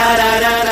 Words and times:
da 0.00 0.16
da 0.16 0.40
da 0.40 0.64
da. 0.64 0.69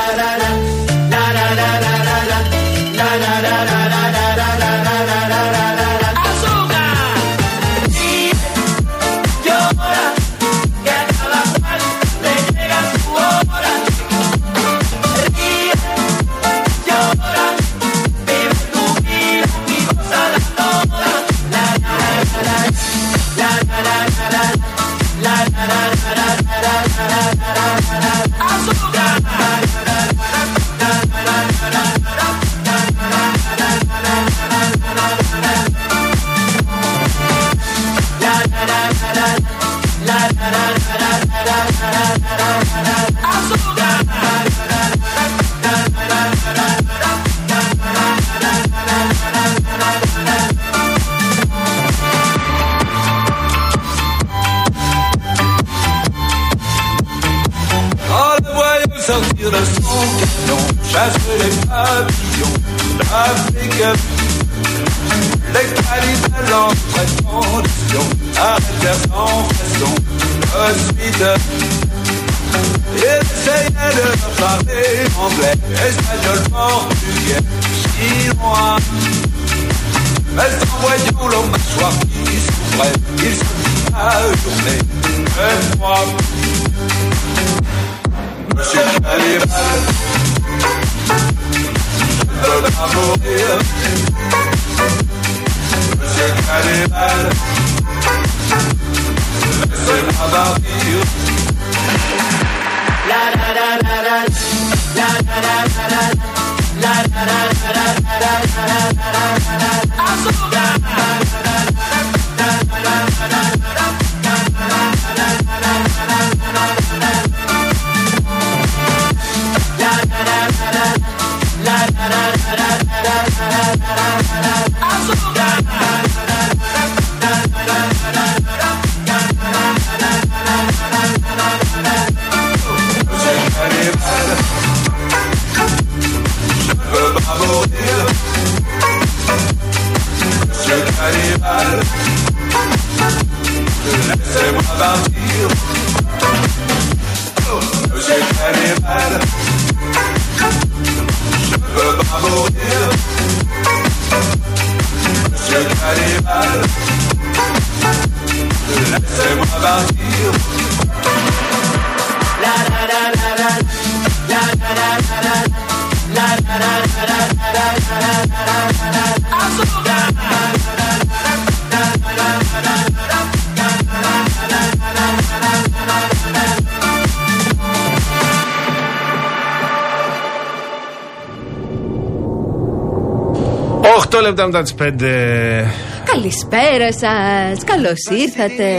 Λεπτά 184.29 184.47
μετά 184.47 184.63
τις 184.63 184.75
5. 184.75 185.65
Καλησπέρα 186.05 186.93
σας. 186.93 187.65
Καλώς 187.65 188.05
ήρθατε. 188.11 188.71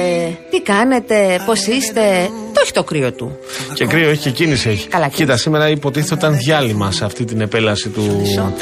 Τι 0.49 0.61
κάνετε, 0.61 1.43
πώς 1.45 1.67
είστε; 1.67 2.29
Το 2.53 2.59
έχει 2.63 2.71
το 2.71 2.83
κρύο 2.83 3.13
του. 3.13 3.37
Και 3.79 3.85
κρύο 3.85 4.09
έχει 4.09 4.21
και 4.21 4.29
κίνηση 4.29 4.69
έχει. 4.69 4.87
Καλά, 4.87 5.07
Κοίτα, 5.07 5.37
σήμερα 5.37 5.69
υποτίθεται 5.69 6.15
ήταν 6.15 6.37
διάλειμμα 6.37 6.91
σε 6.91 7.05
αυτή 7.05 7.25
την 7.25 7.41
επέλαση 7.41 7.89
του, 7.89 8.21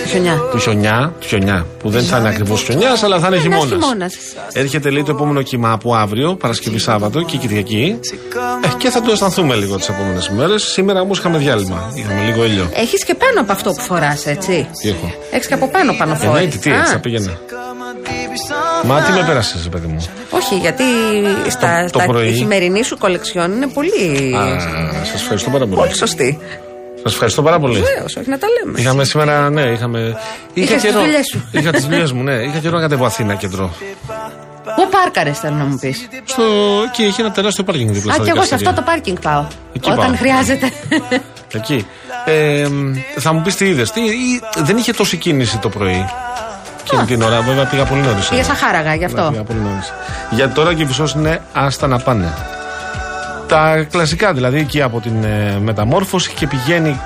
χιονιά. 0.10 0.42
του 0.52 0.60
χιονιά. 0.60 1.14
Του 1.20 1.28
χιονιά 1.28 1.66
που 1.80 1.90
δεν 1.90 2.04
θα 2.04 2.18
είναι 2.18 2.28
ακριβώς 2.30 2.62
χιονιάς, 2.64 3.04
αλλά 3.04 3.20
θα 3.20 3.28
είναι 3.28 3.38
χειμώνας. 3.40 3.68
χειμώνας. 3.70 4.14
Έρχεται 4.54 4.90
λέει 4.90 5.04
το 5.04 5.12
επόμενο 5.12 5.42
κύμα 5.42 5.72
από 5.72 5.96
αύριο, 5.96 6.36
Παρασκευή 6.36 6.78
Σάββατο 6.80 7.22
και 7.22 7.38
Κυριακή. 7.38 8.00
Ε, 8.64 8.68
και 8.78 8.90
θα 8.90 9.02
το 9.02 9.12
αισθανθούμε 9.12 9.56
λίγο 9.56 9.76
τις 9.78 9.90
επόμενες 9.90 10.30
μέρες. 10.30 10.64
Σήμερα 10.64 11.02
όμως 11.02 11.18
είχαμε 11.20 11.38
διάλειμμα. 11.38 11.92
Είχαμε 11.96 12.24
λίγο 12.24 12.44
ήλιο. 12.46 12.70
Έχεις 12.74 13.04
και 13.04 13.16
πάνω 13.16 13.42
από 13.42 13.52
αυτό 13.52 13.72
που 13.72 13.82
φοράς, 13.82 14.26
έτσι. 14.26 14.68
Τι 14.82 14.90
έχω; 14.90 15.14
Έχεις 15.32 15.48
και 15.48 15.54
από 15.54 15.68
πάνω 15.70 15.94
πάνω 15.98 16.12
Ε, 16.14 16.16
φόρη. 16.16 16.44
ναι, 16.46 16.50
τι, 16.50 16.58
τι 16.58 16.70
έτσι 16.70 16.82
Α, 16.82 16.86
θα 16.92 17.00
πήγαινε. 17.00 17.38
Μα 18.86 19.02
τι 19.02 19.12
με 19.12 19.24
πέρασες, 19.26 19.68
παιδί 19.70 19.88
μου; 19.88 20.06
Όχι, 20.30 20.56
γιατί 20.56 20.84
στα, 21.50 21.84
το 21.92 22.00
στα 22.00 22.06
πρωί. 22.08 22.28
η 22.28 22.34
χειμερινή 22.34 22.84
σου 22.84 22.98
κολεξιόν 22.98 23.52
είναι 23.52 23.68
πολύ. 23.68 24.34
Σας 25.12 25.22
ευχαριστώ 25.22 25.50
πάρα 25.50 25.66
πολύ. 25.66 25.76
Πολύ 25.76 25.96
σωστή. 25.98 26.40
Σας 27.04 27.14
ευχαριστώ 27.14 27.42
πάρα 27.42 27.60
πολύ. 27.60 27.80
Βεβαίως, 27.80 28.16
όχι 28.16 28.30
να 28.30 28.38
τα 28.38 28.48
λέμε. 28.48 28.80
Είχαμε 28.80 29.04
σήμερα, 29.04 29.50
ναι, 29.50 29.62
είχαμε. 29.62 30.18
Είχες 30.54 30.82
τις 30.82 30.92
καιρό. 30.92 31.00
δουλειές 31.04 31.26
σου. 31.32 31.48
Είχα 31.52 31.72
τις 31.72 31.86
δουλειές 31.86 32.12
μου, 32.12 32.24
ναι. 32.24 32.34
Είχα 32.34 32.58
καιρό 32.60 32.76
να 32.76 32.82
κατέβω 32.82 33.06
Αθήνα 33.06 33.36
κέντρο. 33.36 33.74
Πού 34.76 34.88
πάρκαρες, 34.92 35.40
θέλω 35.40 35.56
να 35.56 35.64
μου 35.64 35.78
πεις; 35.82 36.08
Στο... 36.24 36.44
Εκεί 36.88 37.04
είχε 37.04 37.22
ένα 37.22 37.32
τεράστιο 37.32 37.64
πάρκινγκ 37.64 37.90
δίπλα 37.92 38.12
Α, 38.12 38.16
στα 38.16 38.24
και 38.24 38.30
εγώ 38.30 38.44
σε 38.44 38.56
δικαστήρια. 38.56 38.70
αυτό 38.70 38.82
το 38.82 38.88
πάρκινγκ 38.92 39.18
πάω. 39.22 39.46
Εκεί 39.74 39.90
Όταν 39.92 40.06
πάω. 40.06 40.16
χρειάζεται. 40.16 40.72
Εκεί. 41.54 41.86
Ε, 42.26 42.68
θα 43.20 43.34
μου 43.34 43.42
πεις 43.42 43.56
τι 43.56 43.66
είδες. 43.68 43.94
Δεν 44.58 44.78
είχε 44.78 44.94
τόση 44.94 45.18
κίνηση 45.18 45.58
το 45.58 45.70
πρωί. 45.70 46.06
Και 46.90 47.06
την 47.08 47.22
ώρα, 47.22 47.42
βέβαια, 47.42 47.66
πήγα 47.66 47.86
πολύ 47.86 48.02
νωρίς. 48.02 48.28
Πήγα 48.28 48.44
σαν 48.44 48.56
χάραγα 48.56 48.96
γι' 48.96 49.06
αυτό. 49.06 49.28
Πήγα 49.32 49.44
πολύ 49.44 49.60
νωρίς. 49.60 49.94
Γιατί 50.30 50.54
τώρα 50.54 50.74
και 50.74 50.86
φυσό 50.86 51.08
είναι 51.16 51.42
άστα 51.54 51.88
να 51.88 52.00
πάνε. 52.00 52.34
Τα 53.48 53.88
κλασικά 53.92 54.34
δηλαδή 54.34 54.60
εκεί 54.60 54.82
από 54.82 55.00
την 55.00 55.24
ε, 55.24 55.60
μεταμόρφωση 55.62 56.32
και 56.32 56.48
πηγαίνει 56.48 57.00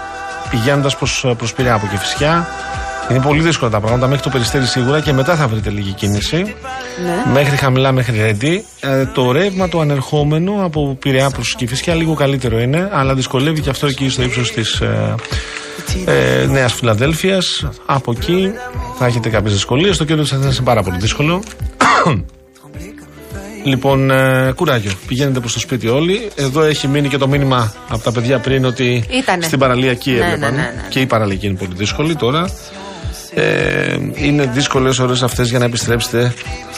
πηγαίνοντας 0.50 0.96
προς 0.96 1.26
προς 1.38 1.54
Πειραιά 1.54 1.74
από 1.74 1.88
και 1.92 1.98
φυσιά. 1.98 2.48
Είναι 3.10 3.20
πολύ 3.20 3.42
δύσκολα 3.42 3.72
τα 3.72 3.80
πράγματα 3.80 4.08
μέχρι 4.08 4.24
το 4.24 4.30
περιστέρι 4.30 4.66
σίγουρα 4.66 5.00
και 5.00 5.14
μετά 5.14 5.36
θα 5.36 5.48
βρείτε 5.48 5.70
λίγη 5.70 5.92
κίνηση. 5.92 6.56
Ναι. 7.06 7.32
Μέχρι 7.32 7.56
χαμηλά, 7.56 7.92
μέχρι 7.92 8.18
ρέντι. 8.18 8.66
Ε, 8.80 9.06
το 9.06 9.32
ρεύμα 9.32 9.70
το 9.70 9.80
ανερχόμενο 9.80 10.66
από 10.66 10.98
Πειραιά 11.00 11.30
προς 11.30 11.56
Κηφισιά 11.56 11.96
λίγο 11.96 12.14
καλύτερο 12.14 12.60
είναι, 12.60 12.90
αλλά 12.94 13.14
δυσκολεύει 13.14 13.62
και 13.62 13.70
αυτό 13.70 13.88
εκεί 13.88 14.10
στο 14.10 14.22
ύψος 14.22 14.52
της 14.52 14.80
ε, 14.82 15.16
ε, 16.06 16.46
Νέα 16.50 16.68
Φιλαδέλφια. 16.68 17.38
Από 17.86 18.12
εκεί 18.12 18.52
θα 18.98 19.06
έχετε 19.06 19.30
κάποιες 19.30 19.54
δυσκολίες. 19.54 19.98
Το 19.98 20.04
κέντρο 20.06 20.24
της 20.24 20.32
Αθήνας 20.34 20.56
είναι 20.56 20.66
πάρα 20.66 20.84
πολύ 20.84 20.98
δύσκολο. 20.98 21.44
Λοιπόν, 23.64 24.12
ε, 24.12 24.52
κουράγιο. 24.56 24.92
Πηγαίνετε 25.08 25.40
προς 25.40 25.54
το 25.54 25.60
σπίτι 25.60 25.88
όλοι. 25.88 26.30
Εδώ 26.36 26.62
έχει 26.62 26.88
μείνει 26.88 27.08
και 27.08 27.18
το 27.18 27.28
μήνυμα 27.28 27.74
από 27.90 28.04
τα 28.04 28.12
παιδιά 28.12 28.40
πριν 28.40 28.66
ότι 28.66 29.04
Ήτανε. 29.10 29.44
στην 29.44 29.60
παραλία 29.60 29.92
εκεί 29.92 30.12
Ναι, 30.12 30.18
έβλεπαν. 30.18 30.40
ναι, 30.56 30.62
ναι, 30.62 30.62
ναι. 30.62 30.88
Και 30.90 31.00
η 31.00 31.06
παραλία 31.06 31.34
εκεί 31.36 31.46
είναι 31.48 31.56
πολύ 31.58 31.74
δύσκολη 31.76 32.16
τώρα. 32.16 32.50
Ε, 33.34 33.98
είναι 34.16 34.46
δύσκολες 34.46 35.00
ώρες 35.00 35.24
αυτές 35.24 35.50
για 35.50 35.60
να 35.60 35.66
επιστρέψετε 35.66 36.34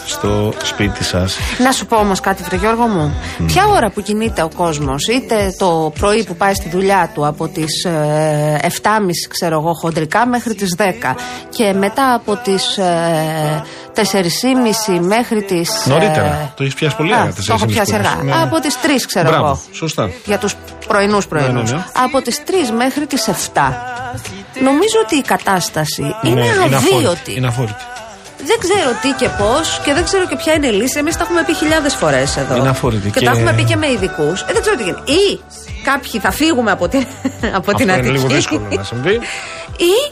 στο 0.05 0.53
σπίτι 0.63 1.03
σας. 1.03 1.37
Να 1.63 1.71
σου 1.71 1.85
πω 1.85 1.95
όμως 1.97 2.19
κάτι, 2.19 2.43
Βρε 2.43 2.55
Γιώργο 2.55 2.87
μου. 2.87 3.13
Ποια 3.45 3.65
ώρα 3.65 3.89
που 3.91 4.01
κινείται 4.01 4.41
ο 4.41 4.49
κόσμος, 4.55 5.07
είτε 5.07 5.55
το 5.57 5.93
πρωί 5.99 6.23
που 6.23 6.35
πάει 6.35 6.53
στη 6.53 6.69
δουλειά 6.69 7.11
του 7.13 7.25
από 7.27 7.47
τις 7.47 7.83
ε, 7.83 8.59
7.30 8.61 8.69
ξέρω 9.29 9.59
εγώ 9.59 9.73
χοντρικά 9.73 10.27
μέχρι 10.27 10.55
τις 10.55 10.75
10 10.77 10.81
και 11.49 11.73
μετά 11.73 12.13
από 12.13 12.35
τις 12.35 12.77
ε, 12.77 13.63
4.30 13.95 14.99
μέχρι 14.99 15.41
τις. 15.43 15.69
Νωρίτερα. 15.85 16.53
Το 16.55 16.63
έχεις 16.63 16.75
πιάσει 16.75 16.95
πολύ 16.95 17.13
αργά. 17.13 17.33
Το 17.33 17.53
έχω 17.53 17.65
πιάσει 17.65 17.95
αργά. 17.95 18.15
Ναι, 18.15 18.23
ναι. 18.33 18.41
Από 18.41 18.59
τις 18.59 18.77
3 18.83 18.87
ξέρω 19.07 19.29
Μπράβο, 19.29 19.45
εγώ. 19.45 19.59
σωστά. 19.71 20.09
Για 20.25 20.37
τους 20.37 20.55
πρωινούς 20.87 21.27
πρωινού. 21.27 21.53
Ναι, 21.53 21.61
ναι, 21.61 21.71
ναι. 21.71 21.83
Από 22.03 22.21
τις 22.21 22.41
3 22.45 22.51
μέχρι 22.77 23.05
τις 23.07 23.27
7. 23.27 23.33
Νομίζω 24.61 24.97
ότι 25.03 25.15
η 25.15 25.21
κατάσταση 25.21 26.15
είναι 26.23 26.41
Ναι, 26.41 26.49
αδίωτη. 26.49 26.75
αφόρητη. 26.75 27.33
Είναι 27.35 27.47
αφόρητη. 27.47 27.83
Δεν 28.45 28.57
ξέρω 28.59 28.89
τι 29.01 29.09
και 29.11 29.29
πώς 29.37 29.81
και 29.85 29.93
δεν 29.93 30.03
ξέρω 30.03 30.27
και 30.27 30.35
ποια 30.35 30.53
είναι 30.53 30.67
η 30.67 30.71
λύση. 30.71 30.99
Εμείς 30.99 31.17
τα 31.17 31.23
έχουμε 31.23 31.43
πει 31.43 31.53
χιλιάδες 31.55 31.93
φορές 31.95 32.37
εδώ. 32.37 32.55
Είναι 32.55 32.69
αφόρητη 32.69 33.09
Και, 33.09 33.19
και- 33.19 33.25
τα 33.25 33.31
έχουμε 33.31 33.53
πει 33.53 33.63
και 33.63 33.75
με 33.75 33.87
ειδικούς. 33.91 34.41
Ε, 34.41 34.45
δεν 34.53 34.61
ξέρω 34.61 34.75
τι 34.75 34.83
γίνεται. 34.83 35.11
Ή 35.11 35.39
κάποιοι 35.83 36.19
θα 36.19 36.31
φύγουμε 36.31 36.71
από 36.71 36.87
την, 36.87 37.05
από 37.31 37.41
την 37.41 37.55
Αυτό 37.55 37.81
είναι 37.81 37.93
Αττική. 37.93 38.11
λίγο 38.11 38.27
δύσκολο 38.27 38.67
να 38.75 38.83
συμβεί. 38.83 39.13
Ή 39.77 40.11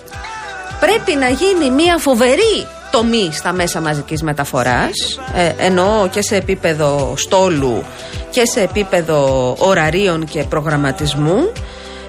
πρέπει 0.80 1.16
να 1.20 1.28
γίνει 1.30 1.70
μια 1.70 1.98
φοβερή 1.98 2.68
τομή 2.92 3.30
στα 3.34 3.52
μέσα 3.54 3.82
μαζικής 3.82 4.24
μεταφοράς 4.24 5.20
ε, 5.36 5.52
εννοώ 5.66 6.08
και 6.08 6.22
σε 6.22 6.36
επίπεδο 6.36 7.14
στόλου 7.18 7.84
και 8.30 8.46
σε 8.46 8.62
επίπεδο 8.62 9.56
ωραρίων 9.60 10.26
και 10.26 10.44
προγραμματισμού 10.44 11.52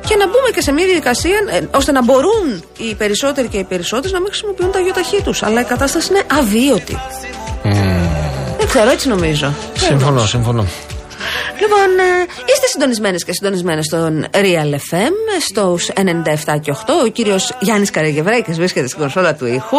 και 0.09 0.17
να 0.17 0.27
μπούμε 0.27 0.51
και 0.55 0.61
σε 0.61 0.73
μια 0.73 0.85
διαδικασία 0.85 1.37
ε, 1.51 1.61
ώστε 1.75 1.93
να 1.93 2.03
μπορούν 2.03 2.65
οι 2.79 2.95
περισσότεροι 2.95 3.49
και 3.49 3.59
οι 3.59 3.65
περισσότερες 3.65 4.13
να 4.13 4.21
μην 4.21 4.29
χρησιμοποιούν 4.29 4.71
τα 4.71 4.79
γιοταχή 4.79 5.23
τους 5.23 5.43
αλλά 5.43 5.61
η 5.61 5.65
κατάσταση 5.65 6.13
είναι 6.13 6.23
αβίωτη 6.39 6.99
δεν 8.59 8.67
ξέρω 8.67 8.91
έτσι 8.91 9.09
νομίζω 9.09 9.55
Συμφωνώ, 9.75 10.27
συμφωνώ. 10.27 10.67
Λοιπόν, 11.61 11.99
ε, 11.99 12.23
είστε 12.53 12.67
συντονισμένες 12.67 13.25
και 13.25 13.33
συντονισμένες 13.33 13.85
στον 13.85 14.27
Real 14.33 14.75
FM, 14.75 15.13
στους 15.41 15.89
97 15.89 16.59
και 16.61 16.71
8. 16.71 16.77
Ο 17.05 17.07
κύριος 17.07 17.53
Γιάννης 17.61 17.91
Καραγευρέκη 17.91 18.53
βρίσκεται 18.53 18.87
στην 18.87 18.99
κονσόλα 18.99 19.35
του 19.35 19.47
ήχου. 19.47 19.79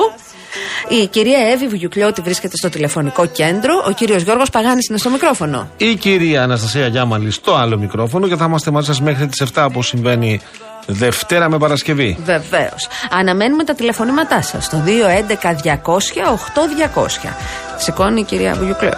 Η 0.89 1.07
κυρία 1.07 1.37
Εύη 1.51 1.67
Βουγιουκλιώτη 1.67 2.21
βρίσκεται 2.21 2.57
στο 2.57 2.69
τηλεφωνικό 2.69 3.25
κέντρο. 3.25 3.73
Ο 3.87 3.91
κύριος 3.91 4.21
Γιώργος 4.21 4.49
Παγάνης 4.49 4.87
είναι 4.87 4.97
στο 4.97 5.09
μικρόφωνο. 5.09 5.69
Η 5.77 5.95
κυρία 5.95 6.43
Αναστασία 6.43 6.87
Γιάμαλη 6.87 7.31
στο 7.31 7.55
άλλο 7.55 7.77
μικρόφωνο 7.77 8.27
και 8.27 8.35
θα 8.35 8.45
είμαστε 8.45 8.71
μαζί 8.71 8.85
σας 8.85 9.01
μέχρι 9.01 9.27
τις 9.27 9.43
7 9.53 9.65
όπως 9.69 9.87
συμβαίνει 9.87 10.41
Δευτέρα 10.85 11.49
με 11.49 11.57
Παρασκευή. 11.57 12.17
Βεβαίως. 12.23 12.87
Αναμένουμε 13.11 13.63
τα 13.63 13.73
τηλεφωνήματά 13.73 14.41
σας 14.41 14.65
στο 14.65 14.83
211-200-8200. 14.85 14.89
Σηκώνει 17.77 18.19
η 18.19 18.23
κυρία 18.23 18.53
Βουγιουκλιώτη. 18.53 18.97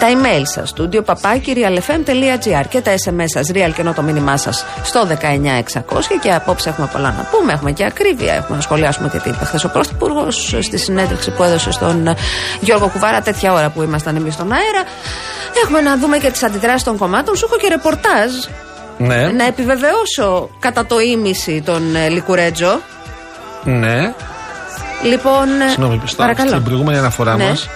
Τα 0.00 0.06
email 0.08 0.42
σας, 0.44 0.72
studio 0.76 1.00
papakirialfm.gr 1.04 2.64
και 2.68 2.80
τα 2.80 2.94
SMS 3.04 3.24
σας, 3.24 3.50
real 3.52 3.70
και 3.74 3.80
ενώ 3.80 3.92
το 3.92 4.02
μήνυμά 4.02 4.36
σας 4.36 4.64
στο 4.82 5.06
19600. 5.06 6.18
Και 6.20 6.32
απόψε 6.32 6.68
έχουμε 6.68 6.88
πολλά 6.92 7.14
να 7.16 7.28
πούμε. 7.30 7.52
Έχουμε 7.52 7.72
και 7.72 7.84
ακρίβεια. 7.84 8.34
Έχουμε 8.34 8.56
να 8.56 8.62
σχολιάσουμε 8.62 9.08
και 9.08 9.18
τι 9.18 9.28
είπε 9.28 9.44
χθες 9.44 9.64
ο 9.64 9.68
Πρωθυπουργός 9.68 10.56
στη 10.60 10.78
συνέντευξη 10.78 11.30
που 11.30 11.42
έδωσε 11.42 11.72
στον 11.72 12.06
ε, 12.06 12.16
Γιώργο 12.60 12.88
Κουβάρα, 12.88 13.20
τέτοια 13.20 13.52
ώρα 13.52 13.70
που 13.70 13.82
ήμασταν 13.82 14.16
εμείς 14.16 14.34
στον 14.34 14.52
αέρα. 14.52 14.82
Έχουμε 15.64 15.80
να 15.80 15.96
δούμε 15.96 16.18
και 16.18 16.30
τις 16.30 16.42
αντιδράσεις 16.42 16.82
των 16.82 16.96
κομμάτων. 16.96 17.36
Σου 17.36 17.44
έχω 17.48 17.56
και 17.56 17.68
ρεπορτάζ 17.68 18.30
Ναι, 18.98 19.26
να 19.28 19.44
επιβεβαιώσω 19.46 20.50
κατά 20.58 20.86
το 20.86 21.00
ίμιση 21.00 21.62
τον 21.64 21.96
ε, 21.96 22.08
Λικουρέτζο. 22.08 22.80
ναι. 23.64 24.14
Λοιπόν. 25.10 25.48
ε, 25.66 25.68
Συγγνώμη, 25.68 26.00
στο- 26.04 26.16
παρακαλώ. 26.16 26.48
στην 26.48 26.62
προηγούμενη 26.62 26.98
αναφορά 26.98 27.36
Ναι. 27.36 27.44
μας. 27.48 27.68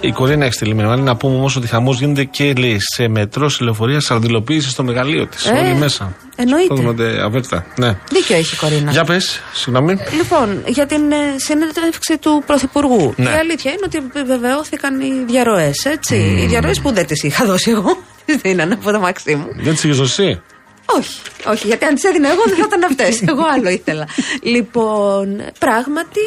Η 0.00 0.10
Κορίνα 0.12 0.44
έχει 0.44 0.54
στείλει 0.54 0.74
μήνυμα. 0.74 0.96
Να 0.96 1.16
πούμε 1.16 1.36
όμως 1.36 1.56
ότι 1.56 1.66
χαμός 1.66 1.98
γίνεται 1.98 2.24
και 2.24 2.52
λέει, 2.52 2.76
σε 2.80 3.08
μετρό, 3.08 3.48
σε 3.48 3.64
λεωφορεία, 3.64 4.00
σαρδιλοποίηση 4.00 4.68
στο 4.70 4.82
μεγαλείο 4.84 5.26
της. 5.26 5.46
Ε, 5.46 5.50
Όλοι 5.50 5.74
μέσα. 5.74 6.12
εννοείται. 6.36 6.74
Φεύγονται 6.74 7.22
αβέρτα. 7.24 7.66
Ναι. 7.76 7.96
Δίκιο 8.10 8.36
έχει 8.36 8.54
η 8.54 8.58
Κορίνα. 8.58 8.90
Για 8.90 9.04
πες, 9.04 9.40
συγγνώμη. 9.52 9.96
Λοιπόν, 10.16 10.62
για 10.66 10.86
την 10.86 11.12
ε, 11.12 11.16
συνέντευξη 11.36 12.18
του 12.18 12.42
Πρωθυπουργού. 12.46 13.14
Ναι. 13.16 13.30
Η 13.30 13.32
αλήθεια 13.32 13.70
είναι 13.70 13.80
ότι 13.84 13.96
επιβεβαιώθηκαν 13.98 15.00
οι 15.00 15.24
διαρροές, 15.26 15.84
έτσι. 15.84 16.16
Οι 16.16 16.46
διαρροές 16.46 16.80
που 16.80 16.92
δεν 16.92 17.06
τις 17.06 17.22
είχα 17.22 17.44
δώσει 17.44 17.70
εγώ. 17.70 17.98
Τι 18.24 18.36
δίνανε 18.36 18.74
από 18.74 18.90
το 18.92 19.00
μαξί 19.00 19.34
μου. 19.34 19.48
Δεν 19.56 19.74
τι 19.74 19.88
είχες 19.88 20.00
εσύ. 20.00 20.42
Όχι, 20.86 21.20
όχι, 21.46 21.66
γιατί 21.66 21.84
αν 21.84 21.94
τις 21.94 22.04
έδινα 22.04 22.28
εγώ 22.30 22.42
δεν 22.46 22.56
θα 22.56 22.64
ήταν 22.66 22.84
αυτές. 22.84 23.22
εγώ 23.32 23.42
άλλο 23.54 23.68
ήθελα. 23.68 24.08
Λοιπόν, 24.42 25.42
πράγματι, 25.58 26.20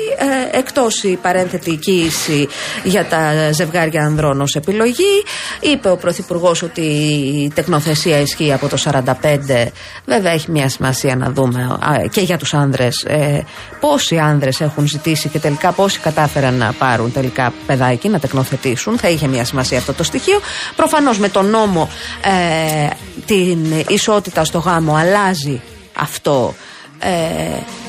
ε, 0.51 0.57
εκτός 0.57 1.03
η 1.03 1.19
παρένθετη 1.21 1.75
κοίηση 1.75 2.47
για 2.83 3.05
τα 3.05 3.51
ζευγάρια 3.51 4.03
ανδρών 4.03 4.41
ως 4.41 4.55
επιλογή, 4.55 5.23
είπε 5.59 5.89
ο 5.89 5.97
Πρωθυπουργός 5.97 6.61
ότι 6.61 6.81
η 6.81 7.51
τεκνοθεσία 7.55 8.19
ισχύει 8.19 8.53
από 8.53 8.67
το 8.67 8.77
45. 8.77 9.71
Βέβαια, 10.05 10.31
έχει 10.31 10.51
μια 10.51 10.69
σημασία 10.69 11.15
να 11.15 11.29
δούμε 11.31 11.61
α, 11.61 12.07
και 12.11 12.21
για 12.21 12.37
τους 12.37 12.53
άνδρες 12.53 13.05
ε, 13.07 13.45
πόσοι 13.79 14.17
άνδρες 14.17 14.61
έχουν 14.61 14.87
ζητήσει 14.87 15.29
και 15.29 15.39
τελικά 15.39 15.71
πόσοι 15.71 15.99
κατάφεραν 15.99 16.53
να 16.53 16.73
πάρουν 16.73 17.11
τελικά 17.11 17.53
παιδάκι, 17.65 18.09
να 18.09 18.19
τεκνοθετήσουν. 18.19 18.97
Θα 18.97 19.09
είχε 19.09 19.27
μια 19.27 19.45
σημασία 19.45 19.77
αυτό 19.77 19.93
το 19.93 20.03
στοιχείο. 20.03 20.39
Προφανώς 20.75 21.19
με 21.19 21.29
τον 21.29 21.45
νόμο 21.49 21.89
ε, 22.21 22.87
την 23.25 23.59
ισότητα 23.87 24.45
στο 24.47 24.59
γάμο 24.59 24.95
αλλάζει 24.95 25.61
αυτό. 25.93 26.53
Ε, 26.99 27.11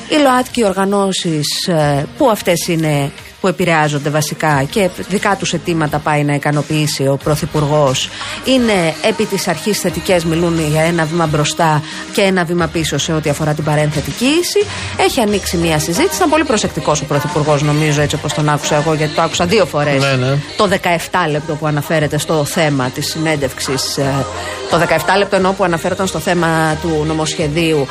οι 0.09 0.21
ΛΟΑΤΚΙ 0.21 0.63
οργανώσεις 0.63 1.67
ε, 1.67 2.07
που 2.17 2.29
αυτές 2.29 2.67
είναι 2.67 3.11
που 3.41 3.47
επηρεάζονται 3.47 4.09
βασικά 4.09 4.63
και 4.69 4.89
δικά 5.09 5.35
τους 5.35 5.53
αιτήματα 5.53 5.97
πάει 5.97 6.23
να 6.23 6.33
ικανοποιήσει 6.33 7.07
ο 7.07 7.19
Πρωθυπουργός. 7.23 8.09
Είναι 8.45 8.93
επί 9.01 9.25
της 9.25 9.47
αρχής 9.47 9.79
θετικές, 9.79 10.25
μιλούν 10.25 10.59
για 10.71 10.81
ένα 10.81 11.05
βήμα 11.05 11.25
μπροστά 11.25 11.81
και 12.13 12.21
ένα 12.21 12.43
βήμα 12.43 12.67
πίσω 12.67 12.97
σε 12.97 13.13
ό,τι 13.13 13.29
αφορά 13.29 13.53
την 13.53 13.63
παρένθετη 13.63 14.11
κοίηση. 14.11 14.65
Έχει 14.97 15.21
ανοίξει 15.21 15.57
μια 15.57 15.79
συζήτηση. 15.79 16.15
Ήταν 16.15 16.29
πολύ 16.29 16.43
προσεκτικός 16.43 17.01
ο 17.01 17.05
Πρωθυπουργός, 17.05 17.61
νομίζω, 17.61 18.01
έτσι 18.01 18.15
όπως 18.15 18.33
τον 18.33 18.49
άκουσα 18.49 18.75
εγώ, 18.75 18.93
γιατί 18.93 19.13
το 19.13 19.21
άκουσα 19.21 19.45
δύο 19.45 19.65
φορές 19.65 20.03
Ναι, 20.03 20.25
ναι. 20.25 20.37
το 20.57 20.69
17 20.69 21.29
λεπτό 21.31 21.53
που 21.55 21.67
αναφέρεται 21.67 22.17
στο 22.17 22.45
θέμα 22.45 22.89
της 22.89 23.07
συνέντευξης 23.09 23.97
ε, 23.97 24.25
το 24.69 24.79
17 24.89 25.17
λεπτό 25.17 25.35
ενώ 25.35 25.51
που 25.51 25.63
αναφέρονταν 25.63 26.07
στο 26.07 26.19
θέμα 26.19 26.77
του 26.81 27.03
νομοσχεδίου 27.07 27.87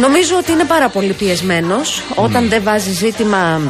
νομίζω 0.00 0.36
ότι 0.36 0.52
είναι 0.52 0.64
πάρα 0.64 0.88
πολύ 0.88 1.12
πιεσμένος 1.12 2.02
όταν 2.14 2.48
δεν 2.48 2.62
βάζει 2.62 2.90
ζήτημα 2.92 3.60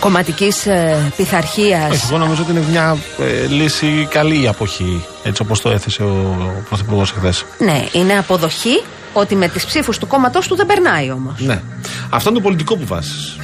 κομματικής 0.00 0.66
ε, 0.66 1.12
πειθαρχίας 1.16 1.90
Όχι, 1.90 2.02
εγώ 2.08 2.18
νομίζω 2.18 2.42
ότι 2.42 2.50
είναι 2.50 2.62
μια 2.70 2.96
ε, 3.18 3.46
λύση 3.46 4.06
καλή 4.10 4.42
η 4.42 4.46
αποχή. 4.46 5.04
Έτσι 5.22 5.42
όπως 5.42 5.60
το 5.60 5.70
έθεσε 5.70 6.02
ο 6.02 6.62
Πρωθυπουργός 6.68 7.10
εχθές. 7.16 7.44
ναι 7.58 7.84
είναι 7.92 8.18
αποδοχή 8.18 8.82
ότι 9.12 9.34
με 9.34 9.48
τις 9.48 9.66
ψήφους 9.66 9.98
του 9.98 10.06
κόμματός 10.06 10.46
του 10.46 10.56
δεν 10.56 10.66
περνάει 10.66 11.10
όμως 11.10 11.34
Ναι. 11.38 11.62
Αυτό 12.10 12.28
είναι 12.28 12.38
το 12.38 12.44
πολιτικό 12.44 12.76
που 12.76 12.86
βάζεις. 12.86 13.36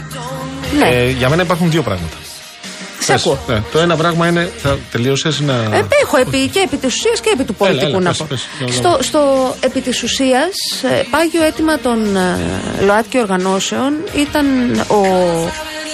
ναι, 0.79 0.89
Ε, 0.89 1.11
για 1.11 1.29
μένα 1.29 1.43
υπάρχουν 1.43 1.71
δύο 1.71 1.83
πράγματα. 1.83 2.17
σε 2.99 3.13
Πες. 3.13 3.21
ακούω 3.23 3.39
Ναι. 3.47 3.63
Το 3.73 3.79
ένα 3.79 3.97
πράγμα 3.97 4.29
είναι. 4.29 4.51
Θα 4.63 4.79
τελείωσες 4.91 5.41
να. 5.41 5.53
Ε, 5.53 5.87
έχω 6.03 6.17
επί, 6.17 6.49
και 6.49 6.59
επί 6.65 6.77
της 6.77 6.95
ουσίας 6.95 7.21
και 7.21 7.31
επί 7.35 7.45
του 7.45 7.55
Έλα, 7.59 7.69
πολιτικού 7.71 7.97
έλα, 7.97 8.01
να 8.01 8.09
πες, 8.09 8.19
πω. 8.19 8.27
πες, 8.29 8.47
για 8.59 8.67
να 8.67 8.73
στο, 8.73 8.91
δούμε. 8.91 9.03
στο 9.03 9.55
επί 9.61 9.81
της 9.81 10.03
ουσίας, 10.03 10.51
ε, 10.83 11.03
πάγιο 11.11 11.43
αίτημα 11.45 11.79
των 11.79 12.17
ε, 12.17 12.39
ΛΟΑΤΚΙ 12.85 13.19
οργανώσεων 13.19 13.93
ήταν 14.17 14.47
ο 14.89 15.01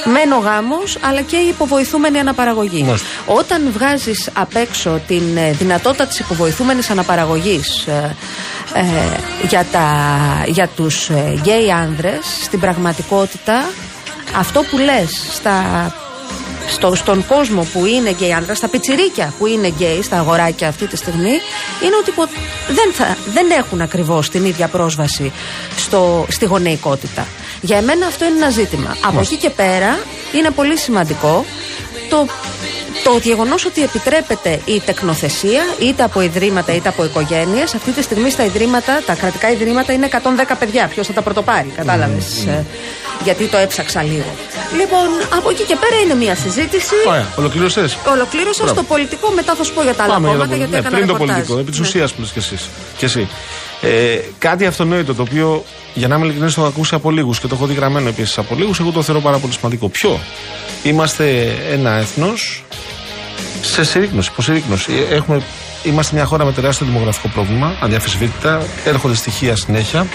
μεν 0.04 0.33
ο 0.33 0.38
γάμος 0.38 0.99
αλλά 1.00 1.21
και 1.21 1.37
η 1.37 1.49
υποβοηθούμενη 1.49 2.19
αναπαραγωγή. 2.19 2.83
Μάλιστα. 2.83 3.07
Όταν 3.26 3.71
βγάζεις 3.73 4.30
απ' 4.33 4.57
έξω 4.57 5.00
την 5.07 5.37
ε, 5.37 5.52
δυνατότητα 5.52 6.07
της 6.07 6.19
υποβοηθούμενης 6.19 6.90
αναπαραγωγής 6.90 7.87
ε, 7.87 8.16
ε, 8.75 8.85
για, 9.49 9.66
τα, 9.73 9.87
για 10.47 10.69
τους 10.76 11.09
ε, 11.09 11.35
γκέι 11.40 11.71
άνδρες, 11.71 12.25
στην 12.42 12.61
πραγματικότητα 12.61 13.64
αυτό 14.37 14.62
που 14.62 14.78
λες 14.78 15.26
στα 15.33 15.95
στο, 16.69 16.95
στον 16.95 17.26
κόσμο 17.26 17.66
που 17.73 17.87
είναι 17.87 18.11
γκέι 18.11 18.33
άντρα, 18.33 18.54
στα 18.54 18.69
πιτσιρίκια 18.69 19.35
που 19.38 19.47
είναι 19.47 19.69
γκέι, 19.69 20.02
στα 20.02 20.19
αγοράκια 20.19 20.69
αυτή 20.69 20.87
τη 20.87 20.97
στιγμή, 20.97 21.35
είναι 21.85 21.97
ότι 22.00 22.11
πο- 22.11 22.28
δεν, 22.69 22.92
θα, 22.92 23.16
δεν 23.33 23.50
έχουν 23.50 23.80
ακριβώς 23.80 24.28
την 24.28 24.45
ίδια 24.45 24.69
πρόσβαση 24.69 25.33
στο, 25.76 26.26
στη 26.28 26.45
γονεϊκότητα. 26.45 27.26
Για 27.61 27.76
εμένα 27.76 28.07
αυτό 28.07 28.25
είναι 28.25 28.37
ένα 28.37 28.50
ζήτημα. 28.50 28.97
Από 29.05 29.21
εκεί 29.21 29.37
και 29.37 29.50
πέρα 29.50 29.99
είναι 30.33 30.50
πολύ 30.50 30.79
σημαντικό 30.79 31.45
το, 32.11 32.26
το 33.05 33.19
γεγονός 33.23 33.64
ότι 33.64 33.83
επιτρέπεται 33.83 34.61
η 34.64 34.81
τεκνοθεσία 34.87 35.62
είτε 35.81 36.02
από 36.02 36.21
ιδρύματα 36.21 36.75
είτε 36.75 36.88
από 36.88 37.05
οικογένειες. 37.05 37.75
Αυτή 37.75 37.90
τη 37.90 38.02
στιγμή 38.02 38.31
στα 38.31 38.45
ιδρύματα, 38.45 39.02
τα 39.07 39.14
κρατικά 39.14 39.50
ιδρύματα 39.50 39.93
είναι 39.93 40.09
110 40.12 40.19
παιδιά. 40.59 40.87
Ποιος 40.87 41.07
θα 41.07 41.12
τα 41.12 41.23
πρωτοπάρει, 41.23 41.73
κατάλαβες. 41.76 42.47
γιατί 43.25 43.45
το 43.47 43.57
έψαξα 43.57 44.02
λίγο. 44.02 44.25
Λοιπόν, 44.76 45.09
από 45.37 45.50
εκεί 45.50 45.62
και 45.62 45.76
πέρα 45.76 45.97
είναι 46.05 46.14
μια 46.14 46.35
συζήτηση. 46.35 46.95
Ωραία, 47.09 47.26
ολοκλήρωσες; 47.37 47.99
Ολοκλήρωσα 48.11 48.62
Μπράβο. 48.62 48.79
στο 48.81 48.83
πολιτικό, 48.95 49.31
μετά 49.35 49.55
θα 49.55 49.64
σου 49.64 49.73
πω 49.75 49.83
για 49.83 49.95
τα 49.95 50.02
άλλα 50.05 50.12
Πάμε 50.12 50.26
για 50.29 50.37
κόμματα, 50.37 50.50
το 50.52 50.57
γιατί 50.57 50.73
πολιτικό. 50.73 50.97
Ναι, 50.97 50.97
έκανα 50.97 50.97
πριν 50.97 51.07
το 51.07 51.12
ρεπορτάζ. 51.12 51.37
πολιτικό, 51.37 51.59
επί 51.59 51.71
της 51.71 51.81
Ναι. 51.81 51.87
ουσίας 51.87 52.12
που 52.12 52.21
λες 52.21 52.31
και, 52.31 52.38
εσείς. 52.38 52.69
και 52.97 53.05
εσύ. 53.05 53.29
Ε, 53.83 54.19
κάτι 54.39 54.67
αυτονόητο 54.67 55.15
το 55.15 55.23
οποίο, 55.23 55.65
για 55.95 56.09
να 56.09 56.15
είμαι 56.15 56.25
ειλικρινής, 56.25 56.55
το 56.55 56.61
έχω 56.61 56.71
ακούσει 56.71 56.95
από 56.95 57.11
λίγους 57.11 57.41
και 57.41 57.47
το 57.47 57.55
έχω 57.55 57.67
δει 57.67 57.75
γραμμένο 57.75 58.09
επίσης 58.09 58.39
από 58.39 58.55
λίγους. 58.55 58.81
Εγώ 58.81 58.91
το 58.91 59.03
θεωρώ 59.03 59.21
πάρα 59.21 59.39
πολύ 59.39 59.53
σημαντικό. 59.53 59.89
Ποιο, 59.89 60.21
είμαστε 60.83 61.57
ένα 61.71 61.91
έθνος 61.91 62.65
σε 63.63 63.85
συρρήκνωση, 63.85 64.29
υποσυρρήκνωση. 64.33 64.93
Ε, 65.11 65.15
Έχουμε, 65.15 65.43
είμαστε 65.83 66.15
μια 66.17 66.25
χώρα 66.25 66.45
με 66.45 66.53
τεράστιο 66.53 66.87
δημογραφικό 66.87 67.29
πρόβλημα, 67.29 67.77
αδιαφεσβήτητα. 67.81 68.63
Έρχονται 68.85 69.15
στοιχεία 69.15 69.57
συνέχεια. 69.57 70.07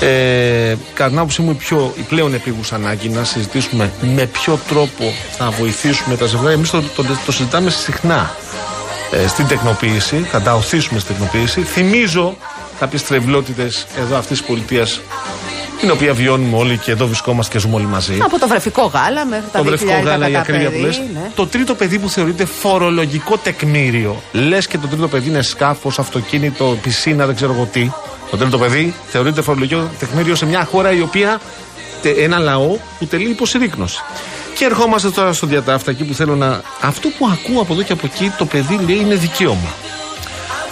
Ε, 0.00 0.76
κατά 0.94 1.08
την 1.08 1.18
άποψή 1.18 1.42
μου, 1.42 1.50
η, 1.50 1.54
πιο, 1.54 1.94
η 1.98 2.00
πλέον 2.00 2.34
επίγουσα 2.34 2.74
ανάγκη 2.74 3.08
να 3.08 3.24
συζητήσουμε 3.24 3.92
με 4.00 4.26
ποιο 4.26 4.58
τρόπο 4.68 5.12
θα 5.36 5.50
βοηθήσουμε 5.50 6.16
τα 6.16 6.26
ζευγάρια. 6.26 6.54
Εμείς 6.54 6.70
το, 6.70 6.82
το, 6.96 7.04
το 7.26 7.32
συζητάμε 7.32 7.70
συχνά 7.70 8.34
ε, 9.10 9.26
στην 9.26 9.46
τεκνοποίηση, 9.46 10.16
θα 10.16 10.40
τα 10.40 10.54
οθήσουμε 10.54 11.00
στην 11.00 11.14
τεκνοποίηση. 11.14 11.60
Θυμίζω 11.62 12.36
κάποιες 12.80 13.02
τρευλότητες 13.04 13.86
εδώ 13.98 14.16
αυτής 14.16 14.38
της 14.38 14.46
πολιτείας, 14.46 15.00
την 15.80 15.90
οποία 15.90 16.14
βιώνουμε 16.14 16.56
όλοι 16.56 16.76
και 16.78 16.90
εδώ 16.90 17.06
βρισκόμαστε 17.06 17.52
και 17.52 17.58
ζούμε 17.58 17.74
όλοι 17.74 17.86
μαζί. 17.86 18.18
Από 18.22 18.38
το 18.38 18.48
βρεφικό 18.48 18.82
γάλα 18.94 19.24
μέχρι 19.26 19.44
τα 19.52 19.58
Το 19.58 19.64
βρεφικό 19.64 19.92
2.000 20.00 20.04
γάλα, 20.04 20.28
η 20.28 20.32
κατά 20.32 20.40
ακρίβεια 20.42 20.66
που 20.66 20.72
παιδί, 20.72 20.84
λες. 20.86 21.00
ναι. 21.14 21.30
Το 21.34 21.46
τρίτο 21.46 21.74
παιδί 21.74 21.98
που 21.98 22.08
θεωρείται 22.08 22.44
φορολογικό 22.44 23.36
τεκμήριο. 23.36 24.22
Λες 24.32 24.66
και 24.66 24.78
το 24.78 24.86
τρίτο 24.86 25.08
παιδί 25.08 25.28
είναι 25.28 25.42
σκάφος, 25.42 25.98
αυτοκίνητο, 25.98 26.78
πισίνα, 26.82 27.26
δεν 27.26 27.34
ξέρω 27.34 27.52
εγώ 27.52 27.68
τι. 27.72 27.90
Το 28.30 28.36
τρίτο 28.36 28.58
παιδί 28.58 28.94
θεωρείται 29.08 29.42
φορολογικό 29.42 29.90
τεκμήριο 29.98 30.34
σε 30.34 30.46
μια 30.46 30.64
χώρα 30.64 30.92
η 30.92 31.00
οποία. 31.00 31.40
τε- 32.02 32.18
ένα 32.18 32.38
λαό 32.38 32.76
που 32.98 33.06
τελεί 33.06 33.28
υποσυρρήκνωση. 33.30 33.98
Και 34.58 34.64
ερχόμαστε 34.64 35.10
τώρα 35.10 35.32
στο 35.32 35.46
διατάφτα 35.46 35.90
εκεί 35.90 36.04
που 36.04 36.14
θέλω 36.14 36.36
να. 36.36 36.60
Αυτό 36.80 37.08
που 37.18 37.28
ακούω 37.32 37.60
από 37.62 37.72
εδώ 37.72 37.82
και 37.82 37.92
από 37.92 38.06
εκεί, 38.14 38.32
το 38.38 38.44
παιδί 38.44 38.78
λέει 38.86 38.96
είναι 38.96 39.14
δικαίωμα. 39.14 39.74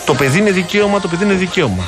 Το 0.09 0.15
παιδί 0.15 0.39
είναι 0.39 0.51
δικαίωμα, 0.51 1.01
το 1.01 1.09
παιδί 1.09 1.25
είναι 1.25 1.35
δικαίωμα. 1.35 1.85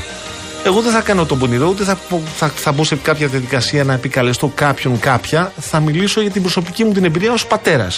Εγώ 0.65 0.81
δεν 0.81 0.93
θα 0.93 1.00
κάνω 1.00 1.25
τον 1.27 1.39
πονηρό, 1.39 1.69
ούτε 1.69 1.85
θα, 1.85 1.95
πω- 2.09 2.23
θα, 2.37 2.49
θα 2.49 2.73
μπω 2.73 2.85
σε 2.85 2.97
κάποια 2.97 3.27
διαδικασία 3.27 3.85
να 3.85 3.93
επικαλεστώ 3.93 4.53
κάποιον 4.55 5.00
κάποια. 5.00 5.53
Θα 5.61 5.81
μιλήσω 5.81 6.21
για 6.21 6.31
την 6.31 6.43
προσωπική 6.43 6.85
μου 6.85 6.93
την 6.93 7.05
εμπειρία 7.05 7.33
ως 7.33 7.47
πατερα 7.47 7.89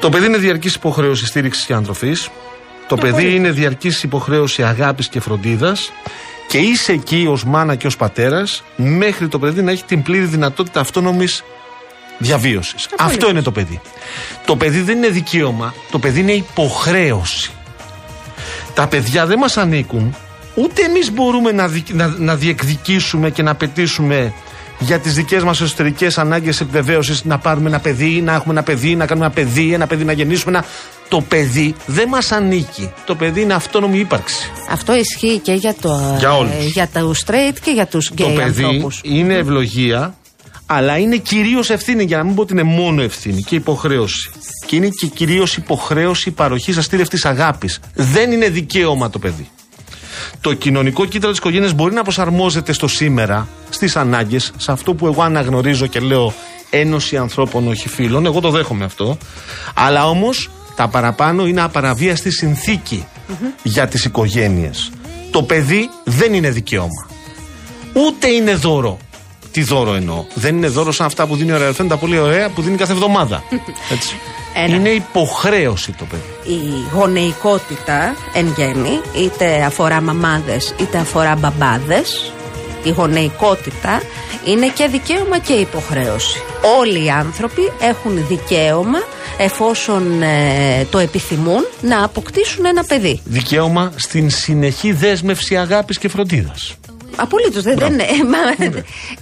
Το 0.00 0.08
παιδί 0.08 0.26
είναι 0.26 0.36
διαρκής 0.36 0.74
υποχρέωση 0.74 1.26
στήριξης 1.26 1.64
και 1.64 1.72
ανατροφής. 1.72 2.28
Το 2.88 2.96
παιδί 2.96 3.34
είναι 3.34 3.50
διαρκής 3.50 4.02
υποχρέωση 4.02 4.62
αγάπης 4.62 5.08
και 5.08 5.20
φροντίδας. 5.20 5.92
Και 6.48 6.58
είσαι 6.58 6.92
εκεί 6.92 7.26
ως 7.28 7.44
μάνα 7.44 7.74
και 7.74 7.86
ως 7.86 7.96
πατέρας, 7.96 8.62
μέχρι 8.76 9.28
το 9.28 9.38
παιδί 9.38 9.62
να 9.62 9.70
έχει 9.70 9.84
την 9.84 10.02
πλήρη 10.02 10.24
δυνατότητα 10.24 10.80
αυτόνομης 10.80 11.44
διαβίωσης. 12.18 12.88
Αυτό 12.98 13.28
είναι 13.28 13.42
το 13.42 13.50
παιδί. 13.50 13.80
Το 14.44 14.56
παιδί 14.56 14.80
δεν 14.80 14.96
είναι 14.96 15.08
δικαίωμα, 15.08 15.74
το 15.90 15.98
παιδί 15.98 16.20
είναι 16.20 16.32
υποχρέωση. 16.32 17.50
Τα 18.74 18.86
παιδιά 18.86 19.26
δεν 19.26 19.38
μας 19.38 19.56
ανήκουν, 19.56 20.14
ούτε 20.54 20.82
εμείς 20.82 21.12
μπορούμε 21.12 21.52
να, 21.52 21.68
δι- 21.68 21.94
να, 21.94 22.06
να 22.18 22.34
διεκδικήσουμε 22.36 23.30
και 23.30 23.42
να 23.42 23.50
απαιτήσουμε 23.50 24.32
για 24.78 24.98
τις 24.98 25.14
δικές 25.14 25.42
μας 25.42 25.60
εσωτερικές 25.60 26.18
ανάγκες 26.18 26.60
επιβεβαίωσης 26.60 27.24
να 27.24 27.38
πάρουμε 27.38 27.68
ένα 27.68 27.78
παιδί, 27.78 28.22
να 28.24 28.34
έχουμε 28.34 28.52
ένα 28.52 28.62
παιδί, 28.62 28.96
να 28.96 29.06
κάνουμε 29.06 29.26
ένα 29.26 29.34
παιδί, 29.34 29.72
ένα 29.72 29.86
παιδί 29.86 30.04
να 30.04 30.12
γεννήσουμε 30.12 30.56
ένα... 30.56 30.66
Το 31.08 31.20
παιδί 31.20 31.74
δεν 31.86 32.08
μας 32.08 32.32
ανήκει. 32.32 32.92
Το 33.06 33.14
παιδί 33.14 33.40
είναι 33.40 33.54
αυτόνομη 33.54 33.98
ύπαρξη. 33.98 34.50
Αυτό 34.70 34.94
ισχύει 34.94 35.38
και 35.38 35.52
για, 35.52 35.74
το, 35.80 36.16
Για 36.18 36.36
όλους. 36.36 36.52
ε, 36.52 36.66
για 36.66 36.88
τα 36.92 37.00
straight 37.26 37.56
και 37.62 37.70
για 37.70 37.86
τους 37.86 38.08
το 38.16 38.24
γκέι 38.24 38.36
παιδί 38.36 38.62
ανθρώπους. 38.64 39.00
είναι 39.04 39.34
ευλογία, 39.34 40.14
αλλά 40.70 40.98
είναι 40.98 41.16
κυρίως 41.16 41.70
ευθύνη, 41.70 42.04
για 42.04 42.16
να 42.16 42.24
μην 42.24 42.34
πω 42.34 42.42
ότι 42.42 42.52
είναι 42.52 42.62
μόνο 42.62 43.02
ευθύνη 43.02 43.42
και 43.42 43.54
υποχρέωση. 43.54 44.30
Και 44.66 44.76
είναι 44.76 44.88
και 44.88 45.06
κυρίως 45.06 45.56
υποχρέωση 45.56 46.30
παροχής 46.30 46.76
αστήρευτης 46.76 47.24
αγάπης. 47.24 47.80
Δεν 47.94 48.32
είναι 48.32 48.48
δικαίωμα 48.48 49.10
το 49.10 49.18
παιδί. 49.18 49.48
Το 50.40 50.54
κοινωνικό 50.54 51.04
κύτταρο 51.04 51.30
της 51.30 51.40
οικογένειας 51.40 51.72
μπορεί 51.72 51.94
να 51.94 52.02
προσαρμόζεται 52.02 52.72
στο 52.72 52.88
σήμερα, 52.88 53.48
στις 53.70 53.96
ανάγκες, 53.96 54.52
σε 54.56 54.72
αυτό 54.72 54.94
που 54.94 55.06
εγώ 55.06 55.22
αναγνωρίζω 55.22 55.86
και 55.86 56.00
λέω 56.00 56.34
ένωση 56.70 57.16
ανθρώπων, 57.16 57.68
όχι 57.68 57.88
φίλων. 57.88 58.26
Εγώ 58.26 58.40
το 58.40 58.50
δέχομαι 58.50 58.84
αυτό. 58.84 59.18
Αλλά 59.74 60.08
όμως 60.08 60.50
τα 60.76 60.88
παραπάνω 60.88 61.46
είναι 61.46 61.60
απαραβίαστη 61.60 62.30
συνθήκη 62.30 63.06
για 63.62 63.88
τις 63.88 64.04
οικογένειες. 64.04 64.90
Το 65.30 65.42
παιδί 65.42 65.90
δεν 66.04 66.34
είναι 66.34 66.50
δικαίωμα. 66.50 67.06
Ούτε 67.92 68.28
είναι 68.28 68.54
δώρο. 68.54 68.98
Τι 69.58 69.64
δώρο 69.64 69.94
εννοώ. 69.94 70.24
Δεν 70.34 70.56
είναι 70.56 70.68
δώρο 70.68 70.92
σαν 70.92 71.06
αυτά 71.06 71.26
που 71.26 71.36
δίνει 71.36 71.52
ο 71.52 71.58
Ρεαλφέν, 71.58 71.88
τα 71.88 71.96
πολύ 71.96 72.18
ωραία 72.18 72.48
που 72.48 72.62
δίνει 72.62 72.76
κάθε 72.76 72.92
εβδομάδα. 72.92 73.42
Έτσι. 73.94 74.16
Ένα. 74.54 74.74
Είναι 74.74 74.88
υποχρέωση 74.88 75.92
το 75.92 76.04
παιδί. 76.04 76.56
η 76.56 76.88
γονεϊκότητα 76.94 78.14
εν 78.34 78.54
γέννη, 78.56 79.00
είτε 79.16 79.62
αφορά 79.62 80.00
μαμάδες 80.00 80.74
είτε 80.80 80.98
αφορά 80.98 81.36
μπαμπάδες, 81.36 82.32
η 82.82 82.90
γονεϊκότητα 82.90 84.02
είναι 84.44 84.68
και 84.68 84.86
δικαίωμα 84.86 85.38
και 85.38 85.52
υποχρέωση. 85.52 86.38
Όλοι 86.78 87.04
οι 87.04 87.10
άνθρωποι 87.10 87.72
έχουν 87.80 88.26
δικαίωμα, 88.28 88.98
εφόσον 89.38 90.22
ε, 90.22 90.86
το 90.90 90.98
επιθυμούν, 90.98 91.66
να 91.80 92.04
αποκτήσουν 92.04 92.66
ένα 92.66 92.84
παιδί. 92.84 93.20
Δικαίωμα 93.24 93.92
στην 93.96 94.30
συνεχή 94.30 94.92
δέσμευση 94.92 95.56
αγάπης 95.56 95.98
και 95.98 96.08
φροντίδας. 96.08 96.76
Απολύτως. 97.20 97.62
Δεν, 97.62 97.78
δεν, 97.78 97.98
ε, 97.98 98.04
μα, 98.04 98.66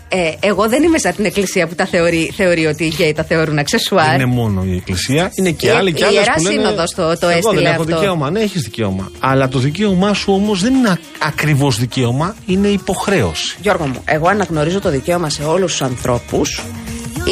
ε, 0.08 0.32
εγώ 0.40 0.68
δεν 0.68 0.82
είμαι 0.82 0.98
σαν 0.98 1.14
την 1.14 1.24
Εκκλησία 1.24 1.66
που 1.66 1.74
τα 1.74 1.86
θεωρεί, 1.86 2.32
θεωρεί 2.36 2.66
ότι 2.66 2.84
οι 2.84 2.92
γκέι 2.96 3.12
τα 3.12 3.22
θεωρούν 3.24 3.58
αξεσουάρ. 3.58 4.14
Είναι 4.14 4.24
μόνο 4.24 4.64
η 4.64 4.74
Εκκλησία, 4.76 5.30
είναι 5.38 5.50
και 5.50 5.66
Η- 5.66 5.70
άλλοι 5.70 5.92
και 5.92 6.02
η 6.02 6.06
άλλε 6.06 6.18
Ιερά 6.18 6.32
που 6.36 6.42
λένε. 6.42 6.54
Σύνοδος 6.54 6.90
το- 6.96 7.18
το 7.18 7.28
Εγώ 7.28 7.38
έστειλε 7.38 7.60
δεν 7.62 7.72
έχω 7.72 7.82
αυτό. 7.82 7.96
δικαίωμα. 7.98 8.30
Ναι, 8.30 8.40
έχεις 8.40 8.62
δικαίωμα. 8.62 9.10
Αλλά 9.20 9.48
το 9.48 9.58
δικαίωμά 9.58 10.12
σου 10.14 10.32
όμως 10.32 10.60
δεν 10.62 10.74
είναι 10.74 10.98
ακριβώς 11.18 11.78
δικαίωμα, 11.78 12.34
είναι 12.46 12.68
υποχρέωση. 12.68 13.56
Γιώργο 13.62 13.86
μου, 13.86 14.02
εγώ 14.04 14.28
αναγνωρίζω 14.28 14.80
το 14.80 14.90
δικαίωμα 14.90 15.28
σε 15.30 15.42
όλους 15.44 15.70
τους 15.70 15.82
ανθρώπους 15.82 16.62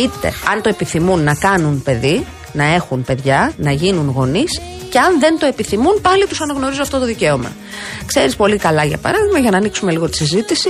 είτε 0.02 0.32
αν 0.52 0.62
το 0.62 0.68
επιθυμούν 0.68 1.22
να 1.22 1.34
κάνουν 1.34 1.82
παιδί, 1.82 2.24
να 2.52 2.64
έχουν 2.64 3.02
παιδιά, 3.04 3.52
να 3.56 3.70
γίνουν 3.72 4.08
γονείς 4.08 4.60
και 4.94 5.00
αν 5.00 5.18
δεν 5.20 5.38
το 5.38 5.46
επιθυμούν 5.46 6.00
πάλι 6.00 6.26
τους 6.26 6.40
αναγνωρίζω 6.40 6.82
αυτό 6.82 6.98
το 6.98 7.04
δικαίωμα. 7.04 7.52
Ξέρεις 8.06 8.36
πολύ 8.36 8.56
καλά 8.56 8.84
για 8.84 8.98
παράδειγμα, 8.98 9.38
για 9.38 9.50
να 9.50 9.56
ανοίξουμε 9.56 9.90
λίγο 9.92 10.08
τη 10.08 10.16
συζήτηση, 10.16 10.68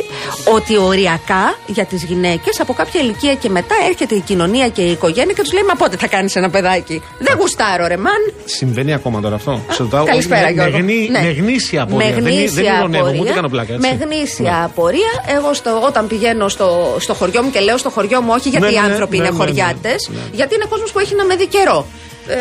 ότι 0.54 0.76
οριακά 0.78 1.54
για 1.66 1.84
τις 1.84 2.02
γυναίκες 2.04 2.60
από 2.60 2.72
κάποια 2.72 3.00
ηλικία 3.00 3.34
και 3.34 3.48
μετά 3.48 3.74
έρχεται 3.88 4.14
η 4.14 4.20
κοινωνία 4.20 4.68
και 4.68 4.82
η 4.82 4.90
οικογένεια 4.90 5.32
και 5.34 5.42
τους 5.42 5.52
λέει 5.52 5.62
μα 5.68 5.74
πότε 5.74 5.96
θα 5.96 6.06
κάνεις 6.06 6.36
ένα 6.36 6.50
παιδάκι; 6.50 7.02
Δεν 7.18 7.36
γουστάρω 7.38 7.86
ρε 7.86 7.96
μαν. 7.96 8.20
Συμβαίνει 8.44 8.92
ακόμα 8.94 9.20
τώρα 9.20 9.34
αυτό. 9.34 9.60
Σε 9.70 9.82
ρωτάω, 9.82 10.04
Καλησπέρα, 10.04 10.40
με, 10.40 10.46
με, 10.46 10.52
Γιώργο. 10.52 10.78
γνή- 10.78 11.10
Ναι. 11.10 11.20
με 11.22 11.30
γνήσια 11.30 11.82
απορία. 11.82 12.06
Με 12.06 12.12
δεν, 12.14 12.20
είναι- 12.26 12.30
γνήσια 12.40 12.62
δεν 12.62 12.64
ειρωνεύομαι, 12.78 12.98
απορία. 12.98 13.20
ούτε 13.22 13.32
κάνω 13.32 13.48
πλάκα. 13.48 13.72
Έτσι. 13.74 13.88
Με 13.88 14.04
γνήσια 14.04 14.50
Ναι. 14.50 14.64
απορία. 14.64 15.12
Εγώ 15.36 15.54
στο, 15.54 15.82
όταν 15.86 16.06
πηγαίνω 16.06 16.48
στο, 16.48 16.96
στο 17.00 17.14
χωριό 17.14 17.42
μου 17.42 17.50
και 17.50 17.60
λέω 17.60 17.76
στο 17.78 17.90
χωριό 17.90 18.20
μου, 18.22 18.30
όχι 18.38 18.48
γιατί 18.48 18.64
Ναι, 18.66 18.72
οι 18.72 18.74
ναι, 18.74 18.92
άνθρωποι 18.92 19.16
ναι, 19.18 19.22
είναι 19.26 19.36
ναι, 19.36 19.38
ναι, 19.38 19.44
χωριάτες, 19.44 20.08
ναι. 20.12 20.20
γιατί 20.32 20.54
είναι 20.54 20.64
κόσμος 20.68 20.92
που 20.92 20.98
έχει 20.98 21.14
να 21.14 21.24
με 21.24 21.36
δει 21.36 21.46
καιρό. 21.46 21.86
Ε, 22.26 22.36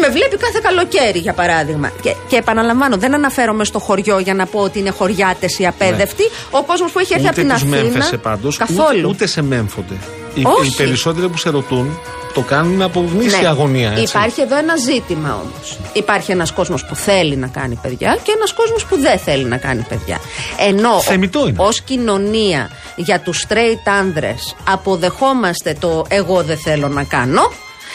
με 0.00 0.08
βλέπει 0.08 0.36
κάθε 0.36 0.60
καλοκαίρι, 0.62 1.18
για 1.18 1.32
παράδειγμα. 1.32 1.92
Και, 2.02 2.14
και 2.28 2.36
επαναλαμβάνω, 2.36 2.96
δεν 2.96 3.14
αναφέρομαι 3.14 3.64
στο 3.64 3.78
χωριό 3.78 4.18
για 4.18 4.34
να 4.34 4.46
πω 4.46 4.60
ότι 4.60 4.78
είναι 4.78 4.90
χωριάτες 4.90 5.58
ή 5.58 5.66
απέδευτοι. 5.66 6.22
Ο 6.50 6.62
κόσμος 6.62 6.92
που 6.92 6.98
έχει 6.98 7.12
έρθει 7.14 7.26
από 7.28 7.40
Ναι. 7.40 7.46
Ούτε 7.46 7.54
την 7.54 7.66
τους 7.68 7.72
Αθήνα. 7.76 7.90
μέμφεσαι 7.92 8.16
πάντω. 8.16 8.48
Καθόλου. 8.58 8.98
Ούτε, 8.98 9.06
ούτε 9.06 9.26
σε 9.26 9.42
μέμφονται. 9.42 9.94
Οι, 10.34 10.42
Όχι. 10.58 10.66
οι 10.68 10.74
περισσότεροι 10.76 11.28
που 11.28 11.36
σε 11.38 11.50
ρωτούν 11.50 11.98
το 12.34 12.40
κάνουν 12.40 12.82
από 12.82 13.04
γνήσια 13.12 13.40
Ναι. 13.40 13.48
αγωνία. 13.48 13.90
Έτσι. 13.90 14.02
Υπάρχει 14.02 14.40
εδώ 14.40 14.56
ένα 14.58 14.76
ζήτημα 14.76 15.40
όμως. 15.42 15.78
Υπάρχει 15.92 16.30
ένας 16.32 16.52
κόσμος 16.52 16.84
που 16.84 16.94
θέλει 16.94 17.36
να 17.36 17.46
κάνει 17.46 17.78
παιδιά 17.82 18.18
και 18.22 18.32
ένας 18.36 18.52
κόσμος 18.52 18.84
που 18.84 18.98
δεν 19.00 19.18
θέλει 19.18 19.44
να 19.44 19.56
κάνει 19.56 19.86
παιδιά. 19.88 20.18
Ενώ 20.68 21.00
Θεμιτό 21.00 21.46
είναι. 21.48 21.56
ως 21.62 21.80
κοινωνία 21.80 22.70
για 22.96 23.20
τους 23.20 23.44
straight 23.48 23.90
άνδρες 24.00 24.54
αποδεχόμαστε 24.70 25.76
το 25.80 26.04
εγώ 26.08 26.42
δεν 26.42 26.58
θέλω 26.58 26.88
να 26.88 27.04
κάνω. 27.04 27.52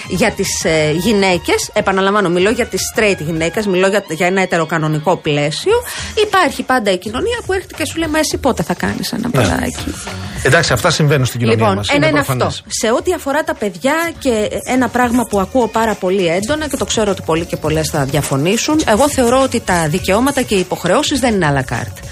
Για 0.07 0.31
τις 0.31 0.63
ε, 0.63 0.91
γυναίκες, 0.91 1.69
επαναλαμβάνω, 1.73 2.29
μιλώ 2.29 2.49
για 2.49 2.65
τις 2.65 2.81
straight 2.95 3.17
γυναίκες, 3.19 3.65
μιλώ 3.67 3.87
για, 3.87 4.03
για 4.09 4.27
ένα 4.27 4.41
ετεροκανονικό 4.41 5.17
πλαίσιο. 5.17 5.73
Υπάρχει 6.25 6.63
πάντα 6.63 6.91
η 6.91 6.97
κοινωνία 6.97 7.39
που 7.45 7.53
έρχεται 7.53 7.73
και 7.77 7.85
σου 7.85 7.97
λέει 7.97 8.09
Μα 8.09 8.19
εσύ 8.19 8.37
πότε 8.37 8.63
θα 8.63 8.73
κάνεις 8.73 9.11
ένα 9.11 9.29
Ναι. 9.33 9.41
παιδάκι; 9.41 9.75
Εντάξει, 10.43 10.73
αυτά 10.73 10.89
συμβαίνουν 10.89 11.25
στην 11.25 11.39
κοινωνία 11.39 11.59
Λοιπόν, 11.61 11.75
μας. 11.77 11.89
ένα 11.89 12.07
είναι 12.07 12.15
προφανές. 12.15 12.45
αυτό. 12.47 12.63
Σε 12.67 12.91
ό,τι 12.91 13.13
αφορά 13.13 13.43
τα 13.43 13.53
παιδιά 13.55 13.93
και 14.19 14.49
ένα 14.65 14.87
πράγμα 14.87 15.25
που 15.29 15.39
ακούω 15.39 15.67
πάρα 15.67 15.93
πολύ 15.95 16.27
έντονα 16.27 16.67
και 16.67 16.77
το 16.77 16.85
ξέρω 16.85 17.11
ότι 17.11 17.21
πολλοί 17.25 17.45
και 17.45 17.57
πολλές 17.57 17.89
θα 17.89 18.03
διαφωνήσουν, 18.05 18.81
εγώ 18.87 19.09
θεωρώ 19.09 19.41
ότι 19.41 19.59
τα 19.59 19.87
δικαιώματα 19.87 20.41
και 20.41 20.55
οι 20.55 20.59
υποχρεώσεις 20.59 21.19
δεν 21.19 21.33
είναι 21.33 21.53
à 21.53 21.59
la 21.59 21.73
carte. 21.75 22.03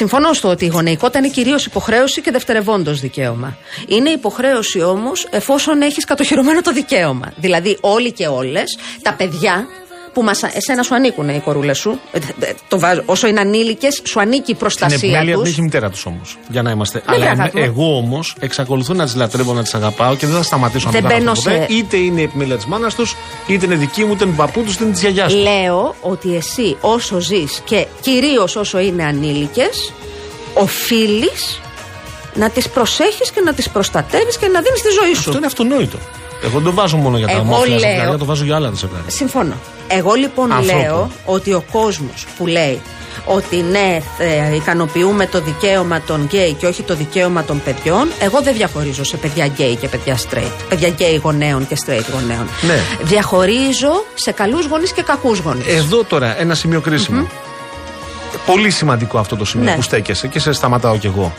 Συμφωνώ 0.00 0.32
στο 0.32 0.48
ότι 0.48 0.64
η 0.64 0.68
γονεϊκότητα 0.68 1.18
είναι 1.18 1.28
κυρίως 1.28 1.66
υποχρέωση 1.66 2.20
και 2.20 2.30
δευτερευόντως 2.30 3.00
δικαίωμα. 3.00 3.56
Είναι 3.88 4.10
υποχρέωση 4.10 4.82
όμως 4.82 5.28
εφόσον 5.30 5.82
έχεις 5.82 6.04
κατοχυρωμένο 6.04 6.60
το 6.62 6.72
δικαίωμα. 6.72 7.32
Δηλαδή, 7.36 7.78
όλοι 7.80 8.12
και 8.12 8.26
όλες, 8.26 8.78
τα 9.02 9.14
παιδιά 9.14 9.66
που 10.18 10.24
μας, 10.24 10.42
εσένα 10.42 10.82
σου 10.82 10.94
ανήκουν 10.94 11.28
οι 11.28 11.40
κορούλες 11.44 11.78
σου. 11.78 11.98
Ε, 12.12 12.18
ε, 12.40 12.52
το 12.68 12.78
βάζω, 12.78 13.02
όσο 13.06 13.26
είναι 13.26 13.40
ανήλικες, 13.40 14.00
σου 14.04 14.20
ανήκει 14.20 14.40
η 14.40 14.44
Την 14.44 14.56
προστασία 14.56 14.96
επιμέλεια 14.96 15.32
τους. 15.34 15.42
την 15.42 15.50
έχει 15.50 15.60
η 15.60 15.62
μητέρα 15.62 15.90
τους 15.90 16.06
όμως. 16.06 16.38
Για 16.48 16.62
να 16.62 16.70
είμαστε. 16.70 16.98
Ναι, 16.98 17.14
Αλλά 17.14 17.18
βρε, 17.18 17.26
εμέ- 17.28 17.40
αγάπη 17.40 17.58
μου. 17.58 17.64
εγώ 17.64 17.96
όμως 17.96 18.34
εξακολουθώ 18.40 18.94
να 18.94 19.04
τις 19.04 19.14
λατρεύω, 19.14 19.52
να 19.52 19.62
τις 19.62 19.74
αγαπάω 19.74 20.16
και 20.16 20.26
δεν 20.26 20.36
θα 20.36 20.42
σταματήσω 20.42 20.86
να 20.86 20.92
Δεν 20.92 21.02
το 21.02 21.06
κάνω 21.08 21.18
μπαίνω 21.20 21.30
αυτό 21.32 21.50
ποτέ. 21.50 21.66
σε- 21.68 21.72
Είτε 21.78 21.96
είναι 21.96 22.20
η 22.20 22.24
επιμέλεια 22.24 22.56
της 22.56 22.64
μάνας 22.66 22.94
τους, 22.94 23.16
είτε 23.46 23.64
είναι 23.66 23.74
δική 23.74 24.04
μου, 24.04 24.12
είτε 24.12 24.24
είναι 24.24 24.32
του 24.32 24.38
παππού 24.38 24.62
τους, 24.62 24.74
είτε 24.74 24.84
είναι 24.84 24.92
της 24.92 25.00
γιαγιάς 25.02 25.32
τους. 25.32 25.42
Λέω 25.42 25.94
ότι 26.00 26.36
εσύ 26.36 26.76
όσο 26.80 27.20
ζεις 27.20 27.60
και 27.64 27.86
κυρίως 28.00 28.56
όσο 28.56 28.78
είναι 28.78 29.04
ανήλικες, 29.04 29.92
οφείλεις 30.54 31.60
να 32.34 32.50
τις 32.50 32.68
προσέχεις 32.68 33.30
και 33.30 33.40
να 33.40 33.54
τις 33.54 33.68
προστατεύεις 33.70 34.36
και 34.38 34.46
να 34.48 34.60
δίνεις 34.60 34.82
τη 34.82 34.88
ζωή 35.02 35.12
σου. 35.14 35.18
Αυτό 35.18 35.36
είναι 35.36 35.46
αυτονόητο. 35.46 35.98
Εγώ 36.42 36.52
δεν 36.52 36.62
το 36.62 36.72
βάζω 36.72 36.96
μόνο 36.96 37.18
για 37.18 37.26
τα 37.26 37.32
Εγώ 37.32 37.40
ομόφυλα 37.40 37.68
λέω- 37.78 37.78
ζευγάρια, 37.88 38.18
το 38.18 38.24
βάζω 38.24 38.44
για 38.44 38.56
άλλα 38.56 38.68
τα 38.70 38.74
ζευγάρια. 38.76 39.10
Συμφωνώ. 39.10 39.54
Εγώ 39.88 40.14
λοιπόν 40.14 40.52
Ανθρώπου. 40.52 40.78
λέω 40.80 41.10
ότι 41.24 41.52
ο 41.52 41.64
κόσμος 41.72 42.26
που 42.38 42.46
λέει 42.46 42.80
ότι 43.24 43.56
ναι, 43.56 43.98
ε, 44.18 44.54
ικανοποιούμε 44.54 45.26
το 45.26 45.40
δικαίωμα 45.40 46.00
των 46.00 46.24
γκέι 46.24 46.52
και 46.52 46.66
όχι 46.66 46.82
το 46.82 46.94
δικαίωμα 46.94 47.44
των 47.44 47.62
παιδιών. 47.64 48.08
Εγώ 48.20 48.42
δεν 48.42 48.54
διαχωρίζω 48.54 49.04
σε 49.04 49.16
παιδιά 49.16 49.46
γκέι 49.46 49.76
και 49.76 49.88
παιδιά 49.88 50.16
straight. 50.16 50.52
Παιδιά 50.68 50.88
γκέι 50.88 51.20
γονέων 51.22 51.66
και 51.66 51.76
straight 51.86 52.04
γονέων. 52.14 52.48
Ναι. 52.66 52.78
Διαχωρίζω 53.02 54.04
σε 54.14 54.30
καλούς 54.32 54.66
γονείς 54.66 54.92
και 54.92 55.02
κακούς 55.02 55.38
γονείς. 55.38 55.66
Εδώ 55.66 56.04
τώρα 56.04 56.40
ένα 56.40 56.54
σημείο 56.54 56.80
κρίσιμο. 56.80 57.26
Πολύ 58.46 58.70
σημαντικό 58.70 59.18
αυτό 59.18 59.36
το 59.36 59.44
σημείο 59.44 59.64
Ναι. 59.70 59.74
που 59.74 59.82
στέκεσαι 59.82 60.26
και 60.28 60.38
σε 60.38 60.52
σταματάω 60.52 60.98
κι 60.98 61.06
εγώ. 61.06 61.32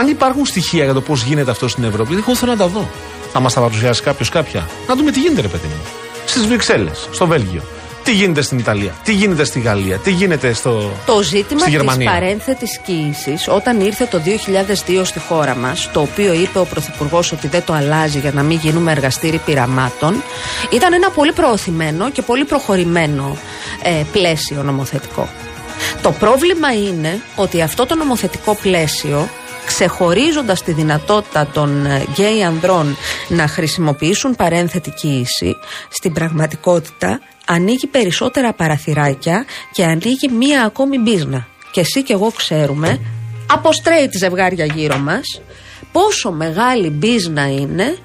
Αν 0.00 0.08
υπάρχουν 0.08 0.46
στοιχεία 0.46 0.84
για 0.84 0.92
το 0.94 1.00
πώς 1.00 1.22
γίνεται 1.22 1.50
αυτό 1.50 1.68
στην 1.68 1.84
Ευρώπη, 1.84 2.14
εγώ 2.16 2.34
θέλω 2.36 2.52
να 2.52 2.58
τα 2.58 2.66
δω. 2.66 2.88
Θα 3.32 3.40
μα 3.40 3.50
τα 3.50 3.60
παρουσιάσει 3.60 4.02
κάποιος 4.02 4.28
κάποια. 4.28 4.68
Να 4.88 4.94
δούμε 4.96 5.10
τι 5.10 5.20
γίνεται, 5.20 5.40
ρε 5.40 5.48
παιδί 5.48 5.66
μου. 5.66 5.82
Στις 6.24 6.46
Βρυξέλλες, 6.46 7.08
στο 7.12 7.26
Βέλγιο. 7.26 7.62
Τι 8.04 8.12
γίνεται 8.12 8.42
στην 8.42 8.58
Ιταλία, 8.58 8.94
τι 9.04 9.12
γίνεται 9.12 9.44
στη 9.44 9.60
Γαλλία, 9.60 9.98
τι 9.98 10.10
γίνεται 10.10 10.52
στο. 10.52 10.92
Το 11.06 11.22
ζήτημα 11.22 11.60
στη 11.60 11.70
της 11.70 11.78
Γερμανία. 11.78 12.10
παρένθετης 12.10 12.78
κοίησης, 12.78 13.48
όταν 13.48 13.80
ήρθε 13.80 14.04
το 14.04 14.18
2002 14.18 15.04
στη 15.04 15.18
χώρα 15.18 15.54
μας, 15.54 15.90
το 15.92 16.00
οποίο 16.00 16.32
είπε 16.32 16.58
ο 16.58 16.64
Πρωθυπουργός 16.64 17.32
ότι 17.32 17.48
δεν 17.48 17.64
το 17.64 17.72
αλλάζει 17.72 18.18
για 18.18 18.32
να 18.32 18.42
μην 18.42 18.58
γίνουμε 18.58 18.92
εργαστήρι 18.92 19.38
πειραμάτων, 19.38 20.22
ήταν 20.70 20.92
ένα 20.92 21.10
πολύ 21.10 21.32
προωθημένο 21.32 22.10
και 22.10 22.22
πολύ 22.22 22.44
προχωρημένο 22.44 23.36
ε, 23.82 24.02
πλαίσιο 24.12 24.62
νομοθετικό. 24.62 25.28
Το 26.02 26.12
πρόβλημα 26.12 26.72
είναι 26.72 27.20
ότι 27.36 27.62
αυτό 27.62 27.86
το 27.86 27.94
νομοθετικό 27.94 28.54
πλαίσιο 28.54 29.28
ξεχωρίζοντας 29.80 30.62
τη 30.62 30.72
δυνατότητα 30.72 31.46
των 31.46 31.86
ε, 31.86 32.04
γκέι 32.12 32.42
ανδρών 32.42 32.96
να 33.28 33.46
χρησιμοποιήσουν 33.46 34.36
παρένθετη 34.36 34.90
κοίηση, 34.90 35.56
στην 35.88 36.12
πραγματικότητα 36.12 37.20
ανοίγει 37.46 37.86
περισσότερα 37.86 38.52
παραθυράκια 38.52 39.44
και 39.72 39.84
ανοίγει 39.84 40.28
μία 40.38 40.64
ακόμη 40.64 40.98
μπίζνα. 40.98 41.46
Και 41.70 41.80
εσύ 41.80 42.02
και 42.02 42.12
εγώ 42.12 42.30
ξέρουμε, 42.36 43.00
από 43.46 43.68
straight 43.82 44.10
ζευγάρια 44.18 44.64
γύρω 44.64 44.98
μας, 44.98 45.40
πόσο 45.92 46.30
μεγάλη 46.32 46.90
μπίζνα 46.90 47.50
είναι 47.50 47.96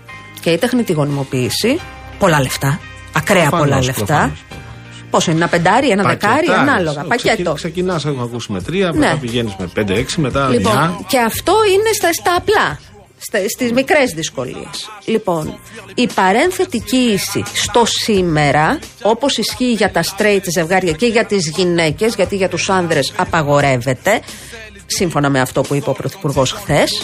και 0.42 0.50
η 0.50 0.58
τεχνητή 0.58 0.94
γονιμοποίηση, 0.94 1.80
πολλά 2.20 2.42
λεφτά, 2.42 2.80
ακραία 3.14 3.50
Προφανώς, 3.50 3.66
πολλά 3.66 3.84
λεφτά. 3.84 4.06
προφανώς. 4.06 4.65
Πόσο 5.16 5.32
είναι, 5.32 5.40
ένα 5.40 5.50
πεντάρι, 5.50 5.90
ένα 5.90 6.04
δεκάρι, 6.04 6.34
Πακετάρες. 6.46 6.70
ανάλογα. 6.70 7.02
Ε, 7.02 7.06
Πακέτο. 7.08 7.54
Ξεκινάς, 7.54 8.06
έχω 8.06 8.22
ακούσει 8.22 8.52
με 8.52 8.62
τρία, 8.62 8.92
Ναι. 8.92 8.98
μετά 9.00 9.18
πηγαίνεις 9.22 9.56
με 9.60 9.68
πέντε-έξι, 9.74 10.20
μετά 10.22 10.48
Λοιπόν, 10.50 10.72
μια. 10.74 11.00
και 11.08 11.20
αυτό 11.20 11.54
είναι 11.74 11.92
στα, 11.94 12.14
στα 12.14 12.36
απλά. 12.38 12.80
Στα, 13.18 13.38
στις 13.50 13.72
μικρές 13.72 14.12
δυσκολίες. 14.16 14.90
Λοιπόν, 15.06 15.60
η 15.96 16.08
παρένθετη 16.16 16.80
κοίηση 16.80 17.44
στο 17.54 17.84
σήμερα, 17.86 18.80
όπως 19.02 19.38
ισχύει 19.38 19.72
για 19.74 19.92
τα 19.92 20.04
straight 20.04 20.42
ζευγάρια 20.54 20.92
και 20.92 21.06
για 21.06 21.26
τις 21.26 21.50
γυναίκες, 21.56 22.16
γιατί 22.16 22.36
για 22.36 22.50
τους 22.50 22.70
άνδρες 22.70 23.14
απαγορεύεται, 23.16 24.22
σύμφωνα 24.86 25.30
με 25.30 25.40
αυτό 25.40 25.62
που 25.62 25.76
είπε 25.76 25.90
ο 25.90 25.94
Πρωθυπουργός 25.94 26.52
χθες, 26.52 27.02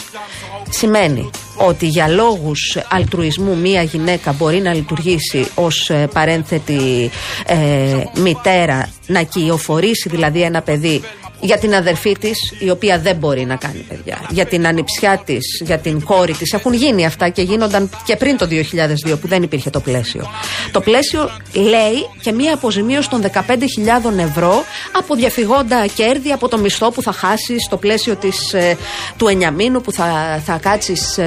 σημαίνει 0.70 1.30
ότι 1.56 1.86
για 1.86 2.08
λόγους 2.08 2.78
αλτρουισμού 2.88 3.56
μία 3.56 3.82
γυναίκα 3.82 4.32
μπορεί 4.32 4.60
να 4.60 4.74
λειτουργήσει 4.74 5.46
ως 5.54 5.90
ε, 5.90 6.08
παρένθετη 6.12 7.10
ε, 7.46 8.20
μητέρα, 8.22 8.88
να 9.06 9.22
κυοφορήσει 9.22 10.08
δηλαδή 10.08 10.42
ένα 10.42 10.62
παιδί 10.62 11.02
για 11.44 11.58
την 11.58 11.74
αδερφή 11.74 12.16
της, 12.18 12.38
η 12.58 12.70
οποία 12.70 12.98
δεν 12.98 13.16
μπορεί 13.16 13.44
να 13.44 13.56
κάνει 13.56 13.84
παιδιά. 13.88 14.26
Για 14.30 14.46
την 14.46 14.66
ανιψιά 14.66 15.22
της, 15.24 15.62
για 15.64 15.78
την 15.78 16.04
κόρη 16.04 16.32
της. 16.32 16.52
Έχουν 16.52 16.72
γίνει 16.72 17.06
αυτά 17.06 17.28
και 17.28 17.42
γίνονταν 17.42 17.90
και 18.04 18.16
πριν 18.16 18.36
το 18.36 18.48
2002 18.50 19.18
που 19.20 19.28
δεν 19.28 19.42
υπήρχε 19.42 19.70
το 19.70 19.80
πλαίσιο. 19.80 20.30
Το 20.72 20.80
πλαίσιο 20.80 21.30
λέει 21.52 22.08
και 22.20 22.32
μία 22.32 22.54
αποζημίωση 22.54 23.08
των 23.08 23.22
15.000 23.22 24.18
ευρώ 24.18 24.64
από 24.92 25.14
διαφυγόντα 25.14 25.86
κέρδη 25.86 26.32
από 26.32 26.48
το 26.48 26.58
μισθό 26.58 26.90
που 26.90 27.02
θα 27.02 27.12
χάσεις 27.12 27.64
στο 27.64 27.76
πλαίσιο 27.76 28.16
της, 28.16 28.52
ε, 28.52 28.76
του 29.16 29.28
εννιαμήνου 29.28 29.80
που 29.80 29.92
θα, 29.92 30.40
θα 30.44 30.58
κάτσεις. 30.62 31.18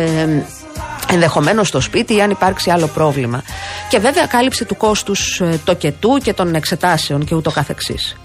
Ενδεχομένως 1.12 1.68
στο 1.68 1.80
σπίτι 1.80 2.16
ή 2.16 2.22
αν 2.22 2.30
υπάρξει 2.30 2.70
άλλο 2.70 2.88
πρόβλημα. 2.88 3.44
Και 3.90 4.00
βέβαια 4.00 4.26
κάλυψη 4.26 4.66
του 4.66 4.78
κόστους 4.78 5.42
τοκετού 5.64 6.18
και 6.24 6.34
των 6.34 6.56
εξετάσεων 6.56 7.26
και 7.26 7.36
ούτω 7.36 7.52
καθεξής. 7.52 8.18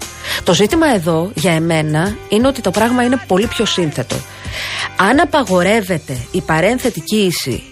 Το 0.43 0.53
ζήτημα 0.53 0.87
εδώ 0.87 1.31
για 1.33 1.51
εμένα 1.51 2.15
είναι 2.29 2.47
ότι 2.47 2.61
το 2.61 2.71
πράγμα 2.71 3.03
είναι 3.03 3.21
πολύ 3.27 3.47
πιο 3.47 3.65
σύνθετο. 3.65 4.15
Αν 4.95 5.19
απαγορεύεται 5.19 6.17
η 6.31 6.41
παρένθετη 6.41 6.99
κύηση 6.99 7.63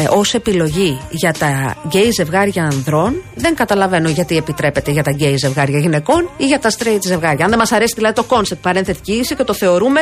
ε, 0.00 0.08
ως 0.10 0.34
επιλογή 0.34 1.00
για 1.10 1.32
τα 1.32 1.76
γκέι 1.86 2.10
ζευγάρια 2.10 2.64
ανδρών, 2.64 3.22
δεν 3.34 3.54
καταλαβαίνω 3.54 4.08
γιατί 4.08 4.36
επιτρέπεται 4.36 4.90
για 4.90 5.02
τα 5.02 5.10
γκέι 5.10 5.36
ζευγάρια 5.36 5.78
γυναικών 5.78 6.30
ή 6.36 6.44
για 6.46 6.58
τα 6.58 6.70
straight 6.70 7.00
ζευγάρια. 7.06 7.44
Αν 7.44 7.50
δεν 7.50 7.58
μας 7.58 7.72
αρέσει 7.72 7.94
δηλαδή 7.96 8.14
το 8.14 8.22
concept 8.22 8.62
παρένθετη 8.62 9.00
κύηση 9.00 9.34
και 9.34 9.44
το 9.44 9.54
θεωρούμε 9.54 10.00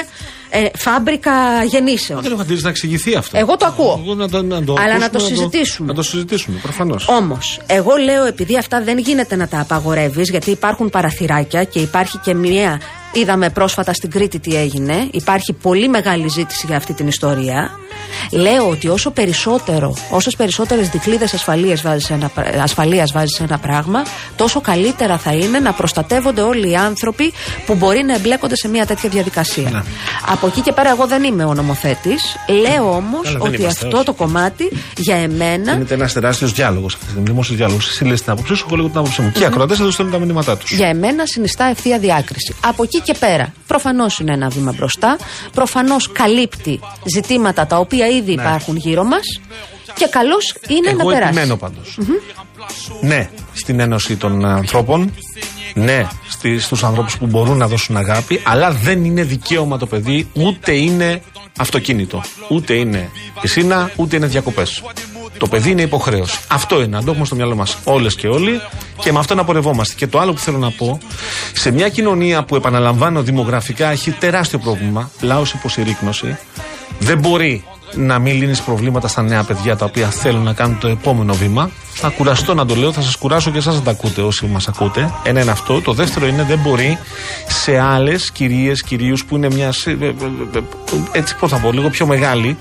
ε, 0.51 0.67
φάμπρικα 0.75 1.65
γεννήσεων. 1.65 2.23
Δεν 2.23 2.33
έχω 2.33 2.41
αντίληψη 2.41 2.65
να 2.65 2.71
εξηγηθεί 2.71 3.15
αυτό. 3.15 3.39
Εγώ 3.39 3.57
το 3.57 3.67
ακούω. 3.67 4.01
Εγώ 4.05 4.15
να 4.15 4.29
το, 4.29 4.43
να 4.43 4.65
το 4.65 4.75
Αλλά 4.79 4.99
να 4.99 5.05
ακούσουμε, 5.05 5.11
το 5.11 5.19
συζητήσουμε. 5.19 5.89
Να 5.89 5.95
το 5.95 6.03
συζητήσουμε, 6.03 6.59
προφανώς. 6.63 7.09
Όμως, 7.09 7.61
εγώ 7.67 7.97
λέω 7.97 8.25
επειδή 8.25 8.57
αυτά 8.57 8.83
δεν 8.83 8.99
γίνεται 8.99 9.37
να 9.37 9.49
τα 9.49 9.61
απαγορεύεις, 9.61 10.31
γιατί 10.31 10.51
υπάρχουν 10.51 10.91
παραθυράκια 10.91 11.65
και 11.65 11.79
υπάρχει 11.79 12.19
και 12.19 12.35
μία. 12.35 12.81
Είδαμε 13.13 13.51
πρόσφατα 13.51 13.93
στην 13.93 14.11
Κρήτη 14.11 14.39
τι 14.39 14.57
έγινε. 14.57 15.09
Υπάρχει 15.11 15.53
πολύ 15.53 15.89
μεγάλη 15.89 16.29
ζήτηση 16.29 16.67
για 16.67 16.77
αυτή 16.77 16.93
την 16.93 17.07
ιστορία. 17.07 17.71
Λέω 18.31 18.69
ότι 18.69 18.89
όσο 18.89 19.11
περισσότερο, 19.11 19.95
όσες 20.11 20.37
περισσότερες 20.37 20.89
δικλείδε 20.89 21.25
ασφαλείας 21.35 21.83
βάζεις 21.83 22.05
σε 22.05 22.13
ένα, 22.13 22.29
πρα- 22.29 22.63
ασφαλείας 22.63 23.13
βάζεις 23.13 23.37
σε 23.37 23.43
ένα 23.43 23.59
πράγμα, 23.59 24.03
τόσο 24.37 24.61
καλύτερα 24.61 25.19
θα 25.19 25.33
είναι 25.33 25.59
να 25.59 25.73
προστατεύονται 25.73 26.41
όλοι 26.41 26.71
οι 26.71 26.77
άνθρωποι 26.77 27.33
που 27.67 27.75
μπορεί 27.75 28.03
να 28.03 28.15
εμπλέκονται 28.15 28.57
σε 28.57 28.69
μια 28.69 28.87
τέτοια 28.87 29.09
διαδικασία. 29.09 29.71
Ναι. 29.71 29.83
Από 30.27 30.47
εκεί 30.47 30.61
και 30.61 30.73
πέρα, 30.73 30.91
εγώ 30.91 31.07
δεν 31.07 31.23
είμαι 31.23 31.45
ο 31.45 31.55
νομοθέτης. 31.55 32.37
Λέω 32.61 32.91
όμως 32.95 33.23
Καλά, 33.25 33.39
δεν 33.39 33.47
ότι 33.53 33.61
είμαστε, 33.61 33.85
αυτό 33.85 33.97
όχι. 33.97 34.07
το 34.07 34.13
κομμάτι 34.13 34.69
για 34.97 35.17
εμένα 35.17 35.73
Γίνεται 35.73 35.95
ένας 35.95 36.13
τεράστιος 36.13 36.53
διάλογος 36.53 36.93
αυτή 36.95 37.05
τη 37.05 37.11
στιγμή. 37.11 37.29
Δημόσιος 37.31 37.57
διάλογος. 37.57 37.89
Εσύ 37.89 38.05
λες 38.05 38.23
την 38.23 38.33
άποψή 38.33 38.55
σου, 38.55 38.65
εγώ 38.67 38.77
λέγω 38.77 38.89
την 38.89 38.99
άποψή 38.99 39.23
μου. 39.23 39.31
Και 39.33 39.41
οι 39.43 39.45
ακροατές 39.45 39.79
θα 39.79 39.85
τους 39.85 39.93
στέλνουν 39.95 40.15
τα 40.15 40.21
μηνύματά 40.25 40.57
τους. 40.57 40.71
για 40.73 40.89
εμένα 40.89 41.27
συνιστά 41.27 41.65
ευθεία 41.65 41.99
διάκριση. 41.99 42.55
Από 42.61 42.83
εκεί 42.83 43.01
και 43.01 43.15
πέρα, 43.19 43.53
προφανώς 43.67 44.19
είναι 44.19 44.33
ένα 44.33 44.49
βήμα 44.49 44.73
μπροστά. 44.77 45.17
Προφανώς 45.55 46.13
καλύπτει 46.13 46.81
ζητήματα 47.15 47.67
τα 47.67 47.77
οποία 47.79 47.88
ήδη 47.97 48.33
υπάρχουν 48.33 48.77
γύρω 48.77 49.05
μας. 49.05 49.41
Και 49.95 50.07
καλώ 50.11 50.37
είναι 50.69 50.89
Εγώ 50.89 50.99
να 50.99 51.05
περάσει. 51.05 51.29
επιμένω 51.29 51.57
πάντως. 51.57 51.99
Ναι, 53.01 53.31
στην 53.53 53.81
ένωση 53.81 54.17
των 54.17 54.45
ανθρώπων. 54.45 55.15
Ναι, 55.75 56.07
στη, 56.29 56.59
στους 56.59 56.85
ανθρώπους 56.85 57.19
που 57.19 57.27
μπορούν 57.27 57.57
να 57.57 57.67
δώσουν 57.69 57.97
αγάπη. 57.97 58.41
Αλλά 58.45 58.71
δεν 58.71 59.05
είναι 59.05 59.23
δικαίωμα 59.23 59.79
το 59.79 59.87
παιδί, 59.87 60.29
ούτε 60.33 60.73
είναι 60.73 61.23
αυτοκίνητο. 61.59 62.23
Ούτε 62.49 62.75
είναι 62.75 63.11
πισίνα, 63.41 63.91
ούτε 63.97 64.17
είναι 64.17 64.27
διακοπές. 64.27 64.83
Το 65.39 65.49
παιδί 65.49 65.71
είναι 65.71 65.83
υποχρέωση. 65.83 66.39
Αυτό 66.49 66.77
είναι, 66.77 66.97
να 66.97 67.05
το 67.05 67.11
έχουμε 67.11 67.27
στο 67.27 67.35
μυαλό 67.35 67.55
μας 67.57 67.79
όλες 67.85 68.15
και 68.15 68.29
όλοι 68.29 68.61
και 69.01 69.13
με 69.13 69.19
αυτό 69.19 69.35
να 69.35 69.45
πορευόμαστε. 69.45 69.95
Και 69.97 70.07
το 70.07 70.19
άλλο 70.19 70.33
που 70.33 70.39
θέλω 70.39 70.59
να 70.59 70.71
πω, 70.71 70.99
σε 71.53 71.71
μια 71.71 71.89
κοινωνία 71.89 72.45
που 72.45 72.57
επαναλαμβάνω 72.57 73.23
δημογραφικά 73.23 73.91
έχει 73.91 74.11
τεράστιο 74.11 74.59
πρόβλημα, 74.59 75.11
λαός 75.21 75.53
υποσυρρήκνωση, 75.53 76.39
δεν 76.99 77.19
μπορεί 77.19 77.65
να 77.95 78.19
μην 78.19 78.37
λύνεις 78.37 78.61
προβλήματα 78.61 79.09
στα 79.09 79.23
νέα 79.23 79.43
παιδιά 79.43 79.77
τα 79.77 79.85
οποία 79.85 80.09
θέλουν 80.09 80.43
να 80.43 80.53
κάνουν 80.53 80.79
το 80.79 80.89
επόμενο 80.89 81.35
βήμα. 81.35 81.71
Θα 81.93 82.09
κουραστώ 82.09 82.55
να 82.55 82.67
το 82.67 82.75
λέω, 82.75 82.93
θα 82.93 83.01
σας 83.01 83.17
κουράσω 83.17 83.51
και 83.51 83.59
εσάς 83.59 83.75
να 83.75 83.83
τα 83.83 83.91
ακούτε 83.91 84.23
όσοι 84.23 84.47
μας 84.47 84.69
ακούτε. 84.69 85.13
Ένα 85.23 85.41
είναι 85.41 85.51
αυτό. 85.51 85.81
Το 85.81 85.93
δεύτερο 85.93 86.27
είναι 86.27 86.43
δεν 86.43 86.59
μπορεί 86.59 86.99
σε 87.49 87.79
άλλες 87.79 88.31
κυρίες, 88.31 88.83
κυρίους 88.83 89.25
που 89.25 89.37
είναι 89.37 89.51
μια. 89.51 89.73
ε, 89.85 89.91
ε, 89.91 90.07
ε, 90.07 90.09
ε, 90.59 90.61
Έτσι, 91.13 91.37
πώς 91.37 91.51
θα 91.51 91.57
πω, 91.57 91.73
λίγο 91.73 91.89
πιο 91.89 92.07
μεγάλοι 92.07 92.59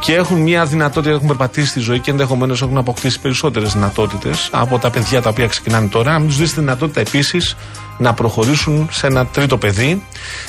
και 0.00 0.14
έχουν 0.14 0.40
μια 0.40 0.64
δυνατότητα, 0.64 1.14
έχουν 1.14 1.26
περπατήσει 1.26 1.66
στη 1.66 1.80
ζωή 1.80 1.98
και 1.98 2.10
ενδεχομένως 2.10 2.62
έχουν 2.62 2.78
αποκτήσει 2.78 3.20
περισσότερες 3.20 3.72
δυνατότητες 3.72 4.48
από 4.52 4.78
τα 4.78 4.90
παιδιά 4.90 5.22
τα 5.22 5.28
οποία 5.30 5.46
ξεκινάνε 5.46 5.88
τώρα. 5.88 6.12
Να 6.12 6.18
μην 6.18 6.28
τους 6.28 6.36
δεις 6.36 6.52
τη 6.52 6.60
δυνατότητα 6.60 7.00
επίσης 7.00 7.56
να 7.98 8.12
προχωρήσουν 8.14 8.88
σε 8.90 9.06
ένα 9.06 9.26
τρίτο 9.26 9.58
παιδί, 9.58 10.02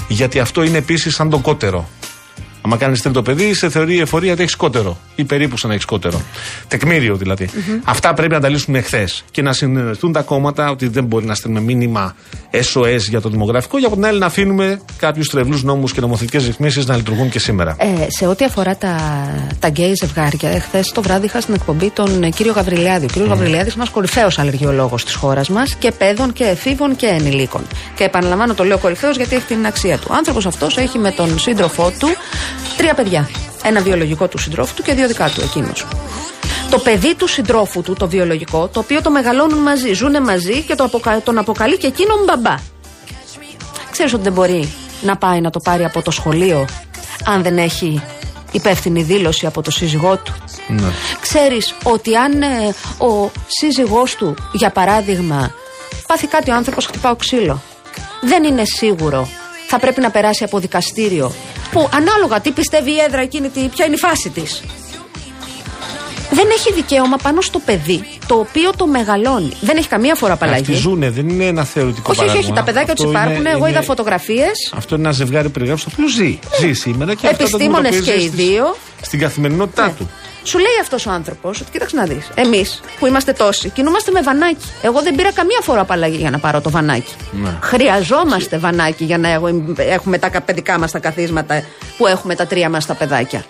γιατί 0.08 0.40
αυτό 0.40 0.64
είναι 0.64 0.78
επίσης 0.78 1.16
σαν 1.16 1.30
το 1.30 1.40
κότερο. 1.40 1.88
Άμα 2.66 2.78
κάνεις 2.78 3.02
τρίτο 3.02 3.22
παιδί, 3.22 3.54
σε 3.54 3.70
θεωρεί 3.70 3.96
η 3.96 4.00
εφορία 4.00 4.32
ότι 4.32 4.42
έχεις 4.42 4.56
κότερο. 4.56 4.98
Ή 5.16 5.24
περίπου 5.24 5.58
σαν 5.58 5.70
να 5.70 5.76
έχεις 5.76 5.86
κότερο. 5.86 6.22
Τεκμήριο 6.68 7.16
δηλαδή. 7.16 7.50
Αυτά 7.84 8.14
πρέπει 8.14 8.34
να 8.34 8.40
τα 8.40 8.50
λύσουμε 8.50 8.78
εχθές. 8.78 9.24
Και 9.32 9.42
να 9.42 9.54
συνεννοηθούν 9.54 10.12
τα 10.12 10.22
κόμματα 10.22 10.70
ότι 10.70 10.88
δεν 10.88 11.04
μπορεί 11.04 11.26
να 11.26 11.36
στέλνουμε 11.36 11.66
μήνυμα 11.66 12.16
SOS 12.52 13.00
για 13.10 13.22
το 13.22 13.30
δημογραφικό. 13.30 13.78
Για 13.78 13.88
από 13.88 13.96
την 13.96 14.06
άλλη 14.06 14.20
να 14.20 14.26
αφήνουμε 14.26 14.82
κάποιους 14.98 15.30
τρευλούς 15.30 15.64
νόμους 15.64 15.94
και 15.94 16.02
νομοθετικές 16.02 16.46
ρυθμίσεις 16.46 16.86
να 16.86 16.96
λειτουργούν 16.96 17.30
και 17.30 17.40
σήμερα. 17.40 17.76
Ε, 17.80 17.86
σε 18.10 18.28
ό,τι 18.28 18.46
αφορά 18.46 18.76
τα, 18.76 18.96
τα 19.60 19.68
γκέι 19.68 19.94
ζευγάρια, 19.96 20.50
εχθές 20.50 20.92
το 20.92 21.02
βράδυ 21.02 21.26
είχα 21.26 21.42
στην 21.42 21.54
εκπομπή 21.54 21.90
τον 21.90 22.24
ε, 22.24 22.30
κύριο 22.30 22.54
Γαβριλιάδη. 22.54 23.06
Ο 23.06 23.08
κύριος 23.08 23.28
mm. 23.28 23.34
Γαβριλιάδης 23.34 23.74
είναι 23.74 23.84
ένα 23.84 23.92
κορυφαίος 23.92 24.40
αλλεργιολόγος 24.40 25.06
της 25.06 25.14
χώρας 25.16 25.50
μας 25.50 25.76
και 25.76 25.92
παιδών 25.92 26.34
και 26.34 26.44
εφήβων 26.44 26.96
και 26.96 27.06
ενηλίκων. 27.06 27.62
Και 27.96 28.04
επαναλαμβάνω 28.04 28.54
το 28.54 28.64
λέω 28.64 28.78
κορυφαίος 28.78 29.16
γιατί 29.16 29.36
έχει 29.36 29.46
την 29.46 29.66
αξία 29.66 29.98
του. 29.98 30.08
Ο 30.10 30.14
άνθρωπος 30.14 30.46
αυτός 30.46 30.78
έχει 30.78 30.98
με 31.00 31.12
τον 31.12 31.40
σύντροφό 31.40 31.92
του 32.00 32.08
τρία 32.78 32.94
παιδιά. 32.94 33.30
Ένα 33.64 33.82
βιολογικό 33.82 34.28
του 34.28 34.38
συντρόφου 34.38 34.74
του 34.74 34.84
και 34.84 34.94
δύο 34.94 35.08
δικά 35.08 35.30
του 35.30 35.42
εκείνος. 35.42 35.86
Το 36.70 36.80
παιδί 36.80 37.16
του 37.16 37.28
συντρόφου 37.28 37.82
του, 37.82 37.94
το 37.94 38.08
βιολογικό, 38.08 38.68
το 38.68 38.80
οποίο 38.80 39.02
το 39.02 39.12
μεγαλώνουν 39.12 39.60
μαζί, 39.60 39.94
ζούνε 39.94 40.20
μαζί 40.20 40.62
και 40.62 40.76
το 40.76 40.84
αποκα... 40.84 41.22
τον 41.22 41.38
αποκαλεί 41.38 41.78
και 41.78 41.88
εκείνον 41.88 42.24
μπαμπά. 42.26 42.56
Ξέρεις 43.92 44.14
ότι 44.14 44.24
δεν 44.24 44.34
μπορεί 44.34 44.74
να 45.02 45.18
πάει 45.18 45.42
να 45.42 45.50
το 45.50 45.60
πάρει 45.60 45.84
από 45.84 46.02
το 46.02 46.12
σχολείο 46.12 46.66
αν 47.26 47.44
δεν 47.44 47.58
έχει 47.58 48.02
υπεύθυνη 48.52 49.04
δήλωση 49.04 49.46
από 49.46 49.62
το 49.62 49.72
σύζυγό 49.72 50.18
του. 50.18 50.34
Ναι. 50.68 50.92
Ξέρεις 51.22 51.74
ότι 51.84 52.16
αν 52.16 52.42
ε, 52.42 52.76
ο 52.98 53.32
σύζυγός 53.48 54.16
του, 54.16 54.36
για 54.52 54.70
παράδειγμα, 54.70 55.52
πάθει 56.08 56.28
κάτι 56.28 56.52
ο 56.52 56.56
άνθρωπος 56.56 56.86
χτυπάω 56.86 57.16
ξύλο, 57.16 57.62
δεν 58.22 58.44
είναι 58.44 58.66
σίγουρο 58.66 59.28
θα 59.74 59.82
πρέπει 59.82 60.02
να 60.02 60.12
περάσει 60.12 60.44
από 60.44 60.60
δικαστήριο 60.60 61.34
που 61.72 61.90
ανάλογα 61.94 62.40
τι 62.42 62.52
πιστεύει 62.52 62.92
η 62.92 63.00
έδρα 63.08 63.22
εκείνη, 63.22 63.48
ποια 63.48 63.86
είναι 63.86 63.96
η 63.96 63.98
φάση 63.98 64.30
της 64.30 64.62
δεν 66.32 66.48
έχει 66.58 66.74
δικαίωμα 66.74 67.18
πάνω 67.18 67.42
στο 67.42 67.60
παιδί 67.60 68.04
το 68.28 68.36
οποίο 68.36 68.72
το 68.78 68.88
μεγαλώνει. 68.88 69.52
Δεν 69.62 69.78
έχει 69.78 69.88
καμία 69.88 70.16
φορά 70.16 70.34
απαλλαγή. 70.34 70.62
Αυτοί 70.62 70.74
ζουνε, 70.74 71.10
δεν 71.10 71.30
είναι 71.30 71.46
ένα 71.46 71.64
θεωρητικό 71.64 72.08
όχι, 72.10 72.20
παράδειγμα. 72.20 72.42
Όχι, 72.42 72.52
όχι, 72.52 72.60
τα 72.60 72.72
παιδάκια 72.72 72.96
τους 72.96 73.06
υπάρχουν. 73.06 73.46
Εγώ 73.46 73.68
είδα 73.68 73.82
φωτογραφίες. 73.82 74.74
Αυτό 74.76 74.96
είναι 74.96 75.04
ένα 75.04 75.14
ζευγάρι 75.14 75.50
περιγράψει 75.50 75.86
το 75.86 75.92
οποίο 75.94 76.10
ζει. 76.10 76.40
Ζει 76.60 76.74
σήμερα 76.74 77.14
και 77.14 77.28
Επιστήμονες 77.28 78.02
και 78.02 78.12
οι 78.12 78.28
δύο. 78.28 78.76
Στην 79.02 79.20
καθημερινότητά 79.20 79.86
ναι. 79.86 79.94
του. 79.98 80.10
Σου 80.44 80.58
λέει 80.58 80.78
αυτός 80.82 81.06
ο 81.06 81.12
άνθρωπος 81.12 81.62
ότι 81.62 81.72
κοίταξε 81.72 81.96
να 81.96 82.04
δεις. 82.04 82.30
Εμείς 82.36 82.82
που 83.00 83.08
είμαστε 83.08 83.34
τόσοι 83.34 83.70
κινούμαστε 83.70 84.12
με 84.12 84.22
βανάκι. 84.22 84.72
Εγώ 84.82 85.02
δεν 85.02 85.16
πήρα 85.16 85.32
καμία 85.32 85.60
φορά 85.62 85.82
απαλλαγή 85.82 86.18
για 86.18 86.30
να 86.30 86.40
πάρω 86.40 86.62
το 86.62 86.70
βανάκι. 86.70 87.14
Ναι. 87.32 87.58
Χρειαζόμαστε 87.62 88.58
βανάκι 88.58 89.04
για 89.04 89.18
να 89.18 89.30
έχουμε 89.78 90.18
τα 90.18 90.42
παιδικά 90.46 90.80
μας 90.80 90.92
τα 90.92 91.00
καθίσματα 91.00 91.64
που 91.98 92.08
έχουμε 92.08 92.36
τα 92.36 92.46
τρία 92.48 92.70
μας 92.70 92.86
τα 92.86 92.94
παιδάκια 92.94 93.46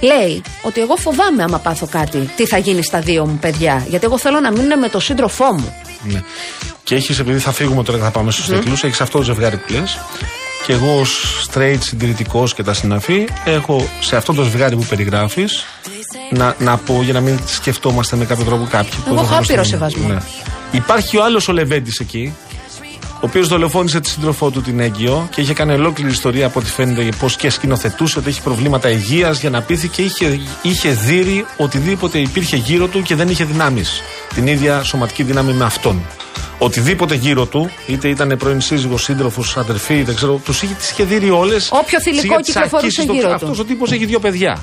λέει 0.00 0.42
ότι 0.62 0.80
εγώ 0.80 0.96
φοβάμαι 0.96 1.42
άμα 1.42 1.58
πάθω 1.58 1.86
κάτι, 1.90 2.30
τι 2.36 2.46
θα 2.46 2.58
γίνει 2.58 2.82
στα 2.82 3.00
δύο 3.00 3.26
μου 3.26 3.38
παιδιά. 3.40 3.84
Γιατί 3.88 4.04
εγώ 4.04 4.18
θέλω 4.18 4.40
να 4.40 4.50
μείνω 4.50 4.76
με 4.76 4.88
τον 4.88 5.00
σύντροφό 5.00 5.52
μου. 5.52 5.74
Ναι. 6.02 6.22
Και 6.84 6.94
έχεις, 6.94 7.18
επειδή 7.18 7.38
θα 7.38 7.52
φύγουμε 7.52 7.82
τώρα 7.82 7.98
και 7.98 8.04
θα 8.04 8.10
πάμε 8.10 8.30
στους 8.30 8.46
mm. 8.46 8.54
τίτλου, 8.54 8.72
έχεις 8.72 9.00
αυτό 9.00 9.18
το 9.18 9.24
ζευγάρι 9.24 9.56
που 9.56 9.72
λες. 9.72 9.98
Και 10.66 10.72
εγώ 10.72 11.00
ως 11.00 11.44
straight 11.50 11.78
συντηρητικός 11.80 12.54
και 12.54 12.62
τα 12.62 12.74
συναφή, 12.74 13.28
έχω 13.44 13.88
σε 14.00 14.16
αυτό 14.16 14.32
το 14.32 14.42
ζευγάρι 14.42 14.76
που 14.76 14.84
περιγράφεις 14.88 15.64
να, 16.30 16.54
να 16.58 16.76
πω 16.76 17.02
για 17.02 17.12
να 17.12 17.20
μην 17.20 17.38
σκεφτόμαστε 17.46 18.16
με 18.16 18.24
κάποιο 18.24 18.44
τρόπο 18.44 18.66
κάποιοι. 18.70 18.98
Εγώ 19.06 19.20
έχω 19.20 19.34
άπειρο 19.34 19.64
σεβασμό. 19.64 20.08
Ναι. 20.08 20.18
Υπάρχει 20.72 21.16
ο 21.16 21.24
άλλος 21.24 21.48
ο 21.48 21.52
Λεβέντης 21.52 21.98
εκεί, 21.98 22.34
ο 23.20 23.26
οποίος 23.26 23.48
δολοφόνησε 23.48 24.00
τη 24.00 24.08
σύντροφό 24.08 24.50
του 24.50 24.60
την 24.60 24.80
έγκυο 24.80 25.28
και 25.34 25.40
είχε 25.40 25.52
κάνει 25.52 25.72
ολόκληρη 25.72 26.10
ιστορία 26.10 26.46
από 26.46 26.60
ό,τι 26.60 26.70
φαίνεται 26.70 27.08
πώς 27.18 27.36
και 27.36 27.50
σκηνοθετούσε 27.50 28.18
ότι 28.18 28.28
έχει 28.28 28.42
προβλήματα 28.42 28.90
υγείας 28.90 29.40
για 29.40 29.50
να 29.50 29.62
πείθει 29.62 29.88
και 29.88 30.02
είχε, 30.02 30.40
είχε 30.62 30.90
δύρει 30.90 31.44
οτιδήποτε 31.56 32.18
υπήρχε 32.18 32.56
γύρω 32.56 32.86
του 32.86 33.02
και 33.02 33.14
δεν 33.14 33.28
είχε 33.28 33.44
δυνάμεις. 33.44 34.02
Την 34.34 34.46
ίδια 34.46 34.82
σωματική 34.82 35.22
δύναμη 35.22 35.52
με 35.52 35.64
αυτόν. 35.64 36.02
Οτιδήποτε 36.58 37.14
γύρω 37.14 37.46
του, 37.46 37.70
είτε 37.86 38.08
ήταν 38.08 38.36
πρώην 38.38 38.60
σύζυγος, 38.60 39.02
σύντροφος, 39.02 39.56
αδερφή, 39.56 40.02
δεν 40.02 40.14
ξέρω, 40.14 40.40
τους 40.44 40.62
είχε, 40.62 40.74
τις 40.74 40.90
είχε 40.90 41.04
δύρει 41.04 41.30
όλε. 41.30 41.56
Όποιο 41.70 42.00
θηλυκό 42.00 42.40
κυκλοφορούσε 42.40 43.02
γύρω 43.02 43.28
του. 43.28 43.34
Αυτός 43.34 43.58
ο 43.58 43.64
τύπος 43.64 43.92
έχει 43.92 44.04
δύο 44.04 44.20
παιδιά. 44.20 44.62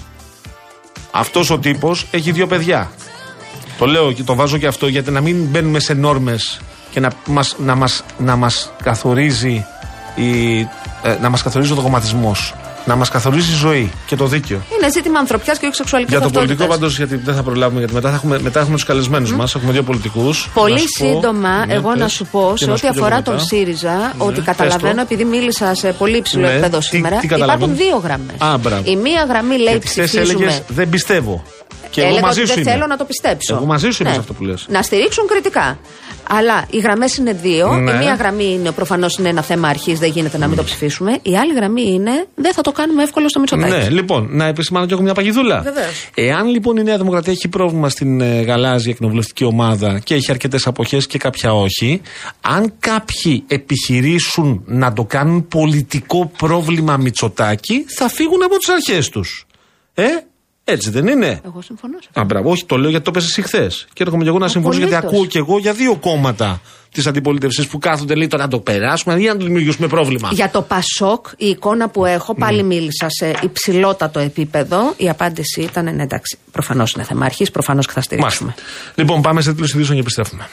Αυτός 1.12 1.50
ο 1.50 1.58
τύπος 1.58 2.06
έχει 2.12 2.32
δύο 2.32 2.48
παιδιά. 2.48 2.92
Το 3.78 3.86
λέω 3.86 4.12
και 4.12 4.24
το 4.24 4.36
βάζω 4.36 4.58
και 4.58 4.68
αυτό 4.68 4.88
γιατί 4.88 5.12
να 5.12 5.22
μην 5.22 5.46
μπαίνουμε 5.50 5.80
σε 5.80 5.94
νόρμες 5.94 6.60
και 6.90 7.00
να 7.00 7.10
μας, 7.26 7.56
να 7.58 7.76
μας, 7.76 8.04
να 8.18 8.36
μας 8.36 8.72
καθορίζει 8.84 9.66
η, 10.16 10.60
ε, 11.04 11.18
να 11.22 11.30
μας 11.30 11.44
καθορίζει 11.44 11.72
ο 11.72 11.76
δογματισμός 11.76 12.54
να 12.88 12.96
μας 12.96 13.10
καθορίζει 13.10 13.52
η 13.52 13.56
ζωή 13.56 13.92
και 14.06 14.16
το 14.16 14.26
δίκαιο. 14.26 14.62
Είναι 14.78 14.92
ζήτημα 14.92 15.20
ανθρωπιάς 15.20 15.58
και 15.58 15.66
όχι 15.66 15.76
σεξουαλικής 15.76 16.14
Για 16.18 16.24
το 16.26 16.30
πολιτικό 16.30 16.66
πάντως, 16.66 16.98
γιατί 16.98 17.16
δεν 17.16 17.36
θα 17.36 17.44
προλάβουμε, 17.44 17.80
γιατί 17.80 17.94
μετά, 17.94 18.10
θα 18.10 18.16
έχουμε, 18.16 18.40
μετά 18.40 18.60
έχουμε 18.60 18.76
τους 18.76 18.86
καλεσμένους 18.86 19.34
mm. 19.34 19.36
μας. 19.36 19.56
Έχουμε 19.56 19.72
δύο 19.72 19.84
πολιτικούς. 19.84 20.50
Πολύ 20.54 20.84
σύντομα, 20.98 21.66
ναι, 21.66 21.74
εγώ 21.74 21.96
να 21.96 22.08
σου 22.08 22.26
πω, 22.26 22.54
σε 22.56 22.72
ό,τι 22.72 22.88
αφορά 22.88 23.22
τον 23.22 23.40
ΣΥΡΙΖΑ, 23.40 23.96
ναι, 23.98 24.12
ότι 24.18 24.42
καταλαβαίνω, 24.42 25.02
επειδή 25.02 25.26
μίλησα 25.26 25.76
σε 25.76 25.92
πολύ 25.92 26.18
υψηλό 26.18 26.48
ναι, 26.48 26.52
επίπεδο 26.52 26.82
σήμερα, 26.82 27.20
υπάρχουν 27.36 27.76
δύο 27.76 27.98
γραμμές. 27.98 28.36
Η 28.84 28.96
μία 28.96 29.26
γραμμή 29.30 29.58
λέει 29.58 29.80
ψηφίζουμε. 29.80 30.64
Δεν 30.68 30.90
πιστεύω. 30.90 31.44
Και 31.90 32.02
εγώ 32.02 32.20
μαζί 32.20 32.42
ότι 32.42 32.54
δεν 32.54 32.64
θέλω 32.64 32.88
να 32.88 32.98
το 32.98 33.06
πιστέψω. 33.06 33.56
Εγώ 33.56 33.66
μαζί 33.66 33.90
σου 33.90 34.04
είμαι 34.04 34.12
σε 34.12 34.20
αυτό 34.20 34.34
που 34.34 34.44
λες. 34.44 34.66
Να 34.70 34.82
στηρίξουν 34.82 35.28
κριτικά. 35.28 35.78
Αλλά 36.30 36.66
οι 36.70 36.78
γραμμές 36.78 37.18
είναι 37.18 37.34
δύο. 37.34 37.76
Ναι. 37.76 37.92
Η 37.92 37.98
μία 37.98 38.14
γραμμή 38.14 38.54
είναι 38.54 38.72
προφανώς 38.72 39.18
είναι 39.18 39.30
ένα 39.30 39.42
θέμα 39.42 39.68
αρχής, 39.68 40.00
δεν 40.00 40.12
γίνεται 40.12 40.38
να 40.38 40.48
μην 40.48 40.58
το 40.58 40.64
ψηφίσουμε. 40.64 41.20
Η 41.22 41.38
άλλη 41.38 41.54
γραμμή 41.54 41.84
είναι 41.84 42.26
δεν 42.36 42.54
θα 42.54 42.62
το 42.62 42.72
κάνουμε 42.72 43.04
εύκολο 43.04 43.30
στο 43.30 43.40
Μητσοτάκι. 43.40 43.72
Ναι, 43.72 43.90
λοιπόν, 43.90 44.28
να 44.32 44.46
επισημάνω 44.46 44.86
και 44.86 44.94
έχω 44.94 45.02
μια 45.02 45.14
παγιδούλα. 45.14 45.62
Βεβαίως. 45.62 46.10
Εάν 46.16 46.48
λοιπόν 46.48 46.78
η 46.78 46.84
Νέα 46.84 46.98
Δημοκρατία 46.98 47.32
έχει 47.32 47.48
πρόβλημα 47.48 47.90
στην 47.90 48.22
ε, 48.22 48.42
γαλάζια 48.42 48.94
κοινοβουλευτική 48.94 49.44
ομάδα 49.44 50.00
και 50.04 50.14
έχει 50.14 50.32
αρκετές 50.32 50.68
αποχές 50.68 51.08
και 51.08 51.18
κάποια 51.18 51.54
όχι, 51.54 52.02
αν 52.42 52.74
κάποιοι 52.80 53.44
επιχειρήσουν 53.48 54.64
να 54.66 54.94
το 54.94 55.04
κάνουν 55.06 55.48
πολιτικό 55.48 56.32
πρόβλημα 56.38 56.98
Μητσοτάκι, 56.98 57.86
θα 57.88 58.10
φύγουν 58.10 58.44
από 58.44 58.58
τις 58.58 58.70
αρχές 58.70 59.10
τους. 59.10 59.46
Ε, 59.94 60.04
έτσι 60.70 60.90
δεν 60.90 61.08
είναι; 61.08 61.42
Εγώ 61.46 61.62
συμφωνώ. 61.62 61.98
Α, 62.14 62.24
μπράβο, 62.24 62.50
όχι, 62.50 62.66
το 62.66 62.78
λέω 62.78 62.90
γιατί 62.90 63.06
το 63.06 63.12
πέσει 63.12 63.42
χθες. 63.42 63.88
Και 63.94 64.04
έρχομαι 64.04 64.24
και 64.24 64.30
εγώ 64.30 64.38
να 64.38 64.48
συμφωνήσω 64.48 64.88
γιατί 64.88 64.96
ακούω 64.96 65.26
και 65.26 65.38
εγώ 65.38 65.58
για 65.60 65.74
δύο 65.74 65.96
κόμματα 65.96 66.62
της 66.92 67.08
αντιπολίτευσης 67.08 67.68
που 67.68 67.78
κάθονται 67.78 68.16
λέει 68.16 68.30
να 68.38 68.48
το 68.48 68.60
περάσουμε 68.60 69.22
ή 69.22 69.26
να 69.26 69.38
το 69.38 69.46
δημιουργήσουμε 69.46 69.88
πρόβλημα. 69.88 70.30
Για 70.34 70.50
το 70.50 70.62
Πασόκ, 70.62 71.28
η 71.38 71.48
εικόνα 71.48 71.90
που 71.90 72.06
έχω, 72.06 72.36
πάλι 72.36 72.62
mm. 72.62 72.66
μίλησα 72.66 73.10
σε 73.10 73.36
υψηλότατο 73.42 74.20
επίπεδο. 74.20 74.94
Η 74.98 75.10
απάντηση 75.10 75.62
ήταν 75.62 75.96
ναι, 75.96 76.04
εντάξει. 76.04 76.38
Προφανώς 76.52 76.92
είναι 76.92 77.04
θέμα 77.04 77.26
αρχής, 77.26 77.52
προφανώς 77.52 77.86
και 77.86 77.94
θα 77.94 78.02
στηρίξουμε. 78.02 78.50
Μάλιστα. 78.50 78.94
Λοιπόν, 78.96 79.22
πάμε 79.22 79.42
σε 79.42 79.50
τίτλου 79.50 79.66
ειδήσεων 79.66 79.94
και 79.94 80.02
επιστρέφουμε. 80.02 80.48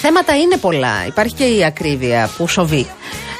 Θέματα 0.00 0.36
είναι 0.36 0.56
πολλά. 0.56 1.06
Υπάρχει 1.06 1.34
και 1.34 1.44
η 1.44 1.64
ακρίβεια 1.64 2.30
που 2.36 2.48
σοβεί. 2.48 2.86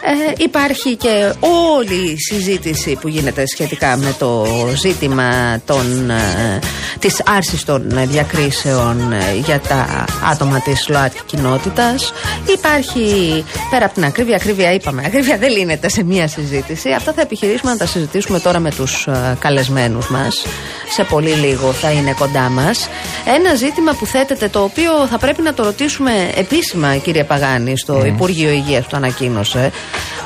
Ε, 0.02 0.32
υπάρχει 0.36 0.96
και 0.96 1.32
όλη 1.76 2.10
η 2.10 2.16
συζήτηση 2.18 2.98
που 3.00 3.08
γίνεται 3.08 3.46
σχετικά 3.46 3.96
με 3.96 4.14
το 4.18 4.46
ζήτημα 4.74 5.60
των, 5.64 6.10
ε, 6.10 6.58
της 6.98 7.22
άρσης 7.26 7.64
των 7.64 7.82
διακρίσεων 8.04 9.12
ε, 9.12 9.34
για 9.44 9.60
τα 9.60 10.04
άτομα 10.30 10.60
της 10.60 10.88
ΛΟΑΤΚΙ 10.88 11.20
κοινότητας. 11.26 12.12
Υπάρχει, 12.58 13.44
πέρα 13.70 13.84
από 13.84 13.94
την 13.94 14.04
ακρίβεια, 14.04 14.36
ακρίβεια 14.36 14.72
είπαμε, 14.72 15.02
ακρίβεια 15.06 15.36
δεν 15.38 15.50
λύνεται 15.50 15.88
σε 15.88 16.02
μία 16.04 16.28
συζήτηση. 16.28 16.90
Αυτά 16.90 17.12
θα 17.12 17.20
επιχειρήσουμε 17.20 17.70
να 17.70 17.76
τα 17.76 17.86
συζητήσουμε 17.86 18.40
τώρα 18.40 18.58
με 18.58 18.70
τους 18.70 19.06
ε, 19.06 19.36
καλεσμένους 19.38 20.10
μας. 20.10 20.46
Σε 20.90 21.04
πολύ 21.04 21.30
λίγο 21.30 21.72
θα 21.72 21.90
είναι 21.90 22.14
κοντά 22.18 22.48
μας. 22.48 22.88
Ένα 23.36 23.54
ζήτημα 23.54 23.92
που 23.92 24.06
θέτεται, 24.06 24.48
το 24.48 24.62
οποίο 24.62 25.06
θα 25.10 25.18
πρέπει 25.18 25.42
να 25.42 25.54
το 25.54 25.62
ρωτήσουμε 25.62 26.12
επίσημα, 26.34 26.96
κύριε 26.96 27.24
Παγάνη, 27.24 27.78
στο 27.78 28.04
Υπουργείο 28.04 28.50
Υγείας 28.50 28.82
που 28.84 28.90
το 28.90 28.96
ανακοίνωσε. 28.96 29.70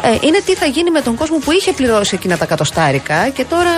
Ε, 0.03 0.27
είναι 0.27 0.41
τι 0.47 0.55
θα 0.55 0.67
γίνει 0.67 0.91
με 0.91 1.01
τον 1.01 1.15
κόσμο 1.15 1.39
που 1.39 1.53
είχε 1.53 1.73
πληρώσει 1.73 2.15
εκείνα 2.15 2.37
τα 2.39 2.45
κατοστάρικα 2.47 3.29
και 3.29 3.45
τώρα 3.45 3.71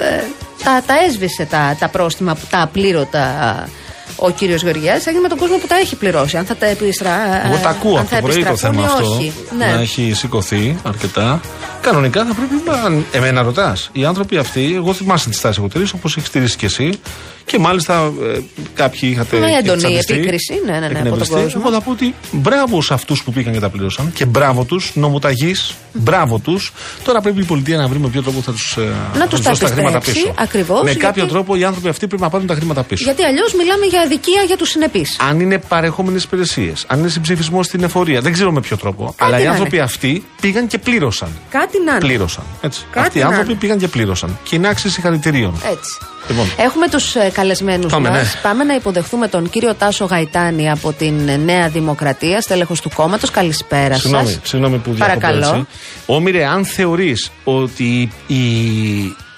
ε, 0.00 0.24
τα, 0.64 0.82
τα 0.86 0.94
έσβησε 1.06 1.44
τα, 1.44 1.76
τα 1.78 1.88
πρόστιμα, 1.88 2.34
που 2.34 2.46
τα 2.50 2.62
απλήρωτα 2.62 3.68
ο 4.16 4.30
κύριος 4.30 4.62
Γεωργιάδης, 4.62 5.02
θα 5.02 5.10
γίνει 5.10 5.22
με 5.22 5.28
τον 5.28 5.38
κόσμο 5.38 5.56
που 5.56 5.66
τα 5.66 5.76
έχει 5.76 5.96
πληρώσει. 5.96 6.36
Αν 6.36 6.44
θα 6.44 6.56
τα 6.56 6.66
επιστρα... 6.66 7.10
Εγώ 7.46 7.56
τα 7.62 7.68
ακούω 7.68 7.96
αν 7.96 7.98
από 7.98 8.08
θα 8.08 8.16
το 8.16 8.22
πρωί 8.26 8.42
το 8.42 8.48
επιστραφούν 8.48 8.78
θέμα 8.78 8.88
ή 8.88 8.92
αυτό. 8.92 9.10
όχι. 9.14 9.32
Ναι. 9.58 9.66
Να 9.66 9.80
έχει 9.80 10.12
σηκωθεί 10.14 10.76
αρκετά. 10.82 11.40
Κανονικά 11.90 12.24
θα 12.24 12.34
πρέπει 12.34 12.54
να. 12.66 13.02
Εμένα 13.18 13.42
ρωτάς. 13.42 13.88
Οι 13.92 14.04
άνθρωποι 14.04 14.36
αυτοί, 14.36 14.72
εγώ 14.74 14.92
θυμάσαι 14.92 15.28
τη 15.28 15.34
στάση 15.34 15.60
εταιρεία 15.64 15.88
όπως 15.94 16.16
έχεις 16.16 16.28
στηρίσει 16.28 16.56
και 16.56 16.66
εσύ. 16.66 16.98
Και 17.44 17.58
μάλιστα 17.58 18.12
ε, 18.34 18.38
κάποιοι 18.74 19.00
είχατε. 19.12 19.38
Με 19.38 19.46
και 19.46 19.52
έντονη 19.56 19.78
τσαντιστεί, 19.78 20.12
επίκριση, 20.14 20.60
ναι, 20.64 20.72
ναι, 20.72 20.78
ναι, 20.78 20.86
από 20.86 20.94
τον 20.94 21.06
εκνευριστεί. 21.06 21.34
κόσμο. 21.34 21.60
Εγώ 21.64 21.72
θα 21.74 21.80
πω 21.80 21.90
ότι 21.90 22.14
μπράβο 22.32 22.82
σε 22.82 22.94
αυτούς 22.94 23.22
που 23.22 23.32
πήγαν 23.32 23.52
και 23.52 23.60
τα 23.60 23.68
πλήρωσαν. 23.68 24.12
Και 24.14 24.24
μπράβο 24.24 24.64
τους, 24.64 24.90
νομοταγείς, 24.94 25.74
μπράβο 25.92 26.38
τους. 26.38 26.72
Τώρα 27.04 27.20
πρέπει 27.20 27.40
η 27.40 27.44
πολιτεία 27.44 27.76
να 27.76 27.88
βρει 27.88 27.98
με 27.98 28.08
ποιο 28.08 28.22
τρόπο 28.22 28.40
θα 28.40 28.52
τους 28.52 28.78
Να 29.18 29.26
τους 29.26 29.40
τα 29.40 29.52
χρήματα 29.54 29.96
επιστρέψει, 29.96 30.12
πίσω. 30.12 30.34
ακριβώς, 30.38 30.82
Με 30.82 30.90
γιατί- 30.90 31.04
κάποιο 31.04 31.26
τρόπο 31.26 31.56
οι 31.56 31.64
άνθρωποι 31.64 31.88
αυτοί 31.88 32.06
πρέπει 32.06 32.22
να 32.22 32.28
πάρουν 32.28 32.46
τα 32.46 32.54
χρήματα 32.54 32.82
πίσω. 32.82 33.04
Γιατί 33.04 33.22
αλλιώς 33.24 33.54
μιλάμε 33.54 33.86
για 33.86 34.00
αδικία 34.00 34.42
για 34.46 34.56
τους 34.56 34.68
συνεπείς. 34.68 35.16
Αν 35.28 35.40
είναι 35.40 35.58
παρεχόμενες 35.58 36.22
υπηρεσίες, 36.24 36.84
αν 36.88 36.98
είναι 36.98 37.08
συμψηφισμός 37.08 37.66
στην 37.66 37.82
εφορία, 37.82 38.20
δεν 38.20 38.32
ξέρω 38.32 38.52
με 38.52 38.60
ποιο 38.60 38.76
τρόπο. 38.76 39.14
αλλά 39.18 39.40
οι 39.40 39.44
να 39.44 39.50
άνθρωποι 39.50 39.74
είναι. 39.76 39.84
αυτοί 39.84 40.24
πήγαν 40.40 40.66
και 40.66 40.78
πλήρωσαν. 40.78 41.28
Κάτι 41.50 41.75
να 41.84 41.90
είναι. 41.90 42.00
Πλήρωσαν. 42.00 42.44
Έτσι. 42.60 42.84
Κάτι 42.90 43.06
Αυτοί 43.06 43.18
οι 43.18 43.20
να 43.22 43.26
άνθρωποι 43.28 43.50
είναι. 43.50 43.58
πήγαν 43.60 43.78
και 43.78 43.88
πλήρωσαν. 43.88 44.38
Και 44.42 44.56
είναι 44.56 44.68
άξιοι 44.68 44.88
συγχαρητηρίων. 44.90 45.52
Έτσι. 45.54 45.98
Λοιπόν. 46.28 46.46
Έχουμε 46.56 46.88
τους 46.88 47.14
ε, 47.14 47.30
καλεσμένους 47.32 47.92
Πάμε, 47.92 48.08
μας. 48.08 48.18
ναι. 48.34 48.40
Πάμε 48.42 48.64
να 48.64 48.74
υποδεχθούμε 48.74 49.28
τον 49.28 49.50
κύριο 49.50 49.74
Τάσο 49.74 50.04
Γαϊτάνη 50.04 50.70
από 50.70 50.92
την 50.92 51.28
ε, 51.28 51.36
Νέα 51.36 51.68
Δημοκρατία, 51.68 52.40
στέλεχος 52.40 52.80
του 52.80 52.90
κόμματος. 52.94 53.30
Καλησπέρα 53.30 53.92
σας. 53.94 54.00
Συγγνώμη, 54.02 54.38
συγγνώμη 54.42 54.78
που 54.78 54.92
διακόπτω 54.92 55.20
Παρακαλώ. 55.20 55.54
έτσι. 55.56 55.66
Όμηρε, 56.06 56.46
αν 56.46 56.64
θεωρείς 56.64 57.30
ότι 57.44 58.10
η 58.26 58.42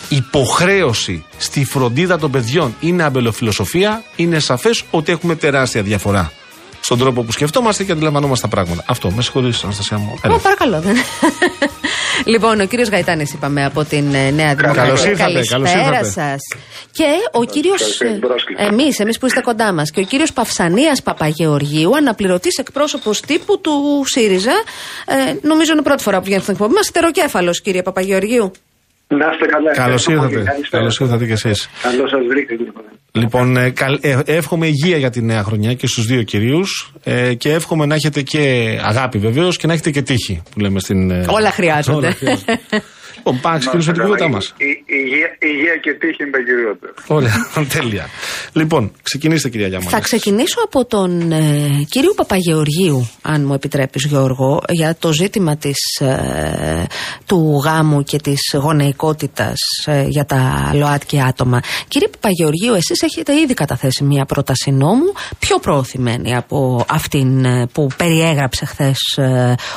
υποχρέωση 0.08 1.24
στη 1.38 1.64
φροντίδα 1.64 2.18
των 2.18 2.30
παιδιών 2.30 2.76
είναι 2.80 3.02
αμπελοφιλοσοφία, 3.02 4.02
είναι 4.16 4.38
σαφές 4.38 4.84
ότι 4.90 5.12
έχουμε 5.12 5.34
τεράστια 5.34 5.82
διαφορά 5.82 6.32
στον 6.80 6.98
τρόπο 6.98 7.22
που 7.22 7.32
σκεφτόμαστε 7.32 7.84
και 7.84 7.92
αντιλαμβανόμαστε 7.92 8.48
τα 8.48 8.54
πράγματα. 8.54 8.84
Αυτό, 8.86 9.10
με 9.10 9.22
συγχωρείτε, 9.22 9.56
Αναστασία 9.62 9.98
μου. 9.98 10.18
Έλα. 10.22 10.34
Ω, 10.34 10.38
παρακαλώ. 10.38 10.80
δεν- 10.80 10.96
λοιπόν, 12.32 12.60
ο 12.60 12.64
κύριος 12.66 12.88
Γαϊτάνης, 12.88 13.32
είπαμε 13.32 13.64
από 13.64 13.84
την 13.84 14.14
ε, 14.14 14.30
Νέα 14.30 14.54
Δημοκρατία. 14.54 14.82
Καλώς 14.82 15.04
ήρθατε, 15.04 15.32
Καλησπέρα 15.32 15.60
καλώς 15.62 15.72
ήρθατε. 15.98 16.04
σας. 16.10 16.36
Και 16.92 17.04
ο 17.32 17.44
κύριος. 17.44 17.74
ευχαριστώ 17.80 18.04
για 18.04 18.12
την 18.12 18.20
πρόσκληση. 18.28 18.64
Εμείς, 18.64 18.98
εμείς 19.00 19.18
που 19.18 19.26
είστε 19.26 19.40
κοντά 19.40 19.72
μας. 19.72 19.90
Και 19.90 20.00
ο 20.00 20.02
κύριος 20.04 20.32
Παυσανίας 20.32 21.02
Παπαγεωργίου, 21.02 21.96
αναπληρωτής 21.96 22.56
εκπρόσωπος 22.58 23.20
τύπου 23.20 23.60
του 23.60 24.02
ΣΥΡΙΖΑ. 24.06 24.52
Ε, 25.06 25.14
νομίζω 25.42 25.72
είναι 25.72 25.82
πρώτη 25.82 26.02
φορά 26.02 26.18
που 26.18 26.24
βγαίνει 26.24 26.40
στην 26.42 26.54
εκπομπή 26.54 26.74
μας. 26.74 26.90
Τεροκέφαλο, 26.90 27.50
κύριε 27.62 27.82
Παπαγεωργίου. 27.82 28.50
Να 29.08 29.26
είστε 29.32 29.46
καλά. 29.46 29.72
Καλώς 29.72 30.06
Ευχαριστώ 30.06 30.12
πολύ. 30.12 30.32
ήρθατε. 30.32 30.50
Καλησπέρα. 30.50 30.82
Καλώς 30.82 30.98
ήρθατε 31.00 31.24
κι 31.26 31.32
εσείς. 31.32 31.68
Καλώς 31.82 32.10
σας 32.10 32.20
βρήκα 32.28 32.54
κύριε 32.54 32.72
Παπαδάκη. 32.72 32.96
Λοιπόν, 33.12 33.56
ε, 33.56 33.70
καλ- 33.70 34.04
ε, 34.04 34.18
εύχομαι 34.24 34.66
υγεία 34.66 34.96
για 34.96 35.10
τη 35.10 35.22
νέα 35.22 35.42
χρονιά 35.42 35.74
και 35.74 35.86
στους 35.86 36.04
δύο 36.06 36.22
κυρίους. 36.22 36.92
Ε, 37.04 37.34
και 37.34 37.52
εύχομαι 37.52 37.86
να 37.86 37.94
έχετε 37.94 38.22
και 38.22 38.42
αγάπη 38.82 39.18
βεβαίως 39.18 39.56
και 39.56 39.66
να 39.66 39.72
έχετε 39.72 39.90
και 39.90 40.02
τύχη 40.02 40.42
που 40.52 40.60
λέμε 40.60 40.80
στην. 40.80 41.10
ε, 41.10 41.24
Όλα 41.28 41.50
χρειάζονται. 41.50 42.06
όλα 42.06 42.14
χρειάζονται. 42.14 42.60
λοιπόν, 43.32 43.40
πάμε 43.42 43.54
να 43.54 43.60
ξεκινήσουμε 43.60 43.92
την 43.96 44.02
Να 44.02 44.08
είστε 44.08 44.24
κουβέντα 44.24 44.36
μας. 44.36 44.54
καλά. 44.58 44.70
Η- 44.70 44.72
η- 44.72 44.96
Υγεία, 45.04 45.28
υγεία 45.50 45.76
και 45.84 45.92
τύχη 46.00 46.22
είναι 46.22 46.30
τα 46.36 46.40
κυριότερα. 46.46 46.92
Ωραία, 47.06 47.36
τέλεια. 47.76 48.04
Λοιπόν, 48.52 48.92
ξεκινήστε 49.02 49.48
κυρία 49.48 49.66
Γιάμμα. 49.68 49.90
Θα 49.90 50.00
ξεκινήσω 50.00 50.58
από 50.64 50.84
τον 50.84 51.32
ε, 51.32 51.84
κύριο 51.90 52.12
Παπαγεωργίου, 52.14 53.10
αν 53.22 53.44
μου 53.46 53.54
επιτρέπεις 53.54 54.04
Γιώργο, 54.04 54.62
για 54.68 54.96
το 54.98 55.12
ζήτημα 55.12 55.56
της, 55.56 55.78
ε, 56.00 56.84
του 57.26 57.60
γάμου 57.64 58.02
και 58.02 58.18
της 58.18 58.40
γονεϊκότητας 58.54 59.56
ε, 59.86 60.02
για 60.08 60.24
τα 60.24 60.70
ΛΟΑΤΚΙ 60.74 61.20
άτομα. 61.20 61.60
Κύριε 61.88 62.08
Παπαγεωργίου, 62.08 62.74
εσείς 62.74 63.02
έχετε 63.02 63.40
ήδη 63.40 63.54
καταθέσει 63.54 64.04
μια 64.04 64.24
πρόταση 64.24 64.70
νόμου 64.70 65.12
πιο 65.38 65.58
προωθημένη 65.58 66.36
από 66.36 66.84
αυτήν 66.88 67.44
ε, 67.44 67.66
που 67.72 67.86
περιέγραψε 67.96 68.64
χθες 68.64 68.98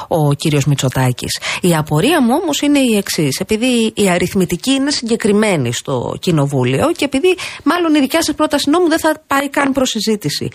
ο 0.07 0.33
κύριος 0.33 0.65
Μητσοτάκης. 0.65 1.39
Η 1.61 1.75
απορία 1.75 2.21
μου 2.21 2.29
όμως 2.41 2.59
είναι 2.61 2.79
η 2.79 2.97
εξής. 2.97 3.39
Επειδή 3.41 3.93
η 3.95 4.09
αριθμητική 4.09 4.71
είναι 4.71 4.91
συγκεκριμένη 4.91 5.73
στο 5.73 6.15
Κοινοβούλιο 6.19 6.91
και 6.95 7.05
επειδή 7.05 7.35
μάλλον 7.63 7.95
η 7.95 7.99
δικιά 7.99 8.21
σας 8.21 8.35
πρόταση 8.35 8.69
νόμου 8.69 8.87
δεν 8.89 8.99
θα 8.99 9.21
πάει 9.27 9.49
καν 9.49 9.71
προς 9.71 9.89
συζήτηση. 9.89 10.47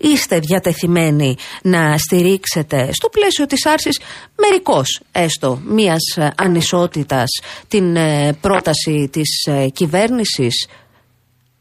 Είστε 0.00 0.38
διατεθειμένοι 0.38 1.36
να 1.62 1.98
στηρίξετε 1.98 2.88
στο 2.92 3.08
πλαίσιο 3.08 3.46
της 3.46 3.66
άρσης 3.66 4.00
μερικώς 4.36 5.00
έστω 5.12 5.60
μιας 5.64 6.16
ε, 6.16 6.32
ανισότητας 6.36 7.28
την 7.68 7.96
ε, 7.96 8.38
πρόταση 8.40 9.08
της 9.12 9.44
ε, 9.46 9.68
κυβέρνησης; 9.68 10.68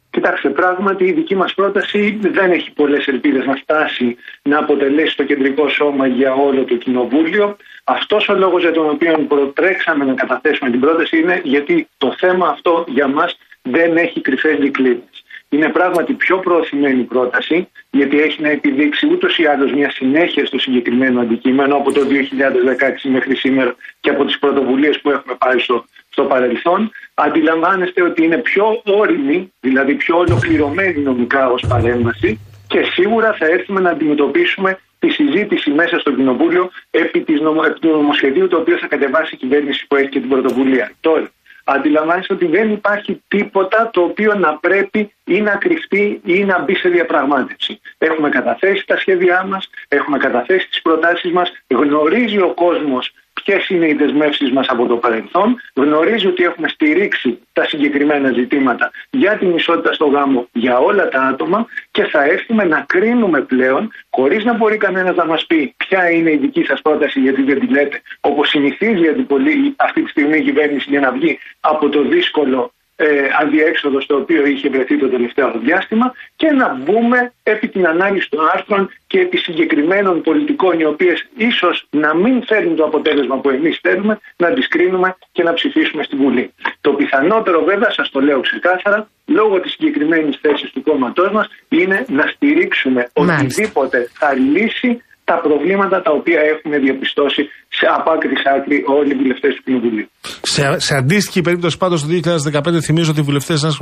Κοιτάξτε, 0.09 0.49
πράγματι 0.49 1.03
η 1.05 1.11
δική 1.13 1.35
μας 1.35 1.53
πρόταση 1.53 2.19
δεν 2.21 2.51
έχει 2.51 2.71
πολλές 2.71 3.07
ελπίδες 3.07 3.45
να 3.45 3.55
φτάσει 3.55 4.17
να 4.41 4.57
αποτελέσει 4.59 5.15
το 5.17 5.23
κεντρικό 5.23 5.69
σώμα 5.69 6.07
για 6.07 6.33
όλο 6.33 6.63
το 6.63 6.75
κοινοβούλιο. 6.75 7.57
Αυτός 7.83 8.29
ο 8.29 8.33
λόγος 8.33 8.61
για 8.61 8.71
τον 8.71 8.89
οποίο 8.89 9.25
προτρέξαμε 9.27 10.05
να 10.05 10.13
καταθέσουμε 10.13 10.69
την 10.69 10.79
πρόταση 10.79 11.17
είναι 11.17 11.41
γιατί 11.43 11.87
το 11.97 12.15
θέμα 12.17 12.47
αυτό 12.47 12.85
για 12.87 13.07
μας 13.07 13.37
δεν 13.61 13.97
έχει 13.97 14.21
κρυφές 14.21 14.57
δικλείδες. 14.57 15.23
Είναι 15.49 15.69
πράγματι 15.69 16.13
πιο 16.13 16.37
προωθημένη 16.37 17.03
πρόταση, 17.03 17.67
γιατί 17.89 18.21
έχει 18.21 18.41
να 18.41 18.49
επιδείξει 18.49 19.07
ούτως 19.11 19.37
ή 19.37 19.45
άλλως 19.45 19.71
μια 19.71 19.91
συνέχεια 19.91 20.45
στο 20.45 20.59
συγκεκριμένο 20.59 21.21
αντικείμενο 21.21 21.75
από 21.75 21.91
το 21.91 22.01
2016 22.01 23.09
μέχρι 23.09 23.35
σήμερα 23.35 23.75
και 23.99 24.09
από 24.09 24.25
τις 24.25 24.39
πρωτοβουλίες 24.39 25.01
που 25.01 25.09
έχουμε 25.09 25.35
πάρει 25.37 25.59
στο, 25.59 25.85
στο 26.09 26.23
παρελθόν. 26.23 26.91
Αντιλαμβάνεστε 27.13 28.03
ότι 28.03 28.23
είναι 28.23 28.37
πιο 28.37 28.81
όρημη, 28.85 29.53
δηλαδή 29.59 29.93
πιο 29.93 30.17
ολοκληρωμένη 30.17 30.99
νομικά 30.99 31.49
ως 31.49 31.65
παρέμβαση 31.67 32.39
και 32.67 32.83
σίγουρα 32.93 33.33
θα 33.33 33.45
έρθουμε 33.45 33.79
να 33.79 33.89
αντιμετωπίσουμε 33.89 34.79
τη 35.03 35.09
συζήτηση 35.09 35.71
μέσα 35.71 35.99
στο 35.99 36.11
Κοινοβούλιο 36.11 36.69
επί, 36.91 37.21
της 37.21 37.39
νομο, 37.39 37.61
επί 37.65 37.79
του 37.79 37.87
νομοσχεδίου 37.87 38.47
το 38.47 38.57
οποίο 38.57 38.77
θα 38.77 38.87
κατεβάσει 38.87 39.35
η 39.35 39.37
κυβέρνηση 39.37 39.87
που 39.87 39.95
έχει 39.95 40.09
και 40.09 40.19
την 40.19 40.29
πρωτοβουλία. 40.29 40.91
Τώρα, 40.99 41.31
αντιλαμβάνεστε 41.63 42.33
ότι 42.33 42.45
δεν 42.45 42.71
υπάρχει 42.71 43.21
τίποτα 43.27 43.89
το 43.93 44.01
οποίο 44.01 44.33
να 44.33 44.57
πρέπει 44.57 45.13
ή 45.23 45.41
να 45.41 45.55
κρυφτεί 45.55 46.21
ή 46.25 46.43
να 46.43 46.59
μπει 46.59 46.75
σε 46.75 46.89
διαπραγμάτευση. 46.89 47.79
Έχουμε 47.97 48.29
καταθέσει 48.29 48.85
τα 48.87 48.97
σχέδιά 48.97 49.43
μας, 49.43 49.69
έχουμε 49.87 50.17
καταθέσει 50.17 50.69
τις 50.69 50.81
προτάσεις 50.81 51.31
μας, 51.31 51.51
γνωρίζει 51.67 52.39
ο 52.41 52.53
κόσμος 52.53 53.13
ποιες 53.45 53.69
είναι 53.69 53.87
οι 53.87 53.93
δεσμεύσεις 53.93 54.51
μας 54.51 54.67
από 54.67 54.85
το 54.85 54.95
παρελθόν, 54.95 55.61
γνωρίζει 55.73 56.27
ότι 56.27 56.43
έχουμε 56.43 56.67
στηρίξει 56.67 57.39
τα 57.53 57.65
συγκεκριμένα 57.65 58.31
ζητήματα 58.31 58.91
για 59.09 59.37
την 59.37 59.55
ισότητα 59.55 59.93
στο 59.93 60.05
γάμο 60.05 60.47
για 60.51 60.77
όλα 60.77 61.09
τα 61.09 61.21
άτομα 61.21 61.65
και 61.91 62.03
θα 62.03 62.23
έρθουμε 62.23 62.63
να 62.63 62.85
κρίνουμε 62.87 63.41
πλέον, 63.41 63.91
χωρίς 64.09 64.43
να 64.43 64.53
μπορεί 64.53 64.77
κανένας 64.77 65.15
να 65.15 65.25
μας 65.25 65.45
πει 65.45 65.73
ποια 65.77 66.11
είναι 66.11 66.31
η 66.31 66.37
δική 66.37 66.63
σας 66.63 66.81
πρόταση, 66.81 67.19
γιατί 67.19 67.41
δεν 67.41 67.59
τη 67.59 67.67
λέτε, 67.67 68.01
όπως 68.21 68.49
συνηθίζει 68.49 69.07
αντιπολί, 69.07 69.73
αυτή 69.75 70.01
τη 70.01 70.09
στιγμή 70.09 70.37
η 70.37 70.41
κυβέρνηση 70.41 70.89
για 70.89 70.99
να 70.99 71.11
βγει 71.11 71.39
από 71.59 71.89
το 71.89 72.01
δύσκολο 72.01 72.73
ε, 72.95 73.05
αδιέξοδος 73.41 74.03
στο 74.03 74.15
οποίο 74.15 74.45
είχε 74.45 74.69
βρεθεί 74.69 74.97
το 74.99 75.09
τελευταίο 75.09 75.51
διάστημα 75.63 76.13
και 76.35 76.51
να 76.51 76.73
μπούμε 76.73 77.33
επί 77.43 77.67
την 77.67 77.87
ανάλυση 77.87 78.29
των 78.29 78.49
άρθρων 78.53 78.89
και 79.07 79.19
επί 79.19 79.37
συγκεκριμένων 79.37 80.21
πολιτικών 80.21 80.79
οι 80.79 80.85
οποίες 80.85 81.27
ίσως 81.37 81.87
να 81.89 82.15
μην 82.15 82.45
φέρουν 82.45 82.75
το 82.75 82.83
αποτέλεσμα 82.83 83.37
που 83.39 83.49
εμείς 83.49 83.79
θέλουμε 83.81 84.19
να 84.37 84.53
τις 84.53 84.67
κρίνουμε 84.67 85.15
και 85.31 85.43
να 85.43 85.53
ψηφίσουμε 85.53 86.03
στην 86.03 86.17
Βουλή. 86.17 86.53
Το 86.81 86.93
πιθανότερο 86.93 87.63
βέβαια, 87.63 87.91
σας 87.91 88.09
το 88.09 88.19
λέω 88.19 88.39
ξεκάθαρα, 88.39 89.09
λόγω 89.25 89.59
της 89.59 89.71
συγκεκριμένης 89.71 90.37
θέσης 90.41 90.71
του 90.71 90.83
κόμματός 90.83 91.31
μας 91.31 91.47
είναι 91.69 92.05
να 92.09 92.27
στηρίξουμε 92.27 93.11
Μάλιστα. 93.15 93.43
οτιδήποτε 93.45 94.09
θα 94.13 94.33
λύσει 94.33 95.01
τα 95.23 95.39
προβλήματα 95.45 96.01
τα 96.01 96.11
οποία 96.11 96.39
έχουμε 96.53 96.77
διαπιστώσει 96.77 97.41
σε 97.77 97.85
από 97.97 98.11
άκρη 98.11 98.35
σε 98.43 98.49
άκρη 98.57 98.83
όλοι 98.99 99.11
οι 99.11 99.15
βουλευτές 99.15 99.55
του 99.55 99.63
Κοινοβουλίου. 99.63 100.07
Σε, 100.41 100.79
σε 100.79 100.95
αντίστοιχη 100.95 101.41
περίπτωση 101.41 101.77
πάντως 101.77 102.01
το 102.01 102.07
2015 102.53 102.81
θυμίζω 102.81 103.11
ότι 103.11 103.19
οι 103.19 103.23
βουλευτές 103.23 103.77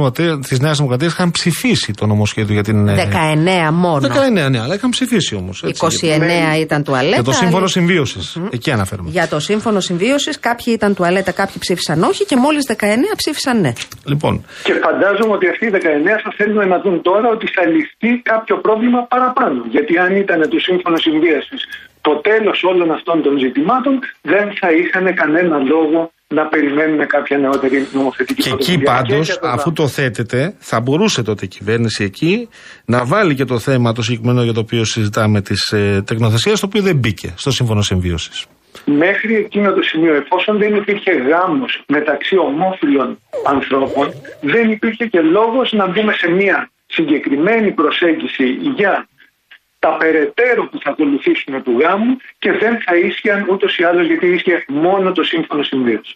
της 0.48 0.60
Νέας 0.60 0.78
Δημοκρατία 0.78 1.08
είχαν 1.08 1.32
ψηφίσει 1.32 1.94
το 1.94 2.06
νομοσχέδιο 2.06 2.54
για 2.54 2.64
την. 2.64 2.88
19 2.88 3.70
μόνο. 3.72 4.08
19, 4.08 4.50
ναι, 4.52 4.60
αλλά 4.60 4.74
είχαν 4.76 4.90
ψηφίσει 4.90 5.36
όμως. 5.36 5.64
29 5.64 6.60
ήταν 6.60 6.84
τουαλέτα. 6.84 7.16
Για 7.16 7.24
το 7.24 7.32
σύμφωνο 7.32 7.68
συμβίωσης. 7.68 8.38
Mm. 8.40 8.48
Εκεί 8.54 8.72
αναφέρομαι. 8.72 9.10
Για 9.10 9.28
το 9.28 9.40
σύμφωνο 9.40 9.80
συμβίωσης 9.80 10.40
κάποιοι 10.40 10.74
ήταν 10.78 10.96
τουαλέτα, 10.96 11.32
κάποιοι 11.32 11.56
ψήφισαν 11.60 12.04
όχι 12.04 12.26
και 12.26 12.36
μόλις 12.36 12.64
19 12.68 12.84
ψήφισαν 13.16 13.62
ναι. 13.62 13.74
Λοιπόν. 14.06 14.46
Και 14.64 14.74
φαντάζομαι 14.74 15.34
ότι 15.34 15.48
αυτοί 15.48 15.66
οι 15.66 15.72
19 15.74 15.78
θα 16.24 16.34
θέλουν 16.38 16.68
να 16.68 16.80
δουν 16.80 17.02
τώρα 17.02 17.28
ότι 17.30 17.48
θα 17.56 17.64
ληφθεί 17.66 18.22
κάποιο 18.22 18.56
πρόβλημα 18.58 19.00
παραπάνω. 19.14 19.66
Γιατί 19.70 19.98
αν 19.98 20.16
ήταν 20.16 20.50
το 20.50 20.60
σύμφωνο 20.60 20.98
συμβίωσης 20.98 21.31
το 22.02 22.16
τέλος 22.16 22.64
όλων 22.64 22.92
αυτών 22.92 23.22
των 23.22 23.38
ζητημάτων 23.40 24.00
δεν 24.22 24.52
θα 24.60 24.72
είχαν 24.72 25.14
κανένα 25.14 25.58
λόγο 25.58 26.12
να 26.28 26.46
περιμένουμε 26.48 27.06
κάποια 27.06 27.38
νεότερη 27.38 27.88
νομοθετική 27.94 28.42
Και 28.42 28.50
εκεί 28.50 28.78
πάντως, 28.78 29.40
αφού 29.42 29.74
το 29.74 29.88
θέτετε, 29.88 30.56
θα 30.60 30.80
μπορούσε 30.80 31.24
τότε 31.24 31.46
η 31.46 31.48
κυβέρνηση 31.48 32.04
εκεί 32.04 32.50
να 32.86 33.06
βάλει 33.06 33.36
και 33.36 33.46
το 33.46 33.60
θέμα 33.60 33.94
το 33.94 34.02
συγκεκριμένο 34.02 34.44
για 34.44 34.54
το 34.54 34.60
οποίο 34.60 34.84
συζητάμε 34.86 35.42
τη 35.42 35.56
ε, 35.72 36.02
τεκνοθεσίας, 36.02 36.60
το 36.60 36.66
οποίο 36.66 36.82
δεν 36.82 36.96
μπήκε 36.96 37.34
στο 37.38 37.52
σύμφωνο 37.52 37.82
συμβίωσης. 37.82 38.46
Μέχρι 38.86 39.36
εκείνο 39.36 39.74
το 39.74 39.82
σημείο, 39.82 40.16
εφόσον 40.16 40.58
δεν 40.58 40.76
υπήρχε 40.76 41.12
γάμος 41.12 41.84
μεταξύ 41.88 42.38
ομόφυλων 42.38 43.20
ανθρώπων, 43.46 44.14
δεν 44.42 44.72
υπήρχε 44.72 45.06
και 45.06 45.22
λόγος 45.22 45.72
να 45.72 45.88
μπούμε 45.88 46.14
σε 46.14 46.30
μια 46.30 46.70
συγκεκριμένη 46.86 47.72
προσέγγιση 47.72 48.46
για 48.76 49.08
τα 49.84 49.92
περαιτέρω 50.02 50.64
που 50.70 50.78
θα 50.84 50.90
ακολουθήσουν 50.94 51.54
του 51.66 51.74
γάμου 51.82 52.14
και 52.44 52.52
δεν 52.62 52.74
θα 52.86 52.94
ίσχυαν 53.08 53.40
ούτως 53.52 53.72
ή 53.82 53.84
άλλως 53.90 54.06
γιατί 54.08 54.26
ίσχυε 54.36 54.56
μόνο 54.68 55.12
το 55.12 55.24
σύμφωνο 55.24 55.64
συμβίωσης. 55.64 56.16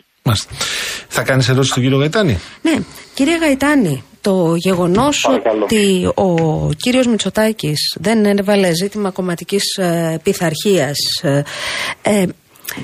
Θα 1.07 1.23
κάνεις 1.23 1.49
ερώτηση 1.49 1.71
στον 1.71 1.83
κύριο 1.83 1.97
Γαϊτάνη; 1.97 2.39
Ναι, 2.61 2.75
κύριε 3.13 3.37
Γαϊτάνη, 3.37 4.03
το 4.21 4.55
γεγονός 4.55 5.29
ότι 5.63 6.11
ο 6.15 6.29
κύριος 6.77 7.07
Μητσοτάκης 7.07 7.97
δεν 7.99 8.25
έβαλε 8.25 8.69
ζήτημα 8.73 9.11
κομματικής 9.11 9.63
ε, 9.77 10.19
πειθαρχίας. 10.23 10.97
Ε, 11.21 11.43
ε, 12.01 12.25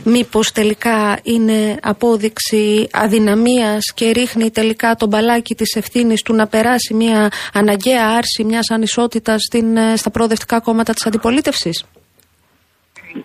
μήπως 0.04 0.52
τελικά 0.52 1.20
είναι 1.24 1.80
απόδειξη 1.82 2.88
αδυναμίας 2.92 3.94
και 3.96 4.12
ρίχνει 4.12 4.52
τελικά 4.52 4.96
τον 4.96 5.08
μπαλάκι 5.08 5.56
της 5.56 5.76
ευθύνης 5.76 6.22
του 6.22 6.34
να 6.34 6.48
περάσει 6.48 6.94
μια 6.94 7.32
αναγκαία 7.54 8.10
άρση 8.18 8.44
μιας 8.44 8.70
ανισότητας 8.70 9.42
στην, 9.42 9.78
ε, 9.78 9.96
στα 9.96 10.10
προοδευτικά 10.10 10.60
κόμματα 10.60 10.94
της 10.94 11.06
αντιπολίτευσης; 11.06 11.86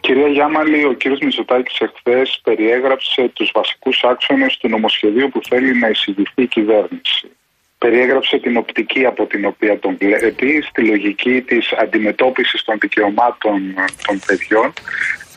Κυρία 0.00 0.28
Γιάμαλη, 0.28 0.84
ο 0.84 0.92
κύριος 0.92 1.20
Μητσοτάκης 1.20 1.78
εχθές 1.80 2.40
περιέγραψε 2.42 3.30
τους 3.34 3.50
βασικούς 3.54 4.02
άξονες 4.04 4.56
του 4.56 4.68
νομοσχεδίου 4.68 5.28
που 5.28 5.40
θέλει 5.48 5.78
να 5.78 5.88
εισηγηθεί 5.88 6.42
η 6.42 6.46
κυβέρνηση. 6.46 7.30
Περιέγραψε 7.78 8.38
την 8.38 8.56
οπτική 8.56 9.06
από 9.06 9.26
την 9.26 9.44
οποία 9.44 9.78
τον 9.78 9.96
βλέπει, 9.96 10.62
στη 10.68 10.82
λογική 10.82 11.42
της 11.42 11.72
αντιμετώπισης 11.72 12.64
των 12.64 12.78
δικαιωμάτων 12.80 13.74
των 14.06 14.20
παιδιών 14.26 14.72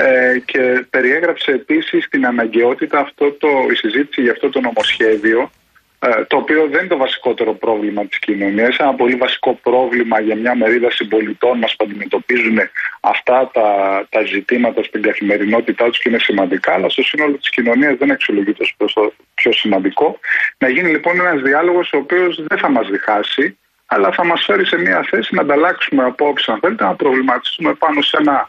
ε, 0.01 0.39
και 0.45 0.85
περιέγραψε 0.89 1.51
επίσης 1.51 2.07
την 2.09 2.25
αναγκαιότητα 2.25 2.99
αυτό 2.99 3.31
το, 3.31 3.47
η 3.71 3.75
συζήτηση 3.75 4.21
για 4.21 4.31
αυτό 4.31 4.49
το 4.49 4.59
νομοσχέδιο 4.59 5.51
ε, 5.99 6.23
το 6.27 6.37
οποίο 6.37 6.67
δεν 6.67 6.79
είναι 6.79 6.87
το 6.87 6.97
βασικότερο 6.97 7.53
πρόβλημα 7.53 8.05
της 8.05 8.19
κοινωνίας, 8.19 8.77
ένα 8.77 8.93
πολύ 8.93 9.15
βασικό 9.15 9.59
πρόβλημα 9.63 10.19
για 10.19 10.35
μια 10.35 10.55
μερίδα 10.55 10.91
συμπολιτών 10.91 11.57
μας 11.57 11.75
που 11.75 11.85
αντιμετωπίζουν 11.85 12.59
αυτά 12.99 13.49
τα, 13.53 13.67
τα 14.09 14.21
ζητήματα 14.23 14.83
στην 14.83 15.01
καθημερινότητά 15.01 15.85
τους 15.85 15.99
και 15.99 16.09
είναι 16.09 16.19
σημαντικά, 16.19 16.73
αλλά 16.73 16.89
στο 16.89 17.03
σύνολο 17.03 17.37
της 17.37 17.49
κοινωνίας 17.49 17.95
δεν 17.97 18.11
αξιολογείται 18.11 18.63
ως 18.63 18.93
το 18.93 19.13
πιο 19.33 19.51
σημαντικό. 19.51 20.19
Να 20.57 20.69
γίνει 20.69 20.89
λοιπόν 20.89 21.19
ένας 21.19 21.41
διάλογος 21.41 21.93
ο 21.93 21.97
οποίος 21.97 22.43
δεν 22.47 22.57
θα 22.57 22.69
μας 22.69 22.87
διχάσει, 22.89 23.57
αλλά 23.85 24.11
θα 24.11 24.25
μας 24.25 24.43
φέρει 24.45 24.65
σε 24.65 24.77
μια 24.77 25.07
θέση 25.09 25.35
να 25.35 25.41
ανταλλάξουμε 25.41 26.03
απόψε, 26.03 26.51
αν 26.51 26.59
θέλετε, 26.59 26.83
να 26.83 26.95
προβληματιστούμε 26.95 27.73
πάνω 27.73 28.01
σε 28.01 28.17
ένα 28.19 28.33
α, 28.33 28.47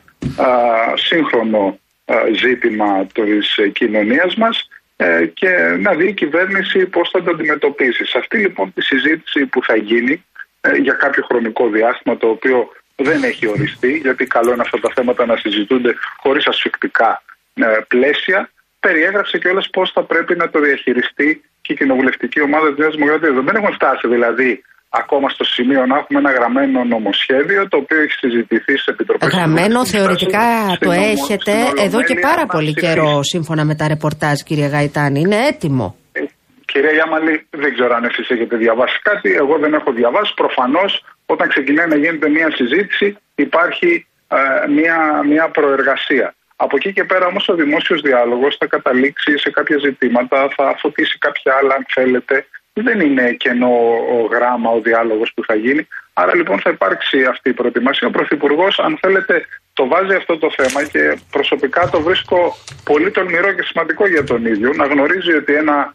σύγχρονο 0.94 1.78
α, 2.04 2.14
ζήτημα 2.34 3.06
της 3.12 3.58
κοινωνίας 3.72 4.34
μας 4.34 4.68
ε, 5.02 5.26
και 5.26 5.48
να 5.78 5.94
δει 5.94 6.06
η 6.06 6.12
κυβέρνηση 6.12 6.86
πώς 6.86 7.10
θα 7.10 7.22
το 7.22 7.30
αντιμετωπίσει. 7.30 8.04
Σε 8.04 8.18
αυτή 8.18 8.36
λοιπόν 8.36 8.72
τη 8.72 8.82
συζήτηση 8.82 9.46
που 9.46 9.64
θα 9.64 9.76
γίνει 9.76 10.24
ε, 10.60 10.76
για 10.76 10.92
κάποιο 10.92 11.24
χρονικό 11.24 11.68
διάστημα 11.68 12.16
το 12.16 12.28
οποίο 12.28 12.72
δεν 12.96 13.22
έχει 13.22 13.46
οριστεί, 13.46 13.96
γιατί 13.96 14.26
καλό 14.26 14.52
είναι 14.52 14.62
αυτά 14.62 14.80
τα 14.80 14.90
θέματα 14.94 15.26
να 15.26 15.36
συζητούνται 15.36 15.94
χωρίς 16.16 16.46
ασφικτικά 16.46 17.22
ε, 17.54 17.78
πλαίσια, 17.88 18.50
περιέγραψε 18.80 19.38
και 19.38 19.48
όλες 19.48 19.70
πώς 19.70 19.90
θα 19.90 20.02
πρέπει 20.02 20.36
να 20.36 20.50
το 20.50 20.60
διαχειριστεί 20.60 21.42
και 21.60 21.72
η 21.72 21.76
κοινοβουλευτική 21.76 22.40
ομάδα 22.40 22.68
της 22.68 22.78
Νέας 22.78 22.94
Δημοκρατίας. 22.94 23.34
Δεν 23.34 23.56
έχουμε 23.56 23.72
φτάσει 23.72 24.08
δηλαδή 24.08 24.62
ακόμα 24.90 25.28
στο 25.28 25.44
σημείο 25.44 25.86
να 25.86 25.96
έχουμε 25.98 26.18
ένα 26.18 26.32
γραμμένο 26.32 26.84
νομοσχέδιο 26.84 27.68
το 27.68 27.76
οποίο 27.76 28.00
έχει 28.00 28.12
συζητηθεί 28.12 28.78
σε 28.78 28.90
επιτροπέ. 28.90 29.26
Γραμμένο 29.26 29.86
θεωρητικά 29.86 30.76
το 30.80 30.90
έχετε 30.90 31.52
εδώ 31.84 32.02
και 32.02 32.14
πάρα 32.14 32.46
πολύ 32.46 32.74
καιρό 32.74 33.22
σύμφωνα 33.22 33.64
με 33.64 33.74
τα 33.74 33.88
ρεπορτάζ 33.88 34.40
κύριε 34.40 34.66
Γαϊτάνη. 34.66 35.20
Είναι 35.20 35.46
έτοιμο. 35.46 35.96
Ε, 36.12 36.20
κυρία 36.64 36.90
Γιάμαλη, 36.90 37.46
δεν 37.50 37.72
ξέρω 37.74 37.94
αν 37.94 38.04
εσείς 38.04 38.28
έχετε 38.30 38.56
διαβάσει 38.56 38.98
κάτι. 39.02 39.32
Εγώ 39.32 39.58
δεν 39.58 39.72
έχω 39.74 39.92
διαβάσει. 39.92 40.32
Προφανώς 40.34 41.04
όταν 41.26 41.48
ξεκινάει 41.48 41.88
να 41.88 41.96
γίνεται 41.96 42.28
μια 42.28 42.50
συζήτηση 42.54 43.16
υπάρχει 43.34 44.06
ε, 44.28 44.68
μια, 44.76 45.22
μια 45.26 45.48
προεργασία. 45.48 46.34
Από 46.56 46.76
εκεί 46.76 46.92
και 46.92 47.04
πέρα 47.04 47.26
όμως 47.26 47.48
ο 47.48 47.54
δημόσιος 47.54 48.00
διάλογος 48.00 48.56
θα 48.60 48.66
καταλήξει 48.66 49.38
σε 49.38 49.50
κάποια 49.50 49.78
ζητήματα, 49.78 50.48
θα 50.56 50.74
φωτίσει 50.78 51.18
κάποια 51.18 51.52
άλλα 51.58 51.74
αν 51.74 51.84
θέλετε 51.94 52.46
δεν 52.80 53.00
είναι 53.00 53.32
κενό 53.32 53.74
ο 54.12 54.28
γράμμα 54.30 54.70
ο 54.70 54.80
διάλογος 54.80 55.32
που 55.34 55.44
θα 55.44 55.54
γίνει. 55.54 55.88
Άρα 56.12 56.34
λοιπόν 56.34 56.60
θα 56.60 56.70
υπάρξει 56.70 57.24
αυτή 57.24 57.48
η 57.48 57.52
προετοιμασία. 57.52 58.08
Ο 58.08 58.10
Πρωθυπουργός, 58.10 58.78
αν 58.78 58.98
θέλετε, 59.00 59.46
το 59.72 59.86
βάζει 59.86 60.14
αυτό 60.14 60.38
το 60.38 60.50
θέμα 60.56 60.84
και 60.84 61.18
προσωπικά 61.30 61.88
το 61.88 62.00
βρίσκω 62.00 62.56
πολύ 62.84 63.10
τολμηρό 63.10 63.52
και 63.52 63.62
σημαντικό 63.62 64.06
για 64.06 64.24
τον 64.24 64.46
ίδιο. 64.46 64.72
Να 64.72 64.84
γνωρίζει 64.86 65.32
ότι 65.32 65.54
ένα 65.54 65.92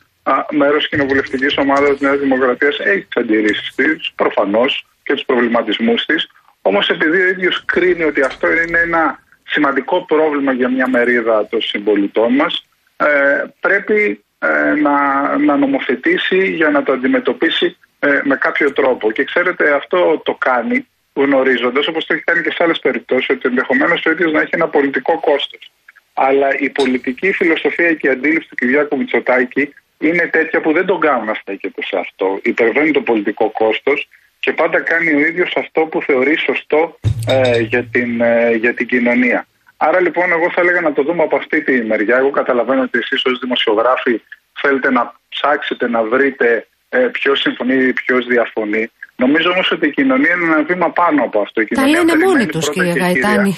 μέρος 0.52 0.90
κοινοβουλευτικής 0.90 1.58
ομάδας 1.58 1.98
τη 1.98 2.06
Νέας 2.06 2.20
Δημοκρατίας 2.20 2.80
έχει 2.80 3.02
τις 3.02 3.24
αντιρρήσεις 3.24 3.76
της, 3.76 4.12
προφανώς 4.16 4.86
και 5.04 5.14
τους 5.14 5.26
προβληματισμούς 5.26 6.06
της. 6.06 6.28
Όμως 6.62 6.90
επειδή 6.90 7.22
ο 7.22 7.28
ίδιος 7.28 7.66
κρίνει 7.66 8.04
ότι 8.04 8.22
αυτό 8.22 8.52
είναι 8.52 8.80
ένα 8.80 9.20
σημαντικό 9.44 10.06
πρόβλημα 10.06 10.52
για 10.52 10.70
μια 10.70 10.90
μερίδα 10.90 11.48
των 11.48 11.62
συμπολιτών 11.62 12.34
μας, 12.34 12.66
ε, 12.98 13.44
πρέπει 13.60 14.00
ε, 14.04 14.25
να, 14.82 15.38
να 15.38 15.58
νομοθετήσει 15.58 16.52
για 16.52 16.70
να 16.70 16.84
το 16.84 16.92
αντιμετωπίσει 16.92 17.78
ε, 18.00 18.20
με 18.24 18.36
κάποιο 18.36 18.74
τρόπο. 18.74 19.12
Και 19.12 19.24
ξέρετε, 19.24 19.74
αυτό 19.74 20.22
το 20.26 20.34
κάνει 20.34 20.88
γνωρίζοντας, 21.14 21.88
όπως 21.88 22.06
το 22.06 22.14
έχει 22.14 22.24
κάνει 22.24 22.42
και 22.42 22.52
σε 22.52 22.64
άλλες 22.64 22.80
περιπτώσεις, 22.80 23.30
ότι 23.30 23.48
ενδεχομένως 23.48 24.02
το 24.02 24.12
ίδιο 24.12 24.30
να 24.30 24.42
έχει 24.42 24.50
ένα 24.52 24.68
πολιτικό 24.68 25.20
κόστος. 25.20 25.72
Αλλά 26.14 26.48
η 26.60 26.70
πολιτική 26.70 27.32
φιλοσοφία 27.32 27.94
και 27.94 28.08
η 28.08 28.12
αντίληψη 28.12 28.50
του 28.50 28.56
Κυριάκου 28.56 28.98
Μητσοτάκη 28.98 29.74
είναι 30.00 30.28
τέτοια 30.28 30.62
που 30.62 30.72
δεν 30.74 30.86
τον 30.86 31.00
κάνουν 31.00 31.26
να 31.26 31.34
στέκεται 31.34 31.82
σε 31.84 31.98
αυτό. 31.98 32.40
Υπερβαίνει 32.44 32.92
το 32.92 33.02
πολιτικό 33.02 33.50
κόστος 33.50 34.10
και 34.40 34.54
πάντα 34.54 34.80
κάνει 34.80 35.14
ο 35.14 35.20
ίδιος 35.20 35.54
αυτό 35.56 35.82
που 35.82 36.02
θεωρεί 36.02 36.38
σωστό 36.38 37.00
ε, 37.28 37.60
για, 37.60 37.84
την, 37.84 38.22
ε, 38.22 38.52
για 38.52 38.74
την 38.74 38.88
κοινωνία. 38.88 39.48
Άρα 39.88 40.00
λοιπόν 40.06 40.28
εγώ 40.38 40.48
θα 40.56 40.62
έλεγα 40.62 40.82
να 40.82 40.94
το 40.94 41.02
δούμε 41.08 41.24
από 41.24 41.36
αυτή 41.42 41.58
τη 41.68 41.74
μεριά. 41.92 42.18
Εγώ 42.22 42.30
καταλαβαίνω 42.40 42.82
ότι 42.82 42.98
εσείς 43.04 43.22
ως 43.26 43.40
δημοσιογράφοι 43.44 44.14
θέλετε 44.62 44.90
να 44.98 45.04
ψάξετε 45.34 45.86
να 45.96 46.04
βρείτε 46.04 46.48
ε, 46.90 47.00
ποιος 47.18 47.40
συμφωνεί 47.40 47.76
ή 47.90 47.94
ποιος 47.94 48.26
διαφωνεί. 48.34 48.84
Νομίζω 49.24 49.50
όμως 49.54 49.72
ότι 49.72 49.88
η 49.88 49.92
κοινωνία 49.92 50.34
είναι 50.36 50.46
ένα 50.46 50.64
βήμα 50.64 50.90
πάνω 51.02 51.24
από 51.28 51.40
αυτό. 51.46 51.62
Η 51.62 51.66
Τα 51.66 51.88
λένε 51.88 52.14
μόνοι 52.26 52.46
τους, 52.46 52.70
κύριε 52.70 52.94
Γαϊτάνη. 53.02 53.56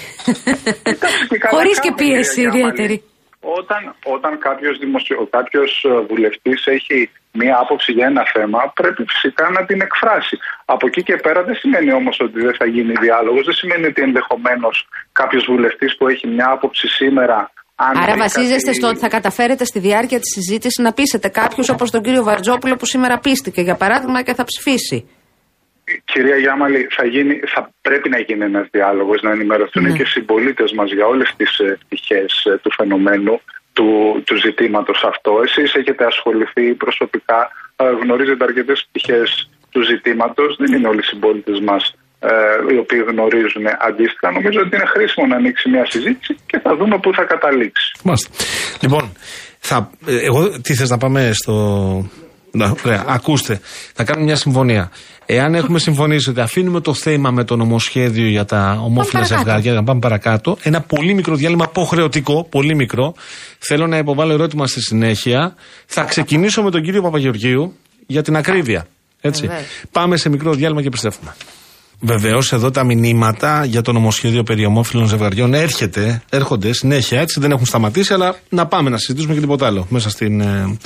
Χωρίς 1.54 1.80
και 1.80 1.92
πίεση 1.96 2.40
ιδιαίτερη. 2.40 3.02
Όταν, 3.40 3.94
όταν 4.04 4.38
κάποιος, 4.38 4.78
δημοσιο... 4.78 5.26
κάποιος 5.30 5.84
ε, 5.84 6.00
βουλευτής 6.08 6.66
έχει 6.66 7.10
μία 7.32 7.58
άποψη 7.62 7.92
για 7.92 8.06
ένα 8.06 8.24
θέμα, 8.34 8.72
πρέπει 8.74 9.04
φυσικά 9.08 9.50
να 9.50 9.64
την 9.64 9.80
εκφράσει. 9.80 10.38
Από 10.64 10.86
εκεί 10.86 11.02
και 11.02 11.16
πέρα 11.16 11.42
δεν 11.42 11.54
σημαίνει 11.54 11.92
όμως 11.92 12.16
ότι 12.20 12.40
δεν 12.40 12.54
θα 12.54 12.66
γίνει 12.66 12.92
διάλογος, 12.92 13.44
δεν 13.44 13.54
σημαίνει 13.54 13.86
ότι 13.86 14.02
ενδεχομένως 14.02 14.88
κάποιος 15.12 15.44
βουλευτής 15.48 15.96
που 15.96 16.08
έχει 16.08 16.26
μια 16.26 16.48
άποψη 16.50 16.88
σήμερα 16.88 17.50
αν 17.80 17.96
Άρα 17.96 18.16
βασίζεστε 18.16 18.72
στο 18.72 18.88
ότι 18.88 18.98
θα 18.98 19.08
καταφέρετε 19.08 19.64
στη 19.64 19.78
διάρκεια 19.78 20.18
της 20.20 20.30
συζήτησης 20.32 20.84
να 20.84 20.92
πείσετε 20.92 21.28
κάποιους 21.28 21.68
όπως 21.68 21.90
τον 21.90 22.02
κύριο 22.02 22.22
Βαρτζόπουλο 22.22 22.76
που 22.76 22.86
σήμερα 22.86 23.18
πίστηκε 23.18 23.60
για 23.60 23.74
παράδειγμα 23.74 24.22
και 24.22 24.34
θα 24.34 24.44
ψηφίσει. 24.44 25.08
Κυρία 26.04 26.36
Γιάμαλη, 26.36 26.86
θα, 26.96 27.04
γίνει, 27.06 27.34
θα 27.54 27.70
πρέπει 27.80 28.08
να 28.08 28.18
γίνει 28.18 28.44
ένας 28.44 28.66
διάλογος, 28.70 29.22
να 29.22 29.30
ενημερωθούν 29.30 29.82
ναι. 29.82 29.96
και 29.96 30.02
οι 30.02 30.12
συμπολίτες 30.16 30.72
μας 30.72 30.92
για 30.92 31.06
όλες 31.06 31.34
τις 31.36 31.58
ε, 31.58 31.78
πτυχές 31.82 32.44
ε, 32.44 32.58
του 32.62 32.70
φαινομένου, 32.78 33.40
του, 33.72 33.88
του 34.26 34.36
ζητήματος 34.36 35.04
αυτό. 35.12 35.32
Εσείς 35.46 35.74
έχετε 35.74 36.04
ασχοληθεί 36.04 36.74
προσωπικά, 36.74 37.50
ε, 37.76 37.84
γνωρίζετε 38.02 38.44
αρκετές 38.44 38.86
πτυχές 38.88 39.50
του 39.70 39.82
ζητήματος. 39.90 40.56
Δεν 40.60 40.72
είναι 40.74 40.88
όλοι 40.88 41.02
οι 41.04 41.10
συμπολίτες 41.12 41.60
μας 41.60 41.82
ε, 42.20 42.74
οι 42.74 42.78
οποίοι 42.78 43.04
γνωρίζουν 43.10 43.64
αντίστοιχα. 43.88 44.30
Νομίζω 44.32 44.58
ότι 44.60 44.76
είναι 44.76 44.86
χρήσιμο 44.94 45.26
να 45.26 45.36
ανοίξει 45.36 45.68
μια 45.70 45.84
συζήτηση 45.90 46.36
και 46.46 46.58
θα 46.58 46.76
δούμε 46.76 46.98
πού 47.02 47.14
θα 47.14 47.24
καταλήξει. 47.24 47.86
Μάλιστα. 48.04 48.28
Λοιπόν, 48.80 49.12
θα, 49.58 49.90
ε, 50.06 50.16
εγώ 50.28 50.60
τι 50.60 50.74
θες 50.74 50.90
να 50.90 50.98
πάμε 50.98 51.30
στο... 51.32 51.54
Να, 52.58 52.74
ωραία, 52.84 53.04
ακούστε, 53.06 53.60
θα 53.94 54.04
κάνουμε 54.04 54.24
μια 54.24 54.36
συμφωνία. 54.36 54.90
Εάν 55.26 55.54
έχουμε 55.54 55.78
συμφωνήσει 55.78 56.30
ότι 56.30 56.40
αφήνουμε 56.40 56.80
το 56.80 56.94
θέμα 56.94 57.30
με 57.30 57.44
το 57.44 57.56
νομοσχέδιο 57.56 58.26
για 58.26 58.44
τα 58.44 58.80
ομόφυλα 58.84 59.22
ζευγάρια, 59.24 59.72
να 59.72 59.84
πάμε 59.84 60.00
παρακάτω, 60.00 60.58
ένα 60.62 60.80
πολύ 60.80 61.14
μικρό 61.14 61.34
διάλειμμα 61.34 61.64
αποχρεωτικό, 61.64 62.46
πολύ 62.50 62.74
μικρό. 62.74 63.14
Θέλω 63.58 63.86
να 63.86 63.98
υποβάλω 63.98 64.32
ερώτημα 64.32 64.66
στη 64.66 64.80
συνέχεια. 64.80 65.54
Θα 65.86 66.04
ξεκινήσω 66.04 66.62
με 66.62 66.70
τον 66.70 66.82
κύριο 66.82 67.02
Παπαγεωργίου 67.02 67.74
για 68.06 68.22
την 68.22 68.36
ακρίβεια. 68.36 68.86
Έτσι. 69.20 69.46
Βεβαίως. 69.46 69.62
Πάμε 69.92 70.16
σε 70.16 70.28
μικρό 70.28 70.52
διάλειμμα 70.54 70.80
και 70.80 70.86
επιστρέφουμε. 70.86 71.34
Βεβαίως, 72.00 72.52
εδώ 72.52 72.70
τα 72.70 72.84
μηνύματα 72.84 73.64
για 73.64 73.82
το 73.82 73.92
νομοσχέδιο 73.92 74.42
περί 74.42 74.64
ομόφυλων 74.64 75.06
ζευγαριών 75.06 75.54
έρχεται, 75.54 76.22
έρχονται 76.30 76.72
συνέχεια 76.72 77.20
έτσι, 77.20 77.40
δεν 77.40 77.50
έχουν 77.50 77.66
σταματήσει, 77.66 78.12
αλλά 78.12 78.36
να 78.48 78.66
πάμε 78.66 78.90
να 78.90 78.98
συζητήσουμε 78.98 79.34
και 79.34 79.40
τίποτα 79.40 79.66
άλλο 79.66 79.86
μέσα 79.90 80.10
στην. 80.10 80.40
ε, 80.40 80.76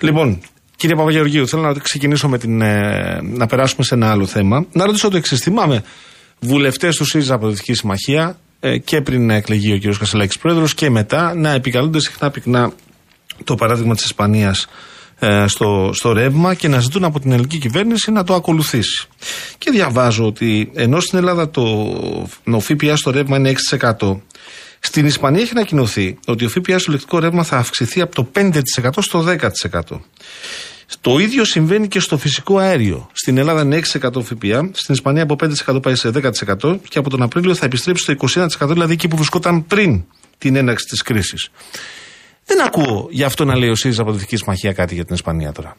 Λοιπόν, 0.00 0.40
κύριε 0.86 0.98
Παπαγεωργίου, 0.98 1.48
θέλω 1.48 1.62
να 1.62 1.72
ξεκινήσω 1.72 2.28
με 2.28 2.38
την. 2.38 2.60
ε, 2.60 3.20
να 3.22 3.46
περάσουμε 3.46 3.84
σε 3.84 3.94
ένα 3.94 4.10
άλλο 4.10 4.26
θέμα. 4.26 4.66
Να 4.72 4.86
ρωτήσω 4.86 5.08
το 5.08 5.16
εξής. 5.16 5.40
Θυμάμαι 5.40 5.82
βουλευτές 6.40 6.96
του 6.96 7.04
ΣΥΡΙΖΑ 7.04 7.34
από 7.34 7.46
τη 7.46 7.52
Δυτική 7.52 7.74
Συμμαχία 7.74 8.38
ε, 8.60 8.78
και 8.78 9.00
πριν 9.00 9.26
να 9.26 9.34
εκλεγεί 9.34 9.72
ο 9.72 9.78
κ. 9.78 9.98
Κασελάκης 9.98 10.38
πρόεδρος 10.38 10.74
και 10.74 10.90
μετά 10.90 11.34
να 11.34 11.50
επικαλούνται 11.50 12.00
συχνά 12.00 12.30
πυκνά 12.30 12.72
το 13.44 13.54
παράδειγμα 13.54 13.94
της 13.94 14.04
Ισπανίας 14.04 14.66
ε, 15.18 15.44
στο, 15.46 15.90
στο 15.94 16.12
ρεύμα 16.12 16.54
και 16.54 16.68
να 16.68 16.80
ζητούν 16.80 17.04
από 17.04 17.20
την 17.20 17.32
ελληνική 17.32 17.58
κυβέρνηση 17.58 18.10
να 18.10 18.24
το 18.24 18.34
ακολουθήσει. 18.34 19.06
Και 19.58 19.70
διαβάζω 19.70 20.26
ότι 20.26 20.70
ενώ 20.74 21.00
στην 21.00 21.18
Ελλάδα 21.18 21.50
το 21.50 21.62
ο 22.44 22.60
ΦΠΑ 22.60 22.96
στο 22.96 23.10
ρεύμα 23.10 23.36
είναι 23.36 23.52
6%, 24.00 24.16
στην 24.78 25.06
Ισπανία 25.06 25.40
έχει 25.40 25.50
ανακοινωθεί 25.50 26.18
ότι 26.26 26.44
ο 26.44 26.48
ΦΠΑ 26.48 26.78
στο 26.78 26.90
ηλεκτρικό 26.90 27.18
ρεύμα 27.18 27.42
θα 27.42 27.56
αυξηθεί 27.56 28.00
από 28.00 28.14
το 28.14 28.30
5% 28.34 28.52
στο 28.98 29.24
10%. 29.70 29.80
Το 31.00 31.18
ίδιο 31.18 31.44
συμβαίνει 31.44 31.88
και 31.88 32.00
στο 32.00 32.16
φυσικό 32.16 32.58
αέριο. 32.58 33.08
Στην 33.12 33.38
Ελλάδα 33.38 33.62
είναι 33.62 33.80
6% 33.92 34.22
ΦΠΑ, 34.22 34.70
στην 34.72 34.94
Ισπανία 34.94 35.22
από 35.22 35.36
5% 35.68 35.82
πάει 35.82 35.94
σε 35.94 36.10
10% 36.62 36.78
και 36.88 36.98
από 36.98 37.10
τον 37.10 37.22
Απρίλιο 37.22 37.54
θα 37.54 37.66
επιστρέψει 37.66 38.02
στο 38.02 38.46
21%, 38.66 38.68
δηλαδή 38.68 38.92
εκεί 38.92 39.08
που 39.08 39.16
βρισκόταν 39.16 39.66
πριν 39.66 40.04
την 40.38 40.56
έναρξη 40.56 40.86
της 40.86 41.02
κρίσης. 41.02 41.50
Δεν 42.46 42.62
ακούω 42.62 43.08
γι' 43.10 43.24
αυτό 43.24 43.44
να 43.44 43.56
λέει 43.56 43.68
ο 43.68 43.74
ΣΥΡΙΖΑ 43.74 44.02
από 44.02 44.10
τη 44.10 44.16
Δυτική 44.16 44.36
Συμμαχία 44.36 44.72
κάτι 44.72 44.94
για 44.94 45.04
την 45.04 45.14
Ισπανία 45.14 45.52
τώρα. 45.52 45.76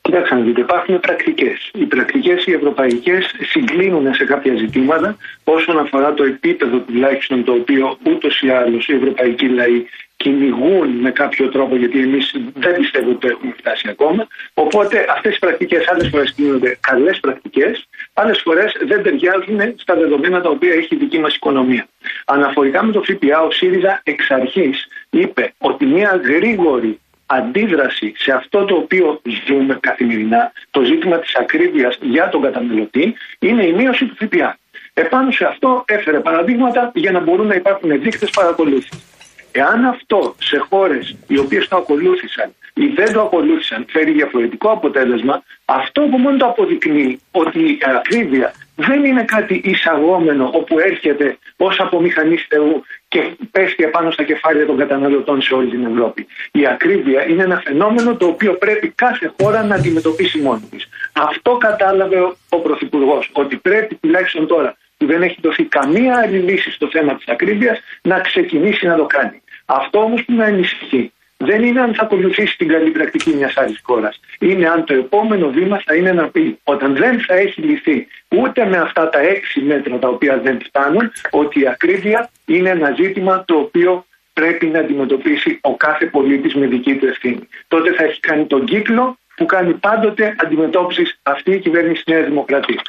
Κοιτάξτε 0.00 0.34
να 0.34 0.40
δείτε, 0.40 0.60
υπάρχουν 0.60 1.00
πρακτικές. 1.00 1.70
Οι 1.74 1.84
πρακτικές 1.84 2.46
οι 2.46 2.52
ευρωπαϊκές 2.52 3.22
συγκλίνουν 3.52 4.14
σε 4.14 4.24
κάποια 4.24 4.54
ζητήματα 4.56 5.16
όσον 5.44 5.78
αφορά 5.78 6.14
το 6.14 6.24
επίπεδο 6.24 6.78
τουλάχιστον 6.78 7.44
το 7.44 7.52
οποίο 7.52 7.98
ούτως 8.06 8.40
ή 8.40 8.48
άλλως 8.50 8.86
οι 8.88 8.94
ευρωπαϊκοί 8.94 9.48
λαοί 9.48 9.86
κυνηγούν 10.18 10.88
με 10.88 11.10
κάποιο 11.10 11.48
τρόπο, 11.48 11.76
γιατί 11.76 12.00
εμείς 12.00 12.34
δεν 12.54 12.76
πιστεύω 12.76 13.10
ότι 13.10 13.28
έχουμε 13.28 13.54
φτάσει 13.56 13.86
ακόμα. 13.88 14.26
Οπότε 14.54 15.06
αυτές 15.10 15.36
οι 15.36 15.38
πρακτικές 15.38 15.88
άλλες 15.88 16.08
φορές 16.08 16.32
κινούνται 16.32 16.78
καλές 16.80 17.20
πρακτικές, 17.20 17.88
άλλες 18.14 18.40
φορές 18.44 18.76
δεν 18.86 19.02
ταιριάζουν 19.02 19.60
στα 19.76 19.94
δεδομένα 19.94 20.40
τα 20.40 20.48
οποία 20.48 20.72
έχει 20.72 20.94
η 20.94 20.98
δική 20.98 21.18
μας 21.18 21.34
οικονομία. 21.34 21.86
Αναφορικά 22.24 22.84
με 22.84 22.92
το 22.92 23.02
ΦΠΑ, 23.02 23.42
ο 23.42 23.50
ΣΥΡΙΖΑ 23.50 24.00
εξ 24.04 24.30
αρχής 24.30 24.88
είπε 25.10 25.52
ότι 25.58 25.84
μια 25.84 26.20
γρήγορη 26.24 27.00
αντίδραση 27.26 28.12
σε 28.16 28.32
αυτό 28.32 28.64
το 28.64 28.74
οποίο 28.74 29.20
ζούμε 29.46 29.78
καθημερινά, 29.80 30.52
το 30.70 30.82
ζήτημα 30.82 31.18
της 31.18 31.36
ακρίβειας 31.36 31.98
για 32.00 32.28
τον 32.28 32.42
καταναλωτή, 32.42 33.14
είναι 33.38 33.66
η 33.66 33.72
μείωση 33.72 34.06
του 34.06 34.16
ΦΠΑ. 34.20 34.58
Επάνω 34.94 35.30
σε 35.30 35.44
αυτό 35.44 35.84
έφερε 35.86 36.20
παραδείγματα 36.20 36.90
για 36.94 37.10
να 37.10 37.20
μπορούν 37.20 37.46
να 37.46 37.54
υπάρχουν 37.54 38.00
δείκτες 38.02 38.30
παρακολούθησης. 38.30 39.17
Εάν 39.58 39.84
αυτό 39.84 40.34
σε 40.38 40.58
χώρες 40.68 41.16
οι 41.26 41.38
οποίες 41.38 41.68
το 41.68 41.76
ακολούθησαν 41.76 42.54
ή 42.74 42.86
δεν 42.86 43.12
το 43.12 43.20
ακολούθησαν 43.20 43.86
φέρει 43.88 44.12
διαφορετικό 44.12 44.70
αποτέλεσμα, 44.70 45.42
αυτό 45.64 46.00
που 46.10 46.18
μόνο 46.18 46.36
το 46.36 46.46
αποδεικνύει 46.46 47.20
ότι 47.30 47.60
η 47.60 47.78
ακρίβεια 47.96 48.54
δεν 48.74 49.04
είναι 49.04 49.24
κάτι 49.24 49.60
εισαγόμενο 49.64 50.50
όπου 50.54 50.78
έρχεται 50.78 51.38
ως 51.56 51.80
απομηχανής 51.80 52.46
Θεού 52.48 52.82
και 53.08 53.20
πέφτει 53.50 53.84
επάνω 53.84 54.10
στα 54.10 54.22
κεφάλια 54.22 54.66
των 54.66 54.76
καταναλωτών 54.76 55.42
σε 55.42 55.54
όλη 55.54 55.70
την 55.70 55.86
Ευρώπη. 55.86 56.26
Η 56.52 56.66
ακρίβεια 56.66 57.28
είναι 57.28 57.42
ένα 57.42 57.60
φαινόμενο 57.64 58.16
το 58.16 58.26
οποίο 58.26 58.52
πρέπει 58.52 58.88
κάθε 58.88 59.32
χώρα 59.40 59.62
να 59.64 59.74
αντιμετωπίσει 59.74 60.38
μόνη 60.38 60.68
της. 60.70 60.88
Αυτό 61.12 61.56
κατάλαβε 61.56 62.20
ο, 62.20 62.36
ο 62.48 62.58
Πρωθυπουργός, 62.58 63.30
ότι 63.32 63.56
πρέπει 63.56 63.94
τουλάχιστον 63.94 64.46
τώρα 64.46 64.76
που 64.96 65.06
δεν 65.06 65.22
έχει 65.22 65.38
δοθεί 65.42 65.64
καμία 65.64 66.18
άλλη 66.18 66.38
λύση 66.38 66.70
στο 66.70 66.88
θέμα 66.90 67.14
της 67.14 67.24
ακρίβειας 67.28 67.78
να 68.02 68.20
ξεκινήσει 68.20 68.86
να 68.86 68.96
το 68.96 69.06
κάνει. 69.06 69.42
Αυτό 69.70 69.98
όμως 69.98 70.24
που 70.24 70.32
με 70.32 70.44
ανησυχεί 70.44 71.12
δεν 71.36 71.62
είναι 71.62 71.80
αν 71.80 71.94
θα 71.94 72.02
ακολουθήσει 72.02 72.56
την 72.56 72.68
καλή 72.68 72.90
πρακτική 72.90 73.30
μιας 73.30 73.56
άλλης 73.56 73.80
χώρας. 73.82 74.20
Είναι 74.38 74.68
αν 74.68 74.84
το 74.84 74.94
επόμενο 74.94 75.48
βήμα 75.50 75.82
θα 75.86 75.94
είναι 75.94 76.12
να 76.12 76.28
πει, 76.28 76.58
όταν 76.64 76.96
δεν 76.96 77.20
θα 77.20 77.34
έχει 77.34 77.60
λυθεί 77.60 78.06
ούτε 78.28 78.64
με 78.66 78.76
αυτά 78.76 79.08
τα 79.08 79.18
έξι 79.18 79.60
μέτρα 79.60 79.98
τα 79.98 80.08
οποία 80.08 80.38
δεν 80.38 80.60
φτάνουν, 80.64 81.12
ότι 81.30 81.60
η 81.60 81.68
ακρίβεια 81.68 82.30
είναι 82.44 82.70
ένα 82.70 82.94
ζήτημα 82.96 83.44
το 83.44 83.54
οποίο 83.54 84.06
πρέπει 84.32 84.66
να 84.66 84.78
αντιμετωπίσει 84.78 85.58
ο 85.62 85.76
κάθε 85.76 86.06
πολίτης 86.06 86.54
με 86.54 86.66
δική 86.66 86.94
του 86.94 87.06
ευθύνη. 87.06 87.48
Τότε 87.68 87.92
θα 87.92 88.04
έχει 88.04 88.20
κάνει 88.20 88.46
τον 88.46 88.64
κύκλο 88.64 89.18
που 89.36 89.46
κάνει 89.46 89.72
πάντοτε 89.72 90.34
αντιμετώπισης 90.38 91.18
αυτή 91.22 91.50
η 91.50 91.58
κυβέρνηση 91.58 92.02
Νέα 92.06 92.22
Δημοκρατία. 92.22 92.82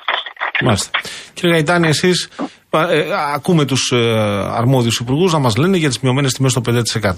Μάλιστα. 0.64 1.00
Κύριε 1.34 1.52
Γαϊτάνη, 1.52 1.88
εσείς 1.88 2.30
ε, 2.70 3.06
ακούμε 3.34 3.66
τους 3.66 3.92
ε, 3.92 3.98
αρμόδιους 4.52 5.00
υπουργούς 5.00 5.34
να 5.34 5.40
μας 5.40 5.56
λένε 5.58 5.78
για 5.78 5.88
τις 5.88 6.00
μειωμένες 6.00 6.34
τιμές 6.34 6.52
στο 6.52 6.62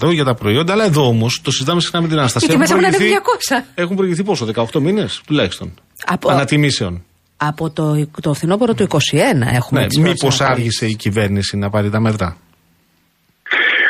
5% 0.08 0.12
για 0.14 0.24
τα 0.24 0.34
προϊόντα, 0.34 0.74
αλλά 0.74 0.84
εδώ 0.86 1.08
όμως 1.08 1.42
το 1.44 1.52
συζητάμε 1.52 1.82
συχνά 1.82 2.02
με 2.02 2.08
την 2.08 2.18
Αναστασία. 2.18 2.48
Οι 2.50 2.52
τιμές 2.52 2.70
έχουν 2.70 2.84
ανέβει 2.84 2.98
προηγηθεί- 2.98 3.22
200. 3.24 3.66
Έχουν 3.76 3.96
προηγηθεί 3.96 4.24
πόσο, 4.24 4.46
18 4.46 4.80
μήνες 4.80 5.22
τουλάχιστον. 5.28 5.74
Από- 6.06 6.30
Ανατιμήσεων. 6.30 7.06
Από 7.38 7.70
το, 7.70 8.08
το 8.22 8.34
φθινόπωρο 8.34 8.74
του 8.74 8.84
21 8.84 9.48
έχουμε 9.60 9.80
Ναι, 9.82 9.88
τις 9.88 9.98
πρώτες 9.98 9.98
Μήπως 9.98 10.42
αναφορές. 10.42 10.42
άργησε 10.42 10.86
η 10.86 10.96
κυβέρνηση 10.96 11.58
να 11.58 11.70
πάρει 11.70 11.90
τα 11.90 12.00
μέτρα; 12.00 12.38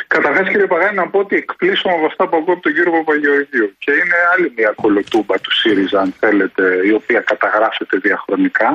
Καταρχάς, 0.08 0.46
κύριε 0.52 0.68
Παγάνη, 0.74 0.96
να 1.02 1.08
πω 1.12 1.20
ότι 1.26 1.36
εκπλήσωμαι 1.44 1.96
από 2.00 2.06
αυτά 2.12 2.24
που 2.30 2.36
ακούω 2.40 2.54
από 2.58 2.64
τον 2.68 2.74
κύριο 2.76 2.92
Παπαγεωργίου. 3.00 3.68
Και 3.84 3.92
είναι 4.00 4.18
άλλη 4.34 4.48
μια 4.58 4.72
κολοτούμπα 4.82 5.36
του 5.44 5.52
ΣΥΡΙΖΑ, 5.60 6.00
αν 6.06 6.10
θέλετε, 6.22 6.64
η 6.90 6.92
οποία 7.00 7.20
καταγράφεται 7.32 7.96
διαχρονικά. 8.08 8.70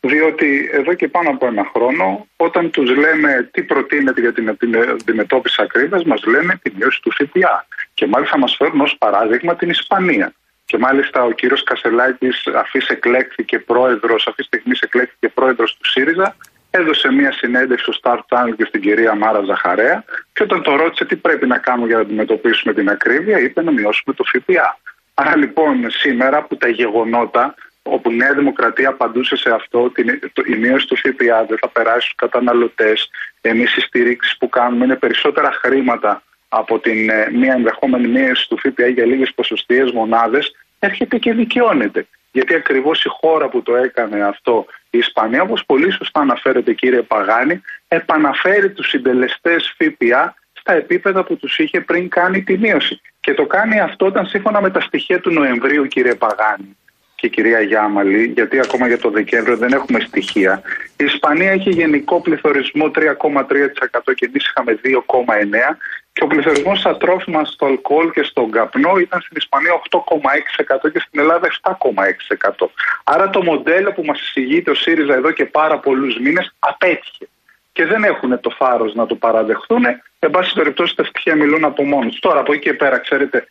Διότι 0.00 0.68
εδώ 0.72 0.94
και 0.94 1.08
πάνω 1.08 1.30
από 1.30 1.46
ένα 1.46 1.70
χρόνο, 1.74 2.26
όταν 2.36 2.70
τους 2.70 2.96
λέμε 2.96 3.48
τι 3.52 3.62
προτείνεται 3.62 4.20
για 4.20 4.32
την 4.32 4.56
αντιμετώπιση 4.90 5.62
ακρίβειας, 5.62 6.04
μας 6.04 6.24
λένε 6.24 6.58
τη 6.62 6.70
μείωση 6.76 7.02
του 7.02 7.12
ΦΠΑ. 7.12 7.66
Και 7.94 8.06
μάλιστα 8.06 8.38
μας 8.38 8.56
φέρνουν 8.56 8.80
ως 8.80 8.96
παράδειγμα 8.98 9.56
την 9.56 9.70
Ισπανία. 9.70 10.32
Και 10.64 10.78
μάλιστα 10.78 11.24
ο 11.24 11.30
κύριος 11.30 11.62
Κασελάκης, 11.62 12.46
αφής 12.46 12.88
εκλέχθηκε 12.88 13.58
πρόεδρος, 13.58 14.26
αυτή 14.26 14.42
τη 14.42 14.46
στιγμή 14.46 14.74
εκλέχθηκε 14.80 15.28
πρόεδρος 15.28 15.76
του 15.76 15.88
ΣΥΡΙΖΑ, 15.88 16.36
έδωσε 16.70 17.12
μια 17.12 17.32
συνέντευξη 17.32 17.92
στο 17.92 18.00
Star 18.02 18.18
Channel 18.28 18.54
και 18.56 18.64
στην 18.64 18.80
κυρία 18.80 19.14
Μάρα 19.14 19.42
Ζαχαρέα. 19.44 20.04
Και 20.32 20.42
όταν 20.42 20.62
το 20.62 20.76
ρώτησε 20.76 21.04
τι 21.04 21.16
πρέπει 21.16 21.46
να 21.46 21.58
κάνουμε 21.58 21.86
για 21.86 21.96
να 21.96 22.02
αντιμετωπίσουμε 22.02 22.74
την 22.74 22.88
ακρίβεια, 22.88 23.38
είπε 23.38 23.62
να 23.62 23.72
μειώσουμε 23.72 24.14
το 24.14 24.24
ΦΠΑ. 24.24 24.78
Άρα 25.14 25.36
λοιπόν 25.36 25.90
σήμερα 25.90 26.42
που 26.42 26.56
τα 26.56 26.68
γεγονότα 26.68 27.54
όπου 27.90 28.10
η 28.10 28.14
Νέα 28.14 28.34
Δημοκρατία 28.34 28.88
απαντούσε 28.88 29.36
σε 29.36 29.50
αυτό 29.50 29.82
ότι 29.82 30.20
η 30.46 30.54
μείωση 30.56 30.86
του 30.86 30.96
ΦΠΑ 30.96 31.44
δεν 31.48 31.58
θα 31.60 31.68
περάσει 31.68 32.00
στους 32.00 32.14
καταναλωτές, 32.14 33.10
εμείς 33.40 33.76
οι 33.76 33.80
στηρίξεις 33.80 34.36
που 34.36 34.48
κάνουμε 34.48 34.84
είναι 34.84 34.96
περισσότερα 34.96 35.52
χρήματα 35.52 36.22
από 36.48 36.78
την 36.78 37.10
ε, 37.10 37.30
μία 37.32 37.52
ενδεχόμενη 37.52 38.08
μείωση 38.08 38.48
του 38.48 38.58
ΦΠΑ 38.58 38.86
για 38.86 39.06
λίγες 39.06 39.32
ποσοστίες 39.34 39.92
μονάδες, 39.92 40.54
έρχεται 40.78 41.18
και 41.18 41.32
δικαιώνεται. 41.32 42.06
Γιατί 42.32 42.54
ακριβώς 42.54 43.04
η 43.04 43.08
χώρα 43.08 43.48
που 43.48 43.62
το 43.62 43.76
έκανε 43.76 44.24
αυτό, 44.24 44.66
η 44.90 44.98
Ισπανία, 44.98 45.42
όπως 45.42 45.64
πολύ 45.66 45.92
σωστά 45.92 46.20
αναφέρεται 46.20 46.72
κύριε 46.72 47.02
Παγάνη, 47.02 47.60
επαναφέρει 47.88 48.70
τους 48.70 48.88
συντελεστές 48.88 49.74
ΦΠΑ 49.78 50.34
στα 50.52 50.72
επίπεδα 50.72 51.24
που 51.24 51.36
τους 51.36 51.58
είχε 51.58 51.80
πριν 51.80 52.08
κάνει 52.08 52.42
τη 52.42 52.58
μείωση. 52.58 53.00
Και 53.20 53.34
το 53.34 53.46
κάνει 53.46 53.80
αυτό 53.80 54.06
όταν 54.06 54.26
σύμφωνα 54.26 54.60
με 54.60 54.70
τα 54.70 54.80
στοιχεία 54.80 55.20
του 55.20 55.30
Νοεμβρίου 55.30 55.86
κύριε 55.86 56.14
Παγάνη 56.14 56.76
και 57.20 57.26
η 57.26 57.30
κυρία 57.30 57.60
Γιάμαλη, 57.60 58.24
γιατί 58.34 58.58
ακόμα 58.58 58.86
για 58.86 58.98
το 58.98 59.10
Δεκέμβριο 59.10 59.56
δεν 59.56 59.72
έχουμε 59.72 60.00
στοιχεία. 60.00 60.62
Η 60.96 61.04
Ισπανία 61.04 61.50
έχει 61.50 61.70
γενικό 61.70 62.20
πληθωρισμό 62.20 62.90
3,3% 62.94 64.14
και 64.14 64.26
εμείς 64.26 64.48
είχαμε 64.48 64.78
2,9% 64.84 65.76
και 66.12 66.24
ο 66.24 66.26
πληθωρισμός 66.26 66.78
στα 66.78 66.96
τρόφιμα, 66.96 67.44
στο 67.44 67.66
αλκοόλ 67.66 68.10
και 68.10 68.22
στον 68.22 68.50
καπνό 68.50 68.98
ήταν 68.98 69.20
στην 69.20 69.36
Ισπανία 69.36 69.72
8,6% 69.90 70.90
και 70.92 70.98
στην 70.98 71.20
Ελλάδα 71.20 71.48
7,6%. 71.62 72.66
Άρα 73.04 73.30
το 73.30 73.42
μοντέλο 73.42 73.92
που 73.92 74.04
μας 74.04 74.20
εισηγείται 74.20 74.70
ο 74.70 74.74
ΣΥΡΙΖΑ 74.74 75.14
εδώ 75.14 75.30
και 75.30 75.44
πάρα 75.44 75.78
πολλούς 75.78 76.18
μήνες 76.18 76.54
απέτυχε. 76.58 77.28
Και 77.72 77.86
δεν 77.86 78.04
έχουν 78.04 78.40
το 78.40 78.50
φάρος 78.50 78.94
να 78.94 79.06
το 79.06 79.14
παραδεχθούν. 79.14 79.84
Εν 80.18 80.30
πάση 80.30 80.54
περιπτώσει, 80.54 80.96
τα 80.96 81.04
στοιχεία 81.04 81.34
μιλούν 81.34 81.64
από 81.64 81.84
μόνοι 81.84 82.10
του. 82.10 82.18
Τώρα 82.18 82.40
από 82.40 82.52
εκεί 82.52 82.62
και 82.62 82.74
πέρα, 82.74 82.98
ξέρετε, 82.98 83.48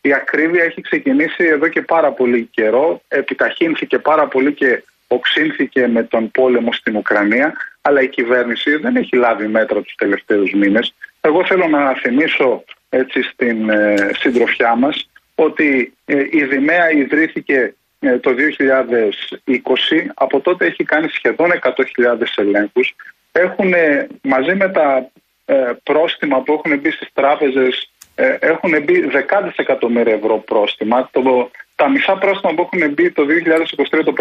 η 0.00 0.12
ακρίβεια 0.12 0.64
έχει 0.64 0.80
ξεκινήσει 0.80 1.44
εδώ 1.44 1.68
και 1.68 1.82
πάρα 1.82 2.12
πολύ 2.12 2.48
καιρό. 2.50 3.02
Επιταχύνθηκε 3.08 3.98
πάρα 3.98 4.26
πολύ 4.28 4.52
και 4.52 4.82
οξύνθηκε 5.06 5.86
με 5.86 6.02
τον 6.02 6.30
πόλεμο 6.30 6.72
στην 6.72 6.96
Ουκρανία, 6.96 7.52
αλλά 7.80 8.02
η 8.02 8.08
κυβέρνηση 8.08 8.76
δεν 8.76 8.96
έχει 8.96 9.16
λάβει 9.16 9.46
μέτρα 9.46 9.80
τους 9.80 9.94
τελευταίους 9.94 10.52
μήνες. 10.52 10.94
Εγώ 11.20 11.44
θέλω 11.44 11.66
να 11.66 11.94
θυμίσω 11.94 12.64
έτσι 12.88 13.22
στην 13.22 13.70
ε, 13.70 14.10
συντροφιά 14.18 14.74
μας 14.74 15.10
ότι 15.34 15.92
ε, 16.04 16.26
η 16.30 16.44
Δημαία 16.44 16.90
ιδρύθηκε 16.90 17.74
ε, 18.00 18.18
το 18.18 18.30
2020, 18.30 18.34
από 20.14 20.40
τότε 20.40 20.66
έχει 20.66 20.84
κάνει 20.84 21.08
σχεδόν 21.08 21.50
100.000 21.62 22.22
ελέγχους. 22.36 22.94
Έχουν 23.32 23.72
μαζί 24.22 24.54
με 24.54 24.68
τα 24.68 25.10
πρόστιμα 25.82 26.42
που 26.42 26.52
έχουν 26.52 26.78
μπει 26.78 26.90
στις 26.90 27.08
τράπεζες 27.12 27.90
έχουν 28.40 28.82
μπει 28.82 29.06
δεκάδες 29.06 29.56
εκατομμύρια 29.56 30.14
ευρώ 30.14 30.38
πρόστιμα. 30.38 31.08
Το, 31.12 31.50
τα 31.74 31.88
μισά 31.88 32.16
πρόστιμα 32.16 32.54
που 32.54 32.68
έχουν 32.72 32.92
μπει 32.92 33.10
το 33.10 33.26
2023, 33.90 34.00
το 34.04 34.12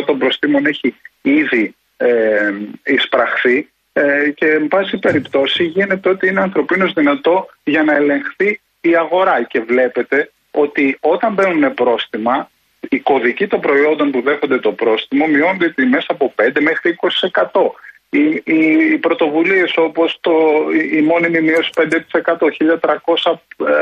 50% 0.00 0.02
των 0.06 0.18
προστήμων 0.18 0.66
έχει 0.66 0.94
ήδη 1.22 1.74
ε, 1.96 2.52
εισπραχθεί 2.84 3.68
ε, 3.92 4.30
και 4.30 4.46
εν 4.46 4.68
πάση 4.68 4.98
περιπτώσει 4.98 5.64
γίνεται 5.64 6.08
ότι 6.08 6.28
είναι 6.28 6.40
ανθρωπίνως 6.40 6.92
δυνατό 6.92 7.48
για 7.64 7.82
να 7.82 7.94
ελεγχθεί 7.94 8.60
η 8.80 8.96
αγορά 8.96 9.42
και 9.42 9.60
βλέπετε 9.60 10.30
ότι 10.50 10.96
όταν 11.00 11.32
μπαίνουν 11.32 11.74
πρόστιμα 11.74 12.50
οι 12.88 12.98
κωδικοί 12.98 13.46
των 13.46 13.60
προϊόντων 13.60 14.10
που 14.10 14.22
δέχονται 14.22 14.58
το 14.58 14.72
πρόστιμο 14.72 15.26
μειώνται 15.26 15.70
τιμές 15.70 16.04
από 16.08 16.34
5 16.36 16.60
μέχρι 16.60 16.98
20%. 17.32 17.42
Οι, 18.10 18.42
οι, 18.44 18.90
οι 18.92 18.98
πρωτοβουλίες 18.98 19.76
όπως 19.76 20.20
η 20.92 21.00
μόνιμη 21.00 21.40
μείωση 21.40 21.70
5%, 21.74 21.86
1.300 22.80 23.32
ε, 23.32 23.72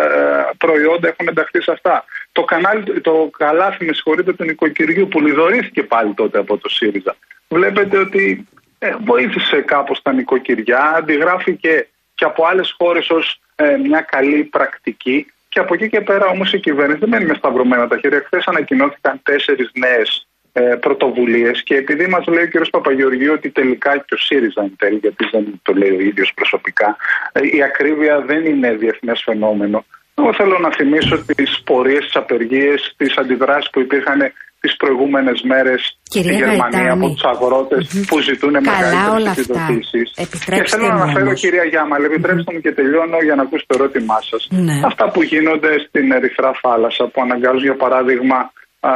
προϊόντα 0.58 1.08
έχουν 1.08 1.28
ενταχθεί 1.28 1.62
σε 1.62 1.70
αυτά. 1.70 2.04
Το, 2.32 2.44
κανάλι, 2.44 3.00
το 3.00 3.30
καλάθι, 3.38 3.84
με 3.84 3.92
συγχωρείτε, 3.92 4.32
του 4.32 4.44
νοικοκυριού 4.44 5.08
που 5.08 5.20
λιδωρήθηκε 5.20 5.82
πάλι 5.82 6.14
τότε 6.14 6.38
από 6.38 6.58
το 6.58 6.68
ΣΥΡΙΖΑ. 6.68 7.16
Βλέπετε 7.48 7.98
ότι 7.98 8.48
ε, 8.78 8.94
βοήθησε 9.04 9.60
κάπως 9.60 10.02
τα 10.02 10.12
νοικοκυριά, 10.12 10.80
αντιγράφηκε 10.96 11.88
και 12.14 12.24
από 12.24 12.46
άλλες 12.46 12.74
χώρες 12.78 13.10
ως 13.10 13.40
ε, 13.54 13.76
μια 13.76 14.00
καλή 14.00 14.44
πρακτική 14.44 15.26
και 15.48 15.58
από 15.58 15.74
εκεί 15.74 15.88
και 15.88 16.00
πέρα 16.00 16.26
όμως 16.26 16.52
η 16.52 16.60
κυβέρνηση 16.60 16.98
δεν 16.98 17.08
μένει 17.08 17.24
μες 17.24 17.36
σταυρωμένα 17.36 17.88
τα 17.88 17.98
χέρια. 17.98 18.22
Χθες 18.26 18.46
ανακοινώθηκαν 18.46 19.20
τέσσερις 19.22 19.70
νέες 19.74 20.26
ε, 20.35 20.35
πρωτοβουλίες 20.80 21.62
και 21.62 21.74
επειδή 21.74 22.06
μας 22.06 22.26
λέει 22.26 22.44
ο 22.44 22.48
κ. 22.48 22.68
Παπαγεωργίου 22.70 23.32
ότι 23.32 23.50
τελικά 23.50 23.92
και 24.06 24.14
ο 24.14 24.16
ΣΥΡΙΖΑ 24.16 24.62
εν 24.62 24.74
τέλει, 24.78 24.98
γιατί 25.02 25.28
δεν 25.32 25.44
το 25.62 25.72
λέει 25.72 25.90
ο 25.90 26.00
ίδιος 26.00 26.32
προσωπικά, 26.34 26.96
ε, 27.32 27.40
η 27.56 27.62
ακρίβεια 27.62 28.24
δεν 28.26 28.44
είναι 28.44 28.70
διεθνές 28.72 29.22
φαινόμενο. 29.24 29.84
Εγώ 30.18 30.32
θέλω 30.34 30.58
να 30.58 30.70
θυμίσω 30.76 31.24
τις 31.36 31.62
πορείες, 31.64 32.04
τις 32.04 32.16
απεργίες, 32.16 32.94
τις 32.96 33.16
αντιδράσεις 33.16 33.70
που 33.70 33.80
υπήρχαν 33.80 34.20
τις 34.60 34.76
προηγούμενες 34.76 35.42
μέρες 35.42 35.98
στη 36.02 36.20
Γερμανία 36.20 36.92
από 36.92 37.06
τους 37.10 37.24
αγροτε 37.32 37.76
που 38.08 38.20
ζητούν 38.20 38.54
μεγαλύτερες 38.68 39.38
επιδοτήσεις. 39.38 40.08
Και 40.44 40.62
θέλω 40.72 40.86
να 40.86 40.94
αναφέρω, 40.94 41.32
κυρία 41.32 41.64
Γιάμαλ, 41.64 42.04
επιτρέψτε 42.04 42.52
μου 42.52 42.60
και 42.60 42.72
τελειώνω 42.72 43.18
για 43.26 43.34
να 43.34 43.42
ακούσω 43.42 43.64
το 43.66 43.74
ερώτημά 43.78 44.18
σας. 44.30 44.48
Ναι. 44.50 44.80
Αυτά 44.84 45.04
που 45.12 45.22
γίνονται 45.22 45.72
στην 45.86 46.12
Ερυθρά 46.12 46.52
Θάλασσα, 46.62 47.04
που 47.12 47.20
αναγκάζουν 47.26 47.64
για 47.70 47.76
παράδειγμα 47.84 48.38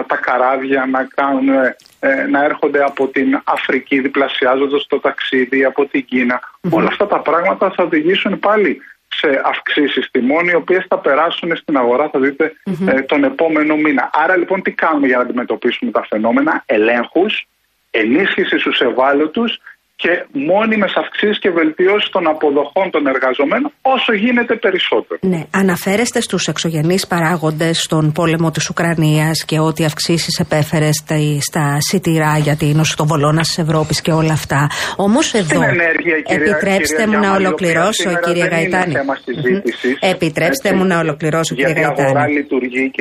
τα 0.09 0.17
καράβια 0.17 0.87
να, 0.87 1.09
κάνουν, 1.15 1.49
ε, 2.01 2.27
να 2.31 2.45
έρχονται 2.45 2.85
από 2.85 3.07
την 3.09 3.41
Αφρική 3.45 4.01
διπλασιάζοντας 4.01 4.87
το 4.87 5.01
ταξίδι 5.01 5.65
από 5.65 5.87
την 5.87 6.05
κινα 6.05 6.41
Όλα 6.71 6.87
αυτά 6.87 7.07
τα 7.07 7.21
πράγματα 7.21 7.71
θα 7.71 7.83
οδηγήσουν 7.83 8.39
πάλι 8.39 8.81
σε 9.09 9.41
αυξήσεις 9.45 10.11
τιμών, 10.11 10.49
οι 10.49 10.55
οποίες 10.55 10.85
θα 10.89 10.99
περάσουν 10.99 11.57
στην 11.57 11.77
αγορά, 11.77 12.09
θα 12.09 12.19
δειτε 12.19 12.53
ε, 12.87 13.01
τον 13.01 13.25
επόμενο 13.25 13.77
μήνα. 13.77 14.11
Άρα 14.13 14.37
λοιπόν, 14.37 14.63
τι 14.63 14.71
κάνουμε 14.73 15.07
για 15.07 15.17
να 15.17 15.23
αντιμετωπίσουμε 15.23 15.91
τα 15.91 16.07
φαινόμενα, 16.09 16.63
ελέγχους, 16.67 17.47
ενίσχυση 17.91 18.59
στους 18.59 18.81
ευάλωτους 18.81 19.61
και 20.03 20.13
μόνιμες 20.33 20.93
αυξήσεις 21.03 21.39
και 21.39 21.51
βελτιώσεις 21.51 22.11
των 22.11 22.27
αποδοχών 22.29 22.91
των 22.91 23.07
εργαζομένων 23.07 23.71
όσο 23.83 24.13
γίνεται 24.13 24.55
περισσότερο. 24.57 25.21
Ναι, 25.33 25.43
αναφέρεστε 25.51 26.21
στους 26.21 26.47
εξωγενείς 26.49 27.07
παράγοντες 27.07 27.81
στον 27.83 28.13
πόλεμο 28.13 28.51
της 28.51 28.69
Ουκρανίας 28.71 29.45
και 29.45 29.59
ότι 29.59 29.85
αυξήσεις 29.85 30.39
επέφερε 30.39 30.91
στα 31.49 31.77
σιτηρά 31.79 32.39
για 32.39 32.57
την 32.57 32.77
νοσοτοβολώνα 32.77 33.41
της 33.41 33.59
Ευρώπης 33.59 34.01
και 34.01 34.13
όλα 34.13 34.33
αυτά. 34.33 34.71
Όμως 34.97 35.35
εδώ. 35.35 35.63
Ενέργεια, 35.63 36.21
κυρία, 36.21 36.45
επιτρέψτε 36.45 37.07
μου 37.07 37.19
να 37.19 37.35
ολοκληρώσω, 37.35 38.11
κύριε 38.25 38.47
Γαϊτάνη. 38.47 38.95
Επιτρέψτε 40.01 40.75
μου 40.75 40.85
να 40.85 40.99
ολοκληρώσω, 40.99 41.55
κύριε 41.55 41.73
Γαϊτάνη. 41.73 42.47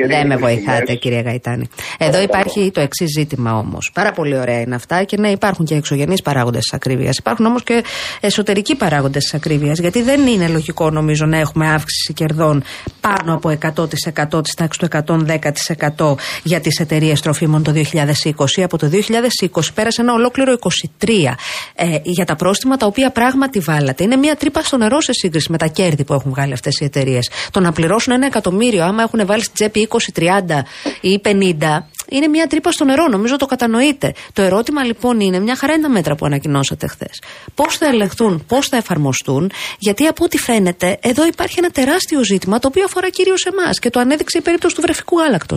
Δεν 0.06 0.26
με 0.26 0.36
βοηθάτε, 0.36 0.94
κύριε 0.94 1.20
Γαϊτάνη. 1.20 1.68
Εδώ 1.98 2.22
υπάρχει 2.22 2.70
το 2.74 2.80
εξής 2.80 3.10
ζήτημα 3.18 3.58
όμως. 3.58 3.90
Πάρα 3.94 4.12
πολύ 4.12 4.38
ωραία 4.38 4.60
είναι 4.60 4.74
αυτά 4.74 5.04
και 5.04 5.16
ναι, 5.16 5.28
υπάρχουν 5.28 5.64
και 5.64 5.74
εξωγενείς 5.74 6.22
παράγοντες 6.22 6.60
τη 6.60 6.89
ακρίβειας. 6.90 7.16
Υπάρχουν 7.16 7.46
όμως 7.46 7.62
και 7.62 7.84
εσωτερικοί 8.20 8.76
παράγοντες 8.76 9.22
της 9.22 9.34
ακρίβειας. 9.34 9.78
Γιατί 9.78 10.02
δεν 10.02 10.26
είναι 10.26 10.48
λογικό, 10.48 10.90
νομίζω, 10.90 11.26
να 11.26 11.38
έχουμε 11.38 11.68
αύξηση 11.68 12.12
κερδών 12.12 12.62
πάνω 13.00 13.34
από 13.34 13.48
100% 13.48 14.42
της 14.42 14.54
τάξης 14.54 14.76
του 14.78 14.84
110% 14.84 16.16
για 16.42 16.60
τις 16.60 16.78
εταιρείες 16.78 17.20
τροφίμων 17.20 17.62
το 17.62 17.72
2020. 17.72 18.62
Από 18.62 18.78
το 18.78 18.88
2020 18.88 19.60
πέρασε 19.74 20.00
ένα 20.00 20.12
ολόκληρο 20.12 20.56
23 20.98 21.34
ε, 21.74 21.98
για 22.02 22.24
τα 22.24 22.36
πρόστιμα 22.36 22.76
τα 22.76 22.86
οποία 22.86 23.10
πράγματι 23.10 23.58
βάλατε. 23.58 24.04
Είναι 24.04 24.16
μια 24.16 24.36
τρύπα 24.36 24.62
στο 24.62 24.76
νερό 24.76 25.00
σε 25.00 25.12
σύγκριση 25.12 25.50
με 25.50 25.58
τα 25.58 25.66
κέρδη 25.66 26.04
που 26.04 26.14
έχουν 26.14 26.30
βγάλει 26.30 26.52
αυτές 26.52 26.78
οι 26.80 26.84
εταιρείες. 26.84 27.30
Το 27.50 27.60
να 27.60 27.72
πληρώσουν 27.72 28.12
ένα 28.12 28.26
εκατομμύριο, 28.26 28.84
άμα 28.84 29.02
έχουν 29.02 29.26
βάλει 29.26 29.42
στην 29.42 29.54
τσέπη 29.54 29.88
20, 29.90 29.96
30 30.14 30.62
ή 31.00 31.20
50, 31.24 31.30
είναι 32.10 32.28
μια 32.28 32.46
τρύπα 32.46 32.70
στο 32.70 32.84
νερό. 32.84 33.06
Νομίζω 33.08 33.36
το 33.36 33.46
κατανοείτε. 33.46 34.12
Το 34.32 34.42
ερώτημα 34.42 34.84
λοιπόν 34.84 35.20
είναι, 35.20 35.38
μια 35.40 35.56
χαρά 35.56 35.72
είναι 35.72 35.82
τα 35.82 35.88
μέτρα 35.88 36.14
που 36.14 36.26
ανακοινώσατε 36.26 36.86
χθες. 36.86 37.22
Πώς 37.54 37.76
θα 37.76 37.86
ελεγχθούν, 37.86 38.44
πώς 38.48 38.68
θα 38.68 38.76
εφαρμοστούν, 38.76 39.50
γιατί 39.78 40.06
από 40.06 40.24
ό,τι 40.24 40.38
φαίνεται 40.38 40.98
εδώ 41.02 41.26
υπάρχει 41.26 41.58
ένα 41.58 41.70
τεράστιο 41.70 42.24
ζήτημα 42.24 42.58
το 42.58 42.68
οποίο 42.68 42.84
αφορά 42.84 43.08
κυρίως 43.08 43.44
εμάς 43.44 43.78
και 43.78 43.90
το 43.90 44.00
ανέδειξε 44.00 44.38
η 44.38 44.40
περίπτωση 44.40 44.74
του 44.74 44.80
βρεφικού 44.80 45.22
άλακτο. 45.22 45.56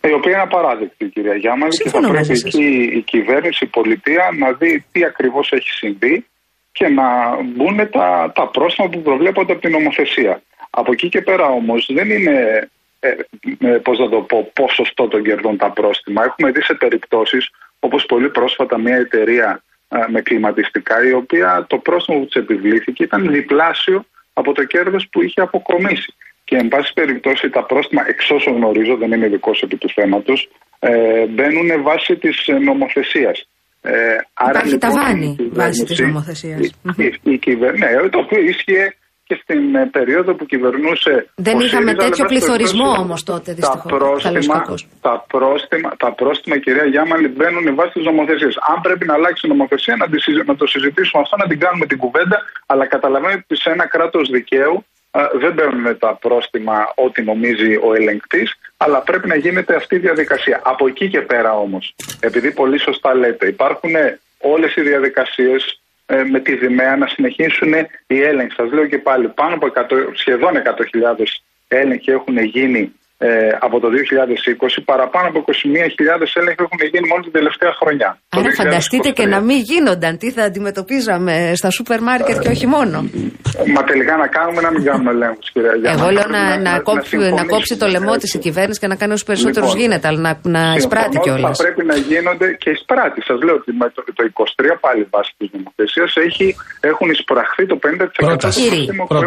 Η 0.00 0.12
οποία 0.12 0.32
είναι 0.32 0.42
απαράδεκτη, 0.42 1.04
κυρία 1.04 1.34
Γιάμαλη, 1.34 1.72
και 1.82 1.88
θα 1.88 2.00
πρέπει 2.00 2.42
εκεί 2.44 2.68
η 2.98 3.02
κυβέρνηση, 3.02 3.64
η 3.64 3.66
πολιτεία 3.68 4.24
να 4.38 4.52
δει 4.52 4.84
τι 4.92 5.04
ακριβώς 5.04 5.52
έχει 5.52 5.70
συμβεί 5.70 6.26
και 6.72 6.88
να 6.88 7.08
μπουν 7.42 7.76
τα, 7.90 8.32
τα 8.34 8.48
πρόστιμα 8.48 8.88
που 8.88 9.02
προβλέπονται 9.02 9.52
από 9.52 9.60
την 9.60 9.70
νομοθεσία. 9.70 10.42
Από 10.70 10.92
εκεί 10.92 11.08
και 11.08 11.20
πέρα 11.20 11.46
όμως 11.46 11.90
δεν 11.94 12.10
είναι 12.10 12.34
ε, 13.00 13.08
ε, 13.58 13.78
πώς 13.86 13.98
να 13.98 14.08
το 14.08 14.20
πω, 14.20 14.50
ποσοστό 14.54 15.08
των 15.08 15.22
κερδών 15.22 15.56
τα 15.56 15.70
πρόστιμα. 15.70 16.24
Έχουμε 16.24 16.50
δει 16.50 16.62
σε 16.62 16.74
περιπτώσεις 16.74 17.50
όπως 17.78 18.04
πολύ 18.06 18.30
πρόσφατα 18.30 18.78
μια 18.78 18.96
εταιρεία 18.96 19.62
ε, 19.88 19.98
με 20.08 20.20
κλιματιστικά 20.20 21.06
η 21.08 21.12
οποία 21.12 21.66
το 21.68 21.78
πρόστιμο 21.78 22.18
που 22.18 22.24
της 22.24 22.34
επιβλήθηκε 22.34 23.02
ήταν 23.02 23.32
διπλάσιο 23.32 24.04
από 24.32 24.52
το 24.52 24.64
κέρδος 24.64 25.08
που 25.10 25.22
είχε 25.22 25.40
αποκομίσει. 25.40 26.14
Και 26.44 26.56
εν 26.56 26.68
πάση 26.68 26.92
περιπτώσει 26.92 27.50
τα 27.50 27.64
πρόστιμα, 27.64 28.02
εξ 28.08 28.30
όσων 28.30 28.54
γνωρίζω, 28.54 28.96
δεν 28.96 29.12
είναι 29.12 29.26
ειδικό 29.26 29.50
επί 29.62 29.76
του 29.76 29.88
θέματος, 29.88 30.48
ε, 30.78 31.26
μπαίνουν 31.26 31.82
βάσει 31.82 32.16
της 32.16 32.36
νομοθεσίας. 32.60 33.48
Ε, 33.82 34.16
Υπάρχει 34.48 34.72
λοιπόν, 34.72 34.90
ταβάνι 34.90 35.36
βάσει 35.50 35.84
της 35.84 35.98
νομοθεσίας. 35.98 36.70
Ναι, 36.82 38.08
το 38.10 38.18
οποίο 38.18 38.40
ίσχυε 38.40 38.94
και 39.28 39.40
στην 39.42 39.74
ε, 39.74 39.86
περίοδο 39.96 40.34
που 40.34 40.44
κυβερνούσε. 40.52 41.14
Δεν 41.34 41.58
είχαμε 41.58 41.94
τέτοιο 41.94 42.24
πληθωρισμό 42.24 42.88
όμως 43.04 43.22
τότε, 43.22 43.52
δυστυχώς. 43.52 43.90
Τα 43.90 43.96
πρόστιμα, 43.96 44.56
τα, 45.00 45.24
πρόστιμα, 45.32 45.90
τα 46.04 46.12
πρόστιμα, 46.12 46.58
κυρία 46.58 46.84
Γιάμαλη, 46.84 47.28
μπαίνουν 47.28 47.74
βάσεις 47.74 47.92
της 47.92 48.04
νομοθεσίας. 48.04 48.54
Αν 48.70 48.80
πρέπει 48.80 49.04
να 49.06 49.14
αλλάξει 49.14 49.46
η 49.46 49.48
νομοθεσία, 49.54 49.96
να, 49.96 50.06
να 50.44 50.56
το 50.56 50.66
συζητήσουμε 50.66 51.22
αυτό, 51.22 51.36
να 51.36 51.46
την 51.46 51.58
κάνουμε 51.64 51.86
την 51.86 51.98
κουβέντα. 51.98 52.36
Αλλά 52.66 52.84
καταλαβαίνετε 52.86 53.44
ότι 53.48 53.56
σε 53.60 53.70
ένα 53.70 53.86
κράτος 53.94 54.28
δικαίου 54.36 54.84
α, 55.10 55.20
δεν 55.42 55.52
μπαίνουν 55.54 55.98
τα 55.98 56.10
πρόστιμα 56.24 56.76
ό,τι 56.94 57.22
νομίζει 57.22 57.70
ο 57.86 57.94
ελεγκτής, 57.94 58.48
αλλά 58.76 58.98
πρέπει 59.08 59.28
να 59.28 59.36
γίνεται 59.36 59.74
αυτή 59.74 59.94
η 59.94 59.98
διαδικασία. 60.06 60.60
Από 60.64 60.86
εκεί 60.86 61.08
και 61.08 61.20
πέρα 61.20 61.52
όμως, 61.52 61.94
επειδή 62.20 62.52
πολύ 62.52 62.78
σωστά 62.80 63.14
λέτε, 63.14 63.46
υπάρχουν 63.46 63.94
όλες 64.38 64.76
οι 64.76 64.80
διαδικασίες 64.80 65.62
ε, 65.64 65.87
με 66.30 66.40
τη 66.40 66.56
Δημαία 66.56 66.96
να 66.96 67.06
συνεχίσουν 67.06 67.72
οι 68.06 68.22
έλεγχοι. 68.22 68.54
Σας 68.54 68.72
λέω 68.72 68.86
και 68.86 68.98
πάλι, 68.98 69.28
πάνω 69.28 69.54
από 69.54 69.66
100, 69.74 70.10
σχεδόν 70.14 70.54
100.000 71.16 71.24
έλεγχοι 71.68 72.10
έχουν 72.10 72.38
γίνει 72.38 72.92
ε, 73.20 73.28
από 73.66 73.80
το 73.80 73.88
2020, 73.88 74.82
παραπάνω 74.84 75.28
από 75.28 75.38
21.000 75.46 75.52
έλεγχοι 76.40 76.62
έχουν 76.66 76.80
γίνει 76.92 77.06
μόνο 77.08 77.22
την 77.22 77.32
τελευταία 77.38 77.72
χρονιά. 77.80 78.10
Άρα 78.28 78.50
φανταστείτε 78.60 79.08
και 79.18 79.26
να 79.34 79.40
μην 79.40 79.58
γίνονταν. 79.70 80.18
Τι 80.18 80.30
θα 80.30 80.42
αντιμετωπίζαμε 80.42 81.52
στα 81.60 81.70
σούπερ 81.70 82.00
μάρκετ 82.08 82.36
και 82.38 82.48
όχι 82.48 82.66
μόνο. 82.66 82.96
Μα 83.74 83.82
τελικά 83.90 84.14
να 84.16 84.26
κάνουμε 84.36 84.60
να 84.66 84.70
μην 84.74 84.82
κάνουμε 84.88 85.10
ελέγχους, 85.10 85.50
κυρία 85.52 85.74
Γιάννη. 85.80 86.00
Εγώ 86.00 86.10
λέω 86.10 86.26
να, 86.36 86.42
να, 86.48 86.70
να, 86.70 86.80
κόψει, 86.80 87.16
να 87.16 87.44
κόψει 87.52 87.76
το 87.82 87.86
λαιμό 87.86 88.14
της 88.16 88.34
η 88.34 88.38
κυβέρνηση 88.38 88.78
και 88.80 88.86
να 88.92 88.96
κάνει 89.00 89.12
όσο 89.12 89.24
περισσότερου 89.24 89.66
λοιπόν, 89.66 89.80
γίνεται, 89.80 90.06
αλλά 90.08 90.20
να, 90.26 90.32
να 90.56 90.74
εισπράττει 90.76 91.18
κιόλας. 91.18 91.56
Θα 91.56 91.64
πρέπει 91.64 91.84
να 91.92 91.96
γίνονται 91.96 92.46
και 92.62 92.70
εισπράττει. 92.70 93.20
Σας 93.22 93.38
λέω 93.42 93.54
ότι 93.54 93.72
με 93.72 93.86
το, 93.94 94.00
το 94.18 94.22
23 94.32 94.76
πάλι 94.80 95.06
βάσει 95.10 95.32
της 95.38 95.48
νομοθεσίας 95.56 96.10
έχουν 96.80 97.10
εισπραχθεί 97.10 97.66
το 97.66 97.78
50% 97.82 97.98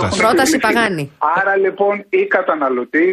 του 0.10 0.18
Πρόταση 0.18 0.58
Παγάνη. 0.58 1.12
Άρα 1.38 1.58
λοιπόν 1.58 2.06
ή 2.10 2.26
καταναλωτή 2.26 3.08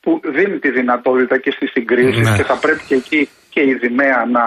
που 0.00 0.20
δίνει 0.36 0.58
τη 0.58 0.70
δυνατότητα 0.70 1.38
και 1.38 1.50
στη 1.50 1.66
συγκρίση 1.66 2.20
ναι. 2.20 2.36
και 2.36 2.42
θα 2.42 2.56
πρέπει 2.58 2.82
και 2.86 2.94
εκεί 2.94 3.28
και 3.50 3.60
η 3.60 3.74
Δημαία 3.74 4.20
να 4.36 4.44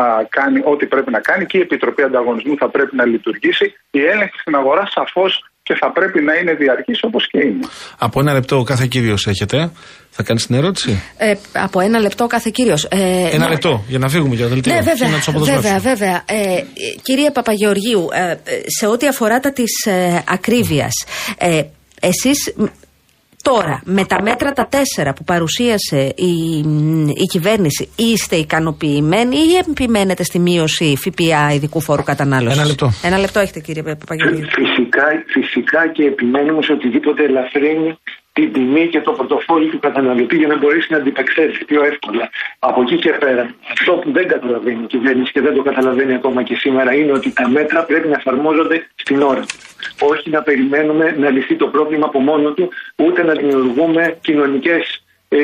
α, 0.00 0.02
κάνει 0.28 0.60
ό,τι 0.64 0.86
πρέπει 0.86 1.10
να 1.10 1.20
κάνει 1.20 1.46
και 1.46 1.58
η 1.58 1.60
Επιτροπή 1.60 2.02
Ανταγωνισμού 2.02 2.56
θα 2.56 2.68
πρέπει 2.70 2.96
να 2.96 3.04
λειτουργήσει. 3.06 3.66
Η 3.90 4.00
έλεγχη 4.12 4.38
στην 4.38 4.54
αγορά 4.54 4.84
σαφώς 4.96 5.32
και 5.62 5.74
θα 5.80 5.92
πρέπει 5.92 6.22
να 6.22 6.34
είναι 6.34 6.54
διαρκής 6.54 6.98
όπως 7.02 7.28
και 7.30 7.38
είναι. 7.38 7.66
Από 7.98 8.20
ένα 8.20 8.32
λεπτό 8.32 8.62
κάθε 8.62 8.86
κύριος 8.86 9.26
έχετε. 9.26 9.70
Θα 10.10 10.22
κάνει 10.22 10.40
την 10.40 10.54
ερώτηση. 10.54 11.02
Ε, 11.16 11.34
από 11.52 11.80
ένα 11.80 11.98
λεπτό 11.98 12.26
κάθε 12.26 12.50
κύριος. 12.50 12.84
Ε, 12.84 13.28
ένα 13.32 13.48
λεπτό 13.48 13.84
για 13.88 13.98
να 13.98 14.08
φύγουμε 14.08 14.34
για 14.34 14.44
το 14.44 14.50
δελτίο. 14.50 14.72
Ναι, 14.72 14.80
βέβαια. 14.80 15.08
και 15.08 15.30
να 15.30 15.34
τους 15.34 15.50
βέβαια, 15.50 15.78
βέβαια. 15.78 16.22
Ε, 16.26 16.62
κύριε 17.02 17.30
Παπαγεωργίου, 17.30 18.08
ε, 18.12 18.36
σε 18.78 18.86
ό,τι 18.86 19.06
αφορά 19.08 19.40
τα 19.40 19.52
της 19.52 19.86
ε, 19.86 20.22
ακρίβειας, 20.28 20.92
ε, 21.38 21.62
εσείς 22.00 22.54
Τώρα, 23.52 23.80
με 23.84 24.04
τα 24.04 24.22
μέτρα 24.22 24.52
τα 24.52 24.66
τέσσερα 24.66 25.12
που 25.12 25.24
παρουσίασε 25.24 26.12
η, 26.16 26.58
η 27.08 27.26
κυβέρνηση, 27.32 27.88
είστε 27.96 28.36
ικανοποιημένοι 28.36 29.36
ή 29.36 29.56
επιμένετε 29.68 30.22
στη 30.24 30.38
μείωση 30.38 30.96
ΦΠΑ 30.96 31.52
ειδικού 31.54 31.80
φόρου 31.80 32.02
κατανάλωσης; 32.02 32.58
Ένα 32.58 32.66
λεπτό. 32.66 32.90
Ένα 33.02 33.18
λεπτό 33.18 33.40
έχετε, 33.40 33.60
κύριε 33.60 33.82
Παπαγγελίου. 33.82 34.46
Φυσικά, 34.58 35.04
φυσικά 35.26 35.88
και 35.92 36.02
επιμένουμε 36.02 36.62
σε 36.62 36.72
οτιδήποτε 36.72 37.24
ελαφρύνει 37.24 37.98
την 38.36 38.52
τιμή 38.52 38.86
και 38.88 39.00
το 39.00 39.12
πορτοφόλι 39.12 39.68
του 39.68 39.78
καταναλωτή 39.78 40.36
για 40.36 40.46
να 40.46 40.56
μπορέσει 40.56 40.92
να 40.92 40.96
αντιπεξέλθει 40.96 41.64
πιο 41.64 41.84
εύκολα. 41.84 42.30
Από 42.58 42.82
εκεί 42.82 42.96
και 42.96 43.10
πέρα, 43.10 43.54
αυτό 43.72 43.92
που 43.92 44.12
δεν 44.12 44.28
καταλαβαίνει 44.28 44.82
η 44.82 44.86
κυβέρνηση 44.86 45.32
και 45.32 45.40
δεν 45.40 45.54
το 45.54 45.62
καταλαβαίνει 45.62 46.14
ακόμα 46.14 46.42
και 46.42 46.54
σήμερα 46.54 46.94
είναι 46.94 47.12
ότι 47.12 47.32
τα 47.32 47.48
μέτρα 47.48 47.84
πρέπει 47.84 48.08
να 48.08 48.16
εφαρμόζονται 48.16 48.86
στην 48.94 49.22
ώρα 49.22 49.40
του. 49.40 49.56
Όχι 50.00 50.30
να 50.30 50.42
περιμένουμε 50.42 51.14
να 51.18 51.30
λυθεί 51.30 51.54
το 51.56 51.66
πρόβλημα 51.68 52.06
από 52.06 52.20
μόνο 52.20 52.50
του, 52.50 52.68
ούτε 52.96 53.22
να 53.22 53.32
δημιουργούμε 53.32 54.18
κοινωνικές 54.20 55.00
ε, 55.28 55.38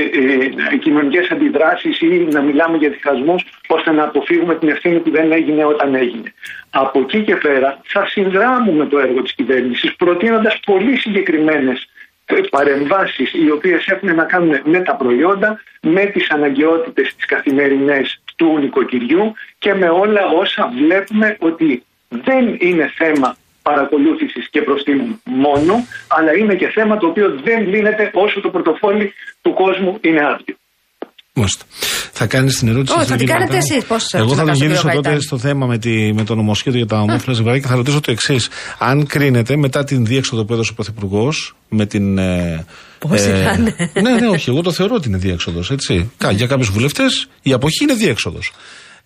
ε, 0.73 0.77
κοινωνικές 0.77 1.31
αντιδράσεις 1.31 2.01
ή 2.01 2.29
να 2.31 2.41
μιλάμε 2.41 2.77
για 2.77 2.91
διχασμούς 2.91 3.45
ώστε 3.67 3.91
να 3.93 4.05
αποφύγουμε 4.05 4.55
την 4.55 4.69
ευθύνη 4.69 4.99
που 4.99 5.11
δεν 5.11 5.33
έγινε 5.33 5.65
όταν 5.65 5.95
έγινε. 5.95 6.33
Από 6.71 6.99
εκεί 7.01 7.25
και 7.25 7.37
πέρα 7.37 7.81
θα 7.85 8.07
συνδράμουμε 8.07 8.87
το 8.87 8.99
έργο 8.99 9.23
της 9.23 9.35
κυβέρνησης 9.35 9.97
προτείνοντας 9.97 10.61
πολύ 10.67 10.97
συγκεκριμένες 10.97 11.89
παρεμβάσεις 12.51 13.33
οι 13.33 13.51
οποίες 13.51 13.87
έχουν 13.87 14.15
να 14.15 14.25
κάνουν 14.25 14.61
με 14.65 14.81
τα 14.81 14.95
προϊόντα, 14.97 15.61
με 15.81 16.05
τις 16.05 16.31
αναγκαιότητες 16.31 17.15
τις 17.15 17.27
καθημερινές 17.27 18.23
του 18.37 18.59
νοικοκυριού 18.59 19.33
και 19.59 19.75
με 19.75 19.89
όλα 19.89 20.27
όσα 20.27 20.73
βλέπουμε 20.75 21.37
ότι 21.39 21.85
δεν 22.09 22.57
είναι 22.59 22.93
θέμα 22.97 23.37
παρακολούθησης 23.63 24.49
και 24.49 24.63
προστήμου 24.63 25.21
μόνο, 25.25 25.87
αλλά 26.09 26.37
είναι 26.37 26.55
και 26.55 26.69
θέμα 26.69 26.97
το 26.97 27.07
οποίο 27.07 27.41
δεν 27.45 27.69
λύνεται 27.69 28.11
όσο 28.15 28.41
το 28.41 28.51
πορτοφόλι 28.51 29.13
του 29.43 29.53
κόσμου 29.55 29.99
είναι 30.01 30.27
άδειο. 30.27 30.57
Μάλιστα. 31.35 31.65
Θα 32.13 32.27
κάνεις 32.27 32.59
την 32.59 32.69
ερώτηση. 32.69 32.99
Όχι, 32.99 33.07
θα 33.07 33.17
την 33.17 33.27
κάνετε 33.27 33.57
εσείς. 33.57 33.85
Πώς 33.85 34.15
Εγώ 34.15 34.35
θα 34.35 34.45
το 34.45 34.53
γυρίσω 34.53 34.89
τότε 34.89 35.21
στο 35.21 35.39
θέμα 35.39 35.67
με, 35.67 35.79
τη, 35.79 36.13
με 36.13 36.25
το 36.25 36.35
νομοσχέδιο 36.35 36.79
για 36.79 36.89
τα 36.89 37.01
ομόφυλα 37.01 37.35
ζευγάρια 37.35 37.61
και 37.61 37.67
θα 37.67 37.75
ρωτήσω 37.75 38.01
το 38.01 38.11
εξής. 38.11 38.49
Αν 38.79 39.07
κρίνεται 39.07 39.57
μετά 39.57 39.85
την 39.85 40.07
διέξοδο 40.07 40.45
που 40.45 40.53
έδωσε 40.53 40.71
ο 40.73 40.75
Πρωθυπουργός 40.75 41.57
με 41.69 41.87
την. 41.87 42.19
Ε, 42.19 42.67
Πώς 42.99 43.21
ε, 43.21 43.57
Ναι, 44.03 44.15
ναι, 44.21 44.29
όχι. 44.29 44.51
Εγώ 44.51 44.63
το 44.63 44.73
θεωρώ 44.73 44.95
ότι 44.95 45.09
είναι 45.09 45.19
διέξοδος. 45.19 45.73
Για 46.33 46.47
κάποιους 46.47 46.71
βουλευτές 46.71 47.29
η 47.43 47.53
αποχή 47.53 47.85
είναι 47.85 47.95
διέξοδος. 47.95 48.53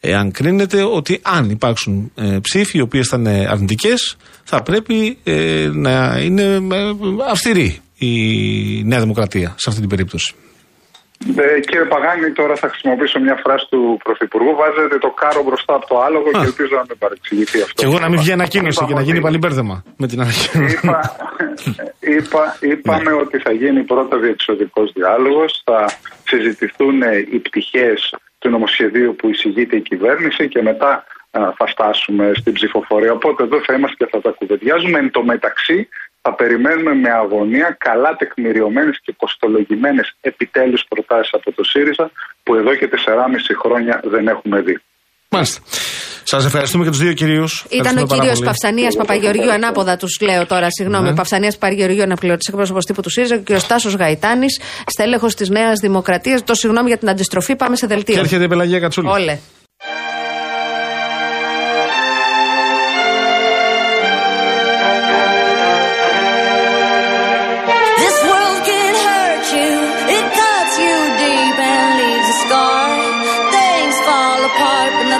Εάν 0.00 0.30
κρίνεται 0.30 0.82
ότι 0.82 1.20
αν 1.22 1.50
υπάρξουν 1.50 2.12
ε, 2.14 2.38
ψήφοι 2.42 2.78
οι 2.78 2.80
οποίες 2.80 3.08
θα 3.08 3.16
είναι 3.16 3.46
αρνητικές, 3.50 4.16
θα 4.44 4.62
πρέπει 4.62 5.18
ε, 5.24 5.70
να 5.72 6.20
είναι 6.22 6.42
ε, 6.42 6.60
αυστηρή 7.30 7.80
η 7.98 8.84
Νέα 8.84 9.00
Δημοκρατία 9.00 9.54
σε 9.56 9.68
αυτή 9.68 9.80
την 9.80 9.88
περίπτωση. 9.88 10.34
Ε, 11.36 11.60
κύριε 11.60 11.84
Παγάνη, 11.84 12.32
τώρα 12.32 12.54
θα 12.56 12.68
χρησιμοποιήσω 12.68 13.20
μια 13.20 13.36
φράση 13.44 13.66
του 13.70 14.00
Πρωθυπουργού. 14.04 14.54
Βάζετε 14.56 14.98
το 14.98 15.10
κάρο 15.10 15.42
μπροστά 15.42 15.74
από 15.74 15.86
το 15.86 16.00
άλογο 16.00 16.30
και 16.30 16.46
ελπίζω 16.50 16.74
να 16.80 16.84
μην 16.88 16.98
παρεξηγηθεί 16.98 17.60
αυτό. 17.62 17.72
Και 17.74 17.84
εγώ 17.84 17.98
να 17.98 18.08
μην 18.08 18.18
βγει 18.18 18.32
ανακοίνωση 18.32 18.84
και 18.84 18.94
να 18.94 19.00
γίνει 19.00 19.20
πάλι 19.20 19.38
μπέρδεμα 19.38 19.82
με 19.96 20.06
την 20.06 20.20
ανακοίνωση. 20.20 20.78
Είπα, 20.82 21.00
είπα, 22.16 22.56
είπαμε 22.60 23.10
ναι. 23.10 23.16
ότι 23.22 23.38
θα 23.38 23.52
γίνει 23.52 23.82
πρώτα 23.82 24.16
διεξοδικός 24.18 24.92
διάλογος, 24.92 25.62
θα 25.64 25.90
συζητηθούν 26.24 27.02
οι 27.32 27.38
πτυχές 27.38 28.14
του 28.38 28.48
νομοσχεδίου 28.50 29.16
που 29.18 29.28
εισηγείται 29.30 29.76
η 29.76 29.80
κυβέρνηση 29.80 30.48
και 30.48 30.62
μετά 30.62 31.04
θα 31.58 31.66
φτάσουμε 31.66 32.32
στην 32.34 32.52
ψηφοφορία. 32.52 33.12
Οπότε 33.12 33.42
εδώ 33.42 33.60
θα 33.66 33.74
είμαστε 33.74 33.96
και 33.98 34.08
θα 34.10 34.20
τα 34.20 34.30
κουβεντιάζουμε. 34.30 34.98
Εν 34.98 35.10
τω 35.10 35.22
μεταξύ 35.22 35.88
θα 36.26 36.34
περιμένουμε 36.34 36.92
με 37.04 37.10
αγωνία 37.22 37.68
καλά 37.86 38.10
τεκμηριωμένες 38.20 38.96
και 39.04 39.12
κοστολογημένε 39.22 40.02
επιτέλους 40.30 40.82
προτάσεις 40.88 41.32
από 41.38 41.48
το 41.56 41.62
ΣΥΡΙΖΑ 41.70 42.06
που 42.42 42.54
εδώ 42.60 42.72
και 42.80 42.88
4,5 42.88 43.54
χρόνια 43.62 43.94
δεν 44.12 44.24
έχουμε 44.34 44.60
δει. 44.66 44.76
Μάλιστα. 45.28 45.58
Σας 46.32 46.44
ευχαριστούμε 46.44 46.84
και 46.84 46.90
τους 46.90 46.98
δύο 46.98 47.12
κυρίους. 47.12 47.66
Ήταν 47.70 47.98
ο 47.98 48.06
κύριος 48.06 48.38
Παυσανίας 48.48 48.96
Παπαγεωργίου, 48.96 49.52
ανάποδα 49.52 49.96
τους 49.96 50.20
λέω 50.20 50.46
τώρα, 50.46 50.66
συγγνώμη. 50.70 51.08
Ναι. 51.08 51.14
Παυσανίας 51.14 51.58
Παπαγεωργίου, 51.58 52.02
αναπληρωτής 52.02 52.48
εκπρόσωπος 52.48 52.84
τύπου 52.84 53.02
του 53.02 53.10
ΣΥΡΙΖΑ 53.10 53.34
και 53.34 53.40
ο 53.40 53.44
κύριος 53.44 53.66
Τάσο 53.66 53.90
Γαϊτάνης, 53.98 54.60
στέλεχος 54.86 55.34
της 55.34 55.48
Νέας 55.48 55.78
Δημοκρατίας. 55.80 56.44
Το 56.44 56.54
συγγνώμη 56.54 56.88
για 56.88 56.98
την 56.98 57.08
αντιστροφή, 57.08 57.56
πάμε 57.56 57.76
σε 57.76 57.86
δελτίο. 57.86 58.14
Και 58.14 58.20
έρχεται 58.20 58.44
η 58.44 58.48
Πελαγία 58.48 58.80
Κατσούλη. 58.80 59.08
Όλε. 59.08 59.38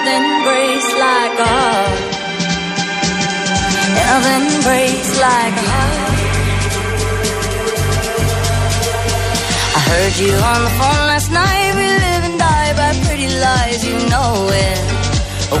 Breaks 0.07 0.89
like 1.05 1.37
a. 1.39 1.59
Nothing 3.99 4.47
breaks 4.63 5.11
like 5.19 5.55
a 5.63 5.65
heart. 5.71 6.15
I 9.77 9.79
heard 9.91 10.15
you 10.23 10.33
on 10.51 10.59
the 10.67 10.73
phone 10.79 11.03
last 11.11 11.29
night. 11.31 11.69
We 11.79 11.87
live 12.05 12.23
and 12.29 12.37
die 12.39 12.71
by 12.79 12.91
pretty 13.05 13.29
lies. 13.45 13.79
You 13.83 13.95
know 14.13 14.31
it. 14.67 14.79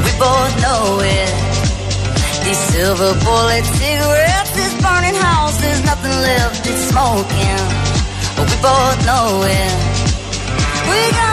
We 0.05 0.11
both 0.25 0.53
know 0.63 0.83
it. 1.03 1.31
These 2.45 2.61
silver 2.71 3.13
bullet 3.25 3.65
cigarettes, 3.79 4.51
this 4.55 4.73
burning 4.83 5.17
house, 5.27 5.57
there's 5.59 5.83
nothing 5.83 6.15
left. 6.29 6.65
It's 6.71 6.83
smoking. 6.91 7.59
We 8.47 8.55
both 8.63 8.97
know 9.09 9.43
it. 9.43 9.73
We 10.89 10.99
got 11.11 11.26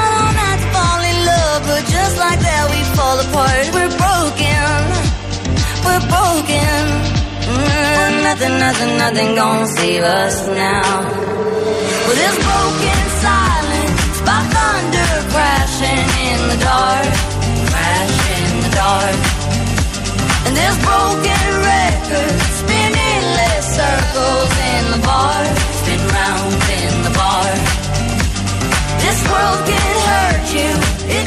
fall 3.14 3.30
apart. 3.30 3.66
We're 3.74 3.94
broken, 4.04 4.74
we're 5.86 6.04
broken. 6.10 6.82
Mm, 7.46 8.22
nothing, 8.22 8.58
nothing, 8.58 8.92
nothing 8.98 9.34
gonna 9.34 9.66
save 9.66 10.02
us 10.02 10.46
now. 10.48 11.00
Well, 12.04 12.16
this 12.22 12.36
broken 12.48 13.02
silence 13.26 14.16
by 14.28 14.40
thunder 14.54 15.12
crashing 15.32 16.06
in 16.28 16.40
the 16.50 16.58
dark, 16.70 17.12
crashing 17.70 18.46
in 18.50 18.56
the 18.64 18.72
dark. 18.82 19.16
And 20.46 20.52
this 20.60 20.76
broken 20.88 21.46
record 21.72 22.36
spinning 22.60 23.22
less 23.38 23.64
circles 23.78 24.52
in 24.72 24.82
the 24.94 25.00
bar, 25.06 25.40
spin 25.80 26.02
round 26.18 26.54
in 26.82 26.94
the 27.06 27.12
bar. 27.20 27.50
This 29.02 29.18
world 29.30 29.68
can. 29.68 29.93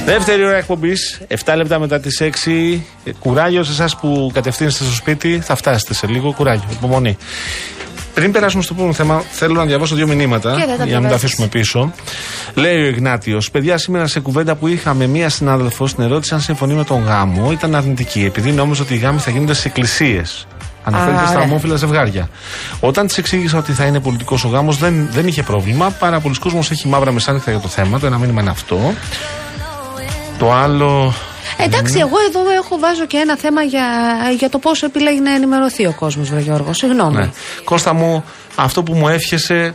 Δεύτερη 0.05 0.45
ώρα 0.45 0.57
εκπομπής, 0.57 1.21
7 1.45 1.53
λεπτά 1.55 1.79
μετά 1.79 1.99
τις 1.99 2.21
6. 2.21 2.83
Κουράγιο 3.19 3.63
σε 3.63 3.71
εσάς 3.71 3.95
που 3.95 4.31
κατευθύνεστε 4.33 4.83
στο 4.83 4.93
σπίτι, 4.93 5.39
θα 5.43 5.55
φτάσετε 5.55 5.93
σε 5.93 6.07
λίγο. 6.07 6.33
Κουράγιο, 6.33 6.67
υπομονή. 6.71 7.17
Πριν 8.13 8.31
περάσουμε 8.31 8.63
στο 8.63 8.73
επόμενο 8.73 8.93
θέμα, 8.93 9.23
θέλω 9.31 9.53
να 9.53 9.65
διαβάσω 9.65 9.95
δύο 9.95 10.07
μηνύματα 10.07 10.55
για 10.85 10.93
να 10.93 10.99
μην 10.99 11.09
τα 11.09 11.15
αφήσουμε 11.15 11.47
πίσω. 11.47 11.93
Λέει 12.53 12.81
ο 12.81 12.85
Ιγνάτιος, 12.85 13.51
παιδιά, 13.51 13.77
σήμερα 13.77 14.07
σε 14.07 14.19
κουβέντα 14.19 14.55
που 14.55 14.67
είχαμε 14.67 15.07
μία 15.07 15.29
συνάδελφος, 15.29 15.95
την 15.95 16.03
ερώτηση 16.03 16.33
αν 16.33 16.41
συμφωνεί 16.41 16.73
με 16.73 16.83
τον 16.83 17.03
γάμο, 17.03 17.51
ήταν 17.51 17.75
αρνητική, 17.75 18.23
επειδή 18.25 18.51
νόμιζε 18.51 18.81
ότι 18.81 18.93
οι 18.93 18.97
γάμοι 18.97 19.19
θα 19.19 19.31
γίνονται 19.31 19.53
σε 19.53 19.67
εκκλησίες. 19.67 20.47
Αναφέρεται 20.87 21.27
στα 21.27 21.39
ομόφυλα 21.39 21.75
ζευγάρια. 21.75 22.29
Όταν 22.79 23.07
της 23.07 23.17
εξήγησα 23.17 23.57
ότι 23.57 23.71
θα 23.71 23.85
είναι 23.85 23.99
πολιτικός 23.99 24.43
ο 24.43 24.47
γάμος, 24.47 24.77
δεν, 24.77 25.07
δεν 25.11 25.27
είχε 25.27 25.43
πρόβλημα. 25.43 25.89
Πάρα 25.89 26.19
πολλοί 26.19 26.35
κόσμος 26.35 26.71
έχει 26.71 26.87
μαύρα 26.87 27.11
μεσάνυχτα 27.11 27.51
για 27.51 27.59
το 27.59 27.67
θέμα. 27.67 27.99
Το 27.99 28.05
ένα 28.05 28.17
μήνυμα 28.17 28.41
είναι 28.41 28.49
αυτό. 28.49 28.93
Το 30.37 30.53
άλλο. 30.53 31.13
Εντάξει, 31.57 31.97
εγώ 31.99 32.15
εδώ 32.27 32.39
έχω 32.51 32.77
βάζω 32.79 33.05
και 33.05 33.17
ένα 33.17 33.37
θέμα 33.37 33.61
για, 33.61 33.85
για 34.37 34.49
το 34.49 34.57
πόσο 34.57 34.85
επιλέγει 34.85 35.19
να 35.19 35.31
ενημερωθεί 35.31 35.85
ο 35.85 35.93
κόσμος, 35.99 36.29
Βρε 36.29 36.39
Γιώργο. 36.39 36.73
Συγγνώμη. 36.73 37.15
Ναι. 37.15 37.29
Κώστα 37.63 37.93
μου, 37.93 38.23
αυτό 38.55 38.83
που 38.83 38.93
μου 38.93 39.07
εύχεσαι, 39.07 39.73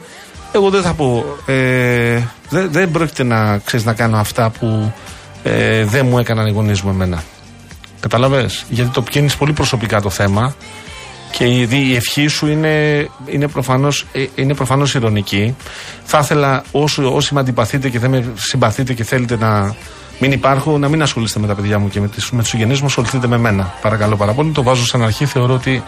εγώ 0.52 0.70
δεν 0.70 0.82
θα 0.82 0.92
πω. 0.92 1.24
Ε, 1.46 2.20
δεν, 2.48 2.72
δεν 2.72 2.90
πρόκειται 2.90 3.22
να 3.22 3.58
ξέρεις 3.58 3.86
να 3.86 3.92
κάνω 3.92 4.16
αυτά 4.16 4.50
που 4.50 4.92
ε, 5.42 5.84
δεν 5.84 6.06
μου 6.06 6.18
έκαναν 6.18 6.46
οι 6.46 6.50
γονείς 6.50 6.80
μου 6.82 6.90
εμένα. 6.90 7.22
Καταλαβέ. 8.00 8.50
Γιατί 8.68 8.90
το 8.90 9.02
πιένεις 9.02 9.36
πολύ 9.36 9.52
προσωπικά 9.52 10.00
το 10.00 10.10
θέμα 10.10 10.54
και 11.32 11.44
η, 11.44 11.68
η 11.70 11.94
ευχή 11.94 12.26
σου 12.26 12.46
είναι, 12.46 13.06
είναι 13.26 13.48
προφανώς, 13.48 14.06
ε, 14.12 14.24
είναι 14.34 14.54
προφανώς 14.54 14.94
ηρωνική. 14.94 15.56
Θα 16.04 16.18
ήθελα 16.18 16.64
όσοι, 16.72 17.02
όσοι 17.04 17.34
με 17.34 17.40
αντιπαθείτε 17.40 17.88
και 17.88 17.98
δεν 17.98 18.10
με 18.10 18.24
συμπαθείτε 18.34 18.92
και 18.92 19.04
θέλετε 19.04 19.36
να 19.36 19.74
Μην 20.18 20.32
υπάρχουν, 20.32 20.80
να 20.80 20.88
μην 20.88 21.02
ασχολείστε 21.02 21.40
με 21.40 21.46
τα 21.46 21.54
παιδιά 21.54 21.78
μου 21.78 21.88
και 21.88 22.00
με, 22.00 22.08
τις, 22.08 22.30
με 22.30 22.40
τους 22.40 22.48
συγγενείς 22.50 22.80
μου, 22.80 22.86
ασχοληθείτε 22.86 23.26
με 23.26 23.36
μένα. 23.38 23.74
Παρακαλώ 23.82 24.16
πάρα 24.16 24.32
πολύ. 24.32 24.50
Το 24.50 24.62
βάζω 24.62 24.84
σαν 24.86 25.02
αρχή. 25.02 25.26
Θεωρώ 25.26 25.54
ότι 25.54 25.82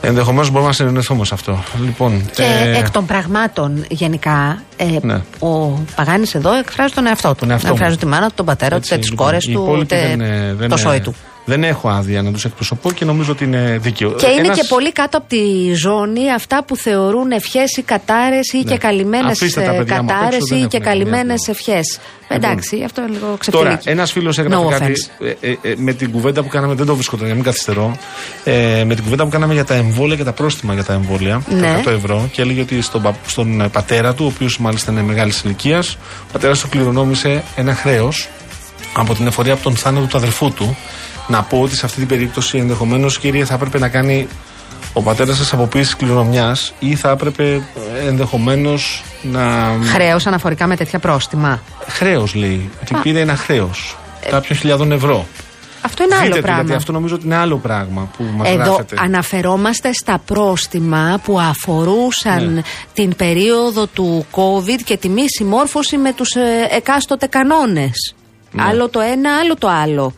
ενδεχομένως 0.00 0.50
μπορούμε 0.50 0.68
να 0.68 0.74
συνεννοηθούμε 0.74 1.24
σε 1.24 1.34
αυτό. 1.34 1.62
Λοιπόν, 1.84 2.30
Και 2.34 2.42
ε, 2.42 2.78
εκ 2.78 2.90
των 2.90 3.06
πραγμάτων 3.06 3.84
γενικά, 3.88 4.62
ε, 4.76 4.84
Ναι. 5.02 5.20
ο 5.38 5.78
Παγάνης 5.96 6.34
εδώ 6.34 6.52
εκφράζει 6.52 6.94
τον 6.94 7.06
εαυτό 7.06 7.28
του. 7.28 7.36
Τον 7.38 7.50
εαυτό 7.50 7.66
μου. 7.66 7.72
εκφράζει 7.74 7.96
τη 7.96 8.06
μάνα 8.06 8.26
του, 8.26 8.32
τον 8.34 8.46
πατέρα 8.46 8.70
του, 8.70 8.76
έτσι, 8.76 8.98
τις 8.98 9.10
λοιπόν, 9.10 9.26
κόρε 9.26 9.36
οι 9.40 9.52
του, 9.52 9.62
υπόλοιποι 9.62 9.80
ούτε 9.94 10.06
δεν, 10.08 10.20
ε, 10.20 10.54
δεν, 10.54 10.68
το 10.68 10.74
ε, 10.74 10.78
σόι 10.78 11.00
του. 11.00 11.14
Δεν 11.48 11.64
έχω 11.64 11.88
άδεια 11.88 12.22
να 12.22 12.32
τους 12.32 12.44
εκπροσωπώ 12.44 12.92
και 12.92 13.04
νομίζω 13.04 13.32
ότι 13.32 13.44
είναι 13.44 13.78
δίκαιο. 13.80 14.10
Και 14.12 14.26
είναι 14.26 14.40
Ένας- 14.40 14.56
και 14.60 14.64
πολύ 14.68 14.92
κάτω 14.92 15.18
από 15.18 15.28
τη 15.28 15.74
ζώνη 15.74 16.32
αυτά 16.32 16.64
που 16.64 16.76
θεωρούν 16.76 17.30
ευχές 17.30 17.76
ή 17.76 17.82
κατάρες 17.82 18.52
ή 18.52 18.64
και 18.64 18.76
καλυμμένες 18.76 19.24
Ναι. 19.26 19.30
Αφήστε 19.30 19.60
τα 19.60 19.72
παιδιά 19.72 20.02
μου 20.02 20.08
απ' 20.10 20.16
κατάρε 20.16 20.34
έξω, 20.36 20.46
δεν 20.48 20.56
ή 20.56 20.60
έχουν 20.60 20.70
και 20.70 20.78
καμία 20.78 20.92
καλυμμένες 20.92 21.40
δουλειά. 21.46 21.58
ευχές. 21.60 21.98
Εντάξει, 22.28 22.82
αυτό 22.84 23.00
είναι 23.02 23.10
λίγο 23.10 23.36
ξεφτυλίκι. 23.38 23.68
Τώρα, 23.68 23.80
ένας 23.84 24.12
φίλος 24.12 24.38
έγραφε 24.38 24.64
No 24.66 24.70
κάτι 24.70 24.92
offense. 24.94 25.26
ε, 25.40 25.50
ε, 25.50 25.56
ε, 25.62 25.74
με 25.76 25.92
την 25.92 26.10
κουβέντα 26.10 26.42
που 26.42 26.48
κάναμε, 26.48 26.74
δεν 26.74 26.86
το 26.86 26.94
βρίσκω 26.94 27.16
τώρα 27.16 27.26
για 27.26 27.34
να 27.34 27.40
μην 27.42 27.50
καθυστερώ. 27.52 27.96
Ε, 28.44 28.84
με 28.86 28.94
την 28.94 29.04
κουβέντα 29.04 29.24
που 29.24 29.30
κάναμε 29.30 29.54
για 29.54 29.64
τα 29.64 29.74
εμβόλια 29.74 30.16
και 30.16 30.24
τα 30.24 30.32
πρόστιμα 30.32 30.74
για 30.74 30.84
τα 30.84 30.92
εμβόλια, 30.92 31.42
Ναι. 31.48 31.60
τα 31.60 31.68
100 31.68 31.90
ευρώ, 31.90 32.28
και 32.32 32.42
έλεγε 32.42 32.60
ότι 32.60 32.82
στον, 32.82 33.02
πα- 33.02 33.16
στον 33.26 33.60
ε, 33.60 33.68
πατέρα 33.68 34.14
του, 34.14 34.24
ο 34.24 34.28
οποίος 34.34 34.58
μάλιστα 34.58 34.92
είναι 34.92 35.02
μεγάλης 35.02 35.42
ηλικίας, 35.42 35.94
ο 36.22 36.32
πατέρας 36.32 36.60
του 36.60 36.68
κληρονόμησε 36.68 37.42
ένα 37.56 37.74
χρέος 37.74 38.28
από 38.96 39.14
την 39.14 39.26
εφορία 39.26 39.52
από 39.52 39.62
τον 39.62 39.76
θάνατο 39.76 40.06
του 40.06 40.16
αδερφού 40.16 40.52
του. 40.52 40.76
Να 41.28 41.42
πω 41.42 41.60
ότι 41.60 41.76
σε 41.76 41.86
αυτή 41.86 41.98
την 41.98 42.08
περίπτωση 42.08 42.58
ενδεχομένως, 42.58 43.18
κύριε, 43.18 43.44
θα 43.44 43.54
έπρεπε 43.54 43.78
να 43.78 43.88
κάνει 43.88 44.28
ο 44.92 45.02
πατέρας 45.02 45.36
σας 45.36 45.52
αποποίηση 45.52 45.96
κληρονομιάς 45.96 46.72
ή 46.78 46.94
θα 46.94 47.10
έπρεπε 47.10 47.62
ενδεχομένως 48.06 49.04
να. 49.22 49.72
Χρέος 49.92 50.26
αναφορικά 50.26 50.66
με 50.66 50.76
τέτοια 50.76 50.98
πρόστιμα; 50.98 51.62
Χρέος 51.88 52.34
λέει. 52.34 52.70
Ότι 52.82 52.94
πήρε 53.02 53.20
ένα 53.20 53.36
χρέος. 53.36 53.96
Κάποιων 54.30 54.58
χιλιάδων 54.58 54.92
ευρώ. 54.92 55.26
Αυτό 55.80 56.02
είναι 56.02 56.12
Δείτε 56.14 56.24
άλλο 56.26 56.34
το, 56.34 56.40
πράγμα. 56.42 56.60
γιατί 56.60 56.76
αυτό 56.76 56.92
νομίζω 56.92 57.14
ότι 57.14 57.24
είναι 57.26 57.36
άλλο 57.36 57.56
πράγμα 57.56 58.08
που 58.16 58.24
μας 58.36 58.48
Εδώ 58.48 58.62
γράφεται. 58.64 58.96
αναφερόμαστε 58.98 59.92
στα 59.92 60.18
πρόστιμα 60.26 61.20
που 61.24 61.40
αφορούσαν 61.40 62.52
Ναι. 62.54 62.60
την 62.92 63.16
περίοδο 63.16 63.86
του 63.86 64.26
COVID 64.30 64.80
και 64.84 64.96
τη 64.96 65.08
μη 65.08 65.22
συμμόρφωση 65.28 65.96
με 65.96 66.12
τους 66.12 66.30
ε, 66.34 66.68
εκάστοτε 66.76 67.26
κανόνες. 67.26 68.14
Ναι. 68.52 68.62
Άλλο 68.62 68.88
το 68.88 69.00
ένα, 69.00 69.36
άλλο 69.38 69.54
το 69.56 69.68
άλλο. 69.68 70.12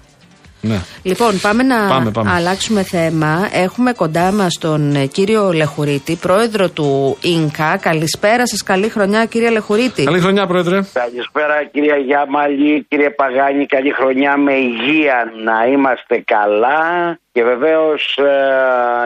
Ναι. 0.61 0.81
Λοιπόν, 1.03 1.41
πάμε 1.41 1.63
να 1.63 1.89
Πάμε, 1.89 2.11
πάμε. 2.11 2.31
αλλάξουμε 2.35 2.83
θέμα. 2.83 3.49
Έχουμε 3.53 3.93
κοντά 3.93 4.33
μας 4.33 4.59
τον 4.61 4.95
ε, 4.95 5.07
κύριο 5.07 5.53
Λεχουρίτη, 5.53 6.15
πρόεδρο 6.17 6.69
του 6.69 7.19
ΙΝΚΑ. 7.21 7.77
Καλησπέρα 7.81 8.47
σας, 8.47 8.63
καλή 8.63 8.89
χρονιά, 8.89 9.25
κύριε 9.25 9.51
Λεχουρίτη. 9.51 10.05
Καλή 10.05 10.21
χρονιά, 10.21 10.47
Πρόεδρε. 10.47 10.81
Καλησπέρα 10.93 11.65
κυρία 11.73 11.97
Γιάμαλη, 11.97 12.87
κύριε 12.89 13.11
Παγάνη, 13.11 13.67
καλή 13.67 13.91
χρονιά 13.93 14.37
με 14.37 14.53
υγεία 14.53 15.33
να 15.45 15.67
είμαστε 15.73 16.23
καλά 16.27 17.19
και 17.33 17.45
βεβαίως 17.45 18.19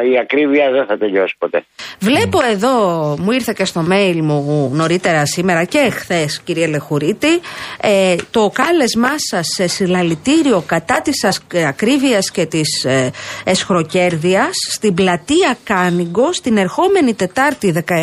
ε, 0.04 0.08
η 0.12 0.18
ακρίβεια 0.18 0.70
δεν 0.70 0.86
θα 0.86 0.98
τελειώσει 0.98 1.34
ποτέ. 1.38 1.64
Βλέπω 1.98 2.38
εδώ, 2.50 2.76
μου 3.18 3.30
ήρθε 3.30 3.52
και 3.56 3.64
στο 3.64 3.86
mail 3.90 4.18
μου 4.22 4.70
νωρίτερα 4.72 5.26
σήμερα 5.26 5.64
και 5.64 5.78
εχθέ, 5.78 6.28
κύριε 6.44 6.66
Λεχουρίτη, 6.66 7.40
ε, 7.80 8.16
το 8.30 8.50
κάλεσμά 8.54 9.12
σας 9.16 9.46
σε 9.54 9.66
συλλαλητήριο 9.66 10.62
κατά 10.66 11.00
της 11.02 11.24
ακρίβεια 11.68 12.18
και 12.32 12.46
τη 12.46 12.60
ε, 12.84 13.08
εσχροκέρδεια 13.44 14.48
στην 14.70 14.94
πλατεία 14.94 15.56
Κάνιγκο 15.64 16.32
στην 16.32 16.56
ερχόμενη 16.56 17.14
Τετάρτη 17.14 17.84
17 17.88 17.94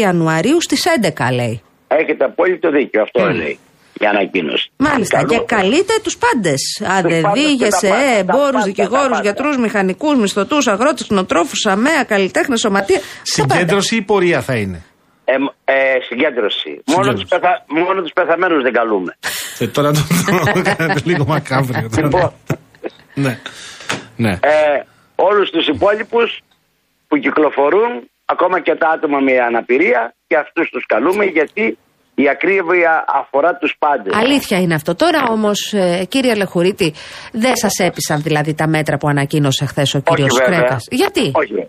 Ιανουαρίου 0.00 0.62
στι 0.62 0.76
11, 1.16 1.34
λέει. 1.34 1.62
Έχετε 1.88 2.24
απόλυτο 2.24 2.70
δίκιο, 2.70 3.02
αυτό 3.02 3.30
λέει 3.30 3.58
η 4.00 4.06
ανακοίνωση. 4.06 4.70
Μάλιστα. 4.76 5.16
Καλό. 5.16 5.28
Και 5.28 5.54
καλείτε 5.54 5.94
του 6.02 6.10
πάντε. 6.18 6.54
Άντε, 6.98 7.20
πάντες 7.20 7.42
και 7.42 7.48
δίγε, 7.48 7.68
τα 7.68 7.78
πάντα, 7.80 7.94
τα 7.94 8.16
εμπόρου, 8.18 8.42
πάντα, 8.42 8.58
τα 8.58 8.64
δικηγόρου, 8.64 9.08
πάντα. 9.08 9.20
γιατρού, 9.22 9.60
μηχανικού, 9.60 10.16
μισθωτού, 10.16 10.56
αγρότε, 10.64 11.02
κτηνοτρόφου, 11.04 11.70
αμαία, 11.70 12.04
καλλιτέχνε, 12.04 12.56
σωματεία. 12.56 12.98
τα 12.98 13.02
πάντα. 13.36 13.54
Συγκέντρωση 13.54 13.96
ή 13.96 14.02
πορεία 14.02 14.40
θα 14.40 14.54
είναι. 14.54 14.84
Ε, 15.24 15.34
ε, 15.64 15.74
συγκέντρωση. 16.08 16.70
Μόνο 16.86 17.02
Συγκέντρωση. 17.02 17.20
τους, 17.20 17.28
πεθα... 17.28 17.64
Μόνο 17.68 18.02
τους 18.02 18.12
πεθαμένους 18.12 18.62
δεν 18.62 18.72
καλούμε. 18.72 19.16
Ε, 19.58 19.66
τώρα 19.66 19.90
το 19.92 20.02
κάνετε 20.76 21.00
λίγο 21.04 21.24
μακάβριο. 21.26 21.88
Τώρα. 23.22 23.28
λοιπόν, 23.28 23.36
ναι. 24.16 24.28
ναι. 24.28 24.32
ε, 24.32 24.84
όλους 25.14 25.50
τους 25.50 25.66
υπόλοιπους 25.66 26.40
που 27.08 27.16
κυκλοφορούν, 27.16 28.10
ακόμα 28.24 28.60
και 28.60 28.74
τα 28.74 28.88
άτομα 28.88 29.18
με 29.20 29.32
αναπηρία, 29.48 30.14
και 30.26 30.36
αυτούς 30.36 30.68
τους 30.68 30.86
καλούμε 30.86 31.24
γιατί 31.24 31.78
η 32.14 32.28
ακρίβεια 32.28 33.04
αφορά 33.06 33.56
τους 33.56 33.76
πάντες. 33.78 34.14
Αλήθεια 34.14 34.60
είναι 34.60 34.74
αυτό. 34.74 34.94
Τώρα 34.94 35.22
όμως, 35.30 35.74
κύριε 36.08 36.34
Λεχουρίτη, 36.34 36.94
δεν 37.32 37.56
σας 37.56 37.78
έπεισαν 37.78 38.22
δηλαδή 38.22 38.54
τα 38.54 38.66
μέτρα 38.68 38.96
που 38.96 39.08
ανακοίνωσε 39.08 39.66
χθες 39.66 39.94
ο 39.94 40.00
κύριος 40.00 40.32
Όχι, 40.32 40.42
βέβαια. 40.44 40.58
Κρέκας; 40.58 40.86
Γιατί; 40.90 41.30
Όχι. 41.34 41.68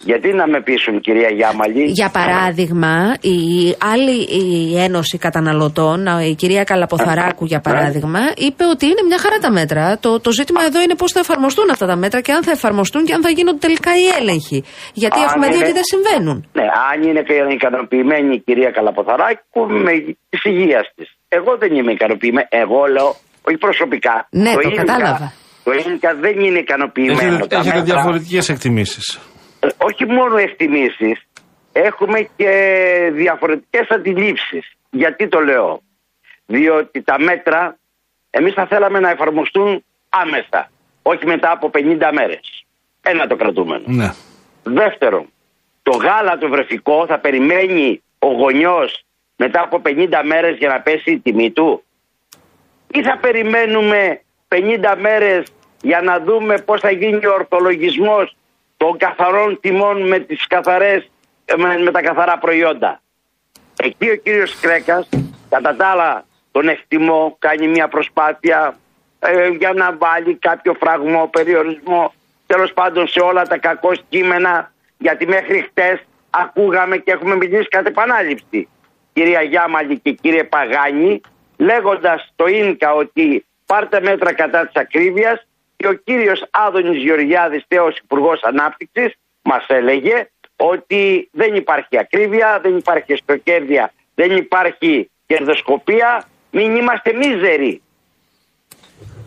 Βέβαια. 0.00 0.16
Γιατί 0.16 0.28
να 0.40 0.46
με 0.48 0.60
πείσουν 0.62 1.00
κυρία 1.00 1.28
Γιάμαλη; 1.38 1.84
Για 1.84 2.10
παράδειγμα, 2.10 3.14
η 3.20 3.40
άλλη 3.92 4.16
η 4.42 4.78
Ένωση 4.80 5.18
Καταναλωτών, 5.18 6.06
η 6.30 6.34
κυρία 6.34 6.64
Καλαποθαράκου 6.64 7.44
για 7.44 7.60
παράδειγμα, 7.60 8.20
είπε 8.36 8.64
ότι 8.64 8.84
είναι 8.86 9.02
μια 9.08 9.18
χαρά 9.18 9.38
τα 9.38 9.50
μέτρα. 9.50 9.98
Το, 9.98 10.20
το 10.20 10.30
ζήτημα 10.32 10.60
εδώ 10.64 10.82
είναι 10.82 10.94
πώς 10.94 11.12
θα 11.12 11.20
εφαρμοστούν 11.20 11.70
αυτά 11.70 11.86
τα 11.86 11.96
μέτρα 11.96 12.20
και 12.20 12.32
αν 12.32 12.42
θα 12.42 12.50
εφαρμοστούν 12.50 13.04
και 13.04 13.12
αν 13.12 13.22
θα 13.22 13.30
γίνονται 13.30 13.58
τελικά 13.58 13.90
οι 14.00 14.06
έλεγχοι. 14.20 14.64
Γιατί 14.92 15.18
Αν 15.18 15.24
έχουμε 15.24 15.46
δει 15.46 15.54
είναι- 15.54 15.64
ότι 15.64 15.72
δεν 15.72 15.84
συμβαίνουν. 15.92 16.36
Ναι, 16.52 16.66
αν 16.92 16.98
είναι 17.08 17.22
και 17.22 17.34
ικανοποιημένη 17.58 18.34
η 18.34 18.42
κυρία 18.46 18.70
Καλαποθαράκου 18.70 19.60
με 19.86 19.92
της 20.28 20.40
υγείας 20.44 20.86
της. 20.96 21.08
Εγώ 21.28 21.56
δεν 21.58 21.70
είμαι 21.76 21.92
ικανοποιημένη. 21.92 22.46
Εγώ 22.50 22.80
λέω, 22.94 23.08
όχι 23.48 23.58
προσωπικά. 23.66 24.26
Ναι, 24.30 24.52
το 24.52 24.60
Ίνκα- 24.68 24.76
κατάλαβα. 24.84 25.32
Το 25.64 25.72
ίνκα 25.90 26.10
δεν 26.20 26.36
είναι 26.44 26.58
ικανοποιημένο. 26.58 27.20
Έχετε, 27.28 27.46
Τα 27.46 27.56
έχετε 27.56 27.78
μέτρα- 27.78 27.94
διαφορετικές 27.94 28.48
εκτιμήσεις. 28.48 29.18
Ε, 29.60 29.68
όχι 29.76 30.06
μόνο 30.06 30.36
εκτιμήσεις, 30.36 31.26
έχουμε 31.72 32.28
και 32.36 33.10
διαφορετικές 33.12 33.88
αντιλήψεις. 33.88 34.76
Γιατί 34.90 35.28
το 35.28 35.40
λέω; 35.40 35.80
Διότι 36.46 37.02
τα 37.02 37.20
μέτρα 37.20 37.78
εμείς 38.30 38.54
θα 38.54 38.66
θέλαμε 38.66 39.00
να 39.00 39.10
εφαρμοστούν 39.10 39.84
άμεσα. 40.08 40.70
Όχι 41.02 41.26
μετά 41.26 41.50
από 41.50 41.70
50 41.74 42.10
μέρες. 42.12 42.64
Ένα 43.02 43.26
το 43.26 43.36
κρατούμενο. 43.36 43.84
Ναι. 43.86 44.12
Δεύτερον, 44.62 45.32
το 45.82 45.96
γάλα 45.96 46.38
το 46.38 46.48
βρεφικό 46.48 47.06
θα 47.06 47.18
περιμένει 47.18 48.02
ο 48.18 48.26
γονιός 48.26 49.04
μετά 49.36 49.60
από 49.60 49.82
50 49.84 50.08
μέρες 50.24 50.56
για 50.56 50.68
να 50.68 50.80
πέσει 50.80 51.10
η 51.10 51.18
τιμή 51.18 51.50
του; 51.50 51.84
Ή 52.92 53.02
θα 53.02 53.18
περιμένουμε 53.18 54.20
50 54.48 54.96
μέρες 54.98 55.46
για 55.82 56.00
να 56.00 56.20
δούμε 56.20 56.58
πώς 56.58 56.80
θα 56.80 56.90
γίνει 56.90 57.26
ο 57.26 57.32
ορθολογισμός 57.32 58.36
των 58.76 58.96
καθαρών 58.96 59.58
τιμών 59.60 60.06
με, 60.08 60.18
τις 60.18 60.46
καθαρές, 60.46 61.10
με, 61.56 61.78
με 61.78 61.90
τα 61.90 62.02
καθαρά 62.02 62.38
προϊόντα. 62.38 63.00
Εκεί 63.76 64.10
ο 64.10 64.16
κύριος 64.16 64.60
Κρέκας, 64.60 65.08
κατά 65.48 65.76
τα 65.76 65.86
άλλα 65.86 66.24
τον 66.52 66.68
εκτιμώ, 66.68 67.36
κάνει 67.38 67.68
μια 67.68 67.88
προσπάθεια 67.88 68.76
ε, 69.18 69.48
για 69.48 69.72
να 69.72 69.96
βάλει 69.96 70.34
κάποιο 70.34 70.74
φραγμό, 70.74 71.28
περιορισμό, 71.32 72.12
τέλος 72.46 72.72
πάντων 72.72 73.08
σε 73.08 73.20
όλα 73.20 73.42
τα 73.42 73.58
κακό 73.58 73.92
κείμενα, 74.08 74.72
γιατί 74.98 75.26
μέχρι 75.26 75.60
χτες 75.60 76.00
ακούγαμε 76.30 76.96
και 76.96 77.10
έχουμε 77.10 77.36
μιλήσει 77.36 77.68
κατ' 77.68 77.86
επανάληψη, 77.86 78.68
κυρία 79.12 79.42
Γιάμαλη 79.42 79.98
και 79.98 80.10
κύριε 80.12 80.44
Παγάνη, 80.44 81.20
λέγοντας 81.56 82.32
το 82.36 82.46
ίνκα 82.46 82.92
ότι 82.94 83.46
πάρτε 83.66 84.00
μέτρα 84.00 84.32
κατά 84.32 84.66
της 84.66 84.82
ακρίβειας 84.82 85.46
και 85.76 85.86
ο 85.88 85.92
κύριος 85.92 86.40
Άδωνης 86.50 87.02
Γεωργιάδης, 87.02 87.64
τέος 87.68 87.94
Υπουργός 88.02 88.40
Ανάπτυξης, 88.42 89.10
μας 89.42 89.64
έλεγε 89.68 90.16
ότι 90.56 91.28
δεν 91.32 91.54
υπάρχει 91.54 91.98
ακρίβεια, 91.98 92.60
δεν 92.62 92.76
υπάρχει 92.76 93.12
εστοκέρδια, 93.12 93.92
δεν 94.14 94.36
υπάρχει 94.36 95.10
κερδοσκοπία, 95.26 96.24
μην 96.50 96.76
είμαστε 96.76 97.10
μίζεροι. 97.20 97.80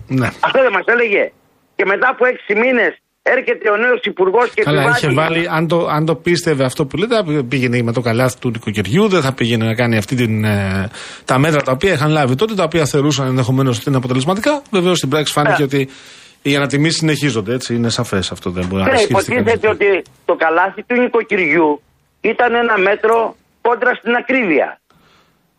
ναι. 0.07 0.27
Αυτό 0.39 0.61
δεν 0.61 0.71
μας 0.71 0.83
έλεγε. 0.85 1.31
Και 1.75 1.85
μετά 1.85 2.09
από 2.09 2.25
έξι 2.25 2.53
μήνες 2.55 2.97
έρχεται 3.21 3.69
ο 3.69 3.77
νέος 3.77 3.99
Υπουργός 4.03 4.49
και 4.53 4.61
Καλά, 4.63 4.81
επιβάλλει- 4.81 5.03
είχε 5.03 5.13
βάλει, 5.13 5.47
αν 5.49 5.67
το, 5.67 5.87
αν 5.87 6.05
το 6.05 6.15
πίστευε 6.15 6.63
αυτό 6.63 6.85
που 6.85 6.97
λέτε, 6.97 7.15
θα 7.15 7.43
πήγαινε 7.49 7.81
με 7.81 7.91
το 7.93 8.01
καλάθι 8.01 8.39
του 8.39 8.49
νοικοκυριού, 8.49 9.07
δεν 9.07 9.21
θα 9.21 9.33
πήγαινε 9.33 9.65
να 9.65 9.75
κάνει 9.75 9.97
αυτή 9.97 10.15
την, 10.15 10.43
ε, 10.43 10.89
τα 11.25 11.37
μέτρα 11.39 11.61
τα 11.61 11.71
οποία 11.71 11.93
είχαν 11.93 12.11
λάβει 12.11 12.35
τότε, 12.35 12.55
τα 12.55 12.63
οποία 12.63 12.85
θεωρούσαν 12.85 13.27
ενδεχομένως 13.27 13.77
ότι 13.77 13.85
είναι 13.89 13.97
αποτελεσματικά. 13.97 14.61
Βεβαίως 14.71 14.97
στην 14.97 15.09
πράξη 15.09 15.33
φάνηκε 15.33 15.61
Ε. 15.61 15.65
ότι 15.65 15.89
οι 16.41 16.55
ανατιμήσεις 16.55 16.97
συνεχίζονται, 16.99 17.53
έτσι. 17.53 17.75
Είναι 17.75 17.89
σαφές 17.89 18.31
αυτό, 18.31 18.49
δεν 18.49 18.65
μπορεί 18.65 18.83
να 18.83 18.89
Ναι, 18.89 18.95
ισχυριστεί 18.95 19.31
κανείς. 19.33 19.53
υποτίθεται 19.53 19.85
ότι 19.85 20.03
το 20.25 20.35
καλάθι 20.35 20.83
του 20.83 20.95
νοικοκυριού 21.01 21.81
ήταν 22.21 22.55
ένα 22.55 22.77
μέτρο 22.77 23.35
κόντρα 23.61 23.93
στην 23.93 24.15
ακρίβεια. 24.15 24.79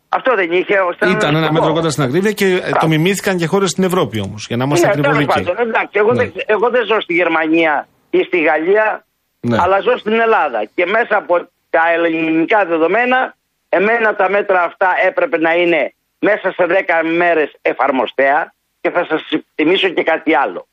Αυτό 0.09 0.35
δεν 0.35 0.51
είχε 0.53 0.79
ως 0.79 0.97
Ήταν 0.97 1.35
ένα 1.37 1.45
σκοπό. 1.45 1.53
μέτρο 1.53 1.73
κοντά 1.73 1.91
στην 1.91 2.03
ακρίβεια 2.03 2.33
και 2.33 2.47
ε, 2.47 2.71
το 2.81 2.89
μιμήθηκαν 2.89 3.37
και 3.37 3.47
χώρες 3.47 3.71
στην 3.71 3.85
Ευρώπη 3.85 4.21
όμως, 4.21 4.45
για 4.49 4.57
να 4.57 4.65
είμαστε 4.65 4.87
Ναι, 4.87 4.93
ακριβώ 4.93 5.11
τέλος 5.13 5.27
δικαίοι. 5.27 5.45
πάντων, 5.45 5.69
εντάξει, 5.69 5.93
εγώ, 6.03 6.13
Ναι. 6.13 6.23
δεν, 6.23 6.33
εγώ 6.47 6.71
δεν 6.71 6.87
ζω 6.87 7.01
στη 7.01 7.13
Γερμανία 7.15 7.89
ή 8.11 8.19
στη 8.23 8.39
Γαλλία, 8.41 9.05
Ναι. 9.41 9.57
αλλά 9.61 9.81
ζω 9.81 9.97
στην 9.99 10.13
Ελλάδα. 10.27 10.61
Και 10.75 10.87
μέσα 10.87 11.17
από 11.17 11.35
τα 11.71 11.83
ελληνικά 11.95 12.65
δεδομένα, 12.65 13.35
εμένα 13.69 14.15
τα 14.15 14.31
μέτρα 14.31 14.63
αυτά 14.63 14.89
έπρεπε 15.09 15.37
να 15.39 15.53
είναι 15.55 15.95
μέσα 16.19 16.47
σε 16.57 16.65
10 16.69 17.03
μέρες 17.17 17.51
εφαρμοστέα. 17.63 18.53
και 18.83 18.91
θα 18.91 19.05
σας 19.11 19.23
θυμίσω 19.55 19.89
και 19.89 20.03
κάτι 20.03 20.35
άλλο. 20.35 20.67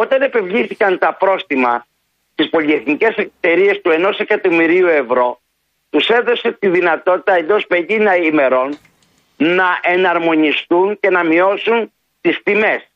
Όταν 0.00 0.22
επευλήθηκαν 0.22 0.98
τα 0.98 1.14
πρόστιμα 1.14 1.86
στις 2.32 2.50
πολυεθνικές 2.50 3.14
εταιρείες 3.16 3.80
του 3.80 3.90
1 3.90 4.12
εκατομμυρίου 4.18 4.86
ευρώ, 4.86 5.40
τους 5.90 6.08
έδωσε 6.08 6.52
τη 6.52 6.68
δυνατότητα 6.68 7.34
εντός 7.34 7.66
50 7.68 7.86
ημερών 8.24 8.78
να 9.36 9.78
εναρμονιστούν 9.82 10.98
και 11.00 11.10
να 11.10 11.24
μειώσουν 11.24 11.92
τις 12.20 12.42
τιμές. 12.42 12.90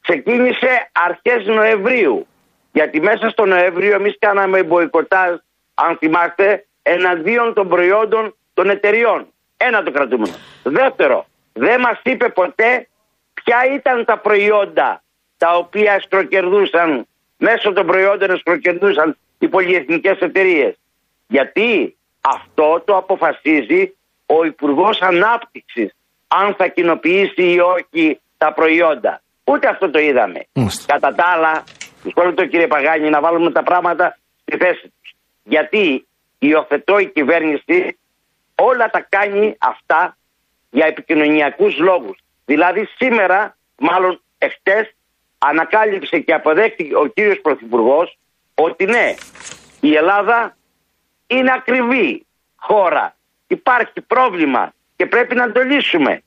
Ξεκίνησε 0.00 0.90
αρχές 0.92 1.46
Νοεμβρίου, 1.46 2.26
γιατί 2.72 3.00
μέσα 3.00 3.28
στο 3.28 3.44
Νοέμβριο 3.44 3.94
εμείς 3.94 4.16
κάναμε 4.18 4.62
μποϊκοτάζ, 4.62 5.34
αν 5.74 5.96
θυμάστε, 5.96 6.66
εναντίον 6.82 7.54
των 7.54 7.68
προϊόντων 7.68 8.36
των 8.54 8.70
εταιριών. 8.70 9.26
Ένα 9.56 9.82
το 9.82 9.90
κρατούμενο. 9.90 10.34
Δεύτερο, 10.62 11.26
δεν 11.52 11.80
μας 11.80 12.00
είπε 12.02 12.28
ποτέ 12.28 12.88
ποια 13.34 13.58
ήταν 13.74 14.04
τα 14.04 14.18
προϊόντα 14.18 15.02
τα 15.38 15.56
οποία 15.56 15.92
εσκροκερδούσαν, 15.92 17.06
μέσω 17.36 17.72
των 17.72 17.86
προϊόντων 17.86 18.30
εσκροκερδούσαν 18.30 19.16
οι 19.38 19.48
πολυεθνικές 19.48 20.18
εταιρείες. 20.18 20.78
Γιατί 21.26 21.96
αυτό 22.20 22.82
το 22.84 22.96
αποφασίζει 22.96 23.96
ο 24.26 24.44
Υπουργός 24.44 25.00
Ανάπτυξης, 25.00 25.90
αν 26.28 26.54
θα 26.54 26.68
κοινοποιήσει 26.68 27.42
ή 27.42 27.58
όχι 27.60 28.20
τα 28.38 28.52
προϊόντα. 28.52 29.22
Ούτε 29.44 29.68
αυτό 29.68 29.90
το 29.90 29.98
είδαμε. 29.98 30.46
Μάλιστα. 30.52 30.92
Κατά 30.92 31.14
τα 31.14 31.24
άλλα, 31.24 31.64
το 32.34 32.46
κύριε 32.46 32.66
Παγάνη 32.66 33.10
να 33.10 33.20
βάλουμε 33.20 33.50
τα 33.50 33.62
πράγματα 33.62 34.18
στη 34.40 34.56
θέση 34.56 34.92
τους. 35.00 35.14
Γιατί 35.42 36.06
υιοθετώ 36.38 36.98
η 36.98 37.10
κυβέρνηση 37.10 37.98
όλα 38.54 38.90
τα 38.90 39.06
κάνει 39.08 39.56
αυτά 39.58 40.16
για 40.70 40.86
επικοινωνιακούς 40.86 41.78
λόγους. 41.78 42.18
Δηλαδή 42.44 42.88
σήμερα, 42.96 43.56
μάλλον 43.78 44.20
εχθές, 44.38 44.94
ανακάλυψε 45.38 46.18
και 46.18 46.34
αποδέχτηκε 46.34 46.96
ο 46.96 47.06
κύριος 47.06 47.40
Πρωθυπουργός 47.40 48.18
ότι 48.54 48.84
ναι, 48.84 49.14
η 49.80 49.94
Ελλάδα 49.94 50.56
είναι 51.26 51.52
ακριβή 51.52 52.26
χώρα. 52.56 53.16
Υπάρχει 53.46 54.00
πρόβλημα 54.06 54.72
και 54.96 55.06
πρέπει 55.06 55.34
να 55.34 55.52
το 55.52 55.62
λύσουμε. 55.62 56.22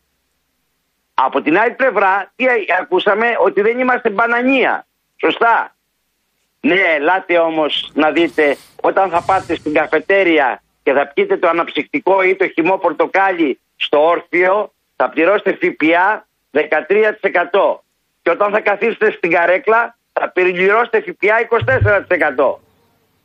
Από 1.14 1.42
την 1.42 1.58
άλλη 1.58 1.74
πλευρά, 1.74 2.32
τι 2.36 2.46
ακούσαμε, 2.80 3.36
ότι 3.40 3.62
δεν 3.62 3.80
είμαστε 3.80 4.10
μπανανία. 4.10 4.86
Σωστά. 5.16 5.76
Ναι, 6.60 6.82
ελάτε 6.96 7.38
όμως 7.38 7.92
να 7.94 8.12
δείτε, 8.12 8.58
όταν 8.82 9.10
θα 9.10 9.22
πάτε 9.22 9.56
στην 9.56 9.74
καφετέρια 9.74 10.62
και 10.84 10.94
θα 10.94 11.08
πιείτε 11.08 11.38
το 11.38 11.48
αναψυκτικό 11.48 12.22
ή 12.22 12.36
το 12.36 12.48
χυμό 12.48 12.78
πορτοκάλι 12.78 13.60
στο 13.76 14.06
όρθιο, 14.06 14.74
θα 14.96 15.10
πληρώσετε 15.10 15.58
ΦΠΑ 15.62 16.28
13%. 16.52 17.82
Και 18.22 18.30
όταν 18.30 18.52
θα 18.52 18.60
καθίσετε 18.60 19.12
στην 19.12 19.32
καρέκλα, 19.32 19.98
θα 20.14 20.30
πληρώσετε 20.30 21.02
ΦΠΑ 21.02 21.48
24%. 22.46 22.60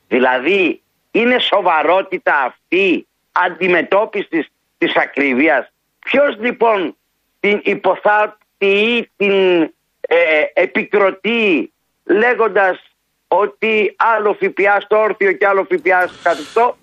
Δηλαδή, 0.09 0.83
είναι 1.11 1.39
σοβαρότητα 1.39 2.35
αυτή 2.37 3.07
αντιμετώπισης 3.33 4.49
της 4.79 4.97
ακρίβειας. 4.97 5.73
Ποιος 5.99 6.37
λοιπόν 6.39 6.97
την 7.41 7.61
υποθάπτει 7.65 8.67
ή 8.67 9.11
την 9.17 9.63
ε, 10.01 10.45
επικροτεί 10.53 11.73
λέγοντας 12.05 12.81
ότι 13.29 13.95
άλλο 13.97 14.35
ΦΠΑ 14.41 14.81
στο 14.81 14.97
όρθιο 14.99 15.33
και 15.33 15.47
άλλο 15.47 15.65
ΦΠΑ 15.71 16.07
στο 16.07 16.17
καθιστό. 16.23 16.77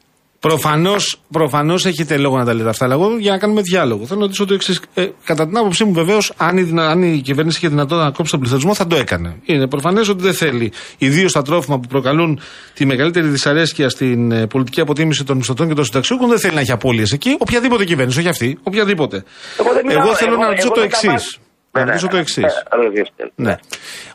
Προφανώς 0.48 1.20
προφανώς 1.32 1.86
έχετε 1.86 2.18
λόγο 2.18 2.38
να 2.38 2.46
τα 2.46 2.54
λέτε 2.54 2.70
αυτά, 2.70 2.86
αλλά 2.86 2.94
εγώ 2.94 3.18
για 3.18 3.32
να 3.32 3.38
κάνουμε 3.38 3.62
διάλογο. 3.62 4.06
Θέλω 4.06 4.20
να 4.20 4.26
ρωτήσω 4.26 4.46
το 4.46 4.54
εξής. 4.54 4.82
Ε, 4.94 5.08
κατά 5.26 5.48
την 5.48 5.58
άποψή 5.58 5.84
μου, 5.84 5.94
βεβαίως, 5.94 6.34
αν, 6.38 6.58
η 6.58 6.62
δυνα- 6.62 6.90
αν 6.90 7.04
η 7.04 7.22
κυβέρνηση 7.22 7.58
είχε 7.58 7.68
δυνατότητα 7.68 8.06
να 8.06 8.12
κόψει 8.12 8.32
τον 8.32 8.40
πληθωρισμό, 8.40 8.74
θα 8.74 8.88
το 8.88 8.96
έκανε. 8.96 9.36
Είναι 9.46 9.68
προφανές 9.68 10.10
ότι 10.10 10.24
δεν 10.24 10.34
θέλει. 10.34 10.72
Ιδίως 10.98 11.32
τα 11.32 11.42
τρόφιμα 11.42 11.80
που 11.80 11.88
προκαλούν 11.88 12.40
τη 12.74 12.86
μεγαλύτερη 12.86 13.28
δυσαρέσκεια 13.28 13.90
στην 13.90 14.32
ε, 14.32 14.48
πολιτική 14.48 14.82
αποτίμηση 14.82 15.24
των 15.24 15.38
μισθωτών 15.38 15.68
και 15.68 15.74
των 15.74 15.86
συνταξιούχων, 15.86 16.30
δεν 16.30 16.40
θέλει 16.40 16.54
να 16.54 16.60
έχει 16.60 16.72
απώλειες 16.72 17.12
εκεί. 17.12 17.36
Οποιαδήποτε 17.40 17.86
κυβέρνηση, 17.86 18.20
όχι 18.20 18.28
αυτή. 18.28 18.58
Οποιαδήποτε. 18.64 19.24
Εγώ, 19.60 19.74
δεν 19.74 19.86
μιλάω, 19.86 20.04
εγώ 20.06 20.16
θέλω 20.16 20.36
να 20.38 20.48
ρωτήσω 20.48 20.66
εγώ 20.68 20.76
το 20.76 20.82
δεν 20.82 20.90
τα 20.90 20.96
εξή. 20.96 21.08
βάζω. 21.08 21.28
Να 21.72 21.80
Ναι, 21.84 21.86
ρωτήσω 21.86 22.06
ναι, 22.06 22.12
το 22.12 22.16
ναι. 22.16 22.22
εξή. 22.22 22.42
Ε, 22.42 22.76
ρωτήστε. 22.84 23.32
Ναι. 23.36 23.56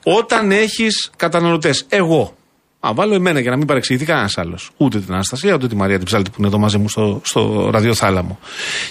Όταν 0.03 0.51
έχεις 0.53 1.11
καταναλωτές, 1.17 1.85
εγώ, 1.89 2.37
Α, 2.81 2.91
βάλω 2.95 3.15
εμένα 3.15 3.41
για 3.41 3.51
να 3.51 3.57
μην 3.57 3.67
παρεξηγηθεί 3.67 4.05
κανένας 4.05 4.39
άλλος. 4.39 4.71
Ούτε 4.77 5.01
την 5.01 5.13
Αναστασία, 5.13 5.55
ούτε 5.55 5.69
τη 5.69 5.77
Μαρία 5.77 5.97
την 5.97 6.07
Ψάλτη 6.07 6.31
που 6.31 6.37
είναι 6.39 6.47
εδώ 6.47 6.59
μαζί 6.59 6.79
μου 6.79 6.89
στο, 6.89 7.21
στο 7.25 7.71
ραδιοθάλαμο. 7.73 8.39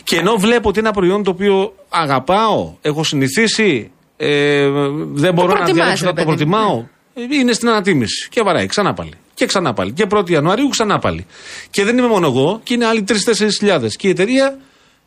Και 0.03 0.17
ενώ 0.17 0.35
βλέπω 0.35 0.69
ότι 0.69 0.79
είναι 0.79 0.87
ένα 0.87 0.97
προϊόν 0.97 1.23
το 1.23 1.29
οποίο 1.29 1.73
αγαπάω, 1.89 2.73
έχω 2.81 3.03
συνηθίσει, 3.03 3.91
ε, 4.17 4.69
δεν 5.11 5.33
μπορώ 5.33 5.47
να 5.47 5.53
προτιμάς, 5.55 5.73
διαλέξω 5.73 6.03
ρε 6.03 6.09
να 6.11 6.15
το 6.15 6.23
παιδί 6.23 6.45
μου. 6.45 6.51
προτιμάω, 6.51 6.85
ε, 7.13 7.35
είναι 7.35 7.53
στην 7.53 7.69
ανατίμηση. 7.69 8.29
Και 8.29 8.41
βαράει 8.41 8.65
ξανά 8.65 8.93
πάλι. 8.93 9.13
Και 9.33 9.45
ξανά 9.45 9.73
πάλι. 9.73 9.91
Και 9.91 10.05
1η 10.09 10.29
Ιανουαρίου 10.29 10.67
ξανά 10.67 10.99
πάλι. 10.99 11.25
Και 11.69 11.83
δεν 11.83 11.97
είμαι 11.97 12.07
μόνο 12.07 12.27
εγώ, 12.27 12.59
και 12.63 12.73
είναι 12.73 12.85
άλλοι 12.85 13.03
3-4 13.07 13.49
χιλιάδες. 13.57 13.95
Και 13.95 14.07
η 14.07 14.09
εταιρεία 14.09 14.57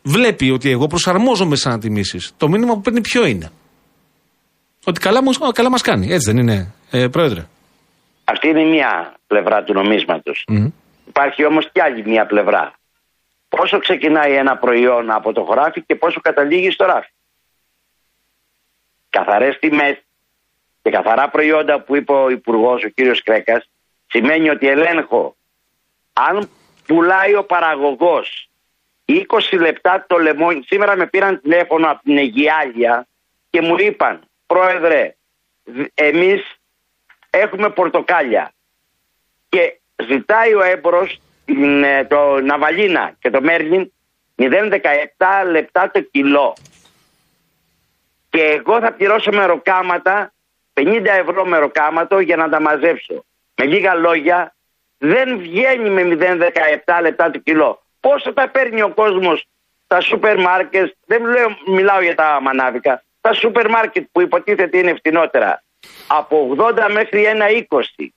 βλέπει 0.01 0.51
ότι 0.51 0.69
εγώ 0.69 0.87
προσαρμόζομαι 0.87 1.55
στις 1.55 1.67
ανατιμήσεις. 1.67 2.31
Το 2.37 2.49
μήνυμα 2.49 2.73
που 2.73 2.81
παίρνει 2.81 3.01
ποιο 3.01 3.25
είναι. 3.25 3.51
Ότι 4.83 4.99
καλά, 4.99 5.23
μου, 5.23 5.31
καλά 5.53 5.69
μας 5.69 5.81
κάνει. 5.81 6.07
Έτσι 6.11 6.31
δεν 6.31 6.37
είναι, 6.37 6.73
ε, 6.89 7.07
Πρόεδρε; 7.07 7.47
Αυτή 8.31 8.47
είναι 8.47 8.63
μια 8.63 9.15
πλευρά 9.27 9.63
του 9.63 9.73
νομίσματος. 9.73 10.43
Μμμ. 10.47 10.69
Υπάρχει 11.07 11.45
όμως 11.45 11.71
και 11.71 11.81
άλλη 11.81 12.03
μια 12.05 12.25
πλευρά. 12.25 12.73
Πόσο 13.49 13.79
ξεκινάει 13.79 14.33
ένα 14.33 14.57
προϊόν 14.57 15.11
από 15.11 15.33
το 15.33 15.43
χωράφι 15.43 15.81
και 15.81 15.95
πόσο 15.95 16.19
καταλήγει 16.21 16.71
στο 16.71 16.85
ράφι. 16.85 17.09
Καθαρές 19.09 19.59
τιμές 19.59 19.97
και 20.81 20.89
καθαρά 20.89 21.29
προϊόντα 21.29 21.79
που 21.81 21.95
είπε 21.95 22.13
ο 22.13 22.29
Υπουργός, 22.29 22.83
ο 22.83 22.87
κύριος 22.87 23.23
Κρέκας, 23.23 23.69
σημαίνει 24.07 24.49
ότι 24.49 24.67
ελέγχω 24.67 25.35
αν 26.13 26.49
πουλάει 26.87 27.35
ο 27.35 27.43
παραγωγός 27.43 28.49
20 29.05 29.57
λεπτά 29.59 30.05
το 30.07 30.17
λεμόνι. 30.17 30.63
Σήμερα 30.65 30.95
με 30.95 31.07
πήραν 31.07 31.41
τηλέφωνο 31.41 31.91
από 31.91 32.03
την 32.03 32.17
Αιγιάλια 32.17 33.07
και 33.49 33.61
μου 33.61 33.75
είπαν, 33.79 34.21
πρόεδρε, 34.45 35.15
δ- 35.63 35.85
εμείς 35.93 36.60
έχουμε 37.31 37.69
πορτοκάλια 37.69 38.53
και 39.49 39.79
ζητάει 40.07 40.53
ο 40.53 40.61
έμπορος 40.61 41.21
την, 41.45 41.83
ε, 41.83 42.05
το 42.05 42.39
Ναβαλίνα 42.41 43.15
και 43.19 43.29
το 43.29 43.41
Μέρλιν 43.41 43.91
0,17 44.35 45.45
λεπτά 45.49 45.91
το 45.91 46.01
κιλό. 46.01 46.55
Και 48.29 48.43
εγώ 48.43 48.79
θα 48.79 48.91
πληρώσω 48.91 49.31
μεροκάματα 49.31 50.33
50 50.73 51.05
ευρώ 51.05 51.45
μεροκάματο 51.45 52.19
για 52.19 52.35
να 52.35 52.49
τα 52.49 52.61
μαζέψω. 52.61 53.25
Με 53.55 53.65
λίγα 53.65 53.93
λόγια 53.93 54.55
δεν 54.97 55.39
βγαίνει 55.39 55.89
με 55.89 56.17
0,17 56.85 56.99
λεπτά 57.01 57.31
το 57.31 57.39
κιλό. 57.39 57.83
Πόσο 57.99 58.33
τα 58.33 58.49
παίρνει 58.49 58.81
ο 58.81 58.89
κόσμος 58.89 59.45
στα 59.83 60.01
σούπερ 60.01 60.39
μάρκετ, 60.39 60.93
δεν 61.05 61.25
λέω, 61.25 61.57
μιλάω 61.65 62.01
για 62.01 62.15
τα 62.15 62.39
μανάβικα, 62.41 63.03
τα 63.21 63.33
σούπερ 63.33 63.69
μάρκετ 63.69 64.07
που 64.11 64.21
υποτίθεται 64.21 64.77
είναι 64.77 64.93
φτηνότερα. 64.93 65.63
Από 66.07 66.55
80 66.57 66.91
μέχρι 66.91 67.25
1,20. 67.69 68.07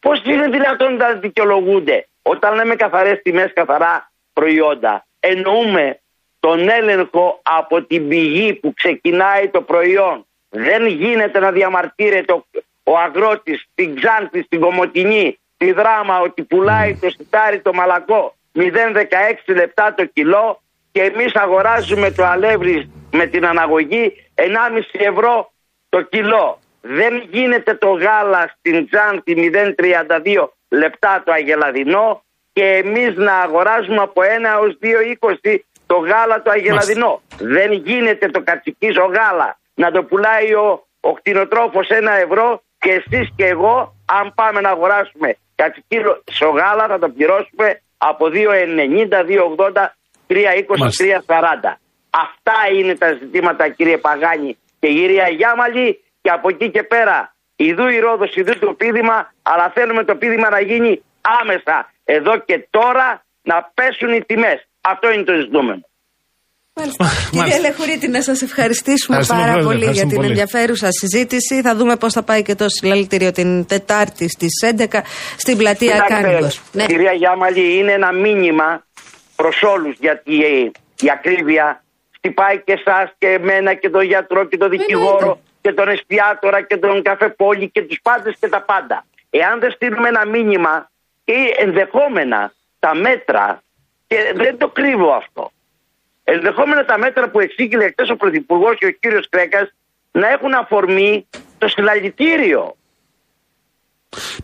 Πώς 0.00 0.22
είναι 0.24 0.48
δυνατόν 0.48 0.96
να 0.96 1.12
δικαιολογούνται 1.12 2.08
όταν 2.22 2.54
λέμε 2.54 2.74
καθαρές 2.74 3.22
τιμές, 3.22 3.52
καθαρά 3.52 4.12
προϊόντα; 4.32 5.06
Εννοούμε 5.20 6.00
τον 6.40 6.68
έλεγχο 6.68 7.40
από 7.42 7.82
την 7.82 8.08
πηγή 8.08 8.54
που 8.54 8.72
ξεκινάει 8.74 9.48
το 9.48 9.62
προϊόν. 9.62 10.26
Δεν 10.48 10.86
γίνεται 10.86 11.38
να 11.38 11.52
διαμαρτύρεται 11.52 12.32
ο, 12.32 12.46
ο 12.84 12.98
αγρότης 12.98 13.66
στην 13.72 13.96
Ξάνθη, 13.96 14.42
στην 14.42 14.60
Κομωτινή, 14.60 15.38
τη 15.56 15.72
Δράμα 15.72 16.20
ότι 16.20 16.42
πουλάει 16.42 16.94
το 16.94 17.10
σιτάρι 17.10 17.60
το 17.60 17.72
μαλακό 17.72 18.34
0,16 18.54 19.54
λεπτά 19.54 19.94
το 19.94 20.04
κιλό 20.04 20.62
και 20.92 21.02
εμείς 21.02 21.34
αγοράζουμε 21.34 22.10
το 22.10 22.24
αλεύρι 22.24 22.90
με 23.12 23.26
την 23.26 23.46
αναγωγή 23.46 24.30
1,5 24.34 24.44
ευρώ 24.92 25.52
το 25.88 26.02
κιλό. 26.02 26.58
Δεν 26.88 27.28
γίνεται 27.30 27.74
το 27.74 27.90
γάλα 27.90 28.54
στην 28.58 28.88
Ξάνθη 28.88 29.34
0,32 29.36 30.48
λεπτά 30.68 31.22
το 31.24 31.32
αγελαδινό 31.32 32.22
και 32.52 32.64
εμείς 32.64 33.16
να 33.16 33.34
αγοράζουμε 33.34 34.02
από 34.02 34.22
1 34.22 34.24
έως 34.24 34.78
2,20 35.44 35.56
το 35.86 35.96
γάλα 35.96 36.42
το 36.42 36.50
αγελαδινό. 36.50 37.20
Δεν 37.38 37.72
γίνεται 37.72 38.28
το 38.28 38.40
κατσικίζο 38.42 39.04
γάλα 39.04 39.58
να 39.74 39.90
το 39.90 40.02
πουλάει 40.02 40.54
ο, 40.54 40.86
ο 41.00 41.12
κτηνοτρόφος 41.12 41.88
1 41.90 41.92
ευρώ 42.24 42.62
και 42.78 42.90
εσείς 42.92 43.32
και 43.36 43.46
εγώ 43.46 43.94
αν 44.06 44.32
πάμε 44.34 44.60
να 44.60 44.70
αγοράσουμε 44.70 45.36
κατσικίζο 45.54 46.22
γάλα 46.58 46.86
θα 46.86 46.98
το 46.98 47.08
πληρώσουμε 47.08 47.80
από 47.98 48.26
2,90, 48.32 48.40
2,80, 49.66 49.88
3,20, 50.28 50.78
Μάλιστα. 50.78 51.04
3,40. 51.26 51.76
Αυτά 52.10 52.58
είναι 52.78 52.94
τα 52.94 53.12
ζητήματα 53.12 53.68
κύριε 53.68 53.98
Παγάνη 53.98 54.58
και 54.80 54.88
κυρία 54.88 55.28
Γιάμαλη 55.28 56.00
και 56.26 56.32
από 56.38 56.48
εκεί 56.54 56.68
και 56.70 56.82
πέρα 56.82 57.16
ιδού 57.56 57.86
η 57.96 57.98
Ρόδος, 58.06 58.30
ιδού 58.40 58.54
το 58.58 58.72
πίδημα 58.80 59.16
αλλά 59.50 59.66
θέλουμε 59.76 60.02
το 60.04 60.14
πίδημα 60.20 60.48
να 60.56 60.60
γίνει 60.60 60.92
άμεσα 61.40 61.76
εδώ 62.04 62.32
και 62.48 62.56
τώρα 62.70 63.08
να 63.50 63.56
πέσουν 63.76 64.10
οι 64.16 64.22
τιμές. 64.30 64.58
Αυτό 64.92 65.06
είναι 65.12 65.24
το 65.30 65.34
ζητούμενο. 65.42 65.82
Μάλιστα. 66.78 67.04
Κύριε 67.30 67.40
Μάλιστα. 67.40 67.60
Λεχουρίτη, 67.66 68.08
να 68.08 68.22
σας 68.22 68.42
ευχαριστήσουμε 68.42 69.16
Ευχαριστούμε, 69.16 69.40
πάρα 69.40 69.52
Πρόεδρε, 69.52 69.72
πολύ 69.72 69.84
για 69.84 69.90
ευχαριστούμε 69.90 70.12
την 70.12 70.20
πολύ. 70.22 70.30
ενδιαφέρουσα 70.32 70.88
συζήτηση. 71.00 71.54
Θα 71.66 71.72
δούμε 71.78 71.96
πώς 71.96 72.12
θα 72.12 72.22
πάει 72.22 72.42
και 72.42 72.54
το 72.54 72.66
συλλαλητήριο 72.68 73.32
την 73.32 73.66
Τετάρτη 73.66 74.28
στις 74.28 74.52
11 74.78 75.00
στην 75.36 75.56
πλατεία 75.56 75.92
Κοιτάξτε, 75.92 76.14
Κάνικος. 76.14 76.62
Ναι. 76.72 76.84
Κυρία 76.86 77.12
Γιάμαλη, 77.12 77.78
είναι 77.78 77.92
ένα 77.92 78.12
μήνυμα 78.12 78.68
προς 79.36 79.56
όλους 79.62 79.94
γιατί 80.00 80.32
η, 80.34 80.72
η 81.06 81.08
ακρίβεια 81.16 81.66
χτυπάει 82.16 82.56
και 82.66 82.72
εσάς 82.80 83.06
και 83.18 83.28
εμένα 83.38 83.74
και 83.74 83.88
τον 83.90 84.02
γιατρό 84.02 84.44
και 84.50 84.56
τον 84.56 84.70
δικηγόρο 84.70 85.40
και 85.66 85.72
τον 85.78 85.88
εστιατόρα 85.94 86.60
και 86.68 86.76
τον 86.84 87.02
καφεπόλη 87.08 87.64
και 87.74 87.82
τους 87.88 87.98
πάντες 88.06 88.34
και 88.40 88.48
τα 88.54 88.60
πάντα. 88.70 88.96
Εάν 89.40 89.54
δεν 89.62 89.70
στείλουμε 89.76 90.08
ένα 90.14 90.22
μήνυμα 90.34 90.74
ή 91.24 91.40
ενδεχόμενα 91.64 92.40
τα 92.84 92.92
μέτρα, 93.06 93.44
και 94.10 94.16
δεν 94.42 94.54
το 94.58 94.66
κρύβω 94.78 95.10
αυτό, 95.22 95.42
ενδεχόμενα 96.34 96.82
τα 96.90 96.96
μέτρα 97.04 97.24
που 97.30 97.38
εξήγηλε 97.46 97.84
χθες 97.92 98.08
ο 98.14 98.16
Πρωθυπουργός 98.22 98.74
και 98.80 98.86
ο 98.86 98.90
κύριος 99.00 99.26
Κρέκας 99.32 99.66
να 100.20 100.26
έχουν 100.34 100.52
αφορμή 100.62 101.12
το 101.58 101.66
συλλαλητήριο. 101.74 102.62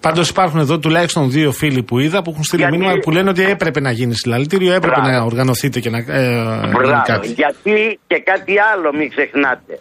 Πάντως 0.01 0.29
υπάρχουν 0.29 0.59
εδώ 0.61 0.79
τουλάχιστον 0.79 1.31
δύο 1.31 1.53
φίλοι 1.53 1.83
που 1.83 1.99
είδα 1.99 2.23
που 2.23 2.31
έχουν 2.31 2.45
στείλει 2.45 2.62
Γιατί- 2.62 2.77
μήνυμα 2.79 2.99
που 2.99 3.11
λένε 3.11 3.29
ότι 3.31 3.43
έπρεπε 3.45 3.81
να 3.81 3.91
γίνει 3.91 4.14
συλλαλητήριο, 4.14 4.73
έπρεπε 4.73 5.01
Μπράβο. 5.01 5.16
να 5.18 5.25
οργανωθείτε 5.25 5.81
και 5.81 5.91
να 5.91 5.99
ε, 5.99 6.03
γίνει 6.03 6.70
Μπράβο. 6.70 7.03
κάτι. 7.05 7.29
Γιατί 7.29 7.99
και 8.07 8.18
κάτι 8.31 8.55
άλλο 8.73 8.93
μην 8.99 9.09
ξεχνάτε. 9.11 9.79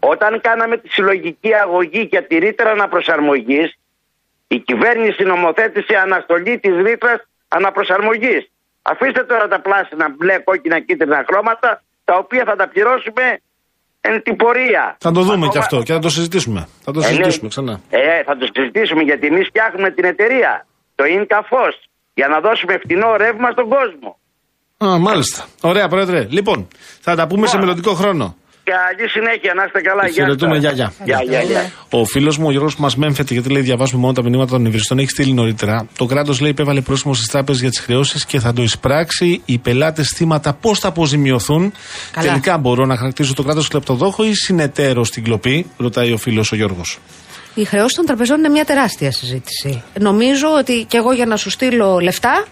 Όταν 0.00 0.40
κάναμε 0.40 0.76
τη 0.76 0.88
συλλογική 0.88 1.54
αγωγή 1.54 2.08
για 2.10 2.26
τη 2.26 2.38
ρήτρα 2.38 2.70
αναπροσαρμογής, 2.70 3.68
η 4.48 4.58
κυβέρνηση 4.58 5.22
νομοθέτησε 5.22 5.94
αναστολή 6.06 6.58
της 6.58 6.74
ρήτρας 6.86 7.20
αναπροσαρμογής. 7.48 8.50
Αφήστε 8.82 9.22
τώρα 9.24 9.48
τα 9.48 9.60
πλάσινα 9.60 10.06
μπλε, 10.16 10.38
κόκκινα, 10.38 10.80
κίτρινα 10.80 11.24
χρώματα, 11.28 11.82
τα 12.04 12.14
οποία 12.16 12.44
θα 12.46 12.56
τα 12.56 12.68
πληρώσουμε 12.68 13.24
εν 14.00 14.22
την 14.22 14.36
πορεία. 14.36 14.96
Θα 15.00 15.12
το 15.12 15.20
δούμε 15.20 15.32
Ακόμα- 15.32 15.52
και 15.52 15.58
αυτό 15.58 15.82
και 15.82 15.92
θα 15.92 15.98
το 15.98 16.08
συζητήσουμε. 16.08 16.68
Θα 16.84 16.92
το 16.92 16.98
Ε, 17.00 17.02
ναι. 17.02 17.08
συζητήσουμε 17.08 17.48
ξανά. 17.48 17.80
Ε, 17.90 18.22
θα 18.22 18.36
το 18.36 18.48
συζητήσουμε 18.54 19.02
γιατί 19.02 19.26
εμείς 19.26 19.46
φτιάχνουμε 19.46 19.90
την 19.90 20.04
εταιρεία, 20.04 20.66
το 20.94 21.04
Inca 21.16 21.40
για 22.14 22.28
να 22.28 22.40
δώσουμε 22.40 22.78
φτηνό 22.84 23.16
ρεύμα 23.16 23.50
στον 23.50 23.68
κόσμο. 23.68 24.18
Α, 24.84 24.98
μάλιστα. 24.98 25.46
Ωραία, 25.60 25.88
Πρόεδρε. 25.88 26.26
Λοιπόν, 26.30 26.68
θα 27.00 27.14
τα 27.14 27.26
πούμε 27.26 27.46
σε 27.46 27.56
Ωραία. 27.56 27.66
μελλοντικό 27.66 27.94
χρόνο. 27.94 28.36
Καλή 28.74 29.08
συνέχεια, 29.08 29.54
να 29.54 29.64
είστε 29.64 29.80
καλά. 29.80 30.06
Γεια 30.06 30.24
Χαιρετούμε, 30.24 30.54
σας. 30.54 30.62
γεια, 30.62 30.72
γεια. 30.72 30.92
Γεια, 31.04 31.22
γεια, 31.28 31.42
γεια. 31.42 31.72
Ο 31.90 32.04
φίλος 32.04 32.38
μου, 32.38 32.46
ο 32.46 32.50
Γιώργος 32.50 32.74
που 32.76 32.82
μας 32.82 32.96
μέμφεται, 32.96 33.32
γιατί 33.32 33.48
λέει 33.48 33.62
διαβάζουμε 33.62 34.00
μόνο 34.00 34.12
τα 34.12 34.22
μηνύματα 34.22 34.50
των 34.50 34.64
υβριστών, 34.64 34.98
έχει 34.98 35.10
στείλει 35.10 35.32
νωρίτερα. 35.32 35.86
Το 35.96 36.06
κράτος 36.06 36.40
λέει 36.40 36.50
υπέβαλε 36.50 36.80
πρόσημο 36.80 37.14
στις 37.14 37.26
τράπεζες 37.26 37.60
για 37.60 37.70
τις 37.70 37.80
χρεώσεις 37.80 38.24
και 38.26 38.40
θα 38.40 38.52
το 38.52 38.62
εισπράξει. 38.62 39.42
Οι 39.44 39.58
πελάτες 39.58 40.12
θύματα 40.16 40.52
πώς 40.52 40.78
θα 40.78 40.88
αποζημιωθούν. 40.88 41.72
Καλά. 42.10 42.26
Τελικά 42.26 42.58
μπορώ 42.58 42.86
να 42.86 42.96
χαρακτηρίζω 42.96 43.34
το 43.34 43.42
κράτος 43.42 43.68
κλεπτοδόχο 43.68 44.24
ή 44.24 44.34
συνεταίρο 44.34 45.04
στην 45.04 45.24
κλοπή, 45.24 45.66
ρωτάει 45.76 46.12
ο 46.12 46.16
φίλος 46.16 46.52
ο 46.52 46.56
Γιώργος. 46.56 46.98
Η 47.54 47.64
χρεώση 47.64 47.96
των 47.96 48.06
τραπεζών 48.06 48.38
είναι 48.38 48.48
μια 48.48 48.64
τεράστια 48.64 49.12
συζήτηση. 49.12 49.82
Νομίζω 50.00 50.46
ότι 50.58 50.84
κι 50.88 50.96
εγώ 50.96 51.12
για 51.12 51.26
να 51.26 51.36
σου 51.36 51.50
στείλω 51.50 51.98
λεφτά, 51.98 52.44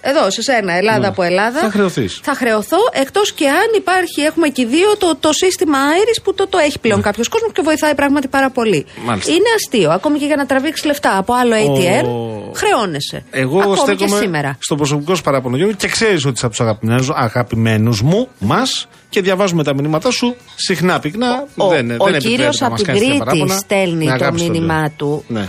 εδώ 0.00 0.30
σε 0.30 0.42
σένα, 0.42 0.72
Ελλάδα 0.72 0.98
Ναι. 0.98 1.06
από 1.06 1.22
Ελλάδα. 1.22 1.60
Θα 1.60 1.70
χρεωθείς. 1.70 2.20
Θα 2.22 2.34
χρεωθώ, 2.34 2.76
εκτός 2.92 3.32
και 3.32 3.48
αν 3.48 3.66
υπάρχει, 3.76 4.20
έχουμε 4.20 4.48
και 4.48 4.66
δύο, 4.66 4.96
το, 4.98 5.16
το 5.20 5.32
σύστημα 5.32 5.78
Άιρη 5.78 6.14
που 6.22 6.34
το, 6.34 6.46
το 6.48 6.58
έχει 6.58 6.78
πλέον 6.78 7.02
κάποιος 7.02 7.28
κόσμος 7.28 7.52
και 7.52 7.62
βοηθάει 7.64 7.94
πράγματι 7.94 8.28
πάρα 8.28 8.50
πολύ. 8.50 8.86
Ναι. 8.98 9.04
Μάλιστα. 9.04 9.30
Είναι 9.32 9.48
αστείο. 9.56 9.90
Ακόμη 9.90 10.18
και 10.18 10.24
για 10.26 10.36
να 10.36 10.46
τραβήξεις 10.46 10.84
λεφτά 10.84 11.18
από 11.18 11.32
άλλο 11.34 11.54
ATM, 11.54 12.04
Ο- 12.06 12.52
χρεώνεσαι. 12.54 13.24
Εγώ 13.30 13.58
Ακόμη 13.60 13.74
και 13.76 13.80
στέκομαι 13.80 14.18
σήμερα. 14.20 14.56
στο 14.60 14.74
προσωπικό 14.74 15.14
σου 15.14 15.22
παράπονο 15.22 15.56
Γιώργο 15.56 15.74
και 15.74 15.88
ξέρεις 15.88 16.24
ότι 16.24 16.34
είσαι 16.36 16.46
από 16.62 16.86
τους 16.96 17.10
αγαπημένου 17.16 17.96
μου, 18.02 18.28
μας 18.38 18.88
και 19.08 19.20
διαβάζουμε 19.20 19.64
τα 19.64 19.74
μηνύματά 19.74 20.10
σου 20.10 20.36
συχνά 20.56 20.98
πυκνά. 21.00 21.46
Ο, 21.56 21.68
δεν, 21.68 21.90
ο 21.98 22.04
δεν 22.04 22.18
κύριος 22.18 22.60
επιτρέπεται 22.60 22.60
να 22.60 22.66
από 22.66 22.70
μας 22.70 22.76
την 22.82 22.86
κάνεις 22.86 23.00
τέτοια 23.00 23.06
Κρήτη 23.06 23.18
παράπονα. 23.18 23.56
στέλνει 23.58 24.04
Με 24.04 24.18
το 24.18 24.24
αγάπη 24.24 24.38
στο 24.38 24.46
λέω. 24.52 24.60
μήνυμά 24.60 24.90
του. 24.96 25.24
Ναι. 25.28 25.48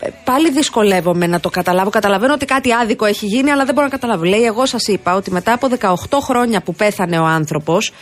Ε, 0.00 0.08
Πάλι 0.24 0.50
δυσκολεύομαι 0.50 1.26
να 1.26 1.40
το 1.40 1.50
καταλάβω. 1.50 1.90
Καταλαβαίνω 1.90 2.32
ότι 2.32 2.44
κάτι 2.44 2.72
άδικο 2.72 3.04
έχει 3.04 3.26
γίνει, 3.26 3.50
αλλά 3.50 3.64
δεν 3.64 3.74
μπορώ 3.74 3.86
να 3.86 3.92
καταλάβω. 3.92 4.24
Λέει, 4.24 4.42
εγώ 4.44 4.66
σας 4.66 4.86
είπα 4.86 5.14
ότι 5.14 5.30
μετά 5.30 5.52
από 5.52 5.68
18 5.80 6.18
χρόνια 6.20 6.60
που 6.62 6.74
πέθανε 6.74 7.18
ο 7.18 7.24
άνθρωπος 7.24 7.92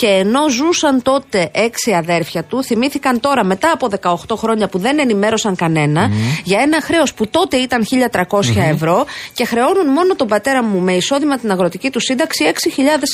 και 0.00 0.06
ενώ 0.06 0.48
ζούσαν 0.48 1.02
τότε 1.02 1.50
έξι 1.52 1.92
αδέρφια 1.92 2.44
του, 2.44 2.64
θυμήθηκαν 2.64 3.20
τώρα 3.20 3.44
μετά 3.44 3.72
από 3.72 3.88
18 4.00 4.36
χρόνια 4.36 4.68
που 4.68 4.78
δεν 4.78 4.98
ενημέρωσαν 4.98 5.56
κανένα 5.56 6.10
για 6.44 6.60
ένα 6.60 6.80
χρέος 6.82 7.14
που 7.14 7.26
τότε 7.28 7.56
ήταν 7.56 7.86
1.300 8.10 8.22
ευρώ 8.56 9.04
και 9.32 9.44
χρεώνουν 9.44 9.86
μόνο 9.92 10.14
τον 10.16 10.26
πατέρα 10.26 10.62
μου 10.62 10.80
με 10.80 10.92
εισόδημα 10.92 11.38
την 11.38 11.50
αγροτική 11.50 11.90
του 11.90 12.00
σύνταξη 12.00 12.44
6.000 12.46 12.52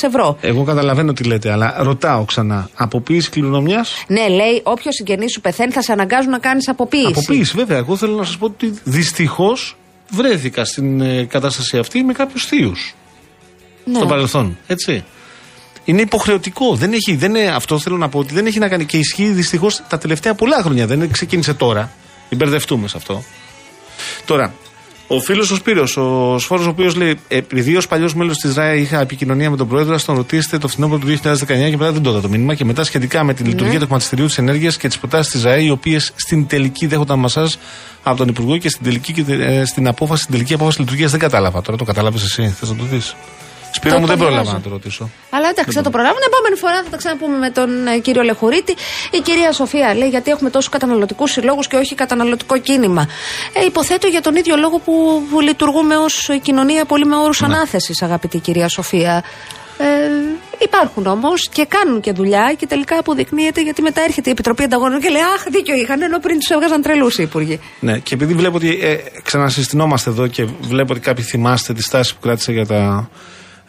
ευρώ. 0.01 0.37
Εγώ 0.41 0.63
καταλαβαίνω 0.63 1.13
τι 1.13 1.23
λέτε, 1.23 1.51
αλλά 1.51 1.75
ρωτάω 1.79 2.23
ξανά. 2.25 2.69
Αποποίηση 2.75 3.29
κληρονομιάς; 3.29 4.03
Ναι, 4.07 4.27
λέει, 4.27 4.61
όποιος 4.63 4.95
συγγενής 4.95 5.31
σου 5.31 5.41
πεθαίνει 5.41 5.71
θα 5.71 5.81
σε 5.81 5.91
αναγκάζουν 5.91 6.31
να 6.31 6.39
κάνεις 6.39 6.67
αποποίηση. 6.67 7.07
Αποποίηση, 7.07 7.53
βέβαια. 7.55 7.77
Εγώ 7.77 7.95
θέλω 7.95 8.15
να 8.15 8.23
σας 8.23 8.37
πω 8.37 8.45
ότι 8.45 8.73
δυστυχώς 8.83 9.77
βρέθηκα 10.09 10.65
στην 10.65 11.01
ε, 11.01 11.23
κατάσταση 11.23 11.77
αυτή 11.77 12.03
με 12.03 12.13
κάποιους 12.13 12.45
θείους 12.45 12.95
Ναι. 13.83 13.95
στο 13.97 14.05
παρελθόν. 14.05 14.57
Έτσι. 14.67 15.03
Είναι 15.87 16.01
υποχρεωτικό. 16.01 16.75
Δεν 16.75 16.93
έχει, 16.93 17.15
δεν 17.15 17.35
είναι, 17.35 17.47
αυτό 17.47 17.79
θέλω 17.79 17.97
να 17.97 18.09
πω 18.09 18.19
ότι 18.19 18.33
δεν 18.33 18.45
έχει 18.45 18.59
να 18.59 18.67
κάνει 18.67 18.85
και 18.85 18.97
ισχύει 18.97 19.27
δυστυχώς 19.27 19.83
τα 19.89 19.97
τελευταία 19.97 20.33
πολλά 20.33 20.61
χρόνια. 20.61 20.87
Δεν 20.87 21.11
ξεκίνησε 21.11 21.53
τώρα. 21.53 21.91
Μην 22.29 22.39
μπερδευτούμε 22.39 22.87
σε 22.87 22.97
αυτό. 22.97 23.23
Τώρα, 24.25 24.53
ο 25.07 25.19
φίλος 25.19 25.51
ο 25.51 25.55
Σπύρος, 25.55 25.97
ο 25.97 26.37
Σφόρος, 26.39 26.65
ο 26.65 26.69
οποίος 26.69 26.95
λέει: 26.95 27.19
Επειδή 27.27 27.75
ως 27.75 27.87
παλιός 27.87 28.15
μέλος 28.15 28.37
της 28.37 28.55
ΡΑΕ 28.55 28.77
είχα 28.79 28.99
επικοινωνία 28.99 29.49
με 29.49 29.57
τον 29.57 29.67
πρόεδρο, 29.67 29.93
ας 29.95 30.05
τον 30.05 30.15
ρωτήσετε 30.15 30.57
το 30.57 30.67
φθινόπωρο 30.67 30.99
του 30.99 31.07
2019 31.07 31.45
και 31.45 31.77
μετά 31.77 31.91
δεν 31.91 32.01
το 32.01 32.09
είδα 32.09 32.21
το 32.21 32.29
μήνυμα. 32.29 32.55
Και 32.55 32.65
μετά 32.65 32.83
σχετικά 32.83 33.23
με 33.23 33.33
τη 33.33 33.43
λειτουργία 33.43 33.79
του 33.79 33.85
χρηματιστηρίου 33.85 34.25
της 34.25 34.37
ενέργειας 34.37 34.77
και 34.77 34.87
τις 34.87 34.97
προτάσεις 34.97 35.31
της 35.31 35.43
ΡΑΕ, 35.43 35.63
οι 35.63 35.69
οποίες 35.69 36.11
στην 36.15 36.47
τελική 36.47 36.87
δέχονταν 36.87 37.19
μασάζ 37.19 37.53
από 38.03 38.17
τον 38.17 38.27
Υπουργό 38.27 38.57
και 38.57 38.69
στην, 38.69 38.83
τελική, 38.83 39.13
και, 39.13 39.23
ε, 39.33 39.65
στην, 39.65 39.87
απόφαση, 39.87 40.21
στην 40.21 40.33
τελική 40.33 40.53
απόφαση 40.53 40.79
λειτουργίας 40.79 41.11
δεν 41.11 41.19
κατάλαβα. 41.19 41.61
Τώρα 41.61 41.77
το 41.77 41.83
κατάλαβες 41.83 42.23
εσύ, 42.23 42.55
θες 42.59 42.69
να 42.69 42.75
το 42.75 42.83
δεις. 42.83 43.15
Σπύρο 43.71 43.93
Το 43.93 43.99
μου, 43.99 44.05
δεν 44.07 44.15
διαβάζω. 44.17 44.35
πρόλαβα 44.41 44.57
να 44.57 44.63
το 44.63 44.69
ρωτήσω. 44.69 45.09
Αλλά 45.29 45.49
εντάξει, 45.49 45.71
θα 45.71 45.81
το 45.81 45.89
προλάβουμε. 45.89 46.21
Επόμενη 46.25 46.55
φορά 46.55 46.83
θα 46.83 46.89
τα 46.89 46.97
ξαναπούμε 46.97 47.37
με 47.37 47.49
τον 47.49 47.87
ε, 47.87 47.97
κύριο 47.99 48.21
Λεχουρίτη. 48.21 48.75
Η 49.11 49.19
κυρία 49.19 49.51
Σοφία 49.51 49.95
λέει 49.95 50.09
γιατί 50.09 50.31
έχουμε 50.31 50.49
τόσους 50.49 50.69
καταναλωτικούς 50.69 51.31
συλλόγους 51.31 51.67
και 51.67 51.75
όχι 51.75 51.95
καταναλωτικό 51.95 52.57
κίνημα. 52.57 53.07
Ε, 53.53 53.65
υποθέτω 53.65 54.07
για 54.07 54.21
τον 54.21 54.35
ίδιο 54.35 54.55
λόγο 54.55 54.77
που, 54.79 55.21
που 55.31 55.39
λειτουργούμε 55.39 55.95
ως 55.97 56.29
κοινωνία 56.41 56.85
πολύ 56.85 57.05
με 57.05 57.15
όρους 57.15 57.41
Ναι. 57.41 57.47
ανάθεσης, 57.47 58.01
αγαπητή 58.01 58.37
κυρία 58.39 58.67
Σοφία. 58.69 59.23
Ε, 59.79 59.85
υπάρχουν 60.59 61.07
όμως 61.07 61.49
και 61.49 61.65
κάνουν 61.65 61.99
και 62.01 62.11
δουλειά 62.11 62.53
και 62.57 62.67
τελικά 62.67 62.97
αποδεικνύεται 62.99 63.61
γιατί 63.61 63.81
μετά 63.81 64.01
έρχεται 64.01 64.29
η 64.29 64.31
Επιτροπή 64.31 64.63
Ανταγωνών 64.63 64.99
και 65.01 65.09
λέει 65.09 65.21
Αχ, 65.21 65.43
δίκιο 65.49 65.75
είχαν 65.75 66.01
ενώ 66.01 66.19
πριν 66.19 66.39
τους 66.39 66.49
έβγαζαν 66.49 66.81
τρελούς 66.81 67.17
οι 67.17 67.23
υπουργοί. 67.23 67.59
Ναι, 67.79 67.97
και 67.99 68.13
επειδή 68.13 68.33
βλέπω 68.33 68.55
ότι 68.55 68.79
ε, 68.81 68.97
ξανασυστηνόμαστε 69.23 70.09
εδώ 70.09 70.27
και 70.27 70.47
βλέπω 70.61 70.91
ότι 70.93 71.01
κάποιοι 71.01 71.23
θυμάστε 71.23 71.73
τη 71.73 71.83
στάση 71.83 72.13
που 72.13 72.19
κράτησε 72.21 72.51
για 72.51 72.65
τα, 72.65 73.09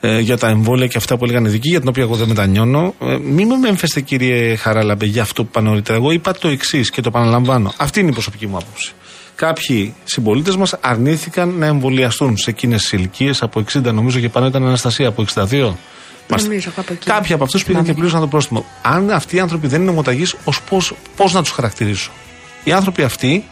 ε, 0.01 0.19
για 0.19 0.39
τα 0.39 0.49
εμβόλια 0.49 0.87
και 0.87 0.99
αυτά 0.99 1.17
που 1.17 1.25
έλεγαν 1.25 1.45
οι 1.45 1.49
ειδικοί, 1.49 1.69
για 1.69 1.81
την 1.81 1.89
οποία 1.89 2.03
εγώ 2.03 2.15
δεν 2.15 2.29
μετανιώνω. 2.29 2.95
Ε, 3.01 3.17
μην 3.17 3.47
με 3.47 3.57
μέμφεστε, 3.57 4.01
κύριε 4.01 4.57
Χαράλαμπε, 4.57 5.07
για 5.07 5.23
αυτό 5.23 5.43
που 5.43 5.49
είπα 5.51 5.61
νωρίτερα. 5.61 5.99
Εγώ 5.99 6.11
είπα 6.11 6.33
το 6.33 6.49
εξής 6.49 6.91
και 6.91 7.01
το 7.01 7.09
επαναλαμβάνω. 7.09 7.73
Αυτή 7.77 8.01
είναι 8.01 8.09
η 8.09 8.13
προσωπική 8.13 8.47
μου 8.47 8.57
άποψη. 8.57 8.93
Κάποιοι 9.35 9.95
συμπολίτες 10.05 10.57
μας 10.57 10.75
αρνήθηκαν 10.81 11.55
να 11.59 11.67
εμβολιαστούν 11.67 12.37
σε 12.37 12.51
εκείνες 12.51 12.83
τις 12.83 12.93
ηλικίες 12.93 13.43
από 13.43 13.65
60, 13.73 13.83
νομίζω 13.93 14.21
και 14.21 14.29
πάνω 14.29 14.47
ήταν 14.47 14.67
Αναστασία 14.67 15.09
από 15.09 15.25
62. 15.35 15.75
Μάλιστα. 16.29 16.49
Νομίζω 16.49 16.71
κάπου 16.77 16.93
εκεί. 16.93 17.07
Κάποιοι 17.07 17.35
από 17.35 17.45
αυτούς 17.45 17.65
πήγαν 17.65 17.85
και 17.85 17.93
πλήρωσαν 17.93 18.21
το 18.21 18.27
πρόστιμο. 18.27 18.65
Αν 18.83 19.11
αυτοί 19.11 19.37
οι 19.37 19.41
άνθρωποι 19.41 19.67
δεν 19.67 19.81
είναι 19.81 19.91
ομοταγεί, 19.91 20.25
πώς 21.17 21.33
να 21.33 21.43
τους 21.43 21.51
χαρακτηρίσω. 21.51 22.11
Οι 22.65 22.73
άνθρωποι 22.73 23.03
αυτοί 23.03 23.45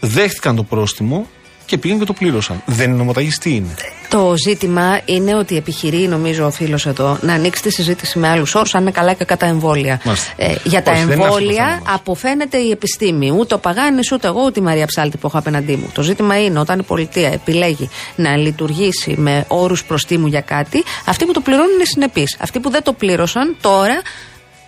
δέχτηκαν 0.00 0.56
το 0.56 0.62
πρόστιμο 0.62 1.26
και 1.66 1.78
πήγαν 1.78 1.98
και 1.98 2.04
το 2.04 2.12
πλήρωσαν. 2.12 2.62
Δεν 2.66 2.88
είναι 2.88 2.96
νομοταγής, 2.98 3.38
τι 3.38 3.54
είναι; 3.54 3.74
Το 4.08 4.34
ζήτημα 4.46 5.00
είναι 5.04 5.34
ότι 5.34 5.56
επιχειρεί, 5.56 5.96
νομίζω, 6.08 6.46
ο 6.46 6.50
φίλος 6.50 6.86
εδώ 6.86 7.18
να 7.20 7.32
ανοίξει 7.32 7.62
τη 7.62 7.70
συζήτηση 7.70 8.18
με 8.18 8.28
άλλους 8.28 8.54
όρους, 8.54 8.74
αν 8.74 8.80
είναι 8.80 8.90
καλά 8.90 9.12
και 9.12 9.24
κατά 9.24 9.46
εμβόλια. 9.46 10.00
Μάλιστα. 10.04 10.32
Ε, 10.36 10.54
για 10.64 10.82
τα 10.82 10.92
Όχι, 10.92 11.04
δεν 11.04 11.10
είναι 11.12 11.24
αυτό 11.24 11.36
το 11.36 11.36
εμβόλια 11.36 11.64
θέμα 11.64 11.80
μας. 11.84 11.94
αποφαίνεται 11.94 12.56
η 12.58 12.70
επιστήμη. 12.70 13.30
Ούτε 13.38 13.54
ο 13.54 13.58
Παγάνης, 13.58 14.12
ούτε 14.12 14.26
εγώ, 14.26 14.42
ούτε 14.44 14.60
η 14.60 14.62
Μαρία 14.62 14.86
Ψάλτη 14.86 15.16
που 15.16 15.26
έχω 15.26 15.38
απέναντί 15.38 15.76
μου. 15.76 15.90
Το 15.94 16.02
ζήτημα 16.02 16.44
είναι 16.44 16.58
όταν 16.58 16.78
η 16.78 16.82
πολιτεία 16.82 17.28
επιλέγει 17.32 17.88
να 18.16 18.36
λειτουργήσει 18.36 19.14
με 19.18 19.44
όρους 19.48 19.84
προστίμου 19.84 20.26
για 20.26 20.40
κάτι, 20.40 20.84
αυτοί 21.06 21.24
που 21.24 21.32
το 21.32 21.40
πληρώνουν 21.40 21.74
είναι 21.74 21.84
συνεπείς. 21.84 22.36
Αυτοί 22.40 22.60
που 22.60 22.70
δεν 22.70 22.82
το 22.82 22.92
πλήρωσαν 22.92 23.56
τώρα 23.60 24.02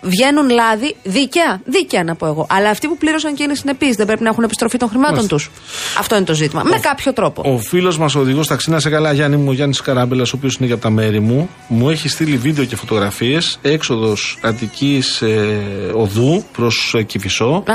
βγαίνουν 0.01 0.49
λάδι 0.49 0.95
δίκαια. 1.03 1.61
Δίκαια 1.65 2.03
να 2.03 2.15
πω 2.15 2.25
εγώ. 2.25 2.47
Αλλά 2.49 2.69
αυτοί 2.69 2.87
που 2.87 2.97
πλήρωσαν 2.97 3.35
και 3.35 3.43
είναι 3.43 3.55
συνεπείς 3.55 3.95
δεν 3.95 4.05
πρέπει 4.05 4.23
να 4.23 4.29
έχουν 4.29 4.43
επιστροφή 4.43 4.77
των 4.77 4.89
χρημάτων 4.89 5.27
τους. 5.27 5.51
Αυτό 5.99 6.15
είναι 6.15 6.25
το 6.25 6.33
ζήτημα. 6.33 6.63
Με 6.63 6.79
κάποιο 6.79 7.13
τρόπο. 7.13 7.41
Ο 7.53 7.57
φίλος 7.59 7.97
μας, 7.97 8.15
ο 8.15 8.19
οδηγός 8.19 8.47
ταξίνα 8.47 8.79
σε 8.79 8.89
καλά, 8.89 9.11
Γιάννη 9.13 9.37
μου, 9.37 9.45
ο 9.49 9.53
Γιάννης 9.53 9.81
Καράμπελας, 9.81 10.33
ο 10.33 10.35
οποίος 10.37 10.55
είναι 10.55 10.67
για 10.67 10.77
τα 10.77 10.89
μέρη 10.89 11.19
μου, 11.19 11.49
μου 11.67 11.89
έχει 11.89 12.07
στείλει 12.09 12.37
βίντεο 12.37 12.65
και 12.65 12.75
φωτογραφίες 12.75 13.59
έξοδος 13.61 14.37
Αττικής 14.41 15.21
ε, 15.21 15.57
οδού 15.95 16.43
προς 16.53 16.93
ε, 16.97 17.03
Κυφισό. 17.03 17.63
Α, 17.67 17.73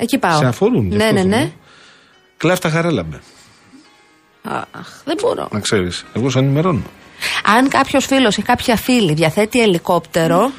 εκεί 0.00 0.18
πάω. 0.18 0.38
Σε 0.38 0.46
αφορούν. 0.46 0.90
γι' 0.90 0.96
Ναι, 0.96 1.02
αυτό 1.04 1.14
ναι, 1.14 1.20
θέλω. 1.20 1.34
ναι. 1.36 1.50
Κλάφτα 2.36 2.68
χαρέλαμπε, 2.70 3.20
Αχ, 4.42 4.88
δεν 5.04 5.16
μπορώ. 5.22 5.48
να 5.52 5.60
ξέρεις. 5.60 6.04
Εγώ 6.12 6.30
σε 6.30 6.38
ενημερώνω. 6.38 6.82
Αν 7.56 7.68
κάποιος 7.68 8.06
φίλος 8.06 8.36
ή 8.36 8.42
κάποια 8.42 8.76
φίλη 8.76 9.12
διαθέτει 9.14 9.60
ελικόπτερο, 9.60 10.50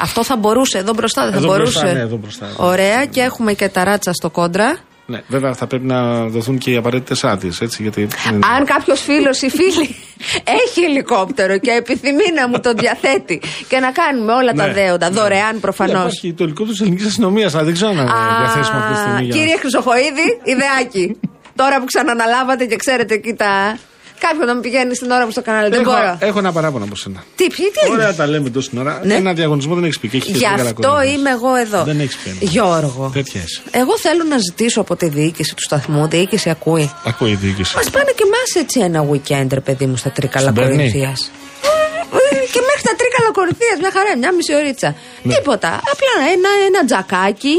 αυτό 0.00 0.24
θα 0.24 0.36
μπορούσε 0.36 0.78
εδώ 0.78 0.92
μπροστά, 0.94 1.22
δεν 1.22 1.32
θα 1.32 1.36
Εδώ 1.38 1.46
μπορούσε. 1.46 1.78
μπροστά, 1.78 1.92
ναι, 1.98 2.00
εδώ 2.04 2.16
μπροστά. 2.16 2.46
Ωραία, 2.56 3.04
και 3.06 3.20
έχουμε 3.20 3.52
και 3.52 3.68
τα 3.68 3.84
ράτσα 3.84 4.12
στο 4.12 4.30
κόντρα. 4.30 4.76
Ναι, 5.08 5.22
βέβαια 5.28 5.54
θα 5.54 5.66
πρέπει 5.66 5.84
να 5.86 6.26
δοθούν 6.26 6.58
και 6.58 6.70
οι 6.70 6.76
απαραίτητες 6.76 7.24
άδειες, 7.24 7.60
έτσι. 7.60 7.82
Γιατί 7.82 8.08
Αν 8.56 8.64
κάποιος 8.64 9.00
φίλος 9.00 9.42
ή 9.42 9.48
φίλη 9.50 9.96
έχει 10.64 10.80
ελικόπτερο 10.84 11.58
και 11.58 11.70
επιθυμεί 11.70 12.24
να 12.36 12.48
μου 12.48 12.60
το 12.60 12.72
διαθέτει 12.72 13.42
και 13.68 13.78
να 13.78 13.90
κάνουμε 13.92 14.32
όλα 14.32 14.52
τα 14.52 14.66
Ναι, 14.66 14.72
δέοντα, 14.72 15.10
ναι. 15.10 15.20
δωρεάν 15.20 15.54
Ναι, 15.54 15.60
προφανώ. 15.60 15.98
Υπάρχει 16.00 16.32
το 16.32 16.42
ελικόπτερο 16.44 16.70
της 16.72 16.80
ελληνικής 16.80 17.06
αστυνομίας, 17.06 17.54
αλλά 17.54 17.64
δεν 17.64 17.72
ξέρω 17.74 17.90
αν 17.90 17.96
είναι 17.96 18.10
διαθέσιμο 18.40 18.78
αυτή 18.78 18.92
τη 18.92 18.98
στιγμή. 18.98 19.22
για 19.24 19.34
να- 19.34 19.40
Κύριε 19.40 19.56
Χρυσοχοίδη, 19.58 20.26
ιδεάκι. 20.44 21.16
Τώρα 21.54 21.78
που 21.78 21.84
ξαναναλάβατε 21.84 22.64
και 22.64 22.76
ξέρετε 22.76 23.14
εκεί 23.14 23.32
τα. 23.34 23.78
Κάποιον 24.18 24.46
να 24.46 24.52
μην 24.52 24.62
πηγαίνει 24.62 24.94
στην 24.94 25.10
ώρα 25.10 25.24
μου 25.24 25.30
στο 25.30 25.42
κανάλι. 25.42 25.68
Δεν 25.70 25.80
έχω, 25.80 25.90
μπορώ. 25.92 26.16
έχω 26.20 26.38
ένα 26.38 26.52
παράπονο 26.52 26.84
από 26.84 26.96
σένα. 26.96 27.24
Τι, 27.36 27.46
ποιοι, 27.46 27.66
τι 27.72 27.78
έγινε; 27.82 27.94
Ωραία, 27.96 28.14
τα 28.14 28.26
λέμε 28.26 28.50
τόση 28.50 28.70
ώρα. 28.78 29.00
Ναι. 29.04 29.14
Ένα 29.14 29.32
διαγωνισμό 29.32 29.74
δεν 29.74 29.84
έχεις 29.84 29.98
πει. 29.98 30.08
και 30.08 30.16
έχει 30.16 30.26
και 30.26 30.32
Γι' 30.32 30.38
τρία 30.38 30.50
αυτό 30.52 30.80
καλακόρια. 30.80 31.12
είμαι 31.12 31.30
εγώ 31.30 31.54
εδώ. 31.54 31.84
Δεν 31.84 32.00
έχεις 32.00 32.16
πει. 32.16 32.36
Γιώργο, 32.40 33.10
Τέτοια 33.14 33.40
είσαι. 33.46 33.62
εγώ 33.70 33.98
θέλω 33.98 34.24
να 34.24 34.36
ζητήσω 34.38 34.80
από 34.80 34.96
τη 34.96 35.08
διοίκηση 35.08 35.54
του 35.54 35.62
σταθμού, 35.62 36.08
διοίκηση 36.08 36.50
ακούει. 36.50 36.92
Ακούει 37.06 37.30
η 37.30 37.34
διοίκηση. 37.34 37.76
Μας 37.76 37.90
πάνε 37.90 38.10
και 38.16 38.24
εμάς 38.26 38.64
έτσι 38.64 38.80
ένα 38.80 39.00
weekend, 39.10 39.48
ρε 39.52 39.60
παιδί 39.60 39.86
μου, 39.86 39.96
στα 39.96 40.10
Τρίκαλα 40.10 40.50
Στην 40.50 40.54
Περνή. 40.54 40.76
Κορινθίας. 40.76 41.30
και 42.52 42.60
μέχρι 42.68 42.82
τα 42.82 42.94
Τρίκαλα 43.00 43.30
Κορινθίας, 43.32 43.78
μια 43.80 43.90
χαρά, 43.92 44.16
μια 44.18 44.32
μισή 44.34 44.54
ωρίτσα. 44.54 44.94
Ναι. 45.22 45.34
Τίποτα. 45.34 45.68
Απλά 45.92 46.12
ένα, 46.34 46.48
ένα 46.66 46.84
τζακάκι, 46.84 47.56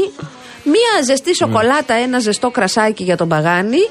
μία 0.62 0.92
ζεστή 1.06 1.28
Ναι. 1.28 1.34
σοκολάτα, 1.34 1.94
ένα 1.94 2.18
ζεστό 2.18 2.50
κρασάκι 2.50 3.02
για 3.04 3.16
τον 3.16 3.28
παγάνι. 3.28 3.88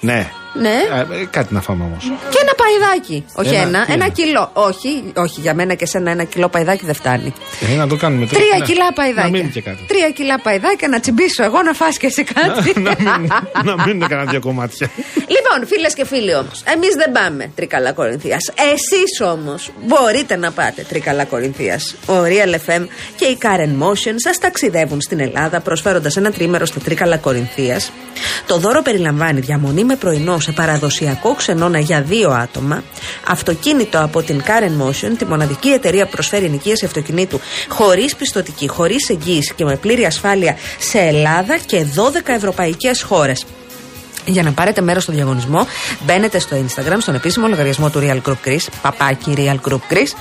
Ναι. 0.00 0.30
Ναι. 0.54 0.68
Ε, 0.68 1.20
ε, 1.20 1.24
κάτι 1.30 1.54
να 1.54 1.60
φάμε 1.60 1.84
όμως. 1.84 2.04
Και 2.30 2.38
ένα 2.40 2.52
παϊδάκι. 2.62 3.24
Όχι 3.34 3.54
Ένα, 3.54 3.60
ένα, 3.66 3.84
τι 3.86 3.92
ένα 3.92 4.04
είναι; 4.04 4.14
κιλό. 4.14 4.50
Όχι, 4.52 5.12
όχι, 5.16 5.40
για 5.40 5.54
μένα 5.54 5.74
και 5.74 5.86
σένα 5.86 6.10
ένα 6.10 6.24
κιλό 6.24 6.48
παϊδάκι 6.48 6.84
δεν 6.84 6.94
φτάνει. 6.94 7.32
Ε, 7.72 7.74
να 7.76 7.86
το 7.86 7.96
κάνουμε 7.96 8.26
τώρα. 8.26 8.38
Τρία 8.44 8.58
Ναι. 8.58 8.64
κιλά 8.64 8.84
Να 8.84 8.92
παϊδάκια. 8.92 9.30
μείνει 9.30 9.48
και 9.48 9.60
κάτι. 9.60 9.84
Τρία 9.88 10.10
κιλά 10.10 10.38
παϊδάκια 10.40 10.88
να 10.88 11.00
τσιμπήσω 11.00 11.44
εγώ 11.44 11.62
να 11.62 11.72
φας 11.72 11.96
και 11.96 12.06
εσύ 12.06 12.24
κάτι. 12.24 12.80
να, 12.80 12.96
μείνουν, 13.00 13.32
να 13.64 13.84
μείνουν 13.86 14.08
κανένα 14.08 14.30
δύο 14.30 14.40
κομμάτια. 14.40 14.90
Λοιπόν, 15.14 15.66
φίλες 15.66 15.94
και 15.94 16.04
φίλοι 16.06 16.34
όμως, 16.34 16.62
εμείς 16.74 16.94
δεν 16.94 17.12
πάμε 17.12 17.50
Τρίκαλα 17.54 17.92
Κορινθίας. 17.92 18.40
Εσείς 18.72 19.20
όμως 19.32 19.70
μπορείτε 19.86 20.36
να 20.36 20.50
πάτε 20.50 20.82
Τρίκαλα 20.88 21.24
Κορινθίας. 21.24 21.94
Ο 22.06 22.12
Real 22.24 22.54
FM 22.70 22.86
και 23.16 23.24
η 23.24 23.38
Karen 23.42 23.82
Motion 23.84 24.14
σας 24.16 24.38
ταξιδεύουν 24.38 25.00
στην 25.00 25.20
Ελλάδα 25.20 25.60
προσφέροντας 25.60 26.16
ένα 26.16 26.30
τρίμερο 26.32 26.64
στα 26.66 26.80
Τρίκαλα 26.80 27.16
Κορινθίας. 27.16 27.92
Το 28.46 28.58
δώρο 28.58 28.82
περιλαμβάνει 28.82 29.40
διαμονή 29.40 29.84
με 29.84 29.96
πρωινό 29.96 30.39
σε 30.40 30.52
παραδοσιακό 30.52 31.34
ξενώνα 31.34 31.78
για 31.78 32.02
δύο 32.02 32.30
άτομα, 32.30 32.82
αυτοκίνητο 33.26 34.02
από 34.02 34.22
την 34.22 34.42
Karen 34.46 34.86
Motion, 34.86 35.12
τη 35.18 35.24
μοναδική 35.24 35.68
εταιρεία 35.68 36.04
που 36.04 36.10
προσφέρει 36.10 36.44
ενοικίαση 36.44 36.84
αυτοκινήτου 36.84 37.40
χωρίς 37.68 38.16
πιστοτική, 38.16 38.68
χωρίς 38.68 39.08
εγγύηση 39.08 39.54
και 39.54 39.64
με 39.64 39.76
πλήρη 39.76 40.04
ασφάλεια 40.04 40.56
σε 40.78 40.98
Ελλάδα 40.98 41.58
και 41.66 41.86
12 41.94 42.10
ευρωπαϊκές 42.26 43.02
χώρες. 43.02 43.44
Για 44.26 44.42
να 44.42 44.52
πάρετε 44.52 44.80
μέρος 44.80 45.02
στο 45.02 45.12
διαγωνισμό, 45.12 45.66
μπαίνετε 46.04 46.38
στο 46.38 46.56
Instagram, 46.56 46.96
στον 46.98 47.14
επίσημο 47.14 47.46
λογαριασμό 47.48 47.90
του 47.90 48.00
Real 48.02 48.28
Group 48.28 48.48
Greece, 48.48 48.66
παπάκι 48.82 49.34
Real 49.36 49.70
Group 49.70 49.92
Greece. 49.92 50.14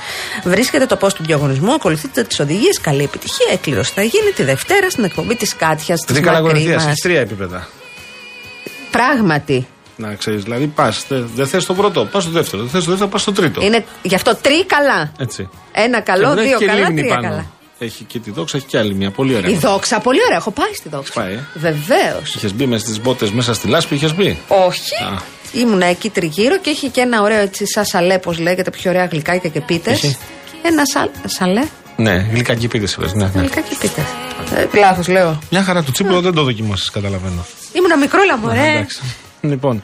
Βρίσκετε 0.44 0.86
το 0.86 0.98
post 1.02 1.14
του 1.14 1.24
διαγωνισμού, 1.24 1.74
ακολουθείτε 1.74 2.24
τις 2.24 2.40
οδηγίες. 2.40 2.82
Καλή 2.82 3.04
επιτυχία. 3.04 3.48
Εκκλήρωση 3.54 3.92
θα 3.96 4.02
γίνει 4.02 4.32
τη 4.36 4.44
Δευτέρα 4.44 4.90
στην 4.90 5.04
εκπομπή 5.04 5.36
της 5.36 5.56
Κάτιας 5.56 6.00
της 6.00 6.16
Τρία 6.16 6.26
καλά 6.26 6.42
Μακρύ 6.42 6.54
κορυφαία. 6.54 6.76
μας. 6.76 6.86
Έχει 6.86 7.02
τρία 7.02 7.20
επίπεδα. 7.20 7.68
Πράγματι. 8.92 9.68
Να 10.02 10.14
ξέρεις, 10.14 10.44
δηλαδή 10.44 10.68
πας. 10.68 11.06
Δεν 11.10 11.48
θες 11.48 11.66
το 11.66 11.74
πρώτο, 11.74 12.06
πας 12.06 12.24
στο 12.24 12.32
δεύτερο. 12.32 12.62
Δεν 12.62 12.72
θες 12.72 12.84
το 12.84 12.90
δεύτερο, 12.90 13.10
πας 13.12 13.22
στο 13.22 13.32
τρίτο. 13.32 13.62
Είναι 13.62 13.86
γι' 14.02 14.16
αυτό 14.16 14.36
τρει 14.42 14.66
καλά. 14.66 15.12
Έτσι. 15.20 15.50
Ένα 15.72 16.02
καλό, 16.02 16.30
Εδώ 16.32 16.40
έχει 16.40 16.48
δύο 16.50 16.58
και 16.58 16.66
καλά, 16.66 16.80
λίμνη 16.80 17.02
τρία 17.02 17.16
πάνω. 17.16 17.28
καλά. 17.30 17.46
Έχει 17.80 18.04
και 18.04 18.20
τη 18.20 18.32
δόξα, 18.32 18.58
έχει 18.58 18.66
και 18.66 18.78
άλλη 18.78 18.94
μια. 18.94 19.12
Πολύ 19.12 19.36
ωραία. 19.36 19.50
Η 19.50 19.56
δόξα, 19.56 20.00
πολύ 20.00 20.20
ωραία. 20.26 20.38
Έχω 20.38 20.52
πάει 20.52 20.74
στη 20.74 20.90
δόξα. 20.90 21.14
Πάει, 21.14 21.34
ε. 21.34 21.40
Βεβαίως. 21.54 22.36
Είχες 22.36 22.54
μπει 22.54 22.66
μες 22.66 22.82
στις 22.82 23.02
μπότες 23.02 23.32
μέσα 23.32 23.54
στη 23.54 23.68
λάσπη, 23.68 23.96
είχες 23.96 24.16
μπει; 24.16 24.38
Όχι. 24.48 24.94
Α. 25.04 25.22
Ήμουνα 25.54 25.86
εκεί 25.86 26.10
τριγύρω 26.10 26.58
και 26.60 26.70
είχε 26.70 26.88
και 26.88 27.02
ένα 27.02 27.22
ωραίο 27.22 27.40
έτσι 27.40 27.68
σαν 27.68 27.86
σαλέ, 27.86 28.18
πώ 28.20 28.32
λέγεται, 28.34 28.70
πιο 28.70 28.92
ωραία 28.92 29.06
γλυκάκια 29.06 29.50
και 29.50 29.62
πίτε. 29.62 29.92
Έχει. 29.92 30.18
Ένα 30.64 30.86
σαλ, 30.86 31.10
σαλέ. 31.26 31.64
Ναι, 31.96 32.28
γλυκά 32.32 32.54
και 32.56 32.68
πίτε 32.68 32.86
είπες, 32.98 33.14
ναι, 33.14 33.24
ναι. 33.34 33.40
Γλυκά 33.40 33.62
και 33.62 33.76
πίτε. 33.80 34.06
Ε, 34.74 34.78
Λάθος 34.80 35.08
λέω. 35.08 35.40
Μια 35.50 35.64
χαρά 35.64 35.84
του 35.84 35.92
τσίπρο 35.92 36.22
δεν 36.22 36.34
το 36.34 36.44
δοκιμάσει, 36.44 36.92
καταλαβαίνω. 36.92 37.46
Ήμουνα 37.74 37.98
μικρόλα 37.98 38.38
μου, 38.38 38.50
Α, 38.50 38.54
ρε. 38.54 38.70
εντάξει. 38.72 39.02
Λοιπόν, 39.42 39.84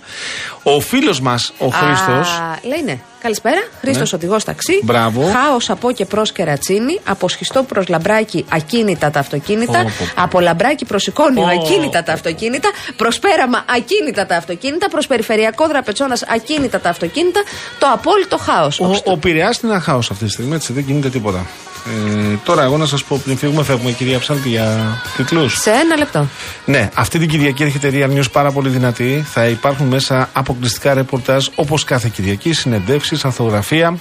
ο 0.63 0.79
φίλος 0.79 1.19
μας, 1.19 1.53
ο 1.57 1.67
Χρήστο. 1.67 2.11
Α, 2.11 2.23
Λέει 2.63 2.81
ναι. 2.85 2.99
Καλησπέρα. 3.21 3.67
Χρήστος 3.79 4.11
Ναι. 4.11 4.17
οδηγός 4.17 4.43
ταξί. 4.43 4.79
Μπράβο. 4.83 5.31
Χάος 5.33 5.69
από 5.69 5.91
και 5.91 6.05
προς 6.05 6.31
κερατσίνη. 6.31 6.99
Από 7.05 7.29
σχιστό 7.29 7.63
προς 7.63 7.87
λαμπράκι 7.87 8.45
ακίνητα 8.49 9.11
τα 9.11 9.19
αυτοκίνητα. 9.19 9.71
Πω, 9.71 9.91
πω, 9.99 10.05
πω. 10.15 10.21
Από 10.23 10.39
λαμπράκι 10.39 10.85
προς 10.85 11.07
εικόνιο 11.07 11.41
Πω, 11.41 11.47
ακίνητα 11.47 12.03
τα 12.03 12.13
αυτοκίνητα. 12.13 12.69
Προς 12.95 13.19
πέραμα 13.19 13.65
ακίνητα 13.69 14.25
τα 14.25 14.35
αυτοκίνητα. 14.37 14.89
Προς 14.89 15.07
περιφερειακό 15.07 15.67
δραπετσόνας 15.67 16.23
ακίνητα 16.23 16.79
τα 16.79 16.89
αυτοκίνητα. 16.89 17.43
Το 17.79 17.87
απόλυτο 17.93 18.37
χάος. 18.37 18.79
Ο, 18.79 19.01
ο 19.03 19.17
Πειραιάς 19.17 19.59
είναι 19.59 19.71
ένα 19.71 19.81
χάος 19.81 20.11
αυτή 20.11 20.25
τη 20.25 20.31
στιγμή, 20.31 20.55
έτσι 20.55 20.73
δεν 20.73 20.85
κινείται 20.85 21.09
τίποτα. 21.09 21.45
Ε, 21.87 22.35
τώρα, 22.43 22.63
εγώ 22.63 22.77
να 22.77 22.85
σας 22.85 23.03
πω 23.03 23.21
πριν 23.23 23.37
φύγουμε, 23.37 23.63
φεύγουμε 23.63 23.91
κυρία 23.91 24.19
Ψάλτη 24.19 24.49
για 24.49 24.97
τίτλους. 25.17 25.57
Σε 25.59 25.69
ένα 25.69 25.95
λεπτό. 25.97 26.27
Ναι, 26.65 26.89
αυτή 26.93 27.19
την 27.19 27.29
Κυριακή 27.29 27.63
έρχεται 27.63 27.89
Real 27.93 28.17
News 28.19 28.31
πάρα 28.31 28.51
πολύ 28.51 28.69
δυνατή. 28.69 29.25
Θα 29.29 29.45
υπάρχουν 29.45 29.87
μέσα 29.87 30.29
αποκλειστικά 30.33 30.93
ρεπορτάζ 30.93 31.47
όπως 31.55 31.83
κάθε 31.83 32.09
Κυριακή, 32.13 32.53
συνεντεύξεις, 32.53 33.25
ανθογραφία. 33.25 33.97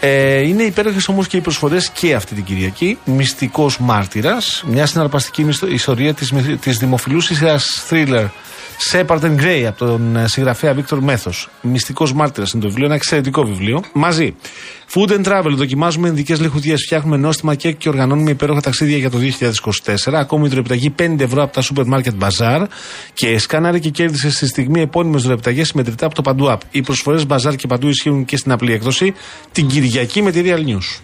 Ε, 0.00 0.46
είναι 0.46 0.62
υπέροχες 0.62 1.08
όμως 1.08 1.26
και 1.26 1.36
οι 1.36 1.40
προσφορές 1.40 1.90
και 1.90 2.14
αυτή 2.14 2.34
την 2.34 2.44
Κυριακή. 2.44 2.98
Μυστικός 3.04 3.78
μάρτυρας, 3.78 4.62
μια 4.66 4.86
συναρπαστική 4.86 5.44
μυστο- 5.44 5.66
ιστορία 5.68 6.14
της 6.14 6.32
της 6.60 6.78
δημοφιλού 6.78 7.20
σειρά 7.20 7.58
thriller 7.90 8.26
Shepard 8.88 9.20
and 9.20 9.40
Grey 9.40 9.64
από 9.66 9.78
τον 9.78 10.16
ε, 10.16 10.28
συγγραφέα 10.28 10.74
Βίκτορ 10.74 11.00
Μέθο. 11.02 11.30
Μυστικός 11.62 12.12
μάρτυρας 12.12 12.52
είναι 12.52 12.62
το 12.62 12.68
βιβλίο, 12.68 12.86
ένα 12.86 12.94
εξαιρετικό 12.94 13.44
βιβλίο. 13.44 13.82
Μαζί. 13.92 14.34
Food 14.94 15.10
and 15.10 15.24
Travel, 15.24 15.50
δοκιμάζουμε 15.50 16.08
ειδικέ 16.08 16.34
λιχουδιές, 16.34 16.82
φτιάχνουμε 16.86 17.16
νόστιμα 17.16 17.54
και, 17.54 17.72
και 17.72 17.88
οργανώνουμε 17.88 18.30
υπέροχα 18.30 18.60
ταξίδια 18.60 18.96
για 18.96 19.10
το 19.10 19.18
2024. 20.08 20.12
Ακόμη 20.12 20.48
δωρεπιταγή 20.48 20.94
5 20.98 21.20
ευρώ 21.20 21.42
από 21.42 21.52
τα 21.52 21.62
Super 21.62 21.84
Market 21.94 22.28
Bazaar 22.28 22.64
και 23.14 23.38
σκάναρε 23.38 23.78
και 23.78 23.88
κέρδισε 23.90 24.30
στη 24.30 24.46
στιγμή 24.46 24.80
επώνυμες 24.80 25.22
δωρεπιταγές 25.22 25.68
συμμετρητά 25.68 26.06
από 26.06 26.14
το 26.14 26.22
Παντού 26.22 26.46
App. 26.50 26.58
Οι 26.70 26.82
προσφορές 26.82 27.24
Bazaar 27.28 27.56
και 27.56 27.66
Παντού 27.66 27.88
ισχύουν 27.88 28.24
και 28.24 28.36
στην 28.36 28.52
απλή 28.52 28.72
έκδοση 28.72 29.14
την 29.52 29.66
Κυριακή 29.66 30.22
με 30.22 30.30
τη 30.30 30.42
Real 30.44 30.66
News. 30.66 31.00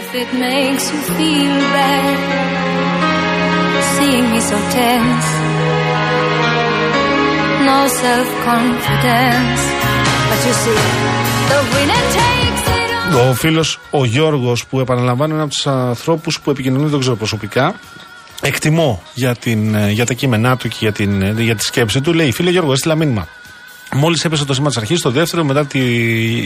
If 0.00 0.14
it 0.14 0.30
makes 0.46 0.84
you 0.92 1.00
feel 1.16 1.56
bad, 1.76 2.18
seeing 3.94 4.26
me 4.32 4.40
so 4.50 4.58
tense, 4.76 5.67
no 7.68 7.78
self 8.02 8.28
confidence. 8.50 9.62
But 10.28 10.40
you 10.46 10.54
see, 10.62 10.80
the 11.50 11.60
winner 11.72 12.02
takes 12.18 12.64
it 12.80 13.16
all. 13.16 13.28
Ο 13.30 13.34
φίλος 13.34 13.80
ο 13.90 14.04
Γιώργος, 14.04 14.66
που 14.66 14.80
επαναλαμβάνω 14.80 15.34
είναι 15.34 15.42
από 15.42 15.52
τους 15.52 15.66
ανθρώπους 15.66 16.40
που 16.40 16.50
επικοινωνεί, 16.50 16.90
δεν 16.90 17.00
ξέρω 17.00 17.16
προσωπικά. 17.16 17.74
Εκτιμώ 18.40 19.02
για, 19.14 19.34
την, 19.34 19.74
ε, 19.74 19.90
για 19.90 20.06
τα 20.06 20.14
κείμενά 20.14 20.56
του 20.56 20.68
και 20.68 20.76
για, 20.78 20.92
την, 20.92 21.22
ε, 21.22 21.34
για 21.38 21.54
τη 21.54 21.62
σκέψη 21.62 22.00
του. 22.00 22.12
Λέει: 22.14 22.32
Φίλε 22.32 22.50
Γιώργο, 22.50 22.72
έστειλα 22.72 22.94
μήνυμα. 22.94 23.28
Μόλις 23.94 24.24
έπεσε 24.24 24.44
το 24.44 24.54
σήμα 24.54 24.68
της 24.68 24.76
αρχής, 24.76 25.00
το 25.00 25.10
δεύτερο, 25.10 25.44
μετά 25.44 25.66
τη, 25.66 25.80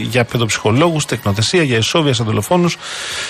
για 0.02 0.24
παιδοψυχολόγους, 0.24 1.04
τεκνοθεσία, 1.04 1.62
για 1.62 1.76
ισόβια 1.76 2.14
σαν 2.14 2.26
δολοφόνου 2.26 2.68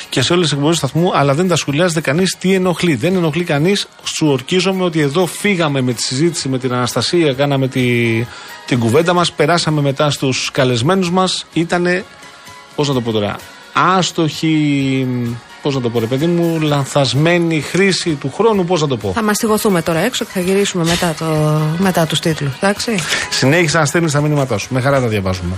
και 0.09 0.23
σε 0.23 0.33
όλες 0.33 0.45
τις 0.45 0.53
εκπομπές 0.53 0.81
του 0.81 0.87
σταθμού, 0.87 1.17
αλλά 1.17 1.35
δεν 1.35 1.49
τα 1.49 1.57
σχολιάζεται 1.57 2.01
κανείς 2.01 2.37
τι 2.39 2.55
ενοχλεί. 2.55 2.95
Δεν 2.95 3.15
ενοχλεί 3.15 3.45
κανείς. 3.45 3.89
Σου 4.17 4.27
ορκίζομαι 4.27 4.85
ότι 4.85 5.01
εδώ 5.01 5.27
φύγαμε 5.27 5.81
με 5.81 5.93
τη 5.93 6.03
συζήτηση 6.03 6.49
με 6.49 6.59
την 6.59 6.73
Αναστασία, 6.73 7.33
κάναμε 7.33 7.69
τη, 7.69 7.83
την 8.67 8.79
κουβέντα 8.79 9.13
μας, 9.13 9.33
περάσαμε 9.33 9.81
μετά 9.81 10.11
στους 10.11 10.51
καλεσμένους 10.53 11.11
μας. 11.11 11.47
Ήτανε 11.53 12.05
Πώς 12.75 12.89
να 12.89 12.95
το 12.95 13.01
πω 13.01 13.13
τώρα, 13.13 13.37
άστοχη. 13.73 15.07
Πώς 15.63 15.75
να 15.75 15.81
το 15.81 15.91
πω, 15.91 16.01
ρε 16.01 16.07
παιδί 16.07 16.27
μου, 16.27 16.61
λανθασμένη 16.61 17.61
χρήση 17.61 18.15
του 18.15 18.33
χρόνου, 18.35 18.65
πώς 18.65 18.81
να 18.81 18.87
το 18.87 18.97
πω. 18.97 19.13
Θα 19.13 19.23
μαστιγωθούμε 19.23 19.83
τώρα 19.83 19.99
έξω 19.99 20.25
και 20.25 20.31
θα 20.35 20.41
γυρίσουμε 20.41 20.85
μετά, 20.85 21.15
το, 21.19 21.25
μετά 21.79 22.07
τους 22.07 22.21
τίτλους. 22.21 22.55
Εντάξει. 22.57 22.91
Συνέχισε 23.31 23.79
να 23.79 23.85
στέλνεις 23.85 24.13
τα 24.13 24.21
μήνυματά 24.21 24.59
σου. 24.59 24.69
Με 24.71 24.81
χαρά 24.81 25.01
τα 25.01 25.07
διαβάζουμε. 25.07 25.55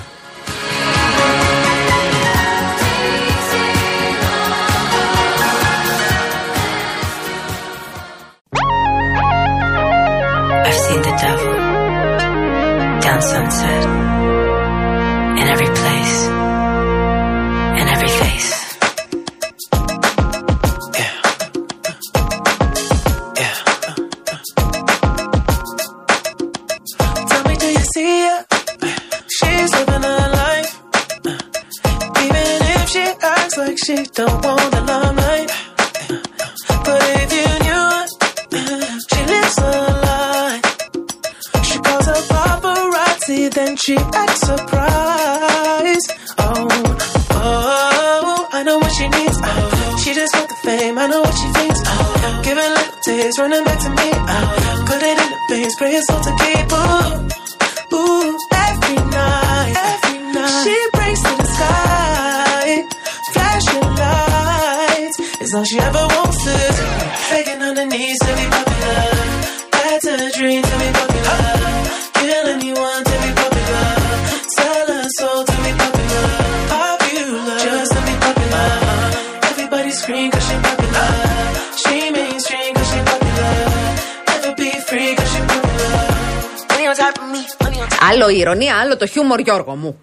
Το 89.05 89.11
χιούμορ, 89.11 89.41
Γιώργο 89.41 89.75
μου. 89.77 89.99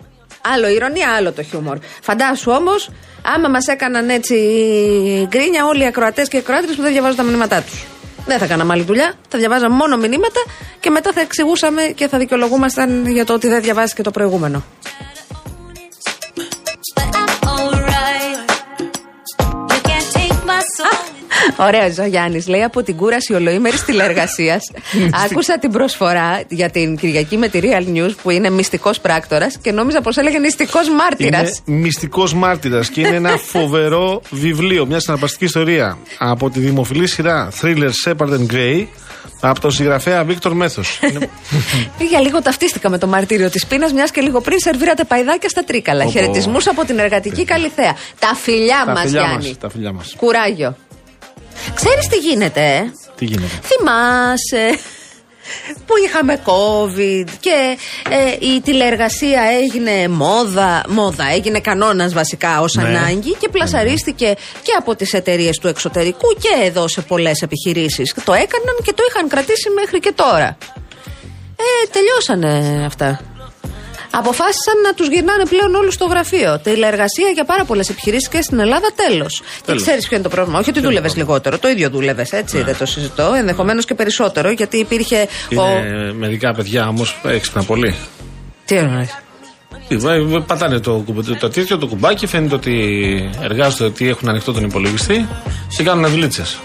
Άλλο 0.53 0.69
η 0.69 0.73
ηρωνία, 0.73 1.09
άλλο 1.17 1.31
το 1.31 1.43
χιούμορ. 1.43 1.77
Φαντάσου 2.01 2.51
όμως, 2.51 2.89
άμα 3.35 3.47
μας 3.49 3.67
έκαναν 3.67 4.09
έτσι 4.09 4.35
γκρίνια 5.27 5.65
όλοι 5.65 5.83
οι 5.83 5.85
ακροατές 5.85 6.27
και 6.27 6.35
οι 6.35 6.39
ακροάτρε 6.39 6.73
που 6.73 6.81
δεν 6.81 6.91
διαβάζουν 6.91 7.17
τα 7.17 7.23
μηνύματά 7.23 7.61
τους. 7.61 7.85
Δεν 8.25 8.37
θα 8.37 8.47
κάναμε 8.47 8.73
άλλη 8.73 8.83
δουλειά. 8.83 9.13
Θα 9.29 9.37
διαβάζαμε 9.37 9.75
μόνο 9.75 9.97
μηνύματα 9.97 10.41
και 10.79 10.89
μετά 10.89 11.11
θα 11.13 11.21
εξηγούσαμε 11.21 11.81
και 11.81 12.07
θα 12.07 12.17
δικαιολογούμασταν 12.17 13.07
για 13.07 13.25
το 13.25 13.33
ότι 13.33 13.47
δεν 13.47 13.61
διαβάζει 13.61 13.93
και 13.93 14.03
το 14.03 14.11
προηγούμενο. 14.11 14.63
Ωραία, 21.61 21.89
Ζωγιάννη 21.89 22.43
λέει 22.47 22.63
από 22.63 22.83
την 22.83 22.95
κούραση 22.95 23.33
ολοήμερη 23.33 23.77
τηλεεργασία. 23.77 24.59
Άκουσα 25.25 25.59
την 25.59 25.71
προσφορά 25.71 26.41
για 26.47 26.69
την 26.69 26.97
Κυριακή 26.97 27.37
με 27.37 27.47
τη 27.47 27.59
Real 27.63 27.97
News 27.97 28.11
που 28.21 28.29
είναι 28.29 28.49
μυστικός 28.49 28.99
πράκτορας 28.99 29.57
και 29.61 29.71
νόμιζα 29.71 30.01
πω 30.01 30.09
έλεγε 30.15 30.39
νηστικός 30.39 30.89
μάρτυρας. 30.89 31.61
Είναι 31.65 31.77
μυστικός 31.77 32.33
μάρτυρας 32.33 32.89
και 32.89 33.01
είναι 33.01 33.15
ένα 33.15 33.37
φοβερό 33.53 34.21
βιβλίο, 34.29 34.85
μια 34.85 34.99
συναρπαστική 34.99 35.45
ιστορία 35.45 35.97
από 36.17 36.49
τη 36.49 36.59
δημοφιλή 36.59 37.07
σειρά 37.07 37.49
Thriller 37.61 37.89
Shepard 38.05 38.29
and 38.29 38.53
Grey 38.53 38.85
από 39.41 39.59
τον 39.59 39.71
συγγραφέα 39.71 40.23
Βίκτορ 40.23 40.53
Μέθος. 40.53 40.99
Για 42.09 42.19
λίγο 42.21 42.41
ταυτίστηκα 42.41 42.89
με 42.89 42.97
το 42.97 43.07
μαρτύριο 43.07 43.49
της 43.49 43.65
πείνας, 43.65 43.93
μιας 43.93 44.11
και 44.11 44.21
λίγο 44.21 44.41
πριν 44.41 44.59
σερβίρατε 44.59 45.03
παϊδάκια 45.03 45.49
στα 45.49 45.63
τρίκαλα. 45.63 46.03
Ωπω. 46.03 46.11
Χαιρετισμούς 46.11 46.67
από 46.67 46.85
την 46.85 46.99
εργατική 46.99 47.45
Καλυθέα. 47.45 47.95
Τα 48.19 48.35
φιλιά 48.35 48.83
τα 48.85 48.91
μας, 48.91 49.01
φιλιά 49.01 49.21
Γιάννη. 49.21 49.47
μας, 49.47 49.57
τα 49.57 49.69
φιλιά 49.69 49.91
μας. 49.91 50.13
Κουράγιο. 50.17 50.75
Ξέρεις 51.75 52.07
τι 52.07 52.17
γίνεται, 52.17 52.61
ε; 52.61 52.91
Τι 53.15 53.25
γίνεται; 53.25 53.59
Θυμάσαι 53.61 54.79
που 55.85 55.93
είχαμε 56.05 56.39
COVID 56.45 57.29
και 57.39 57.77
ε, 58.09 58.45
η 58.53 58.61
τηλεεργασία 58.61 59.41
έγινε 59.61 60.07
μόδα, 60.07 60.83
μόδα 60.87 61.25
έγινε 61.33 61.59
κανόνας 61.59 62.13
βασικά 62.13 62.61
ως 62.61 62.73
Ναι. 62.75 62.83
ανάγκη 62.87 63.35
και 63.39 63.49
πλασαρίστηκε 63.49 64.33
και 64.61 64.71
από 64.77 64.95
τις 64.95 65.13
εταιρείες 65.13 65.57
του 65.57 65.67
εξωτερικού 65.67 66.27
και 66.39 66.65
εδώ 66.65 66.87
σε 66.87 67.01
πολλές 67.01 67.41
επιχειρήσεις. 67.41 68.13
Το 68.23 68.33
έκαναν 68.33 68.75
και 68.83 68.93
το 68.93 69.03
είχαν 69.09 69.27
κρατήσει 69.27 69.69
μέχρι 69.69 69.99
και 69.99 70.11
τώρα. 70.15 70.57
Ε, 71.55 71.87
τελειώσανε 71.91 72.83
αυτά. 72.85 73.19
Αποφάσισαν 74.11 74.81
να 74.85 74.93
τους 74.93 75.07
γυρνάνε 75.07 75.45
πλέον 75.45 75.75
όλους 75.75 75.93
στο 75.93 76.05
γραφείο. 76.05 76.59
Τηλεεργασία 76.63 77.29
για 77.33 77.45
πάρα 77.45 77.63
πολλές 77.65 77.89
επιχειρήσεις 77.89 78.29
και 78.29 78.41
στην 78.41 78.59
Ελλάδα 78.59 78.87
τέλος. 78.95 79.41
Και 79.41 79.61
Τέλος. 79.65 79.81
ξέρεις 79.81 80.07
ποιο 80.07 80.15
είναι 80.17 80.23
το 80.27 80.29
πρόβλημα. 80.35 80.59
Όχι 80.59 80.69
ότι 80.69 80.79
Ποιο 80.79 80.89
είναι 80.89 80.97
δούλευες 80.99 81.13
το 81.13 81.19
λιγότερο, 81.27 81.59
το 81.59 81.67
ίδιο 81.69 81.89
δούλευες, 81.89 82.31
έτσι, 82.31 82.61
δεν 82.61 82.77
το 82.77 82.85
συζητώ. 82.85 83.33
Ενδεχομένως 83.37 83.85
και 83.85 83.93
περισσότερο, 83.93 84.49
γιατί 84.51 84.77
υπήρχε. 84.77 85.27
Ο... 85.49 85.53
Είναι 85.69 86.13
μερικά 86.13 86.53
παιδιά 86.53 86.87
όμως 86.87 87.21
έξυπνα 87.23 87.63
πολύ. 87.63 87.95
Τι 88.65 88.75
εννοείς; 88.75 89.09
Ε, 89.89 89.95
Πατάνε 90.47 90.79
το, 90.79 91.03
κουμπ- 91.05 91.37
το 91.39 91.49
τέτοιο, 91.49 91.77
το 91.77 91.87
κουμπάκι, 91.87 92.25
φαίνεται 92.27 92.55
ότι 92.55 92.73
εργάζονται, 93.41 93.83
ότι 93.83 94.07
έχουν 94.09 94.29
ανοιχτό 94.29 94.51
τον 94.53 94.63
υπολογιστή 94.63 95.27
και 95.77 95.83
κάνουν 95.83 96.09
δουλίτσες. 96.11 96.57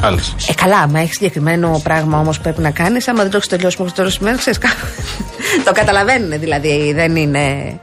Άλλε. 0.00 0.20
Ε, 0.48 0.54
καλά, 0.54 0.78
άμα 0.78 1.00
έχει 1.00 1.12
συγκεκριμένο 1.12 1.80
πράγμα 1.84 2.18
όμως 2.18 2.40
πρέπει 2.40 2.60
να 2.60 2.70
κάνεις, 2.70 3.08
άμα 3.08 3.22
δεν 3.22 3.30
το 3.30 3.36
έχεις 3.36 3.48
τελειώσει 3.48 3.76
μέχρι 3.78 3.90
το 3.90 3.96
τέλος 3.96 4.12
της 4.12 4.20
ημέρας, 4.20 4.38
ξέρεις 4.40 4.58
το 5.64 5.72
καταλαβαίνουν 5.72 6.40
δηλαδή. 6.40 6.92
Δεν 6.94 7.16
είναι. 7.16 7.76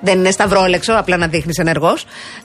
Δεν 0.00 0.18
είναι 0.18 0.30
σταυρόλεξο, 0.30 0.92
απλά 0.92 1.16
να 1.16 1.26
δείχνεις 1.26 1.56
ενεργό. 1.58 1.96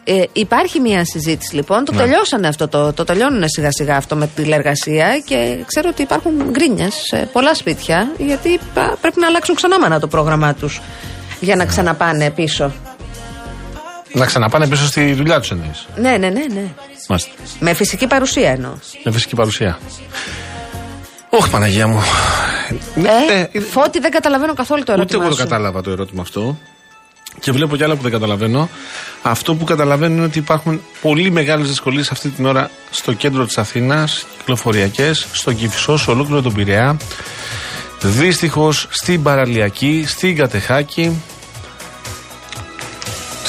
Ε, 0.03 0.21
υπάρχει 0.33 0.79
μια 0.79 1.05
συζήτηση 1.05 1.55
λοιπόν. 1.55 1.85
Το 1.85 1.91
Ναι. 1.91 1.97
τελειώσανε 1.97 2.47
αυτό, 2.47 2.67
το, 2.67 2.93
το 2.93 3.03
τελειώνουν 3.03 3.43
σιγά 3.49 3.71
σιγά 3.71 3.95
αυτό 3.97 4.15
με 4.15 4.25
τη 4.35 4.41
τηλεργασία 4.41 5.19
και 5.25 5.57
ξέρω 5.65 5.89
ότι 5.91 6.01
υπάρχουν 6.01 6.31
γκρίνιες 6.51 6.93
σε 6.93 7.29
πολλά 7.31 7.55
σπίτια 7.55 8.11
γιατί 8.17 8.59
πα- 8.73 8.97
πρέπει 9.01 9.19
να 9.19 9.27
αλλάξουν 9.27 9.55
ξανά 9.55 9.79
μάνα 9.79 9.99
το 9.99 10.07
πρόγραμμά 10.07 10.53
τους 10.53 10.81
για 11.39 11.55
να 11.55 11.65
ξαναπάνε 11.65 12.29
πίσω. 12.31 12.71
Να 14.13 14.25
ξαναπάνε 14.25 14.67
πίσω 14.67 14.85
στη 14.85 15.13
δουλειά 15.13 15.39
τους 15.39 15.51
εννοείς. 15.51 15.87
Ναι, 15.95 16.09
ναι, 16.09 16.29
ναι, 16.29 16.45
ναι. 16.53 16.67
Μάλιστα. 17.09 17.31
Με 17.59 17.73
φυσική 17.73 18.07
παρουσία 18.07 18.49
εννοώ. 18.49 18.71
Με 19.03 19.11
φυσική 19.11 19.35
παρουσία. 19.35 19.79
Όχι, 21.29 21.49
Παναγία 21.49 21.87
μου. 21.87 22.01
Ε, 22.95 23.47
Ε, 23.51 23.59
Φώτη, 23.59 23.99
δεν 23.99 24.11
καταλαβαίνω 24.11 24.53
καθόλου 24.53 24.83
το 24.83 24.91
Ούτε 24.91 25.01
ερώτημα 25.01 25.21
εγώ 25.23 25.29
το 25.29 25.35
σου. 25.37 25.43
κατάλαβα 25.43 25.81
το 25.81 25.89
ερώτημα 25.91 26.21
αυτό. 26.21 26.57
Και 27.39 27.51
βλέπω 27.51 27.75
κι 27.75 27.83
άλλα 27.83 27.95
που 27.95 28.01
δεν 28.01 28.11
καταλαβαίνω. 28.11 28.69
Αυτό 29.21 29.55
που 29.55 29.63
καταλαβαίνω 29.63 30.13
είναι 30.15 30.25
ότι 30.25 30.37
υπάρχουν 30.39 30.81
πολύ 31.01 31.31
μεγάλες 31.31 31.67
δυσκολίες 31.67 32.11
αυτή 32.11 32.29
την 32.29 32.45
ώρα 32.45 32.69
στο 32.91 33.13
κέντρο 33.13 33.45
της 33.45 33.57
Αθήνας, 33.57 34.25
κυκλοφοριακές, 34.37 35.27
στο 35.31 35.53
Κυφισό, 35.53 35.97
σε 35.97 36.09
ολόκληρο 36.11 36.41
τον 36.41 36.53
Πειραιά. 36.53 36.97
Δυστυχώς 38.01 38.87
στην 38.89 39.23
Παραλιακή, 39.23 40.03
στην 40.07 40.35
Κατεχάκη, 40.35 41.21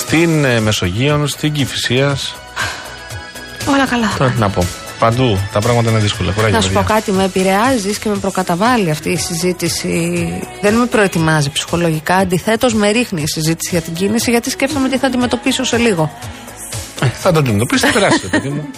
στην 0.06 0.44
ε, 0.44 0.60
Μεσογείων, 0.60 1.28
στην 1.28 1.52
Κυφυσίας. 1.52 2.34
Όλα 3.68 3.86
καλά. 3.86 4.14
Τώρα 4.18 4.30
τι 4.30 4.38
να 4.38 4.50
πω. 4.50 4.66
Παντού 4.98 5.38
τα 5.52 5.58
πράγματα 5.60 5.90
είναι 5.90 5.98
δύσκολα. 5.98 6.32
Κουράγιο, 6.32 6.56
Να 6.56 6.62
σου 6.62 6.72
πω 6.72 6.80
παιδιά. 6.80 6.94
κάτι, 6.94 7.12
με 7.12 7.24
επηρεάζεις 7.24 7.98
και 7.98 8.08
με 8.08 8.14
προκαταβάλει 8.16 8.90
αυτή 8.90 9.10
η 9.10 9.16
συζήτηση. 9.16 10.22
Δεν 10.60 10.74
με 10.74 10.86
προετοιμάζει 10.86 11.50
ψυχολογικά. 11.50 12.14
Αντιθέτως, 12.16 12.74
με 12.74 12.90
ρίχνει 12.90 13.22
η 13.22 13.26
συζήτηση 13.26 13.68
για 13.72 13.80
την 13.80 13.92
κίνηση, 13.94 14.30
γιατί 14.30 14.50
σκέφτομαι 14.50 14.88
τι 14.88 14.98
θα 14.98 15.06
αντιμετωπίσω 15.06 15.64
σε 15.64 15.76
λίγο. 15.76 16.12
Ε, 17.00 17.06
θα 17.06 17.32
το 17.32 17.38
αντιμετωπίσεις, 17.38 17.86
θα 17.86 17.92
περάσεις, 17.92 18.20
ρε 18.22 18.28
παιδί 18.28 18.48
μου. 18.48 18.68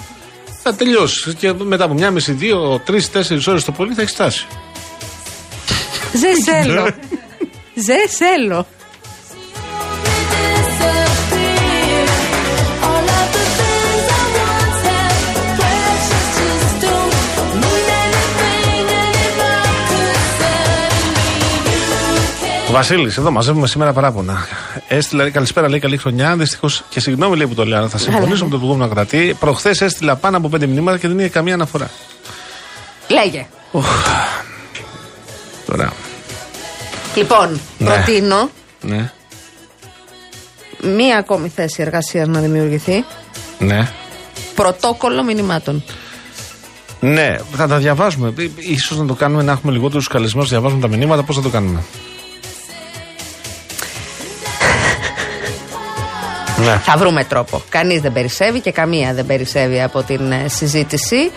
Θα 0.62 0.74
τελειώσεις. 0.74 1.34
Και 1.34 1.52
μετά 1.52 1.84
από 1.84 1.94
μια 1.94 2.10
μισή, 2.10 2.32
δύο, 2.32 2.80
τρεις, 2.84 3.10
τέσσερις 3.10 3.46
ώρες 3.46 3.64
το 3.64 3.72
πολύ 3.72 3.94
θα 3.94 4.02
έχεις 4.02 4.14
φτάσει. 4.14 4.46
Ζεσέλο. 6.12 6.82
Ναι. 6.82 6.90
Ζεσέλο. 7.74 8.66
Βασίλης, 22.76 23.16
εδώ 23.16 23.30
μαζεύουμε 23.30 23.66
σήμερα 23.66 23.92
παράπονα. 23.92 24.46
Έστειλα, 24.88 25.30
καλησπέρα, 25.30 25.68
λέει 25.68 25.78
καλή 25.78 25.96
χρονιά. 25.96 26.36
Δυστυχώς 26.36 26.82
και 26.88 27.00
συγγνώμη 27.00 27.36
λέει 27.36 27.46
που 27.46 27.54
το 27.54 27.64
λέω, 27.64 27.78
αλλά 27.78 27.88
θα 27.88 27.98
συμφωνήσω 27.98 28.44
με 28.44 28.50
τον 28.50 28.58
προηγούμενο 28.60 28.92
κρατή. 28.94 29.36
Προχθές 29.40 29.80
έστειλα 29.80 30.16
πάνω 30.16 30.36
από 30.36 30.48
πέντε 30.48 30.66
μηνύματα 30.66 30.98
και 30.98 31.08
δεν 31.08 31.18
είχε 31.18 31.28
καμία 31.28 31.54
αναφορά. 31.54 31.90
Λέγε. 33.08 33.46
Τώρα. 35.66 35.92
Λοιπόν, 37.14 37.60
Ναι. 37.78 37.86
προτείνω 37.94 38.50
Ναι, 38.80 39.10
μία 40.82 41.18
ακόμη 41.18 41.48
θέση 41.48 41.82
εργασίας 41.82 42.28
να 42.28 42.40
δημιουργηθεί. 42.40 43.04
ναι. 43.58 43.88
Πρωτόκολλο 44.54 45.22
μηνυμάτων. 45.24 45.84
Ναι, 47.00 47.36
θα 47.54 47.66
τα 47.66 47.76
διαβάζουμε. 47.76 48.34
σω 48.86 48.94
να 48.94 49.06
το 49.06 49.14
κάνουμε 49.14 49.42
να 49.42 49.52
έχουμε 49.52 49.72
λιγότερους 49.72 50.08
καλεσμένους, 50.08 50.48
διαβάζουμε 50.48 50.80
τα 50.80 50.88
μηνύματα. 50.96 51.22
Πώς 51.22 51.36
θα 51.36 51.42
το 51.42 51.48
κάνουμε; 51.48 51.82
Ναι. 56.70 56.78
Θα 56.84 56.96
βρούμε 56.96 57.24
τρόπο. 57.24 57.62
Κανείς 57.68 58.00
δεν 58.00 58.12
περισσεύει 58.12 58.60
και 58.60 58.70
καμία 58.72 59.14
δεν 59.14 59.26
περισσεύει 59.26 59.82
από 59.82 60.02
την 60.02 60.32
ε, 60.32 60.48
συζήτηση. 60.48 61.30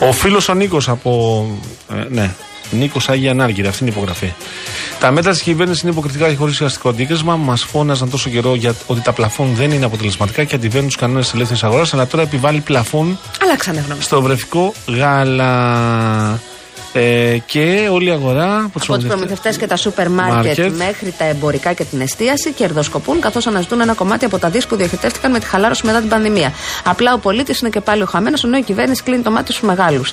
Ο 0.00 0.12
φίλος 0.12 0.48
ο 0.48 0.54
Νίκος 0.54 0.88
από. 0.88 1.46
Ε, 1.92 2.04
ναι, 2.08 2.30
Νίκος 2.70 3.08
Άγια 3.08 3.30
Ανάργυρη, 3.30 3.66
αυτή 3.68 3.84
είναι 3.84 3.92
η 3.92 3.94
υπογραφή. 3.96 4.32
Τα 5.00 5.10
μέτρα 5.10 5.30
της 5.32 5.42
κυβέρνησης 5.42 5.82
είναι 5.82 5.92
υποκριτικά 5.92 6.28
και 6.28 6.36
χωρίς 6.36 6.54
ουσιαστικό 6.54 6.88
αντίκρισμα. 6.88 7.36
Μας 7.36 7.62
φώναζαν 7.62 8.10
τόσο 8.10 8.30
καιρό 8.30 8.54
για 8.54 8.74
ότι 8.86 9.00
τα 9.00 9.12
πλαφόν 9.12 9.54
δεν 9.54 9.70
είναι 9.70 9.84
αποτελεσματικά 9.84 10.44
και 10.44 10.54
αντιβαίνουν 10.54 10.86
τους 10.86 10.96
κανόνες 10.96 11.24
της 11.24 11.34
ελεύθερης 11.34 11.64
αγοράς, 11.64 11.94
αλλά 11.94 12.06
τώρα 12.06 12.22
επιβάλλει 12.22 12.60
πλαφόν 12.60 13.18
Αλλάξανε 13.42 13.84
γνώμη. 13.86 14.02
στο 14.02 14.22
βρεφικό 14.22 14.72
γάλα. 14.86 16.40
Ε, 16.96 17.38
και 17.46 17.88
όλη 17.92 18.08
η 18.08 18.10
αγορά 18.10 18.56
από 18.64 18.78
τους 18.78 18.88
Από 18.88 18.98
τους 18.98 19.06
προμηθευτές 19.06 19.56
και 19.56 19.66
τα 19.66 19.76
σούπερ 19.76 20.08
μάρκετ 20.08 20.58
Μάρκετ. 20.58 20.76
μέχρι 20.76 21.14
τα 21.18 21.24
εμπορικά 21.24 21.72
και 21.72 21.84
την 21.84 22.00
εστίαση 22.00 22.52
κερδοσκοπούν 22.52 23.20
καθώς 23.20 23.46
αναζητούν 23.46 23.80
ένα 23.80 23.94
κομμάτι 23.94 24.24
από 24.24 24.38
τα 24.38 24.48
δι 24.48 24.66
που 24.66 24.76
διοχετεύτηκαν 24.76 25.30
με 25.30 25.38
τη 25.38 25.46
χαλάρωση 25.46 25.86
μετά 25.86 26.00
την 26.00 26.08
πανδημία. 26.08 26.52
Απλά 26.84 27.14
ο 27.14 27.18
πολίτης 27.18 27.60
είναι 27.60 27.70
και 27.70 27.80
πάλι 27.80 28.02
ο 28.02 28.06
χαμένος, 28.06 28.44
ενώ 28.44 28.56
η 28.56 28.62
κυβέρνηση 28.62 29.02
κλείνει 29.02 29.22
το 29.22 29.30
μάτι 29.30 29.52
στους 29.52 29.68
μεγάλους. 29.68 30.12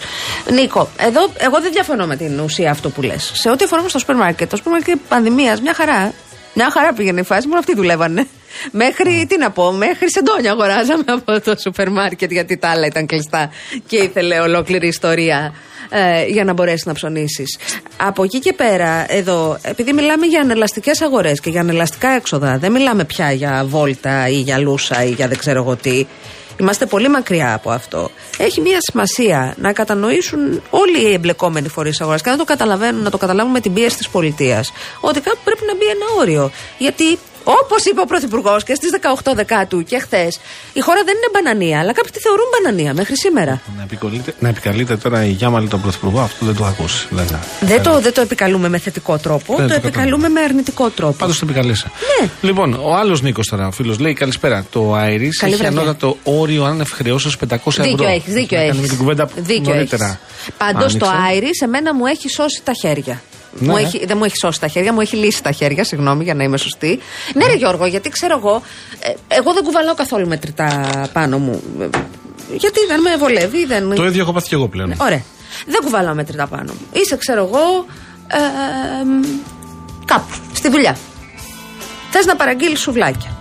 Νίκο, 0.51 0.89
εδώ 0.97 1.29
εγώ 1.37 1.61
δεν 1.61 1.71
διαφωνώ 1.71 2.05
με 2.05 2.15
την 2.15 2.39
ουσία 2.39 2.71
αυτού 2.71 2.91
που 2.91 3.01
λες. 3.01 3.31
Σε 3.33 3.49
ό,τι 3.49 3.63
αφορά 3.63 3.89
στο 3.89 3.99
σούπερ 3.99 4.15
μάρκετ, 4.15 4.49
το 4.49 4.55
σούπερ 4.55 4.71
μάρκετ 4.71 4.97
πανδημίας, 5.07 5.61
μια 5.61 5.73
χαρά. 5.73 6.13
Μια 6.53 6.69
χαρά 6.71 6.93
πήγαινε 6.93 7.19
η 7.19 7.23
φάση, 7.23 7.47
μόνο 7.47 7.59
αυτοί 7.59 7.75
δουλεύανε. 7.75 8.27
Μέχρι, 8.71 9.25
τι 9.29 9.37
να 9.37 9.51
πω, 9.51 9.71
μέχρι 9.71 10.11
σεντόνια 10.11 10.51
αγοράζαμε 10.51 11.03
από 11.07 11.41
το 11.41 11.55
σούπερ 11.61 11.89
μάρκετ 11.89 12.31
γιατί 12.31 12.57
τα 12.57 12.69
άλλα 12.69 12.85
ήταν 12.85 13.05
κλειστά 13.05 13.49
και 13.87 13.97
ήθελε 13.97 14.39
ολόκληρη 14.39 14.87
ιστορία 14.87 15.53
ε, 15.89 16.25
για 16.25 16.43
να 16.43 16.53
μπορέσεις 16.53 16.85
να 16.85 16.93
ψωνίσεις. 16.93 17.57
Από 17.97 18.23
εκεί 18.23 18.39
και 18.39 18.53
πέρα, 18.53 19.05
εδώ, 19.07 19.57
επειδή 19.61 19.93
μιλάμε 19.93 20.25
για 20.25 20.41
ανελαστικές 20.41 21.01
αγορές 21.01 21.39
και 21.39 21.49
για 21.49 21.61
ανελαστικά 21.61 22.09
έξοδα, 22.09 22.57
δεν 22.57 22.71
μιλάμε 22.71 23.03
πια 23.03 23.31
για 23.31 23.63
βόλτα 23.67 24.27
ή 24.27 24.35
για 24.35 24.57
λούσα 24.57 25.03
ή 25.03 25.09
για 25.09 25.27
δεν 25.27 25.37
ξέρω 25.37 25.59
εγώ 25.59 25.75
τι. 25.75 26.05
Είμαστε 26.59 26.85
πολύ 26.85 27.09
μακριά 27.09 27.53
από 27.53 27.71
αυτό. 27.71 28.09
Έχει 28.37 28.61
μια 28.61 28.77
σημασία 28.79 29.55
να 29.57 29.73
κατανοήσουν 29.73 30.61
όλοι 30.69 31.01
οι 31.01 31.13
εμπλεκόμενοι 31.13 31.67
φορείς 31.67 32.01
αγοράς 32.01 32.21
και 32.21 32.29
να 32.29 32.37
το 32.37 32.43
καταλαβαίνουν, 32.43 33.03
να 33.03 33.09
το 33.09 33.17
καταλάβουν 33.17 33.51
με 33.51 33.59
την 33.59 33.73
πίεση 33.73 33.97
της 33.97 34.09
πολιτείας. 34.09 34.71
Ότι 34.99 35.19
κάπου 35.19 35.39
πρέπει 35.43 35.63
να 35.67 35.75
μπει 35.75 35.85
ένα 35.85 36.05
όριο. 36.19 36.51
Γιατί 36.77 37.17
Όπως 37.43 37.85
είπε 37.85 38.01
ο 38.01 38.05
Πρωθυπουργός 38.05 38.63
και 38.63 38.75
στις 38.75 38.89
18 39.23 39.31
Δεκάτου 39.35 39.83
και 39.83 39.99
χθες, 39.99 40.39
η 40.73 40.79
χώρα 40.79 41.03
δεν 41.03 41.15
είναι 41.15 41.29
μπανανία, 41.33 41.79
αλλά 41.79 41.93
κάποιοι 41.93 42.11
τη 42.11 42.19
θεωρούν 42.19 42.45
μπανανία 42.53 42.93
μέχρι 42.93 43.17
σήμερα. 43.17 43.61
Να, 43.77 43.83
επικαλείται, 43.83 44.33
να 44.39 44.47
επικαλείται 44.47 44.97
τώρα 44.97 45.25
η 45.25 45.29
Γιάμαλη 45.29 45.67
τον 45.67 45.81
Πρωθυπουργό, 45.81 46.19
αυτό 46.19 46.45
δεν 46.45 46.55
το 46.55 46.63
έχω 46.63 46.71
ακούσει. 46.71 47.07
βέβαια. 47.11 47.39
Δεν 47.59 47.83
το, 47.83 47.99
δεν 47.99 48.13
το 48.13 48.21
επικαλούμε 48.21 48.69
με 48.69 48.77
θετικό 48.77 49.17
τρόπο, 49.17 49.55
Δεν 49.55 49.67
το 49.67 49.73
το 49.73 49.79
επικαλούμε 49.87 50.29
με 50.29 50.41
αρνητικό 50.41 50.89
τρόπο. 50.89 51.13
Πάντως 51.17 51.39
το 51.39 51.45
επικαλείσαι. 51.49 51.91
Ναι. 52.21 52.29
Λοιπόν, 52.41 52.73
ο 52.73 52.93
άλλος 52.95 53.21
Νίκος 53.21 53.47
τώρα, 53.47 53.67
ο 53.67 53.71
φίλος 53.71 53.99
λέει: 53.99 54.13
Καλησπέρα. 54.13 54.65
Το 54.71 54.93
Άιρις 54.93 55.37
Καλή 55.39 55.53
έχει 55.53 55.61
βραδιά. 55.61 55.79
ανώτατο 55.81 56.17
όριο 56.23 56.63
άνευ 56.63 56.89
χρεώσεω 56.91 57.31
500 57.49 57.55
ευρώ. 57.67 57.83
Δίκιο 57.83 58.07
έχεις, 58.07 58.33
δίκιο 58.33 58.57
Έκανε 58.57 58.69
έχεις. 58.69 58.81
με 58.81 58.87
την 58.87 58.97
κουβέντα 58.97 59.29
Δίκιο 59.35 59.73
νωρίτερα. 59.73 60.05
έχεις. 60.05 60.53
Πάντως 60.57 60.97
το 60.97 61.05
Άνοιξε. 61.07 61.27
Άιρις 61.27 61.57
σε 61.57 61.67
μένα 61.67 61.93
μου 61.95 62.05
έχει 62.05 62.29
σώσει 62.29 62.61
τα 62.63 62.71
χέρια. 62.81 63.21
Ναι. 63.53 63.67
Μου 63.67 63.77
έχει, 63.77 64.05
δεν 64.05 64.17
μου 64.17 64.23
έχει 64.23 64.35
σώσει 64.37 64.59
τα 64.59 64.67
χέρια, 64.67 64.93
μου 64.93 65.01
έχει 65.01 65.15
λύσει 65.15 65.43
τα 65.43 65.51
χέρια, 65.51 65.83
συγγνώμη 65.83 66.23
για 66.23 66.33
να 66.33 66.43
είμαι 66.43 66.57
σωστή. 66.57 66.99
Ναι, 67.33 67.45
ρε 67.45 67.53
Γιώργο, 67.53 67.85
γιατί 67.85 68.09
ξέρω 68.09 68.37
εγώ, 68.37 68.61
ε, 68.99 69.13
εγώ 69.27 69.53
δεν 69.53 69.63
κουβαλάω 69.63 69.93
καθόλου 69.93 70.27
μετρητά 70.27 70.91
πάνω 71.13 71.37
μου. 71.37 71.63
Ε, 71.81 71.87
Γιατί 72.57 72.79
δεν 72.87 73.01
με 73.01 73.17
βολεύει, 73.17 73.65
δεν. 73.65 73.93
Το 73.95 74.05
ίδιο 74.05 74.21
έχω 74.21 74.31
πάθει 74.33 74.47
και 74.47 74.55
εγώ 74.55 74.67
πλέον. 74.67 74.95
Ωραία. 75.01 75.23
Δεν 75.65 75.81
κουβαλάω 75.83 76.13
μετρητά 76.13 76.47
πάνω 76.47 76.73
μου. 76.73 76.87
Είσαι, 76.91 77.17
ξέρω 77.17 77.45
εγώ, 77.45 77.85
ε, 78.27 78.37
ε, 78.37 79.27
κάπου, 80.05 80.33
στη 80.53 80.69
δουλειά. 80.69 80.97
Θες 82.11 82.25
να 82.25 82.35
παραγγείλεις 82.35 82.79
σουβλάκια. 82.79 83.37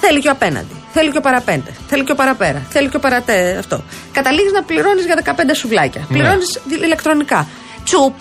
Θέλει 0.00 0.20
και 0.20 0.28
ο 0.28 0.30
απέναντι. 0.30 0.74
Θέλει 0.92 1.10
και 1.10 1.18
ο 1.18 1.20
παραπέντε. 1.20 1.70
Θέλει 1.88 2.04
και 2.04 2.12
ο 2.12 2.14
παραπέρα. 2.14 2.66
Θέλει 2.70 2.88
και 2.88 2.96
ο 2.96 3.00
παρατέ. 3.00 3.56
Αυτό. 3.58 3.82
Καταλήγεις 4.12 4.52
να 4.52 4.62
πληρώνεις 4.62 5.04
για 5.04 5.14
15 5.14 5.54
σουβλάκια. 5.56 6.00
Ναι. 6.00 6.06
Πληρώνεις 6.18 6.60
ηλεκτρονικά. 6.82 7.48
Τσουπ. 7.84 8.14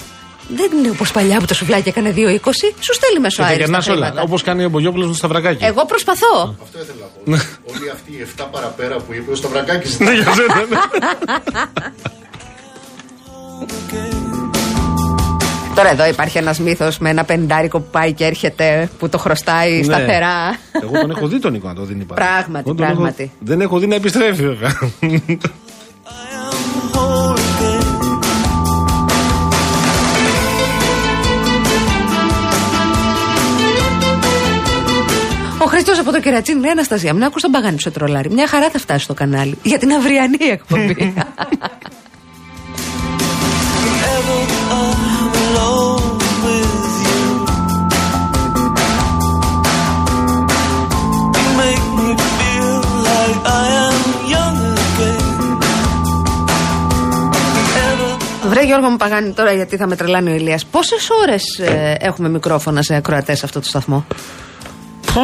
Δεν 0.48 0.78
είναι 0.78 0.90
όπως 0.90 1.12
παλιά 1.12 1.40
που 1.40 1.46
το 1.46 1.54
σουβλάκι 1.54 1.90
έκανε 1.90 2.14
2,20. 2.16 2.20
Σου 2.80 2.94
στέλνει 2.94 3.20
μέσω 3.20 3.36
Και 3.36 3.42
τα 3.42 3.48
αέρι. 3.48 3.56
στα 3.56 3.66
γερνάς 3.66 3.88
όλα. 3.88 3.96
χρήματα. 4.06 4.22
Όπως 4.22 4.42
κάνει 4.42 4.66
ο 4.66 4.70
Μπογιόπουλος 4.70 5.06
με 5.06 5.12
το 5.12 5.18
Σταυρακάκι. 5.18 5.66
Εγώ 5.66 5.86
προσπαθώ. 5.86 6.56
Αυτό 6.64 6.80
ήθελα 6.82 6.98
να 7.00 7.36
πω. 7.38 7.42
Όλοι 7.76 7.90
αυτοί 7.90 8.12
οι 8.12 8.28
7 8.42 8.48
παραπέρα 8.52 8.96
που 8.96 9.14
είπε 9.14 9.32
ο 9.32 9.36
Σταυρακάκης 9.36 10.00
Ναι, 10.00 10.12
για 10.14 10.34
σένα, 10.34 10.56
ναι. 10.56 10.78
Τώρα 15.76 15.90
εδώ 15.92 16.06
υπάρχει 16.06 16.38
ένας 16.38 16.60
μύθος 16.60 16.98
με 16.98 17.10
ένα 17.10 17.24
πεντάρικο 17.24 17.80
που 17.80 17.88
πάει 17.92 18.14
και 18.14 18.26
έρχεται 18.26 18.90
που 19.00 19.10
το 19.10 19.18
χρωστάει 19.18 19.78
Ναι. 19.78 19.84
σταθερά. 19.84 20.58
Εγώ 20.84 20.92
τον 21.02 21.10
έχω 21.12 21.28
δει 21.28 21.40
τον 21.40 21.52
Νίκο 21.52 21.68
να 21.68 21.74
το 21.76 21.84
δίνει 21.84 22.04
πάλι. 22.14 22.22
Πράγματι, 22.22 22.64
Εγώ 22.70 22.76
τον 22.76 22.86
έχω- 22.86 22.94
πράγματι. 22.94 23.32
Δεν 23.40 23.62
έχω 23.62 23.80
δει 23.80 23.88
να 23.88 23.96
επιστρέφει 23.96 24.48
βέβαια. 24.48 24.78
Ο 35.74 35.76
Χρήστο 35.76 36.02
από 36.02 36.12
το 36.12 36.20
κερατσίνι 36.20 36.60
λέει 36.60 36.72
Αναστασία, 36.72 37.14
μην 37.14 37.24
άκουσα 37.24 37.50
μπαγάνι 37.50 37.80
σε 37.80 37.92
τρολάρι. 37.92 38.30
Μια 38.30 38.48
χαρά 38.48 38.70
θα 38.70 38.80
φτάσει 38.80 39.04
στο 39.04 39.14
κανάλι. 39.14 39.58
Για 39.64 39.80
την 39.80 39.94
αυριανή 39.94 40.38
εκπομπή. 40.52 41.14
Βρε 58.48 58.64
Γιώργο 58.64 58.90
μου 58.90 58.98
Παγάνη 58.98 59.32
τώρα 59.32 59.52
γιατί 59.52 59.78
θα 59.78 59.88
με 59.88 59.96
τρελάνει 59.96 60.32
ο 60.32 60.34
Ηλίας 60.34 60.66
Πόσες 60.66 61.10
ώρες 61.22 61.60
ε, 61.60 61.96
έχουμε 62.00 62.30
μικρόφωνα 62.30 62.82
σε 62.82 62.96
ακροατές 62.96 63.38
σε 63.38 63.46
αυτό 63.46 63.60
το 63.60 63.68
σταθμό; 63.68 64.06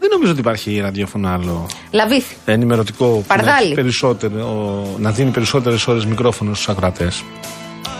Δεν 0.00 0.08
νομίζω 0.12 0.30
ότι 0.30 0.40
υπάρχει 0.40 0.80
ραδιόφωνο 0.80 1.28
άλλο 1.28 1.66
Λαβήθη 1.90 2.36
ενημερωτικό 2.44 3.04
που 3.06 3.24
να, 3.28 3.36
Παρδάλη. 3.36 3.64
έχει 3.66 3.74
περισσότερο, 3.74 4.86
να 4.98 5.10
δίνει 5.10 5.30
περισσότερες 5.30 5.86
ώρες 5.86 6.04
μικρόφωνο 6.04 6.54
στους 6.54 6.68
ακροατές. 6.68 7.24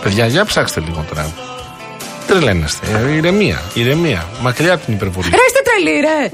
Παιδιά, 0.03 0.27
για 0.27 0.45
ψάξτε 0.45 0.79
λίγο 0.79 1.05
τώρα. 1.09 1.33
Τρελαίνεστε. 2.27 2.87
Ε, 3.07 3.11
ηρεμία, 3.11 3.61
ηρεμία. 3.73 4.25
Μακριά 4.41 4.73
από 4.73 4.85
την 4.85 4.93
υπερβολή. 4.93 5.29
Ρε 5.29 5.35
είστε 5.47 5.59
τρελή 5.63 5.99
ρε 5.99 6.29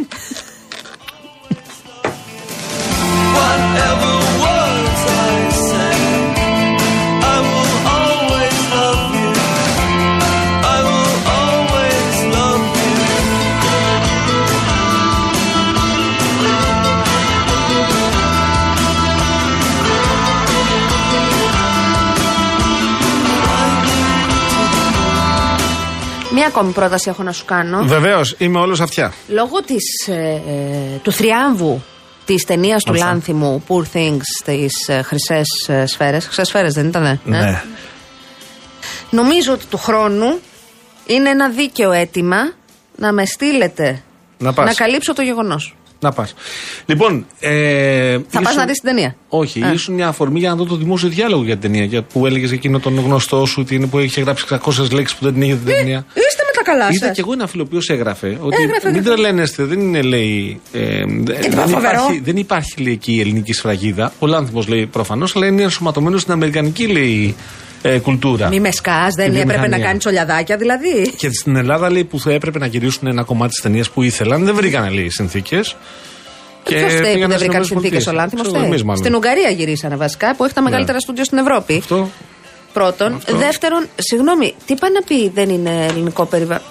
Μία 26.43 26.51
ακόμη 26.51 26.71
πρόταση 26.71 27.09
έχω 27.09 27.23
να 27.23 27.31
σου 27.31 27.45
κάνω 27.45 27.83
Βεβαίως, 27.83 28.35
είμαι 28.37 28.59
όλος 28.59 28.81
αυτιά. 28.81 29.13
Λόγω 29.27 29.61
της, 29.61 30.07
ε, 30.07 30.41
ε, 30.47 30.97
του 31.01 31.11
θριάμβου 31.11 31.83
της 32.25 32.43
ταινίας 32.43 32.83
του 32.83 32.89
Μάλιστα. 32.89 33.09
Λάνθιμου 33.09 33.63
Poor 33.67 33.83
Things 33.97 34.19
στι 34.41 34.69
ε, 34.87 35.01
χρυσές 35.01 35.47
ε, 35.67 35.85
σφαίρες. 35.85 36.25
Χρυσές 36.25 36.47
σφαίρες 36.47 36.73
δεν 36.73 36.87
ήταν, 36.87 37.19
Ναι. 37.23 37.61
Νομίζω 39.09 39.53
ότι 39.53 39.65
του 39.65 39.77
χρόνου 39.77 40.39
είναι 41.05 41.29
ένα 41.29 41.49
δίκαιο 41.49 41.91
αίτημα 41.91 42.37
να 42.95 43.11
με 43.11 43.25
στείλετε 43.25 44.03
Να 44.37 44.53
πας. 44.53 44.75
καλύψω 44.75 45.13
το 45.13 45.21
γεγονός. 45.21 45.75
Να 46.03 46.11
πας. 46.11 46.33
Λοιπόν. 46.85 47.25
Ε, 47.39 48.11
Θα 48.11 48.19
πας 48.31 48.41
ήσουν- 48.41 48.55
να 48.57 48.65
δεις 48.65 48.79
την 48.79 48.89
ταινία. 48.89 49.15
Όχι, 49.29 49.63
Α. 49.63 49.71
ήσουν 49.73 49.93
μια 49.95 50.07
αφορμή 50.07 50.39
για 50.39 50.49
να 50.49 50.55
δω 50.55 50.65
το 50.65 50.75
δημόσιο 50.75 51.09
διάλογο 51.09 51.43
για 51.43 51.57
την 51.57 51.71
ταινία. 51.71 51.85
Για, 51.85 52.01
που 52.03 52.25
έλεγες 52.25 52.51
εκείνο 52.51 52.79
τον 52.79 52.99
γνωστό 52.99 53.45
σου 53.45 53.57
ότι 53.61 53.75
είναι 53.75 53.87
που 53.87 53.99
είχε 53.99 54.21
γράψει 54.21 54.45
600 54.49 54.91
λέξεις 54.91 55.17
που 55.17 55.23
δεν 55.25 55.33
την 55.33 55.41
είχε 55.41 55.53
την 55.55 55.65
ταινία. 55.65 56.05
Είστε 56.13 56.43
με 56.47 56.51
τα 56.55 56.61
καλά 56.71 56.89
Είδα 56.91 57.05
σας. 57.05 57.13
κι 57.15 57.19
εγώ 57.19 57.33
ένα 57.33 57.47
φίλο 57.47 57.63
ο 57.63 57.65
οποίος 57.67 57.89
έγραφε 57.89 58.27
ότι 58.41 58.55
Έγραφε, 58.61 58.87
μην 58.89 58.97
έγραφε. 58.97 59.01
τρελαίνεστε, 59.21 59.63
δεν 59.63 59.79
είναι 59.79 60.01
λέει. 60.01 60.59
Ε, 60.73 60.79
δεν, 61.07 61.51
φοβερό. 61.51 61.77
υπάρχει, 61.79 62.19
δεν 62.23 62.37
υπάρχει 62.37 62.81
λέει 62.81 62.93
εκεί 62.93 63.13
η 63.13 63.19
ελληνική 63.19 63.53
σφραγίδα. 63.53 64.13
Ο 64.19 64.27
Λάνθιμος 64.27 64.67
λέει 64.67 64.85
προφανώς, 64.85 65.35
αλλά 65.35 65.45
είναι 65.45 65.61
ενσωματωμένος 65.61 66.21
στην 66.21 66.33
αμερικανική 66.33 66.87
λέει 66.87 67.35
ε, 67.85 67.99
κουλτούρα. 67.99 68.47
Μη 68.47 68.59
με 68.59 68.71
σκάς, 68.71 69.13
δεν 69.15 69.31
Τη 69.31 69.39
έπρεπε 69.39 69.45
να 69.45 69.53
βιομηχανία. 69.53 69.85
κάνεις 69.85 69.99
τσολιαδάκια 69.99 70.57
δηλαδή. 70.57 71.13
Και 71.17 71.29
στην 71.31 71.55
Ελλάδα 71.55 71.89
λέει 71.91 72.03
που 72.03 72.19
θα 72.19 72.31
έπρεπε 72.31 72.59
να 72.59 72.65
γυρίσουν 72.65 73.07
ένα 73.07 73.23
κομμάτι 73.23 73.51
της 73.51 73.61
ταινίας 73.61 73.89
που 73.89 74.01
ήθελαν, 74.01 74.45
δεν 74.45 74.55
βρήκανε 74.55 74.89
λέει 74.89 75.09
συνθήκες. 75.09 75.75
Ποιο 76.63 76.87
φταίει 76.89 77.13
που 77.21 77.27
δεν 77.27 77.37
βρήκαν 77.37 77.65
συνθήκες 77.65 78.07
ο 78.07 78.11
Λάνθιμο. 78.11 78.95
Στην 78.95 79.15
Ουγγαρία 79.15 79.49
γυρίσανε 79.49 79.95
βασικά 79.95 80.35
που 80.35 80.43
έχει 80.45 80.53
τα 80.53 80.61
μεγαλύτερα 80.61 80.99
στούντιο 80.99 81.23
στην 81.23 81.37
Ευρώπη. 81.37 81.73
Ναι. 81.73 81.79
Αυτό. 81.79 82.09
Πρώτον. 82.73 83.13
Αυτό. 83.13 83.37
Δεύτερον, 83.37 83.87
συγγνώμη, 83.95 84.53
τι 84.65 84.75
πάει 84.75 84.91
να 84.91 85.01
πει 85.01 85.29
δεν 85.29 85.49
είναι 85.49 85.85
ελληνικό 85.89 86.25
περιβάλλον. 86.25 86.63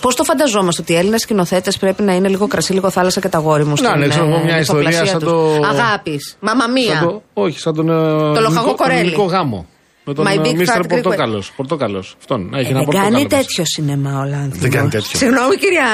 Πώς 0.00 0.14
το 0.14 0.24
φανταζόμαστε 0.24 0.82
ότι 0.82 0.92
οι 0.92 0.96
Έλληνες 0.96 1.20
σκηνοθέτες 1.20 1.76
πρέπει 1.78 2.02
να 2.02 2.14
είναι 2.14 2.28
λίγο 2.28 2.46
κρασί, 2.46 2.72
λίγο 2.72 2.90
θάλασσα 2.90 3.20
και 3.20 3.28
τα 3.28 3.38
γόρι 3.38 3.64
μου. 3.64 3.74
Να, 3.82 3.96
ναι, 3.96 4.08
ξέρω 4.08 4.26
εγώ 4.26 4.44
μια 4.44 4.58
ιστορία 4.58 5.06
σαν 5.06 5.18
το- 5.20 5.60
Αγάπης. 5.70 6.36
Μαμαμία. 6.40 6.94
Σαν 6.94 7.02
το, 7.08 7.22
όχι, 7.34 7.58
σαν 7.58 7.74
τον. 7.74 7.86
Το 8.34 8.40
λοχαγό 8.40 8.74
Κορέλη. 8.74 8.98
ελληνικό 8.98 9.22
γάμο. 9.22 9.66
Με 10.04 10.14
τον 10.14 10.26
My 10.28 10.46
Big 10.46 10.54
Μίστερ 10.54 10.76
Fat 10.76 10.84
Greek 10.84 10.88
Πορτόκαλο. 10.88 11.42
Πορτόκαλο. 11.56 11.98
Αυτόν. 12.18 12.54
Έχει 12.54 12.66
Ε, 12.66 12.68
ένα 12.68 12.76
δεν 12.78 12.84
πορτόκαλο 12.84 13.10
κάνει 13.10 13.24
μέσα. 13.24 13.36
τέτοιο 13.36 13.64
σινεμά 13.66 14.18
ο 14.20 14.24
Λάνθιμος. 14.24 14.58
Δεν 14.58 14.70
κάνει 14.70 14.88
τέτοιο. 14.88 15.18
Συγγνώμη, 15.18 15.56
κυρία 15.56 15.86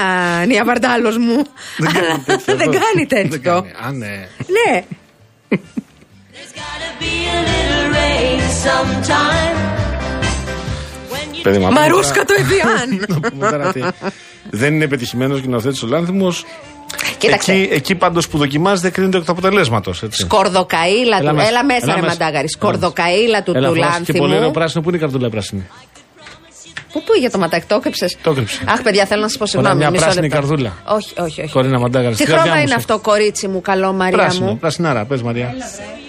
Νία 0.46 0.64
Βαρντάλος 0.64 1.16
μου. 1.18 1.42
Δεν 1.78 1.92
κάνει 1.92 2.06
Αλλά 2.06 2.22
τέτοιο. 2.26 2.56
Δεν 2.56 2.68
αυτό. 2.68 2.80
κάνει 2.80 3.06
Δεν 3.08 3.30
τέτοιο. 3.30 3.40
κάνει. 3.52 3.70
Α, 3.86 3.92
ναι. 3.92 4.28
Ναι. 4.46 4.84
Παιδί 11.42 11.58
μου, 11.58 11.62
να 11.64 11.68
πούμε 11.68 11.80
Μαρούσκα 11.80 12.24
τώρα- 12.24 12.24
το 12.24 12.34
Εδιάν. 12.38 13.06
να 13.20 13.30
πούμε 13.30 13.50
τώρα 13.50 13.68
ότι 13.68 13.84
δεν 14.50 14.74
είναι 14.74 14.88
πετυχημένος 14.88 15.38
σκηνοθέτη 15.38 15.84
ο 15.84 15.88
Λάνθιμος. 15.88 16.44
Κοίταξε. 17.20 17.52
Εκεί, 17.52 17.68
εκεί 17.72 17.94
πάντως 17.94 18.28
που 18.28 18.38
δοκιμάζεται 18.38 18.90
κρίνεται 18.90 19.16
εκ 19.18 19.24
του 19.24 19.32
αποτελέσματος. 19.32 20.02
Σκορδοκαίλα 20.10 21.18
του. 21.18 21.22
Έλα 21.22 21.32
μέσα. 21.32 21.48
Έλα 21.48 21.64
μέσα, 21.64 21.80
Έλα 21.82 21.94
ρε 21.94 22.00
μέσα. 22.00 22.12
Μαντάγαρη. 22.12 22.36
Έλα 22.38 22.48
Σκορδοκαίλα 22.48 23.42
του 23.42 23.52
Έλα, 23.54 23.68
του 23.68 23.74
φοράς 23.74 24.00
και 24.04 24.12
πολύ 24.12 24.22
ωραίο 24.22 24.32
Λάνθιμου. 24.32 24.50
πράσινο. 24.52 24.82
Πού 24.82 24.88
είναι 24.88 24.98
η 24.98 25.00
καρτούλα 25.00 25.30
πράσινη; 25.30 25.66
Πού 26.92 27.02
πού 27.02 27.12
για 27.18 27.30
το 27.30 27.38
ματάκι, 27.38 27.64
το 27.68 27.74
έκρυψες; 27.74 28.16
Το 28.22 28.30
έκρυψε. 28.30 28.62
Αχ, 28.68 28.82
παιδιά, 28.82 29.06
θέλω 29.06 29.20
να 29.22 29.28
σας 29.28 29.36
πω 29.38 29.46
συγγνώμη. 29.46 29.76
μια 29.76 29.90
μισό 29.90 30.02
πράσινη 30.04 30.22
λεπτό. 30.28 30.40
καρδούλα. 30.40 30.72
Όχι, 30.84 31.12
όχι, 31.20 31.40
όχι. 31.42 31.52
Κορίνα 31.52 31.78
Μαντάγαρη. 31.78 32.14
Τι 32.14 32.22
στη 32.22 32.24
καρδιά 32.24 32.40
χρώμα 32.42 32.56
μου 32.56 32.60
είναι 32.62 32.70
σε. 32.70 32.76
αυτό, 32.76 32.98
κορίτσι 32.98 33.48
μου, 33.48 33.60
καλό 33.60 33.92
Μαρία 33.92 34.16
Πράσινο, 34.16 34.46
μου. 34.46 34.58
πρασινάρα. 34.58 35.04
Πες 35.04 35.22
Μαρία. 35.22 35.54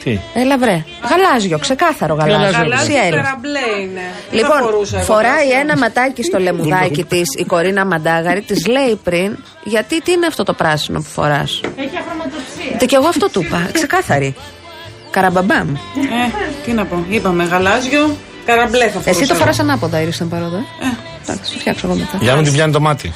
Τι; 0.03 0.19
Έλα 0.33 0.57
βρε. 0.57 0.83
Γαλάζιο, 1.09 1.57
ξεκάθαρο 1.59 2.13
γαλάζιο. 2.13 2.37
Γαλάζιο. 2.37 2.59
Γαλάζιο 2.61 2.95
Σιέλ. 2.95 3.11
καραμπλέ 3.11 3.59
είναι. 3.81 4.01
Δεν 4.31 4.39
θα 4.39 4.45
Λοιπόν, 4.55 4.59
φορούσα 4.71 4.95
εγώ 4.97 5.05
φοράει 5.05 5.31
πράσινο. 5.33 5.59
ένα 5.59 5.77
ματάκι 5.77 6.23
στο 6.23 6.39
λεμουδάκι 6.39 7.03
της 7.03 7.23
η 7.37 7.43
Κορίνα 7.43 7.85
Μαντάγαρη, 7.85 8.41
της 8.41 8.67
λέει 8.67 8.99
πριν, 9.03 9.37
γιατί 9.63 10.01
τι 10.01 10.11
είναι 10.11 10.25
αυτό 10.25 10.43
το 10.43 10.53
πράσινο 10.53 10.99
που 10.99 11.05
φοράς; 11.09 11.61
Έχει 11.77 11.97
αχρωματοψία. 11.97 12.85
Και 12.87 12.95
εγώ 12.95 13.07
αυτό 13.07 13.29
του 13.29 13.41
είπα, 13.41 13.69
ξεκάθαρη. 13.71 14.35
Καραμπαμπάμ. 15.11 15.69
Ε, 15.69 15.75
τι 16.65 16.71
να 16.71 16.85
πω. 16.85 17.05
Είπαμε 17.09 17.43
γαλάζιο, 17.43 18.15
καραμπλέ 18.45 18.85
θα 18.85 18.99
φορούσα. 18.99 19.09
Εσύ 19.09 19.19
το 19.19 19.33
εγώ. 19.33 19.43
φορά 19.43 19.53
ανάποδα, 19.59 20.01
ήρθε 20.01 20.23
παρόντα. 20.23 20.57
Ε. 20.57 21.21
Εντάξει, 21.23 21.51
σου 21.51 21.59
φτιάξω 21.59 21.87
εγώ 21.87 21.95
μετά. 21.95 22.17
Για 22.21 22.29
να 22.29 22.35
μην 22.35 22.43
την 22.43 22.53
πιάνει 22.53 22.71
το 22.71 22.79
μάτι. 22.79 23.13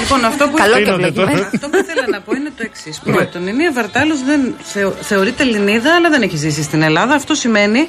Λοιπόν, 0.00 0.24
αυτό 0.24 0.48
που, 0.48 0.56
Καλό 0.56 0.74
και 0.76 0.80
Στείνονται 0.80 1.10
βλέπεις. 1.10 1.16
τώρα. 1.34 1.48
αυτό 1.54 1.68
που 1.68 1.76
ήθελα 1.84 2.04
να 2.10 2.20
πω 2.20 2.32
είναι 2.36 2.50
το 2.56 2.62
εξής. 2.70 3.00
Πρώτον, 3.04 3.46
η 3.46 3.52
Νία 3.52 3.72
Βαρτάλος 3.72 4.22
δεν 4.24 4.40
θεω- 4.62 4.94
θεωρείται 5.00 5.42
Ελληνίδα, 5.42 5.94
αλλά 5.94 6.08
δεν 6.10 6.22
έχει 6.22 6.36
ζήσει 6.36 6.62
στην 6.62 6.82
Ελλάδα. 6.82 7.14
Αυτό 7.14 7.34
σημαίνει 7.34 7.86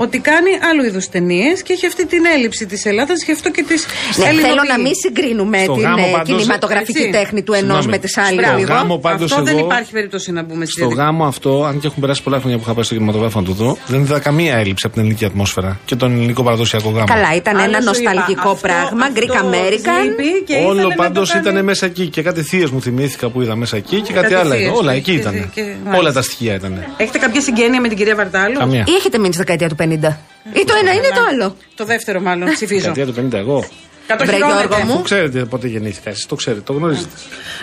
ότι 0.00 0.18
κάνει 0.18 0.50
άλλου 0.70 0.84
είδους 0.84 1.08
ταινίες 1.08 1.62
και 1.62 1.72
έχει 1.72 1.86
αυτή 1.86 2.06
την 2.06 2.24
έλλειψη 2.34 2.66
της 2.66 2.84
Ελλάδας, 2.86 3.24
γι' 3.24 3.32
αυτό 3.32 3.50
και 3.50 3.62
της 3.68 3.86
Ναι, 4.16 4.24
θέλω 4.24 4.62
να 4.68 4.78
μην 4.80 4.92
συγκρίνουμε 5.04 5.58
Στο 5.62 5.72
την 5.72 5.82
γάμο 5.82 6.04
ε, 6.08 6.10
πάντως, 6.10 6.28
κινηματογραφική 6.36 6.98
έτσι. 6.98 7.10
τέχνη 7.10 7.42
του 7.42 7.52
ενός 7.52 7.76
Συγγνώμη. 7.82 7.90
με 7.90 7.98
τη 7.98 8.20
άλλη. 8.20 8.44
Στο 8.46 8.56
λίγο. 8.56 8.72
γάμο 8.72 8.98
πάντως 8.98 9.32
Αυτό 9.32 9.44
δεν 9.44 9.56
εγώ- 9.56 9.66
υπάρχει 9.66 9.90
περίπτωση 9.92 10.32
να 10.32 10.42
μπούμε 10.42 10.64
στη 10.64 10.72
Στο 10.72 10.80
διαδικασία. 10.80 11.10
γάμο 11.10 11.24
αυτό, 11.26 11.64
αν 11.64 11.80
και 11.80 11.86
έχουν 11.86 12.00
περάσει 12.00 12.22
πολλά 12.22 12.38
χρόνια 12.38 12.56
που 12.56 12.62
είχα 12.64 12.74
πάει 12.74 12.84
στο 12.84 12.94
κινηματογράφο 12.94 13.40
να 13.40 13.46
το 13.46 13.52
δω, 13.52 13.76
δεν 13.86 14.00
είδα 14.00 14.18
καμία 14.18 14.54
έλλειψη 14.56 14.82
από 14.86 14.92
την 14.94 15.02
ελληνική 15.02 15.24
ατμόσφαιρα 15.24 15.78
και 15.84 15.96
τον 15.96 16.12
ελληνικό 16.12 16.42
παραδοσιακό 16.42 16.88
γάμο. 16.90 17.04
Καλά, 17.06 17.34
ήταν 17.34 17.56
Άλλο 17.56 17.76
ένα 17.76 17.92
σου 17.94 18.00
είπα, 18.00 18.12
νοσταλγικό 18.14 18.50
αυτό- 18.50 18.68
πράγμα, 18.68 19.04
αυτό 19.06 19.20
Greek 19.20 19.30
της 19.30 19.40
American. 19.40 20.02
λείπει 20.04 20.42
και 20.46 20.52
ήθελε 20.52 20.68
Όλο 20.68 20.88
να 20.88 20.94
πάντω 20.94 21.20
το 21.20 21.26
κάνει- 21.26 21.37
ήταν 21.38 21.64
μέσα 21.64 21.86
εκεί 21.86 22.06
και 22.08 22.22
κάτι 22.22 22.42
θείες 22.42 22.70
μου 22.70 22.82
θυμήθηκα 22.82 23.28
που 23.28 23.42
είδα 23.42 23.56
μέσα 23.56 23.76
εκεί 23.76 24.00
και 24.00 24.12
κάτι 24.12 24.22
Κάτι 24.28 24.34
άλλα. 24.34 24.50
θείες 24.54 24.68
είδα. 24.68 24.72
Όλα 24.78 24.90
που 24.92 24.96
εκεί 24.96 25.10
είχε 25.10 25.20
ήταν. 25.20 25.32
δει 25.32 25.50
και- 25.54 25.60
Όλα 25.62 25.76
μάλιστα. 25.90 26.12
τα 26.12 26.22
στοιχεία 26.22 26.54
ήταν. 26.54 26.84
Έχετε 26.96 27.18
κάποια 27.18 27.40
συγγένεια 27.40 27.80
με 27.80 27.88
την 27.88 27.96
κυρία 27.96 28.14
Βαρτάλου; 28.14 28.58
Καμία. 28.58 28.84
Ή 28.86 28.92
έχετε 28.98 29.18
μείνει 29.18 29.32
στη 29.32 29.42
δεκαετία 29.42 29.68
του 29.68 29.74
50. 29.78 30.16
Ή 30.52 30.64
το 30.64 30.74
ένα 30.80 30.92
είναι 30.92 31.06
ή 31.06 31.10
το 31.14 31.20
άλλο; 31.32 31.56
Το 31.74 31.84
δεύτερο 31.84 32.20
μάλλον, 32.20 32.48
ψηφίζω. 32.52 32.80
Δεκαετία 32.92 33.06
του 33.06 33.12
50 33.12 33.38
εγώ. 33.38 33.64
Κατ' 34.06 34.24
Βρε, 34.24 34.30
οχυρώνεται. 34.32 34.66
Γιώργο 34.68 34.84
μου. 34.86 34.96
Πού 34.96 35.02
ξέρετε 35.02 35.44
πότε 35.44 35.66
γεννήθηκα, 35.68 36.10
εσείς 36.10 36.26
το 36.26 36.34
ξέρετε, 36.34 36.62
το 36.66 36.72
γνωρίζετε. 36.72 37.08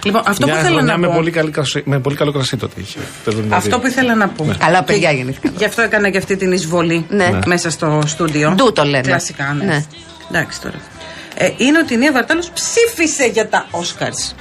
Λοιπόν, 0.03 0.21
αυτό 0.25 0.45
Μια 0.45 0.53
που 0.55 0.59
ήθελα 0.61 0.75
χρονιά 0.75 0.91
να 0.93 0.99
με 0.99 1.07
πω. 1.07 1.13
πολύ, 1.13 1.31
καλή 1.31 1.51
κρασί, 1.51 1.81
με 1.85 1.99
πολύ 1.99 2.15
καλό 2.15 2.31
κρασί 2.31 2.57
τότε 2.57 2.81
είχε. 2.81 2.99
το 3.25 3.31
72. 3.31 3.55
Αυτό 3.55 3.79
που 3.79 3.87
ήθελα 3.87 4.15
να 4.15 4.27
πω. 4.27 4.47
Καλά, 4.59 4.83
παιδιά 4.83 5.11
γεννήθηκαν. 5.11 5.53
Γι' 5.57 5.65
αυτό 5.65 5.81
έκανα 5.81 6.09
και 6.09 6.17
αυτή 6.17 6.35
την 6.35 6.51
εισβολή 6.51 7.05
Ναι. 7.09 7.27
Ναι. 7.27 7.39
μέσα 7.45 7.69
στο 7.69 8.01
στούντιο. 8.05 8.51
Ντου 8.55 8.71
το 8.71 8.83
λένε. 8.83 9.01
Κλασικά, 9.07 9.55
ναι. 9.59 9.65
Ναι. 9.65 9.83
Εντάξει 10.31 10.61
τώρα. 10.61 10.75
Ε, 11.37 11.49
είναι 11.57 11.77
ότι 11.79 11.93
η 11.93 11.97
Νία 11.97 12.11
Βαρτάλο 12.11 12.43
ψήφισε 12.53 13.25
για 13.25 13.49
τα 13.49 13.67
Όσκαρς. 13.71 14.35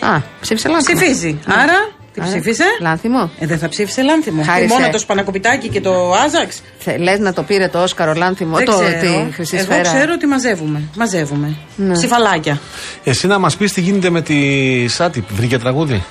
Α, 0.00 0.18
ψήφισε 0.40 0.68
λάθος. 0.68 0.84
Ψηφίζει. 0.94 1.38
Άρα, 1.46 1.72
τι 2.12 2.20
Άρα, 2.20 2.30
ψήφισε; 2.30 2.64
Λάνθιμο. 2.80 3.30
Ε, 3.38 3.46
δεν 3.46 3.58
θα 3.58 3.68
ψήφισε 3.68 4.02
Λάνθιμο. 4.02 4.42
Χάρη 4.42 4.66
Και 4.66 4.72
μόνο 4.72 4.84
σε- 4.84 4.90
το 4.90 4.98
Σπανακοπιτάκι 4.98 5.68
και 5.68 5.80
το 5.80 6.12
Άζαξ. 6.12 6.62
Λες 6.98 7.18
να 7.18 7.32
το 7.32 7.42
πήρε 7.42 7.68
το 7.68 7.82
Όσκαρο 7.82 8.12
Λάνθιμο, 8.14 8.56
Δεν 8.56 8.64
το, 8.66 8.72
ξέρω. 8.72 9.00
τη 9.26 9.32
χρυσή 9.32 9.56
Εγώ 9.56 9.64
σφαίρα. 9.64 9.82
ξέρω 9.82 10.12
ότι 10.14 10.26
μαζεύουμε. 10.26 10.82
Μαζεύουμε. 10.96 11.56
Ναι. 11.76 11.92
Ψηφαλάκια. 11.92 12.60
Εσύ 13.04 13.26
να 13.26 13.38
μας 13.38 13.56
πεις 13.56 13.72
τι 13.72 13.80
γίνεται 13.80 14.10
με 14.10 14.22
τη 14.22 14.88
Σάτι, 14.88 15.24
βρήκε 15.28 15.58
τραγούδι; 15.58 16.02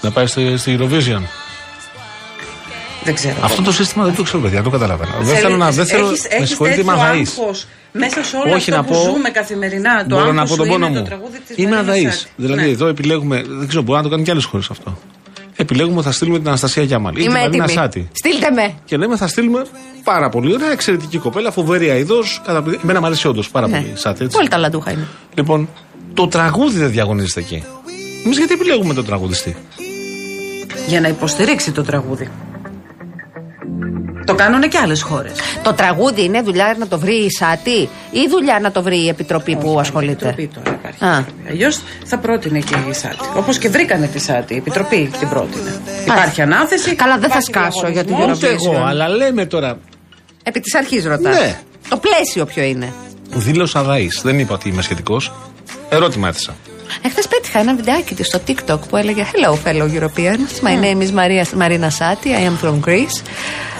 Να 0.00 0.10
πάει 0.10 0.26
στη, 0.26 0.56
στη 0.56 0.78
Eurovision. 0.80 1.22
Δεν 3.04 3.14
ξέρω. 3.14 3.34
Αυτό 3.42 3.62
το 3.62 3.72
σύστημα 3.72 4.04
δεν 4.04 4.14
το 4.14 4.22
ξέρω, 4.22 4.38
παιδιά, 4.42 4.54
δεν 4.62 4.64
το 4.70 4.78
καταλαβαίνω. 4.78 5.10
Δεν 5.16 5.26
Θέλει- 5.26 5.38
θέλω 5.40 5.56
να. 5.56 5.70
Δεν 5.70 5.86
θέλω, 5.86 6.06
έχεις, 6.06 6.22
με 6.22 6.28
έχεις 6.36 6.48
συγχωρείτε, 6.48 6.80
είμαι 6.80 6.92
τέτοιο 6.92 7.04
αδαής. 7.06 7.38
άγχος 7.38 7.66
μέσα 7.92 8.22
σε 8.24 8.36
όλο 8.36 8.54
Όχι 8.54 8.70
αυτό 8.70 8.76
να 8.82 8.84
που 8.84 8.92
πω. 8.92 9.10
ζούμε 9.12 9.30
καθημερινά. 9.30 10.06
Το 10.06 10.14
Μπορώ 10.16 10.32
να 10.32 10.42
άγχος 10.42 10.50
πω 10.50 10.56
τον 10.56 10.66
σου 10.66 10.72
πόνο 10.72 10.86
είναι 10.86 10.96
μου. 10.98 11.02
το 11.02 11.08
τραγούδι 11.08 11.38
της 11.46 11.56
Είμαι 11.56 11.70
Μαρίνας 11.70 11.88
αδαής. 11.96 12.14
Σάκη. 12.18 12.30
Δηλαδή, 12.36 12.60
Ναι. 12.62 12.68
εδώ 12.68 12.86
επιλέγουμε. 12.86 13.42
Δεν 13.48 13.68
ξέρω, 13.68 13.82
μπορεί 13.82 13.96
να 13.96 14.02
το 14.02 14.08
κάνουν 14.08 14.24
και 14.24 14.30
άλλες 14.30 14.44
χώρες 14.44 14.70
αυτό. 14.70 14.98
Επιλέγουμε 15.56 15.96
ότι 15.96 16.06
θα 16.06 16.12
στείλουμε 16.12 16.38
την 16.38 16.48
Αναστασία 16.48 16.82
Γιάμαλ 16.82 17.12
ή 17.12 17.16
την 17.16 17.30
Είμαι 17.30 17.38
Μαρίνα 17.38 17.64
έτοιμη. 17.64 17.78
Σάτι. 17.78 18.08
Στείλτε 18.12 18.50
με. 18.50 18.74
Και 18.84 18.96
λέμε 18.96 19.16
θα 19.16 19.26
στείλουμε 19.26 19.62
πάρα 20.04 20.28
πολύ 20.28 20.52
ωραία, 20.54 20.72
εξαιρετική 20.72 21.18
κοπέλα, 21.18 21.50
φοβερή 21.50 21.90
αειδός. 21.90 22.42
Εμένα 22.82 23.00
μου 23.00 23.06
αρέσει 23.06 23.28
όντως 23.28 23.50
πάρα 23.50 23.68
Ναι. 23.68 23.76
πολύ. 23.76 23.92
Σάτι, 23.94 24.24
έτσι. 24.24 24.36
Πολύ 24.36 24.48
ταλαντούχα 24.48 24.90
είναι. 24.90 25.06
Λοιπόν, 25.34 25.68
το 26.14 26.28
τραγούδι 26.28 26.78
δεν 26.78 26.90
διαγωνίζεται 26.90 27.40
εκεί. 27.40 27.64
Εμείς 28.24 28.38
γιατί 28.38 28.52
επιλέγουμε 28.54 28.94
τον 28.94 29.04
τραγουδιστή; 29.04 29.56
Για 30.86 31.00
να 31.00 31.08
υποστηρίξει 31.08 31.72
το 31.72 31.82
τραγούδι. 31.82 32.30
Το 34.24 34.34
κάνουν 34.34 34.68
και 34.68 34.78
άλλες 34.78 35.02
χώρες. 35.02 35.32
Το 35.62 35.72
τραγούδι 35.74 36.24
είναι 36.24 36.42
δουλειά 36.42 36.76
να 36.78 36.88
το 36.88 36.98
βρει 36.98 37.14
η 37.14 37.30
ΣΑΤΗ 37.30 37.88
ή 38.10 38.28
δουλειά 38.30 38.58
να 38.62 38.70
το 38.70 38.82
βρει 38.82 39.04
η 39.04 39.08
Επιτροπή 39.08 39.56
που 39.56 39.80
ασχολείται; 39.80 40.28
Επιτροπή 40.28 40.50
τώρα 40.54 40.78
υπάρχει. 40.78 41.04
Α. 41.04 41.26
Αλλιώς 41.48 41.80
θα 42.04 42.18
πρότεινε 42.18 42.58
και 42.58 42.74
η 42.90 42.92
ΣΑΤΗ. 42.92 43.16
Όπως 43.36 43.58
και 43.58 43.68
βρήκανε 43.68 44.06
τη 44.06 44.18
ΣΑΤΗ. 44.18 44.54
Η 44.54 44.56
Επιτροπή 44.56 45.10
την 45.18 45.28
πρότεινε. 45.28 45.80
Υπάρχει 46.04 46.42
ανάθεση. 46.42 46.94
Καλά, 46.94 47.18
δεν 47.18 47.30
θα 47.30 47.38
υπάρχει 47.40 47.70
σκάσω 47.72 47.88
για 47.88 48.04
την 48.04 48.16
διαγωνισμός. 48.16 48.52
Eurovision. 48.52 48.68
Ούτε 48.68 48.76
εγώ, 48.76 48.84
αλλά 48.84 49.08
λέμε 49.08 49.46
τώρα. 49.46 49.78
Επί 50.42 50.60
της 50.60 50.74
αρχής 50.74 51.04
ρωτάς. 51.04 51.38
Ναι. 51.38 51.60
Το 51.88 51.96
πλαίσιο 51.96 52.44
ποιο 52.44 52.62
είναι; 52.62 52.92
Δήλωσα 53.34 53.78
αδαή. 53.78 54.08
Δεν 54.22 54.38
είπα 54.38 54.54
ότι 54.54 54.68
είμαι 54.68 54.82
σχετικός. 54.82 55.32
Ερώτημα 55.88 56.28
έθεσα. 56.28 56.54
Εχθές 57.02 57.28
πέτυχα 57.28 57.58
ένα 57.58 57.74
βιντεάκι 57.74 58.14
της 58.14 58.26
στο 58.26 58.40
TikTok 58.46 58.78
που 58.88 58.96
έλεγε 58.96 59.24
Hello, 59.32 59.52
fellow 59.52 60.00
Europeans. 60.00 60.62
My 60.62 60.74
name 60.84 61.00
is 61.02 61.12
Maria, 61.12 61.44
Marina 61.56 61.90
Sati. 61.90 62.28
I 62.28 62.42
am 62.50 62.56
from 62.64 62.80
Greece. 62.88 63.22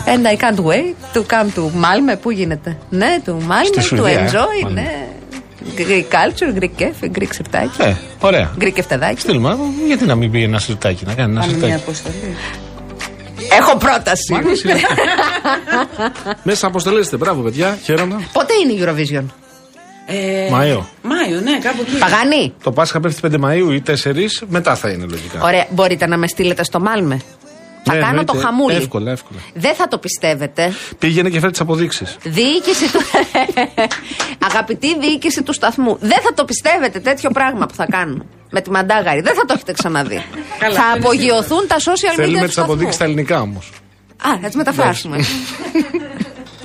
And 0.06 0.26
I 0.28 0.36
can't 0.36 0.60
wait 0.60 0.94
to 1.14 1.20
come 1.32 1.50
to 1.54 1.60
Malmö. 1.60 2.18
Πού 2.22 2.30
γίνεται; 2.30 2.76
Ναι, 2.90 3.16
to 3.26 3.30
Malmö, 3.30 3.64
Στη 3.66 3.78
to 3.78 3.82
Σουηδία, 3.82 4.10
ε. 4.20 4.30
enjoy. 4.32 4.66
Malmö. 4.66 4.72
Ναι. 4.72 5.06
Greek 5.76 6.04
culture, 6.14 6.58
Greek 6.60 6.82
cafe, 6.82 7.18
Greek 7.18 7.28
σιρτάκι. 7.32 7.82
Ε, 7.82 7.94
ωραία. 8.20 8.50
Greek 8.60 8.78
εφτεδάκι. 8.78 9.20
Στείλουμε, 9.20 9.56
γιατί 9.86 10.04
να 10.04 10.14
μην 10.14 10.30
πει 10.30 10.42
ένα 10.42 10.58
σιρτάκι, 10.58 11.04
να 11.06 11.14
κάνει 11.14 11.30
ένα 11.32 11.40
Πάμε 11.40 11.52
μια 11.52 11.60
σιρτάκι. 11.66 11.82
αποστολή. 11.82 12.36
Έχω 13.58 13.76
πρόταση. 13.76 14.32
Μ' 14.32 14.36
αρέσει. 14.36 14.68
Μέσα 16.42 16.66
αποστελέστε, 16.66 17.16
μπράβο 17.16 17.42
παιδιά, 17.42 17.78
χαίρομαι. 17.82 18.16
Πότε 18.32 18.52
είναι 18.64 18.72
η 18.72 18.80
Eurovision; 18.84 19.24
Ε, 20.06 20.48
Μάιο. 20.50 20.88
Μάιο, 21.02 21.40
ναι, 21.40 21.58
κάπου 21.58 21.80
εκεί. 21.88 21.98
Παγάνη. 21.98 22.54
Το 22.62 22.72
Πάσχα 22.72 23.00
πέφτει 23.00 23.20
5 23.32 23.44
Μαΐου 23.44 23.72
ή 23.72 23.82
4, 23.86 23.92
μετά 24.48 24.74
θα 24.76 24.90
είναι 24.90 25.06
λογικά. 25.10 25.40
Ωραία, 25.42 25.66
μπορείτε 25.70 26.06
να 26.06 26.16
με 26.16 26.26
στείλετε 26.26 26.64
στο 26.64 26.80
Μάλμε. 26.80 27.20
Θα 27.84 27.94
Ναι, 27.94 28.00
κάνω 28.00 28.12
το 28.24 28.32
εννοείται. 28.36 28.42
χαμούλι. 28.46 28.74
Εύκολα, 28.76 29.10
εύκολα. 29.10 29.40
Δεν 29.54 29.74
θα 29.74 29.88
το 29.88 29.98
πιστεύετε. 29.98 30.72
Πήγαινε 30.98 31.28
και 31.30 31.38
φέρει 31.40 31.50
τις 31.52 31.60
αποδείξεις. 31.60 32.16
Διοίκηση 32.22 32.92
του. 32.92 33.00
Αγαπητή 34.48 34.98
διοίκηση 34.98 35.42
του 35.42 35.52
σταθμού. 35.52 35.96
Δεν 36.00 36.18
θα 36.22 36.34
το 36.34 36.44
πιστεύετε 36.44 36.98
τέτοιο 37.00 37.30
πράγμα 37.30 37.66
που 37.66 37.74
θα 37.74 37.86
κάνουν. 37.90 38.24
Με 38.50 38.60
τη 38.60 38.70
μαντάγαρη. 38.70 39.20
Δεν 39.20 39.34
θα 39.34 39.44
το 39.44 39.52
έχετε 39.56 39.72
ξαναδεί. 39.72 40.24
Καλά, 40.58 40.74
θα 40.74 40.80
αυτό 40.82 40.96
είναι 40.96 41.06
απογειωθούν 41.06 41.66
τα 41.66 41.76
social 41.76 42.12
media 42.12 42.14
Θέλουμε 42.16 42.38
του 42.38 42.44
τις 42.44 42.52
σταθμού. 42.52 42.72
αποδείξει 42.72 42.94
στα 42.94 43.04
ελληνικά 43.04 43.40
όμως. 43.40 43.70
Α, 44.16 44.30
θα 44.42 44.46
τις 44.46 44.56
μεταφράσουμε. 44.56 45.16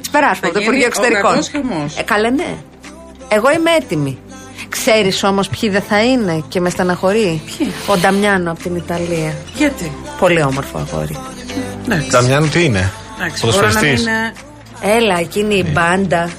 τι 0.02 0.10
περάσουμε 0.12 0.48
από 0.48 0.54
το 0.54 0.60
γίνει 0.60 0.64
Υπουργείο 0.64 0.84
ο 0.84 0.88
Εξωτερικών. 0.88 1.32
κακός 1.32 1.50
χαμός. 1.50 1.98
Ε, 1.98 2.04
καλέ, 2.04 2.30
ναι. 2.30 2.56
Εγώ 3.28 3.52
είμαι 3.52 3.72
έτοιμη. 3.82 4.18
Ξέρεις 4.70 5.24
όμως 5.24 5.50
ποιοι 5.50 5.70
δεν 5.70 5.82
θα 5.82 6.04
είναι 6.04 6.44
και 6.48 6.60
με 6.60 6.70
στεναχωρεί. 6.70 7.42
Ποιοι; 7.58 7.72
Ο 7.88 7.98
Νταμιάνο 7.98 8.52
από 8.52 8.62
την 8.62 8.76
Ιταλία. 8.76 9.36
Γιατί; 9.56 9.92
Πολύ 10.20 10.42
όμορφο 10.44 10.78
αγόρι. 10.78 11.18
Εντάξει. 11.86 12.10
Νταμιάνο 12.10 12.48
τι 12.48 12.64
είναι; 12.64 12.92
Εντάξει, 13.20 13.46
μπορεί 13.46 13.58
να 13.58 13.62
μην 13.62 13.72
Ποδοσφαιριστής. 13.72 14.02
είναι. 14.02 14.34
Έλα, 14.82 15.20
εκείνη 15.20 15.56
η 15.56 15.66
μπάντα. 15.74 16.30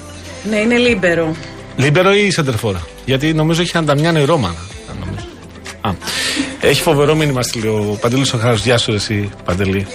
Ναι, 0.49 0.55
είναι 0.55 0.77
λίμπερο. 0.77 1.35
Λίμπερο 1.75 2.13
ή 2.13 2.31
σέντερ 2.31 2.58
φορ; 2.58 2.81
Γιατί 3.05 3.33
νομίζω 3.33 3.61
έχει 3.61 3.71
έναν 3.73 3.85
Νταμιάνο 3.85 4.19
η 4.19 4.25
Ρώμα. 4.25 4.55
αν 4.89 4.97
νομίζω. 4.99 5.25
Α. 5.81 5.91
Έχει 6.61 6.81
φοβερό 6.81 7.15
μήνυμα 7.15 7.41
στείλει 7.41 7.67
ο 7.67 7.97
Παντελής 8.01 8.33
ο 8.33 8.37
Χάρος. 8.37 8.63
Γεια 8.63 8.77
σου, 8.77 8.91
εσύ, 8.91 9.29
Παντελή. 9.45 9.87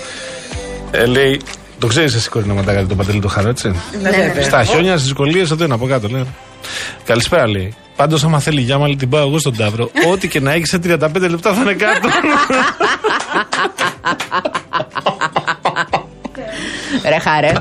Ε, 0.91 1.07
λέει, 1.07 1.41
το 1.83 1.89
ξέρεις 1.89 2.15
εσύ, 2.15 2.29
Κορίνα 2.29 2.55
Μαντάγα, 2.55 2.87
τον 2.87 2.97
Παντελή 2.97 3.21
το 3.21 3.29
Χάρο, 3.29 3.49
έτσι; 3.49 3.69
Ναι, 4.03 4.11
βέβαια. 4.11 4.43
Στα 4.43 4.65
χιόνια, 4.65 4.93
στις 4.93 5.05
δυσκολίες, 5.05 5.51
εδώ 5.51 5.65
είναι 5.65 5.75
από 5.75 5.87
κάτω, 5.87 6.09
λέει. 6.09 6.27
Καλησπέρα, 7.05 7.49
λέει. 7.49 7.75
Πάντως, 7.97 8.25
άμα 8.25 8.41
θέλει 8.41 8.61
η 8.61 8.63
Γιάμαλη, 8.63 8.97
την 8.97 9.09
πάω 9.09 9.27
εγώ 9.27 9.39
στον 9.39 9.57
Ταύρο. 9.57 9.91
Ό,τι 10.13 10.29
και 10.29 10.41
να 10.41 10.53
έχει 10.53 10.67
σε 10.67 10.81
35 10.85 10.97
λεπτά 11.31 11.55
θα 11.55 11.61
είναι 11.61 11.73
κάτω. 11.73 12.09
Ρε 17.09 17.19
χαρέ. 17.19 17.53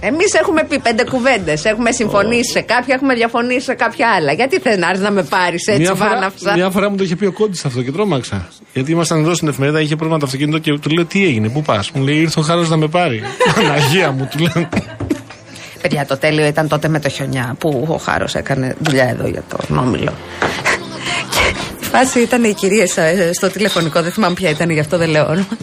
Εμείς 0.00 0.34
έχουμε 0.34 0.64
πει 0.64 0.78
πέντε 0.78 1.04
κουβέντες. 1.04 1.64
Έχουμε 1.64 1.90
συμφωνήσει 1.90 2.50
σε 2.50 2.60
κάποια, 2.60 2.94
έχουμε 2.94 3.14
διαφωνήσει 3.14 3.64
σε 3.64 3.74
κάποια 3.74 4.08
άλλα. 4.08 4.32
Γιατί 4.32 4.58
θε 4.58 4.76
να 4.76 4.88
έρθει 4.88 5.02
να 5.02 5.10
με 5.10 5.22
πάρεις 5.22 5.66
έτσι 5.66 5.80
Μια 5.80 5.94
φορά, 5.94 6.10
βάναυσα; 6.10 6.52
μια 6.52 6.70
φορά 6.70 6.90
μου 6.90 6.96
το 6.96 7.02
είχε 7.04 7.16
πει 7.16 7.26
ο 7.26 7.32
Κόντι 7.32 7.60
αυτό 7.64 7.82
και 7.82 7.92
τρόμαξα. 7.92 8.48
Γιατί 8.72 8.92
ήμασταν 8.92 9.18
εδώ 9.18 9.34
στην 9.34 9.48
εφημερίδα, 9.48 9.80
είχε 9.80 9.96
πρόβλημα 9.96 10.18
το 10.18 10.26
αυτοκίνητο 10.26 10.58
και 10.58 10.78
του 10.78 10.90
λέω 10.90 11.04
τι 11.04 11.24
έγινε, 11.24 11.48
πού 11.48 11.62
πας; 11.62 11.90
Μου 11.90 12.02
λέει 12.02 12.16
ήρθε 12.16 12.40
ο 12.40 12.42
Χάρος 12.42 12.68
να 12.68 12.76
με 12.76 12.88
πάρει. 12.88 13.22
Παναγία 13.54 14.10
μου, 14.10 14.28
του 14.30 14.38
λέω. 14.38 14.68
Παιδιά, 15.82 16.06
το 16.06 16.18
τέλειο 16.18 16.46
ήταν 16.46 16.68
τότε 16.68 16.88
με 16.88 17.00
το 17.00 17.08
χιονιά 17.08 17.56
που 17.58 17.86
ο 17.88 17.96
Χάρος 17.96 18.34
έκανε 18.34 18.76
δουλειά 18.78 19.08
εδώ 19.08 19.26
για 19.28 19.42
τον 19.48 19.78
Όμιλο. 19.78 20.12
Και 21.30 21.58
η 21.80 21.84
φάση 21.84 22.20
ήταν 22.20 22.44
οι 22.44 22.54
κυρίε 22.54 22.84
στο 23.32 23.50
τηλεφωνικό, 23.50 24.02
δεν 24.02 24.12
θυμάμαι 24.12 24.34
ποια 24.34 24.50
ήταν, 24.50 24.70
γι' 24.70 24.80
αυτό 24.80 24.98
δεν 24.98 25.08
λέω 25.08 25.24
όνομα. 25.24 25.56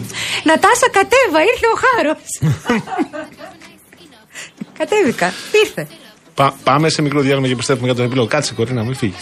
Νατάσα, 0.44 0.88
κατέβα, 0.92 1.40
ήρθε 1.52 1.66
ο 1.74 1.78
Χάρος. 1.84 2.22
Κατέβηκα, 4.77 5.33
ήρθε. 5.63 5.87
Πα- 6.33 6.53
πάμε 6.63 6.89
σε 6.89 7.01
μικρό 7.01 7.21
διάλειμμα 7.21 7.47
και 7.47 7.55
πιστεύουμε 7.55 7.85
για 7.85 7.95
τον 7.95 8.05
επιλογό. 8.05 8.27
Κάτσε, 8.27 8.53
Κορίνα, 8.53 8.83
μην 8.83 8.95
φύγει. 8.95 9.13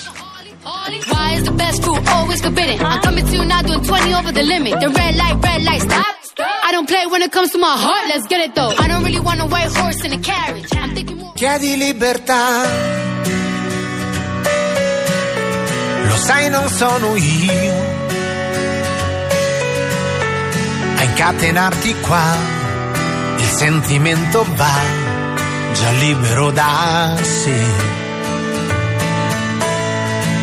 Why 1.14 1.30
is 1.38 1.44
the 1.50 1.56
best 1.64 1.80
food 1.86 2.02
always 2.16 2.40
forbidden? 2.48 2.76
I'm 2.92 3.02
coming 3.08 3.26
to 3.30 3.36
you 3.40 3.46
now 3.54 3.62
doing 3.70 3.84
20 3.84 4.14
over 4.20 4.32
the 4.40 4.44
limit. 4.54 4.74
The 4.86 4.90
red 5.02 5.14
light, 5.22 5.38
red 5.50 5.62
light, 5.70 5.82
stop. 5.90 6.14
I 6.68 6.70
don't 6.76 6.88
play 6.94 7.04
when 7.14 7.22
it 7.28 7.32
comes 7.38 7.50
to 7.56 7.60
my 7.68 7.76
heart, 7.86 8.04
let's 8.12 8.26
get 8.32 8.40
it 8.46 8.52
though. 8.60 8.72
I 8.84 8.86
don't 8.92 9.04
really 9.08 9.24
want 9.30 9.40
a 9.46 9.48
white 9.54 9.72
horse 9.80 10.00
in 10.08 10.12
a 10.20 10.22
carriage. 10.32 10.70
I'm 10.82 10.92
thinking 10.98 11.18
more. 11.22 11.34
Chiedi 11.42 11.72
libertà. 11.86 12.44
Lo 16.10 16.16
sai, 16.28 16.44
non 16.50 16.68
sono 16.82 17.08
io 17.16 17.76
a 21.00 21.04
incatenarti 21.10 21.96
qua. 22.08 22.26
Il 23.44 23.50
sentimento 23.64 24.46
va 24.62 24.76
già 25.79 25.91
libero 25.91 26.51
da 26.51 27.15
sé. 27.23 27.65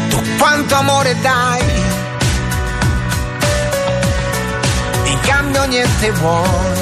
Tu 0.09 0.21
quanto 0.37 0.75
amore 0.75 1.19
dai, 1.21 1.61
in 5.05 5.19
cambio 5.21 5.65
niente 5.65 6.11
vuoi. 6.11 6.81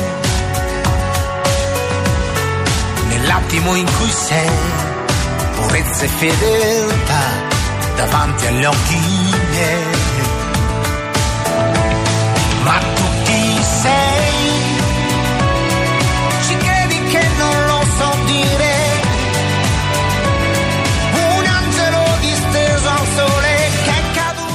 Nell'attimo 3.07 3.75
in 3.75 3.85
cui 3.97 4.11
sei, 4.11 4.49
purezza 5.55 6.03
e 6.03 6.07
fedeltà 6.07 7.23
davanti 7.95 8.45
agli 8.47 8.65
occhi 8.65 8.99
miei. 9.51 10.00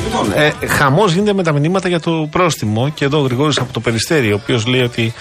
È 0.06 0.10
caduto. 0.10 0.62
Ε, 0.62 0.66
Χαμός 0.66 1.12
γίνεται 1.12 1.32
με 1.32 1.42
τα 1.42 1.52
μηνύματα 1.52 1.88
για 1.88 2.00
το 2.00 2.28
πρόστιμο 2.30 2.88
και 2.94 3.04
εδώ 3.04 3.18
ο 3.18 3.22
Γρηγόρης 3.22 3.58
από 3.58 3.72
το 3.72 3.80
Περιστέρι, 3.80 4.32
ο 4.32 4.38
οποίος 4.42 4.66
λέει 4.66 4.80
ότι 4.80 5.12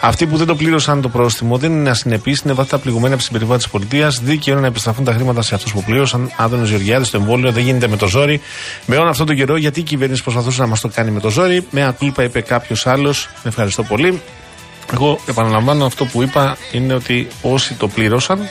αυτοί 0.00 0.26
που 0.26 0.36
δεν 0.36 0.46
το 0.46 0.54
πλήρωσαν 0.54 1.00
το 1.00 1.08
πρόστιμο 1.08 1.56
δεν 1.56 1.72
είναι 1.72 1.90
ασυνεπείς, 1.90 2.40
είναι 2.40 2.52
βαθιά 2.52 2.78
πληγωμένοι 2.78 3.12
από 3.12 3.18
τη 3.22 3.26
συμπεριφορά 3.26 3.56
της 3.56 3.68
πολιτείας. 3.68 4.20
Δίκαιο 4.22 4.52
είναι 4.52 4.62
να 4.62 4.68
επιστραφούν 4.68 5.04
τα 5.04 5.12
χρήματα 5.12 5.42
σε 5.42 5.54
αυτούς 5.54 5.72
που 5.72 5.82
πλήρωσαν. 5.82 6.30
Άδωνος 6.36 6.68
Γεωργιάδης, 6.68 7.10
το 7.10 7.16
εμβόλιο 7.16 7.52
δεν 7.52 7.62
γίνεται 7.62 7.88
με 7.88 7.96
το 7.96 8.06
ζόρι. 8.06 8.40
Με 8.86 8.96
όλο 8.96 9.08
αυτόν 9.08 9.26
τον 9.26 9.36
καιρό, 9.36 9.56
γιατί 9.56 9.80
η 9.80 9.82
κυβέρνηση 9.82 10.22
προσπαθούσε 10.22 10.60
να 10.60 10.66
μας 10.66 10.80
το 10.80 10.88
κάνει 10.88 11.10
με 11.10 11.20
το 11.20 11.30
ζόρι. 11.30 11.66
Με 11.70 11.86
ακούλπα 11.86 12.22
είπε 12.22 12.40
κάποιος 12.40 12.86
άλλος. 12.86 13.28
Με 13.42 13.48
ευχαριστώ 13.48 13.82
πολύ. 13.82 14.20
Εγώ 14.92 15.18
επαναλαμβάνω 15.26 15.84
αυτό 15.84 16.04
που 16.04 16.22
είπα 16.22 16.56
είναι 16.72 16.94
ότι 16.94 17.28
όσοι 17.42 17.74
το 17.74 17.88
πλήρωσαν, 17.88 18.48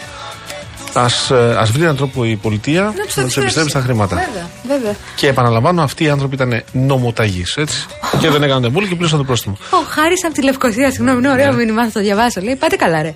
ας, 0.93 1.31
ε, 1.31 1.55
ας 1.57 1.71
βρει 1.71 1.83
έναν 1.83 1.95
τρόπο 1.95 2.25
η 2.25 2.35
πολιτεία 2.35 2.81
να 2.81 3.03
τους 3.05 3.13
το 3.13 3.23
τους 3.23 3.37
επιστρέψει 3.37 3.73
τα 3.73 3.79
χρήματα. 3.79 4.15
Βέβαια, 4.15 4.49
βέβαια. 4.77 4.95
Και 5.15 5.27
επαναλαμβάνω, 5.27 5.81
αυτοί 5.81 6.03
οι 6.03 6.09
άνθρωποι 6.09 6.35
ήταν 6.35 6.63
νομοταγείς, 6.71 7.57
έτσι. 7.57 7.85
και 8.19 8.29
δεν 8.29 8.43
έκαναν 8.43 8.61
το 8.61 8.67
εμβόλιο 8.67 8.87
και 8.87 8.93
πλήρωσαν 8.93 9.17
το 9.17 9.25
πρόστιμο. 9.25 9.57
Ο 9.71 9.83
Χάρη 9.89 10.13
από 10.25 10.33
τη 10.33 10.43
Λευκοσία, 10.43 10.91
συγγνώμη, 10.91 11.17
είναι 11.17 11.29
ωραίο 11.29 11.53
μήνυμα, 11.53 11.85
θα 11.85 11.91
το 11.91 11.99
διαβάσω. 11.99 12.41
Λέει, 12.41 12.55
πάτε 12.55 12.75
καλά, 12.75 13.01
ρε. 13.01 13.15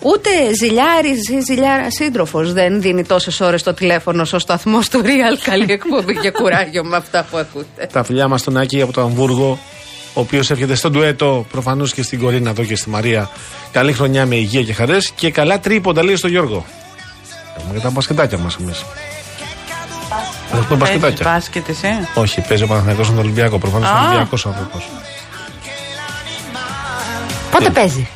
Ούτε 0.00 0.30
ζηλιάρη 0.58 1.08
ή 1.08 1.40
ζηλιάρα 1.46 1.90
σύντροφος 1.90 2.52
δεν 2.52 2.80
δίνει 2.80 3.04
τόσες 3.04 3.40
ώρες 3.40 3.62
το 3.62 3.74
τηλέφωνο 3.74 4.24
στο 4.24 4.38
σταθμό 4.38 4.78
του 4.90 5.00
Real. 5.04 5.38
Καλή 5.50 5.66
εκπομπή 5.68 6.16
και 6.18 6.30
κουράγιο 6.30 6.84
με 6.84 6.96
αυτά 6.96 7.26
που 7.30 7.36
ακούτε. 7.36 7.88
Τα 7.92 8.04
φιλιά 8.04 8.28
μας 8.28 8.40
στον 8.40 8.56
Άκη 8.56 8.82
από 8.82 8.92
το 8.92 9.00
Αμβούργο, 9.00 9.58
ο 10.14 10.20
οποίος 10.20 10.50
έρχεται 10.50 10.74
στον 10.74 10.92
ντουέτο 10.92 11.46
προφανώς 11.50 11.94
και 11.94 12.02
στην 12.02 12.20
Κορίνα 12.20 12.50
εδώ 12.50 12.64
και 12.64 12.76
στη 12.76 12.88
Μαρία. 12.88 13.30
Καλή 13.72 13.92
χρονιά 13.92 14.26
με 14.26 14.36
υγεία 14.36 14.62
και 14.62 14.72
χαρές 14.72 15.10
και 15.10 15.30
καλά 15.30 15.60
τρίποντα 15.60 16.04
λέει 16.04 16.16
στο 16.16 16.28
Γιώργο. 16.28 16.64
Έχουμε 17.58 17.74
και 17.74 17.80
τα 17.80 17.90
μπασκετάκια 17.90 18.38
μας 18.38 18.56
εμείς. 18.60 18.84
Έχουμε 20.52 20.64
Παίζεις 20.68 20.76
μπασκετάκια. 20.76 21.30
μπάσκετ 21.32 21.68
εσύ; 21.68 21.88
Όχι, 22.14 22.40
παίζει 22.40 22.62
ο 22.62 22.66
Παναθηναϊκός 22.66 23.06
στον 23.06 23.18
Ολυμπιακό. 23.18 23.58
Προφανώς 23.58 23.88
είναι 23.90 23.98
Α. 23.98 24.02
Ολυμπιακός 24.06 24.46
άνθρωπος. 24.46 24.88
Πότε 27.50 27.70
παίζει; 27.70 28.08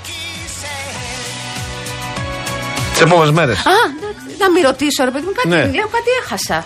Τις 2.93 3.01
επόμενες 3.01 3.31
μέρες. 3.31 3.59
Α, 3.59 3.61
εντάξει, 3.61 4.37
να 4.39 4.51
μην 4.51 4.63
ρωτήσω, 4.65 5.05
ρε 5.05 5.11
παιδί 5.11 5.25
μου, 5.27 5.33
κάτι 5.33 5.49
Ναι. 5.49 5.57
λέω, 5.57 5.89
κάτι 5.89 6.11
έχασα. 6.25 6.65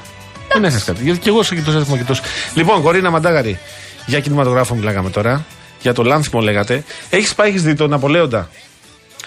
Δεν 0.53 0.65
έχασες 0.65 0.85
κάτι. 0.85 1.03
Γιατί 1.03 1.19
και 1.19 1.29
εγώ 1.29 1.43
σε 1.43 1.55
κοιτούσα 1.55 1.79
έτοιμο 1.79 1.97
κοιτούσα. 1.97 2.23
Λοιπόν, 2.55 2.83
Κορίνα 2.83 3.11
Μαντάγαρη, 3.11 3.59
για 4.07 4.21
κινηματογράφο 4.21 4.75
μιλάγαμε 4.75 5.11
τώρα. 5.11 5.45
Για 5.81 5.93
το 5.95 6.03
λάνθιμο 6.03 6.41
λέγατε. 6.43 6.85
Έχεις 7.11 7.35
πάει, 7.35 7.49
έχεις 7.49 7.63
δει 7.63 7.75
τον 7.75 7.93
Απολέοντα. 7.93 8.49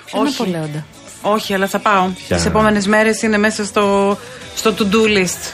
Ποιο 0.06 0.19
είναι 0.19 0.30
απολέοντα. 0.34 0.86
Όχι, 1.22 1.53
αλλά 1.53 1.68
θα 1.68 1.80
πάω. 1.80 2.10
Για- 2.27 2.35
Τις 2.35 2.45
επόμενες 2.45 2.88
μέρες 2.88 3.22
είναι 3.22 3.38
μέσα 3.38 3.65
στο, 3.65 4.18
στο 4.56 4.73
to-do 4.77 5.18
list. 5.18 5.52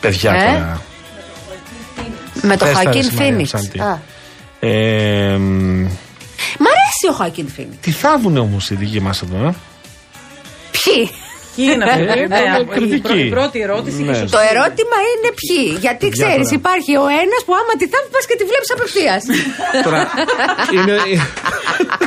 Παιδιά 0.00 0.32
Ε; 0.32 0.52
τώρα. 0.52 0.80
Με 2.42 2.56
το 2.56 2.64
Πες 2.64 2.74
τα, 2.74 2.82
ρε, 2.82 2.86
Χακίν 2.86 3.04
Μαρία 3.12 3.24
Φίνιξ. 3.26 3.50
Ψάντη. 3.50 3.80
Α. 3.80 4.00
Ε, 4.60 5.36
μ, 5.36 5.80
Μ' 6.58 6.66
αρέσει 6.66 7.08
ο 7.10 7.12
Χακίν 7.12 7.48
Φίνιξ. 7.48 7.76
τι 7.80 7.90
θαύουν 7.90 8.36
όμως 8.36 8.70
οι 8.70 8.74
δικοί 8.74 9.00
μας 9.00 9.22
εδώ, 9.22 9.46
ε; 9.46 9.54
Ποιοι; 10.70 11.10
Ποιοι 11.58 11.68
είναι 11.74 11.84
αυτοί, 11.84 12.00
Ε, 12.02 12.04
ναι, 12.06 12.38
είναι 12.46 12.60
η 12.60 12.64
κριτική. 12.76 13.00
πρω- 13.06 13.18
Η 13.18 13.28
πρώτη 13.36 13.58
ερώτηση 13.66 14.00
Ναι. 14.02 14.06
και 14.12 14.14
σωστή. 14.18 14.30
Το 14.36 14.40
ερώτημα 14.52 14.96
είναι 15.10 15.28
ποιοι. 15.40 15.64
Γιατί 15.84 16.06
Για 16.06 16.14
ξέρεις, 16.16 16.46
τώρα. 16.48 16.58
υπάρχει 16.60 16.92
ο 17.04 17.06
ένας 17.24 17.40
που 17.46 17.52
άμα 17.60 17.72
τη 17.80 17.86
θαύει 17.92 18.08
πας 18.14 18.24
και 18.28 18.36
τη 18.40 18.44
βλέπεις 18.50 18.70
απευθείας. 18.76 19.22
Τώρα. 19.86 20.00
είναι, 20.74 20.94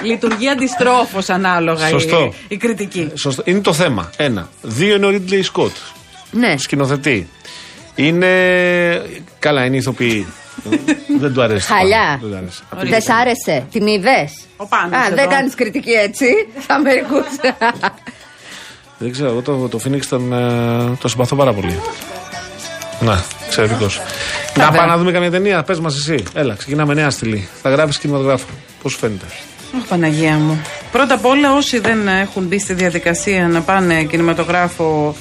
Λειτουργεί 0.09 0.47
αντιστρόφως 0.49 1.29
ανάλογα 1.29 1.87
η, 1.87 1.89
Σωστό. 1.89 2.33
η 2.47 2.57
κριτική. 2.57 3.11
σωστό. 3.15 3.41
είναι 3.45 3.59
το 3.59 3.73
θέμα. 3.73 4.09
Ένα. 4.17 4.49
Δύο 4.61 4.95
είναι 4.95 5.05
ο 5.05 5.09
Ρίτλεϊ 5.09 5.41
Σκοτ. 5.41 5.71
ναι. 6.31 6.57
Σκηνοθετή. 6.57 7.29
Είναι. 7.95 8.31
Καλά, 9.39 9.65
είναι 9.65 9.77
ηθοποιή. 9.77 10.27
δεν 11.19 11.33
του 11.33 11.41
αρέσει. 11.41 11.67
το 11.67 11.73
Χαλιά. 11.73 11.97
πράγμα. 11.97 12.17
Δεν 12.21 12.29
του 12.29 12.37
αρέσει. 12.77 12.89
Δεν 12.91 13.01
σ' 13.01 13.09
άρεσε, 13.09 13.65
την 13.71 13.87
είδες; 13.87 14.31
Ο 14.57 14.65
Πάνος 14.67 14.99
Α, 14.99 15.05
εδώ. 15.05 15.15
δεν 15.15 15.29
κάνεις 15.29 15.55
κριτική 15.55 15.91
έτσι. 15.91 16.25
Θα 16.67 16.79
μερικού. 16.81 17.15
Δεν 19.01 19.11
ξέρω, 19.11 19.29
εγώ 19.29 19.41
το, 19.41 19.67
το 19.67 19.79
Phoenix 19.83 20.05
τον, 20.09 20.33
ε, 20.33 20.97
το 20.99 21.07
συμπαθώ 21.07 21.35
πάρα 21.35 21.53
πολύ. 21.53 21.79
Να, 22.99 23.23
εξαιρετικός. 23.45 24.01
Να 24.57 24.71
πάμε 24.71 24.91
να 24.91 24.97
δούμε 24.97 25.11
καμία 25.11 25.31
ταινία. 25.31 25.63
Πες 25.63 25.79
μας 25.79 25.95
εσύ. 25.95 26.23
Έλα, 26.33 26.55
ξεκινάμε 26.55 26.93
νέα 26.93 27.09
στήλη. 27.09 27.47
Θα 27.61 27.69
γράφεις 27.69 27.97
κινηματογράφο. 27.97 28.45
Πώς 28.81 28.91
σου 28.91 28.97
φαίνεται. 28.97 29.25
Αχ, 29.77 29.87
Παναγία 29.87 30.37
μου. 30.37 30.61
Πρώτα 30.91 31.13
απ' 31.13 31.25
όλα, 31.25 31.53
όσοι 31.53 31.79
δεν 31.79 32.07
έχουν 32.07 32.43
μπει 32.43 32.59
στη 32.59 32.73
διαδικασία 32.73 33.47
να 33.47 33.61
πάνε 33.61 34.03
κινηματογράφο 34.03 35.15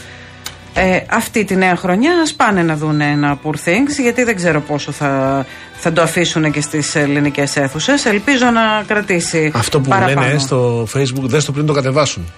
ε, 0.75 1.01
αυτή 1.11 1.45
τη 1.45 1.57
νέα 1.57 1.77
χρονιά, 1.77 2.13
ας 2.23 2.35
πάνε 2.35 2.63
να 2.63 2.77
δουν 2.77 3.01
ένα 3.01 3.39
Poor 3.45 3.55
Things, 3.55 4.01
γιατί 4.03 4.25
δεν 4.25 4.37
ξέρω 4.37 4.61
πόσο 4.61 4.93
θα, 4.93 5.47
θα 5.77 5.93
το 5.93 6.03
αφήσουν 6.03 6.53
και 6.53 6.61
στις 6.61 6.95
ελληνικές 6.95 7.57
αίθουσες. 7.57 8.05
Ελπίζω 8.05 8.51
να 8.51 8.83
κρατήσει. 8.87 9.53
Αυτό 9.55 9.81
που 9.81 9.85
μου 9.85 9.99
παραπάνω. 9.99 10.27
λένε 10.27 10.39
στο 10.39 10.89
Facebook, 10.95 11.23
δες 11.23 11.45
το 11.45 11.53
πριν 11.53 11.67
το 11.67 11.73
κατεβάσουν. 11.73 12.33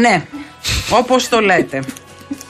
Ναι, 0.00 0.24
όπως 0.90 1.28
το 1.28 1.40
λέτε. 1.40 1.82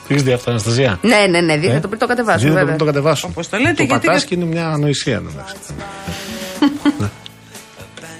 Έχεις 0.09 0.23
δει 0.23 0.31
αυτό, 0.31 0.49
Αναστασία; 0.51 0.99
ναι, 1.01 1.17
ναι, 1.29 1.41
ναι, 1.41 1.57
δείτε 1.57 1.75
Ε; 1.75 1.79
το 1.79 1.87
πριν 1.87 1.99
το 1.99 2.07
κατεβάσω. 2.07 2.37
Δείτε 2.37 2.49
το 2.49 2.53
Βέβαια. 2.53 2.65
πριν 2.65 2.77
το 2.77 2.85
κατεβάσουν. 2.85 3.29
Όπως 3.31 3.49
το 3.49 3.57
λέτε, 3.57 3.73
Το 3.73 3.83
γιατί 3.83 4.07
πατάς 4.07 4.21
και- 4.23 4.27
και 4.35 4.41
είναι 4.41 4.45
μια 4.53 4.67
ανοησία. 4.67 5.15
εντάξει. 5.15 5.55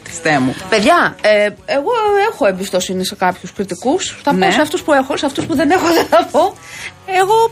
Χριστέ 0.04 0.40
μου. 0.40 0.56
Παιδιά, 0.70 1.16
ε, 1.22 1.50
εγώ 1.66 1.90
έχω 2.32 2.48
εμπιστοσύνη 2.48 3.06
σε 3.06 3.16
κάποιους 3.16 3.54
κριτικούς. 3.54 4.18
Θα 4.24 4.34
Ναι. 4.34 4.46
πω 4.46 4.52
σε 4.52 4.62
αυτούς 4.62 4.82
που 4.82 4.94
έχω, 4.94 5.18
σε 5.18 5.26
αυτούς 5.26 5.46
που 5.46 5.56
δεν 5.56 5.72
έχω 5.72 5.86
δεν 5.98 6.06
θα 6.06 6.26
πω. 6.32 6.56
Εγώ 7.06 7.52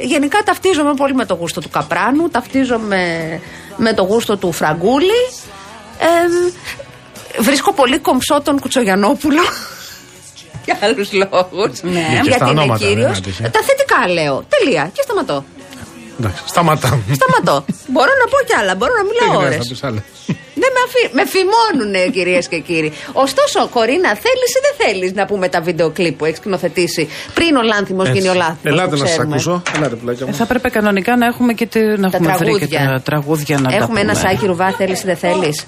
ε, 0.00 0.04
γενικά 0.04 0.38
ταυτίζομαι 0.44 0.94
πολύ 0.94 1.14
με 1.14 1.24
το 1.24 1.34
γούστο 1.34 1.60
του 1.60 1.68
Καπράνου, 1.68 2.28
ταυτίζομαι 2.28 3.00
με 3.76 3.92
το 3.92 4.02
γούστο 4.02 4.36
του 4.36 4.52
Φραγκούλη. 4.52 5.20
Ε, 5.98 7.42
βρίσκω 7.42 7.72
πολύ 7.72 7.98
κομψό 7.98 8.40
τον 8.42 8.60
Κουτσογιανόπουλο. 8.60 9.42
Για 10.66 10.76
άλλους 10.82 11.08
λόγους. 11.12 11.74
Ναι. 11.82 12.00
Και 12.00 12.14
στα 12.14 12.22
Γιατί 12.22 12.50
είναι 12.50 12.60
ονόματα, 12.60 12.84
κύριος. 12.86 13.06
δεν 13.10 13.16
άτυχε. 13.22 13.42
Τα 13.56 13.60
θετικά 13.68 14.00
λέω. 14.16 14.44
Τελεία. 14.54 14.90
Και 14.94 15.02
σταματώ. 15.06 15.44
Εντάξει, 16.20 16.42
σταματάμε. 16.46 17.02
Σταματώ. 17.20 17.64
μπορώ 17.94 18.12
να 18.22 18.26
πω 18.32 18.38
κι 18.48 18.54
άλλα, 18.60 18.74
μπορώ 18.74 18.92
να 19.00 19.04
μιλάω 19.10 19.28
Δεν 19.30 19.36
ώρες. 19.46 19.48
χρειάζεται 19.54 19.68
να 19.68 19.74
πεις 19.74 19.84
άλλα. 19.88 20.02
Δεν 20.62 20.70
με, 20.76 20.80
αφή... 20.86 21.02
με 21.18 21.24
φημώνουνε 21.34 22.10
κυρίες 22.16 22.48
και 22.48 22.58
κύριοι. 22.58 22.92
Ωστόσο, 23.12 23.68
Κορίνα, 23.68 24.08
θέλεις 24.08 24.50
ή 24.56 24.60
δεν 24.66 24.74
θέλεις 24.86 25.12
να 25.14 25.24
πούμε 25.26 25.48
τα 25.48 25.60
βίντεο 25.60 25.90
κλιπ 25.90 26.16
που 26.18 26.24
έχει 26.24 26.36
σκηνοθετήσει 26.36 27.08
πριν 27.34 27.56
ο 27.56 27.62
Λάνθιμος 27.62 28.08
γίνει 28.08 28.28
ο 28.28 28.34
Λάνθιμο. 28.34 28.58
Ελάτε 28.62 28.96
να 28.96 29.06
σας 29.06 29.18
ακούσω. 29.18 29.62
Ελάτε, 29.76 29.94
πουλάκια 29.94 30.26
Ε, 30.26 30.30
μου. 30.30 30.36
θα 30.36 30.42
έπρεπε 30.42 30.68
κανονικά 30.68 31.16
να 31.16 31.26
έχουμε 31.26 31.52
και 31.52 31.66
τη, 31.66 31.80
να 31.80 32.10
Τα 32.10 32.16
έχουμε 32.16 32.34
βρει 32.36 32.58
και 32.58 32.66
τραγούδια. 32.66 32.88
τα 32.92 33.00
τραγούδια 33.04 33.58
να 33.58 33.70
τα 33.70 33.76
Έχουμε 33.76 34.00
ένα 34.00 34.12
πούμε. 34.12 34.28
σάκι 34.28 34.46
ρουβά, 34.46 34.72
θέλεις 34.72 35.02
ή 35.02 35.04
δεν 35.06 35.16
θέλεις; 35.16 35.64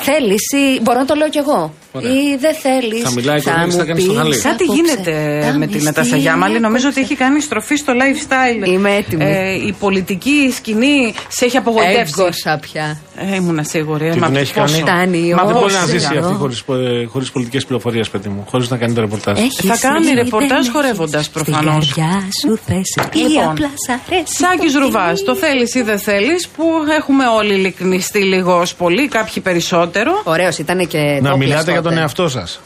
Θέλεις 0.00 0.42
ή. 0.52 0.80
Μπορώ 0.82 0.98
να 0.98 1.04
το 1.04 1.14
λέω 1.14 1.28
κι 1.28 1.38
εγώ; 1.38 1.74
Ωραία. 1.98 2.12
Ή 2.12 2.36
δεν 2.40 2.54
θέλεις. 2.54 3.02
Θα 3.02 3.10
μιλάει 3.10 3.38
η 3.38 3.42
Κορνέλης, 3.42 3.74
θα 3.74 3.84
κάνει 3.84 4.00
στο 4.00 4.12
χαλί. 4.14 4.38
Κάτι 4.40 4.64
γίνεται 4.64 5.14
με 5.58 5.66
τη 5.66 5.78
Νατάσα 5.82 6.16
Γιάμαλη. 6.16 6.60
Νομίζω 6.60 6.88
ότι 6.88 7.00
έχει 7.00 7.14
κάνει 7.14 7.40
στροφή 7.40 7.76
στο 7.76 7.92
lifestyle. 7.92 8.66
Είμαι 8.68 8.94
έτοιμη. 8.94 9.24
Ε, 9.24 9.52
η 9.66 9.74
πολιτική 9.80 10.52
σκηνή 10.56 11.14
σε 11.28 11.44
έχει 11.44 11.56
απογοητεύσει. 11.56 12.14
Έγκωσα 12.18 12.58
πια. 12.60 13.00
Ε, 13.16 13.34
ήμουνα 13.34 13.62
σίγουρη. 13.62 14.10
Τι 14.10 14.18
μα 14.18 14.26
την 14.26 14.36
έχει 14.36 14.54
πόσο- 14.54 14.82
κάνει. 14.84 14.90
Φτάνει 14.90 15.18
η 15.18 15.34
Μα 15.34 15.42
Δεν 15.44 15.46
ώρα. 15.46 15.58
μπορεί 15.60 15.72
να 15.72 15.80
Πώς 15.80 15.88
ζήσει 15.90 16.06
είναι 16.06 16.18
αυτή 16.18 16.32
αυτό. 16.32 16.38
χωρί 16.64 17.06
χωρίς 17.06 17.30
πολιτικές 17.30 17.64
πληροφορίες, 17.64 18.08
παιδί 18.08 18.28
μου. 18.28 18.46
Χωρίς 18.50 18.68
να 18.70 18.76
κάνει 18.76 18.92
το 18.94 19.00
ρεπορτάζ. 19.00 19.38
Έχεις 19.38 19.70
Θα 19.70 19.76
κάνει 19.88 20.06
δει, 20.06 20.12
ρεπορτάζ 20.14 20.62
δεν 20.64 20.72
χορεύοντας 20.72 21.14
έχεις 21.20 21.28
προφανώς. 21.30 21.84
Στην 21.84 22.02
καρδιά 22.02 22.20
σου 22.40 22.58
θέση. 22.66 23.08
Ή 23.12 23.18
Λοιπόν, 23.28 23.48
απλά 23.48 23.68
σ' 23.86 23.88
αρέσει. 23.88 24.24
Σάκης 24.38 24.72
το 24.72 24.78
Ρουβάς, 24.78 25.18
τι. 25.18 25.24
το 25.24 25.34
θέλεις 25.34 25.74
ή 25.74 25.82
δεν 25.82 25.98
θέλεις, 25.98 26.48
που 26.48 26.64
έχουμε 26.98 27.24
όλοι 27.26 27.54
λυκνιστεί 27.54 28.18
λίγος 28.18 28.60
ως 28.60 28.74
πολύ, 28.74 29.08
κάποιοι 29.08 29.42
περισσότερο. 29.42 30.20
Ωραίος 30.24 30.58
ήταν 30.58 30.86
και. 30.86 31.18
Να 31.22 31.32
topless 31.32 31.36
μιλάτε 31.36 31.70
για 31.70 31.82
τον 31.88 31.98
τότε. 31.98 32.00
εαυτό 32.00 32.28
σας. 32.28 32.60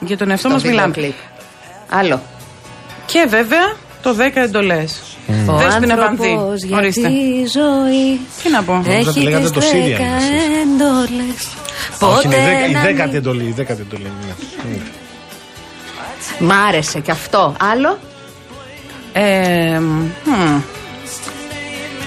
Για 0.00 0.16
τον 0.16 0.30
εαυτό 0.30 0.48
Στο 0.48 0.54
μας 0.54 0.62
βίντεο 0.62 0.76
μιλάμε. 0.76 0.94
κλιπ. 0.94 1.14
Άλλο. 1.90 2.22
Και 3.06 3.26
βέβαια 3.28 3.74
το 4.02 4.14
10 4.14 4.40
εντολές. 4.42 5.00
Ο 5.46 5.56
Δέσποινα 5.56 5.96
Βανδύ. 5.96 6.28
άνθρωπος 6.28 6.62
για 6.62 6.76
Ορίστε. 6.76 7.08
τη 7.08 7.14
ζωή 7.58 8.20
Τι 8.42 8.50
να 8.50 8.62
πω. 8.62 8.72
Νόμιζα 8.72 8.98
ότι 8.98 9.08
έχει 9.08 9.20
λέγατε 9.20 9.42
τις 9.42 9.50
το 9.50 9.60
Σύρια 9.60 9.82
δέκα 9.96 10.02
είναι 10.04 10.16
εσείς. 10.16 10.62
έντολες. 10.62 11.48
Όχι, 12.00 12.26
είναι 12.26 12.34
η 12.36 12.38
Ποτέ 12.38 12.50
δέκα- 12.50 12.66
η 12.66 12.72
να 12.72 12.80
δέκατη 12.80 13.08
μην- 13.08 13.16
εντολή. 13.16 13.44
η 13.44 13.52
δέκατη 13.52 13.80
εντολή, 13.80 14.12
ναι. 14.26 14.76
Μ' 16.38 16.52
άρεσε 16.68 17.00
και 17.00 17.10
αυτό. 17.10 17.54
Άλλο; 17.60 17.98
Ε, 19.12 19.78
μ, 20.24 20.60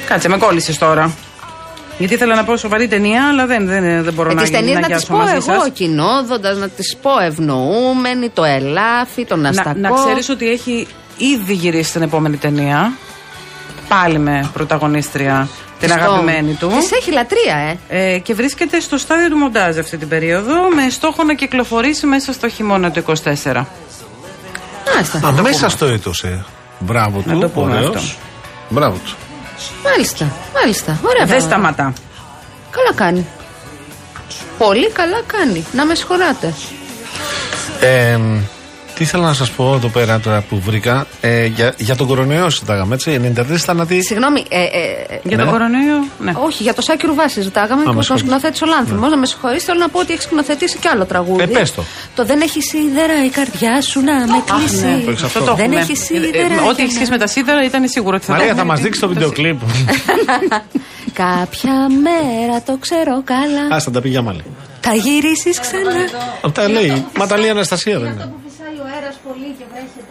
Κάτσε, 0.07 0.29
με 0.29 0.37
κόλλησες 0.37 0.77
τώρα. 0.77 1.11
Γιατί 1.97 2.13
ήθελα 2.13 2.35
να 2.35 2.43
πω 2.43 2.57
σοβαρή 2.57 2.87
ταινία, 2.87 3.27
αλλά 3.27 3.45
δεν, 3.45 3.67
δεν, 3.67 4.03
δεν 4.03 4.13
μπορώ 4.13 4.29
Ε, 4.29 4.33
να 4.33 4.41
τις 4.41 4.51
ταινίες 4.51 4.73
να 4.73 4.79
να 4.79 4.85
τις 4.87 4.95
γιάσω 4.95 5.07
πω 5.07 5.17
μαζί 5.17 5.33
εγώ 5.33 5.59
σας. 5.61 5.69
κοινόδοντας, 5.73 6.57
να 6.57 6.69
τις 6.69 6.95
πω 7.01 7.09
ευνοούμενη, 7.19 8.29
το 8.29 8.43
ελάφι, 8.43 9.25
τον 9.25 9.39
Να, 9.39 9.49
αστακό. 9.49 9.79
να 9.79 9.89
ξέρεις 9.91 10.29
ότι 10.29 10.49
έχει 10.49 10.87
ήδη 11.17 11.53
γυρίσει 11.53 11.91
την 11.91 12.01
επόμενη 12.01 12.37
ταινία. 12.37 12.91
Πάλι 13.87 14.19
με 14.19 14.49
πρωταγωνίστρια 14.53 15.47
την 15.79 15.89
Στο- 15.89 15.99
αγαπημένη 15.99 16.53
του. 16.53 16.67
Της 16.79 16.91
έχει 16.91 17.11
λατρεία, 17.11 17.77
ε. 17.89 18.13
Ε, 18.13 18.19
και 18.19 18.33
βρίσκεται 18.33 18.79
στο 18.79 18.97
στάδιο 18.97 19.29
του 19.29 19.37
μοντάζ 19.37 19.77
αυτή 19.77 19.97
την 19.97 20.07
περίοδο 20.07 20.53
με 20.75 20.89
στόχο 20.89 21.23
να 21.23 21.33
κυκλοφορήσει 21.33 22.05
μέσα 22.05 22.33
στο 22.33 22.49
χειμώνα 22.49 22.91
του 22.91 22.99
24. 22.99 23.67
Μάλιστα. 24.93 25.27
Α, 25.27 25.41
μέσα 25.41 25.69
στο 25.69 25.85
έτος, 25.85 26.23
ε. 26.23 26.45
Μπράβο 26.79 27.23
Να 27.25 27.33
του. 27.33 27.39
το 27.39 27.49
πούμε 27.49 27.73
ωραίος. 27.75 27.95
αυτό. 27.95 28.01
Μπράβο 28.69 28.97
του. 29.05 29.15
Μάλιστα, 29.83 30.31
μάλιστα. 30.53 30.99
Ωραία. 31.03 31.25
Δεν 31.25 31.47
πράγματα. 31.47 31.73
σταματά. 31.73 31.93
Καλά 32.71 32.93
κάνει. 32.95 33.27
Πολύ 34.57 34.91
καλά 34.91 35.21
κάνει. 35.27 35.65
Να 35.71 35.85
με 35.85 35.95
συγχωράτε. 35.95 36.53
Ε, 37.79 38.19
τι 38.97 39.03
ήθελα 39.03 39.25
να 39.25 39.33
σας 39.33 39.51
πω 39.51 39.73
εδώ 39.75 39.87
πέρα 39.87 40.19
τώρα 40.19 40.41
που 40.49 40.59
βρήκα. 40.59 41.07
Ε, 41.21 41.45
για, 41.45 41.73
για 41.77 41.95
τον 41.95 42.07
κορονοϊό 42.07 42.49
συζητάγαμε, 42.49 42.93
έτσι. 42.95 43.33
93 43.37 43.43
θάνατοι. 43.57 44.03
Συγγνώμη, 44.03 44.43
ε, 44.49 44.61
ε, 44.63 45.19
Για 45.23 45.37
Ναι. 45.37 45.43
τον 45.43 45.51
κορονοϊό, 45.51 46.07
ναι. 46.19 46.31
όχι, 46.45 46.63
για 46.63 46.73
το 46.73 46.81
Σάκη 46.81 47.05
Ρουβά 47.05 47.29
συζητάγαμε 47.29 47.81
και 47.81 47.87
με 47.87 47.93
τον 47.93 48.03
συγχωρείτε. 48.03 48.27
σκηνοθέτη 48.27 48.63
ο 48.63 48.67
Λάνθιμος. 48.67 49.09
Να 49.11 49.17
με 49.17 49.25
συγχωρείτε, 49.25 49.59
θέλω 49.63 49.79
να 49.79 49.89
πω 49.89 49.99
ότι 49.99 50.13
έχει 50.13 50.21
σκηνοθετήσει 50.21 50.77
κι 50.77 50.87
άλλο 50.87 51.05
τραγούδι. 51.05 51.41
Ε, 51.43 51.45
πες 51.45 51.73
το. 51.73 51.83
Το 52.15 52.25
Δεν 52.25 52.41
έχει 52.41 52.61
σίδερα 52.61 53.25
η 53.25 53.29
καρδιά 53.29 53.81
σου 53.81 53.99
να 54.01 54.13
με 54.13 54.43
κλείσει. 54.49 54.85
ναι, 54.85 55.01
το 55.05 55.09
έχεις 55.11 55.23
αυτό. 55.23 55.39
Αυτό 55.39 55.49
το 55.51 55.55
Δεν 55.55 55.65
έχουμε. 55.65 55.79
έχει 55.81 55.95
σίδερα. 55.95 56.37
Ε, 56.37 56.41
ε, 56.41 56.43
Ό,τι 56.69 56.75
για 56.75 56.83
έχει 56.83 56.91
σχέση 56.93 57.09
να- 57.09 57.17
με 57.17 57.17
τα 57.17 57.27
σίδερα 57.27 57.63
ήταν 57.63 57.87
σίγουρο 57.87 58.15
ότι 58.15 58.25
θα 58.25 58.31
Μαρία, 58.31 58.47
το 58.47 58.53
θα 58.53 58.59
έχουμε. 58.59 58.73
μας 58.73 58.83
δείξει 58.83 58.99
το 58.99 59.07
βίντεο 59.07 59.29
κλιπ. 59.31 59.59
Κάποια 61.13 61.73
μέρα 62.03 62.61
το 62.65 62.77
ξέρω 62.79 63.21
καλά. 63.23 63.75
Α, 63.75 63.79
θα 63.79 63.91
τα 63.91 64.01
πει 64.01 64.09
για 64.09 64.21
μάλλη. 64.21 64.43
Θα 64.79 64.93
γυρίσεις 64.93 65.59
ξανά. 65.59 65.91
Αυτά 66.41 66.69
λέει. 66.69 67.05
Μα 67.17 67.27
τα 67.27 67.37
λέει 67.37 67.47
η 67.47 67.49
Αναστασία, 67.49 67.99
δεν 67.99 68.11
είναι. 68.11 68.31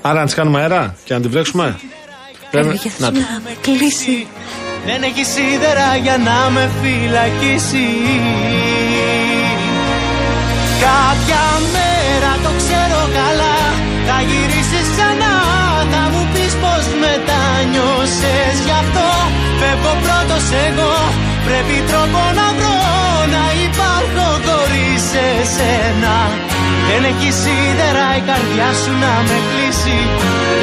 Άρα 0.03 0.19
να 0.19 0.25
της 0.25 0.35
κάνουμε 0.35 0.61
αέρα 0.61 0.95
και 1.05 1.15
να 1.15 1.21
τη 1.21 1.29
βρέξουμε. 1.29 1.77
Πρέπει- 2.51 2.67
Καρδιά 2.69 2.91
Να 2.99 3.07
σου 3.07 3.13
το. 3.13 3.19
να 3.19 3.41
με 3.45 3.51
κλείσει. 3.61 4.27
Δεν 4.87 5.03
έχει 5.03 5.25
σίδερα 5.25 5.97
για 6.03 6.17
να 6.29 6.51
με 6.51 6.71
φυλακίσει 6.83 7.87
Κάποια 10.87 11.45
μέρα 11.75 12.33
το 12.45 12.51
ξέρω 12.61 13.01
καλά 13.19 13.57
Θα 14.09 14.17
γυρίσεις 14.29 14.87
ξανά 14.95 15.35
Θα 15.93 16.03
μου 16.13 16.23
πεις 16.33 16.53
πως 16.63 16.85
μετάνιωσες 17.03 18.55
Γι' 18.67 18.77
αυτό 18.83 19.07
φεύγω 19.61 19.93
πρώτος 20.05 20.47
εγώ 20.67 20.95
Πρέπει 21.47 21.77
τρόπο 21.91 22.23
να 22.39 22.47
βρω 22.59 22.77
Να 23.35 23.45
υπάρχω 23.67 24.27
χωρίς 24.47 25.05
εσένα 25.41 26.17
Δεν 26.89 27.03
έχει 27.11 27.31
σίδερα 27.43 28.07
η 28.21 28.23
καρδιά 28.31 28.71
σου 28.83 28.93
να 29.05 29.13
με 29.29 29.37
κλείσει 29.51 29.99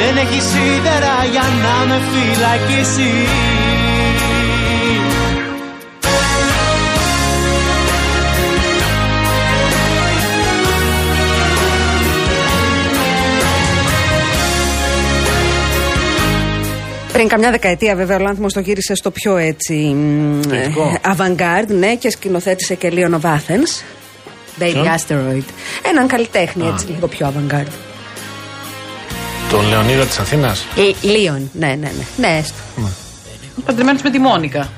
Δεν 0.00 0.14
έχει 0.24 0.40
σίδερα 0.50 1.14
για 1.32 1.46
να 1.64 1.74
με 1.88 1.96
φυλακίσει 2.10 3.12
Πριν 17.12 17.28
καμιά 17.28 17.50
δεκαετία, 17.50 17.94
βέβαια, 17.94 18.16
ο 18.16 18.20
Λάνθιμος 18.20 18.52
το 18.52 18.60
γύρισε 18.60 18.94
στο 18.94 19.10
πιο 19.10 19.36
έτσι. 19.36 19.74
μ, 19.74 20.40
Θετικό. 20.48 21.00
ε, 21.02 21.10
avant-garde, 21.16 21.68
ναι, 21.78 21.94
και 21.94 22.10
σκηνοθέτησε 22.10 22.74
και 22.74 22.92
Leon 22.94 23.10
of 23.10 23.20
Athens. 23.20 23.82
Baby 24.60 24.70
Ποιον; 24.72 24.86
Asteroid. 24.96 25.44
Έναν 25.90 26.06
καλλιτέχνη, 26.06 26.66
έτσι, 26.72 26.86
λίγο 26.86 27.06
πιο 27.06 27.32
avant-garde. 27.34 27.72
Τον 29.50 29.68
Λεωνίδα 29.68 30.04
της 30.04 30.18
Αθήνας; 30.18 30.64
Leon, 31.02 31.40
ναι, 31.52 31.66
ναι, 31.66 31.74
ναι. 31.76 32.04
Ναι, 32.16 32.36
έστω. 32.38 32.54
Παντρεμένος 33.64 34.02
με 34.02 34.10
τη 34.10 34.18
Μόνικα. 34.18 34.68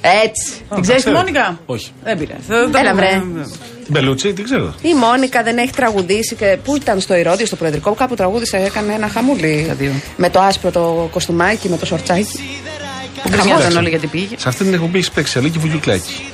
Έτσι. 0.00 0.52
Την 0.74 0.82
ξέρεις 0.82 1.02
τη 1.02 1.08
ξέρω. 1.08 1.16
Μόνικα; 1.16 1.58
Όχι. 1.66 1.90
Δεν 2.04 2.18
πειράζει. 2.18 2.40
Θα 2.48 2.70
το 2.70 2.78
Έλα, 2.78 2.90
πούμε. 2.90 3.02
βρε. 3.02 3.22
Την 3.84 3.92
Πελούτσι, 3.92 4.32
την 4.32 4.44
ξέρω. 4.44 4.74
Η 4.82 4.94
Μόνικα 4.94 5.42
δεν 5.42 5.58
έχει 5.58 5.70
τραγουδήσει 5.72 6.34
και 6.34 6.58
πού 6.64 6.76
ήταν 6.76 7.00
στο 7.00 7.14
Ηρόδιο, 7.14 7.46
στο 7.46 7.56
Προεδρικό, 7.56 7.94
κάπου 7.94 8.14
τραγούδισε, 8.14 8.56
έκανε 8.56 8.92
ένα 8.92 9.08
χαμούλι. 9.08 9.64
Τα 9.68 9.74
δύο. 9.74 9.92
Με 10.16 10.30
το 10.30 10.40
άσπρο 10.40 10.70
το 10.70 11.08
κοστούμάκι, 11.12 11.68
με 11.68 11.76
το 11.76 11.86
σορτσάκι. 11.86 12.40
Γκρινιάζαν 13.28 13.76
όλοι 13.76 13.88
γιατί 13.88 14.06
πήγε. 14.06 14.34
Σε 14.38 14.48
αυτή 14.48 14.64
την 14.64 14.74
εκπομπή 14.74 14.98
έχει 14.98 15.12
παίξει 15.12 15.38
Αλίκη 15.38 15.58
Βουλιουκλάκη. 15.58 16.24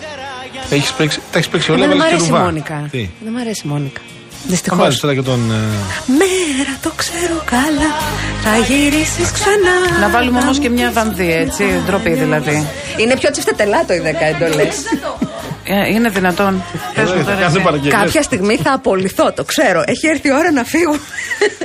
Έχεις 0.71 0.93
παίξει, 0.93 1.21
τα 1.33 1.39
έχεις 1.39 1.49
παίξει 1.51 1.71
όλα. 1.73 1.85
Εμένα 1.85 2.05
δεν 2.05 2.17
μου 2.21 2.27
έβαλες 2.27 2.29
και 2.29 2.33
αρέσει 2.33 2.33
η 2.33 2.33
ρουβά. 2.33 2.45
Μόνικα. 2.45 2.89
Τι; 2.91 3.09
Δεν 3.25 3.33
μου 3.35 3.41
αρέσει 3.41 3.63
η 3.65 3.69
Μόνικα. 3.69 4.01
Θα 4.41 4.47
Δυστυχώς. 4.47 4.79
βάλεις 4.79 4.99
τώρα 5.01 5.15
και 5.15 5.23
τον. 5.23 5.51
ε, 5.51 5.55
Μέρα 6.21 6.75
το 6.83 6.91
ξέρω 6.97 7.43
καλά. 7.45 7.91
Θα 8.43 8.57
γυρίσεις 8.69 9.31
ξανά. 9.31 9.99
Να 10.01 10.09
βάλουμε 10.09 10.39
όμως 10.39 10.59
και 10.59 10.69
μια 10.71 10.91
βανδύ, 10.93 11.33
έτσι. 11.33 11.65
Ντροπή 11.87 12.11
δηλαδή. 12.11 12.67
Είναι 12.97 13.17
πιο 13.17 13.31
τσιφτετελάτο 13.31 13.93
οι 13.93 14.01
10 14.05 14.05
εντολές. 14.35 14.77
Ε, 15.71 15.89
είναι 15.89 16.09
δυνατόν. 16.09 16.63
Πες 16.95 17.11
μου 17.13 17.19
θα 17.19 17.25
τώρα 17.25 17.37
κάθε 17.37 17.57
εσύ. 17.57 17.61
παραγγελία. 17.65 17.99
Κάποια 17.99 18.23
στιγμή 18.23 18.57
θα 18.57 18.73
απολυθώ, 18.73 19.33
το 19.33 19.45
ξέρω. 19.45 19.83
Έχει 19.87 20.07
έρθει 20.07 20.29
η 20.29 20.33
ώρα 20.33 20.53
να 20.53 20.65
φύγω. 20.65 20.97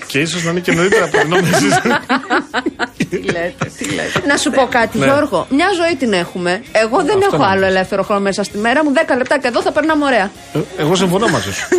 Και 0.07 0.19
ίσως 0.19 0.43
να 0.43 0.51
είναι 0.51 0.59
και 0.59 0.71
νωρίτερα 0.71 1.03
από 1.05 1.17
την 1.17 1.29
νόμιζη. 1.29 1.67
Τι 3.09 3.17
λέτε, 3.21 3.65
τι 3.77 3.85
λέτε. 3.85 4.21
να 4.27 4.37
σου 4.37 4.51
πω 4.51 4.67
κάτι, 4.69 4.97
Ναι. 4.97 5.05
Γιώργο. 5.05 5.47
Μια 5.49 5.67
ζωή 5.83 5.95
την 5.95 6.13
έχουμε. 6.13 6.63
Εγώ 6.71 6.97
δεν 7.03 7.15
Αυτό 7.17 7.29
έχω 7.33 7.37
να 7.37 7.49
άλλο 7.49 7.59
πεις. 7.59 7.69
ελεύθερο 7.69 8.03
χρόνο 8.03 8.21
μέσα 8.21 8.43
στη 8.43 8.57
μέρα 8.57 8.83
μου. 8.83 8.91
10 9.13 9.17
λεπτά 9.17 9.39
και 9.39 9.47
εδώ 9.47 9.61
θα 9.61 9.71
περνάμε 9.71 10.05
ωραία. 10.05 10.31
Εγώ 10.77 10.95
συμφωνώ 10.95 11.27
μαζί 11.27 11.53
σου. 11.53 11.67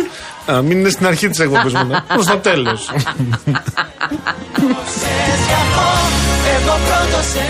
Α, 0.51 0.61
μην 0.61 0.79
είναι 0.79 0.89
στην 0.89 1.05
αρχή 1.07 1.27
της 1.29 1.39
εκπομπής 1.39 1.73
μου. 1.73 1.83
ναι. 1.85 1.97
Προς 2.07 2.25
το 2.25 2.37
τέλος. 2.37 2.89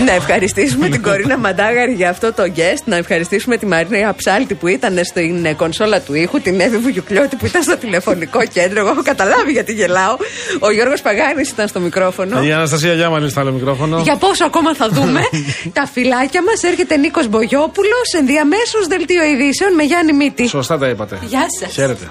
Να 0.06 0.12
ευχαριστήσουμε 0.12 0.88
την 0.88 1.02
Κορίνα 1.02 1.36
Μαντάγαρη 1.38 1.92
για 1.92 2.10
αυτό 2.10 2.32
το 2.32 2.42
guest. 2.56 2.82
Να 2.84 2.96
ευχαριστήσουμε 2.96 3.56
τη 3.56 3.66
Μαρία 3.66 4.14
Ψάλτη 4.16 4.54
που 4.54 4.66
ήταν 4.66 4.98
στην 5.04 5.44
ε, 5.44 5.52
κονσόλα 5.54 6.00
του 6.00 6.14
ήχου. 6.14 6.40
Την 6.40 6.60
Εύη 6.60 6.76
Βουγιουκλιώτη 6.76 7.36
που 7.36 7.46
ήταν 7.46 7.62
στο 7.62 7.76
τηλεφωνικό 7.76 8.44
κέντρο. 8.52 8.78
Εγώ 8.80 8.88
έχω 8.88 9.02
καταλάβει 9.02 9.52
γιατί 9.52 9.72
γελάω. 9.72 10.16
Ο 10.60 10.70
Γιώργος 10.70 11.00
Παγάνης 11.02 11.48
ήταν 11.50 11.68
στο 11.68 11.80
μικρόφωνο. 11.80 12.42
Η 12.42 12.52
Αναστασία 12.52 12.92
Γιάμαλη 12.94 13.30
στο 13.30 13.40
άλλο 13.40 13.52
μικρόφωνο. 13.52 14.00
Για 14.02 14.16
πόσο 14.16 14.44
ακόμα 14.44 14.74
θα 14.74 14.88
δούμε. 14.88 15.20
Τα 15.78 15.86
φυλάκια 15.92 16.42
μας 16.42 16.62
έρχεται 16.62 16.96
Νίκος 16.96 17.28
Μπογιόπουλος. 17.28 18.12
Ενδιαμέσως 18.18 18.86
δελτίο 18.88 19.24
ειδήσεων 19.24 19.74
με 19.74 19.82
Γιάννη 19.82 20.12
Μίτη. 20.12 20.48
Σωστά 20.48 20.78
τα 20.78 20.88
είπατε. 20.88 21.18
Γεια 21.26 21.46
σας. 21.60 21.72
Χαίρετε. 21.72 22.10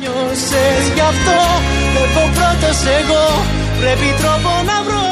Νιώσες 0.00 0.84
γι' 0.94 1.06
αυτό. 1.12 1.38
Φεύγω 1.94 2.24
πρώτος 2.36 2.78
εγώ 2.98 3.24
Πρέπει 3.80 4.08
τρόπο 4.20 4.52
να 4.68 4.76
βρω 4.86 5.09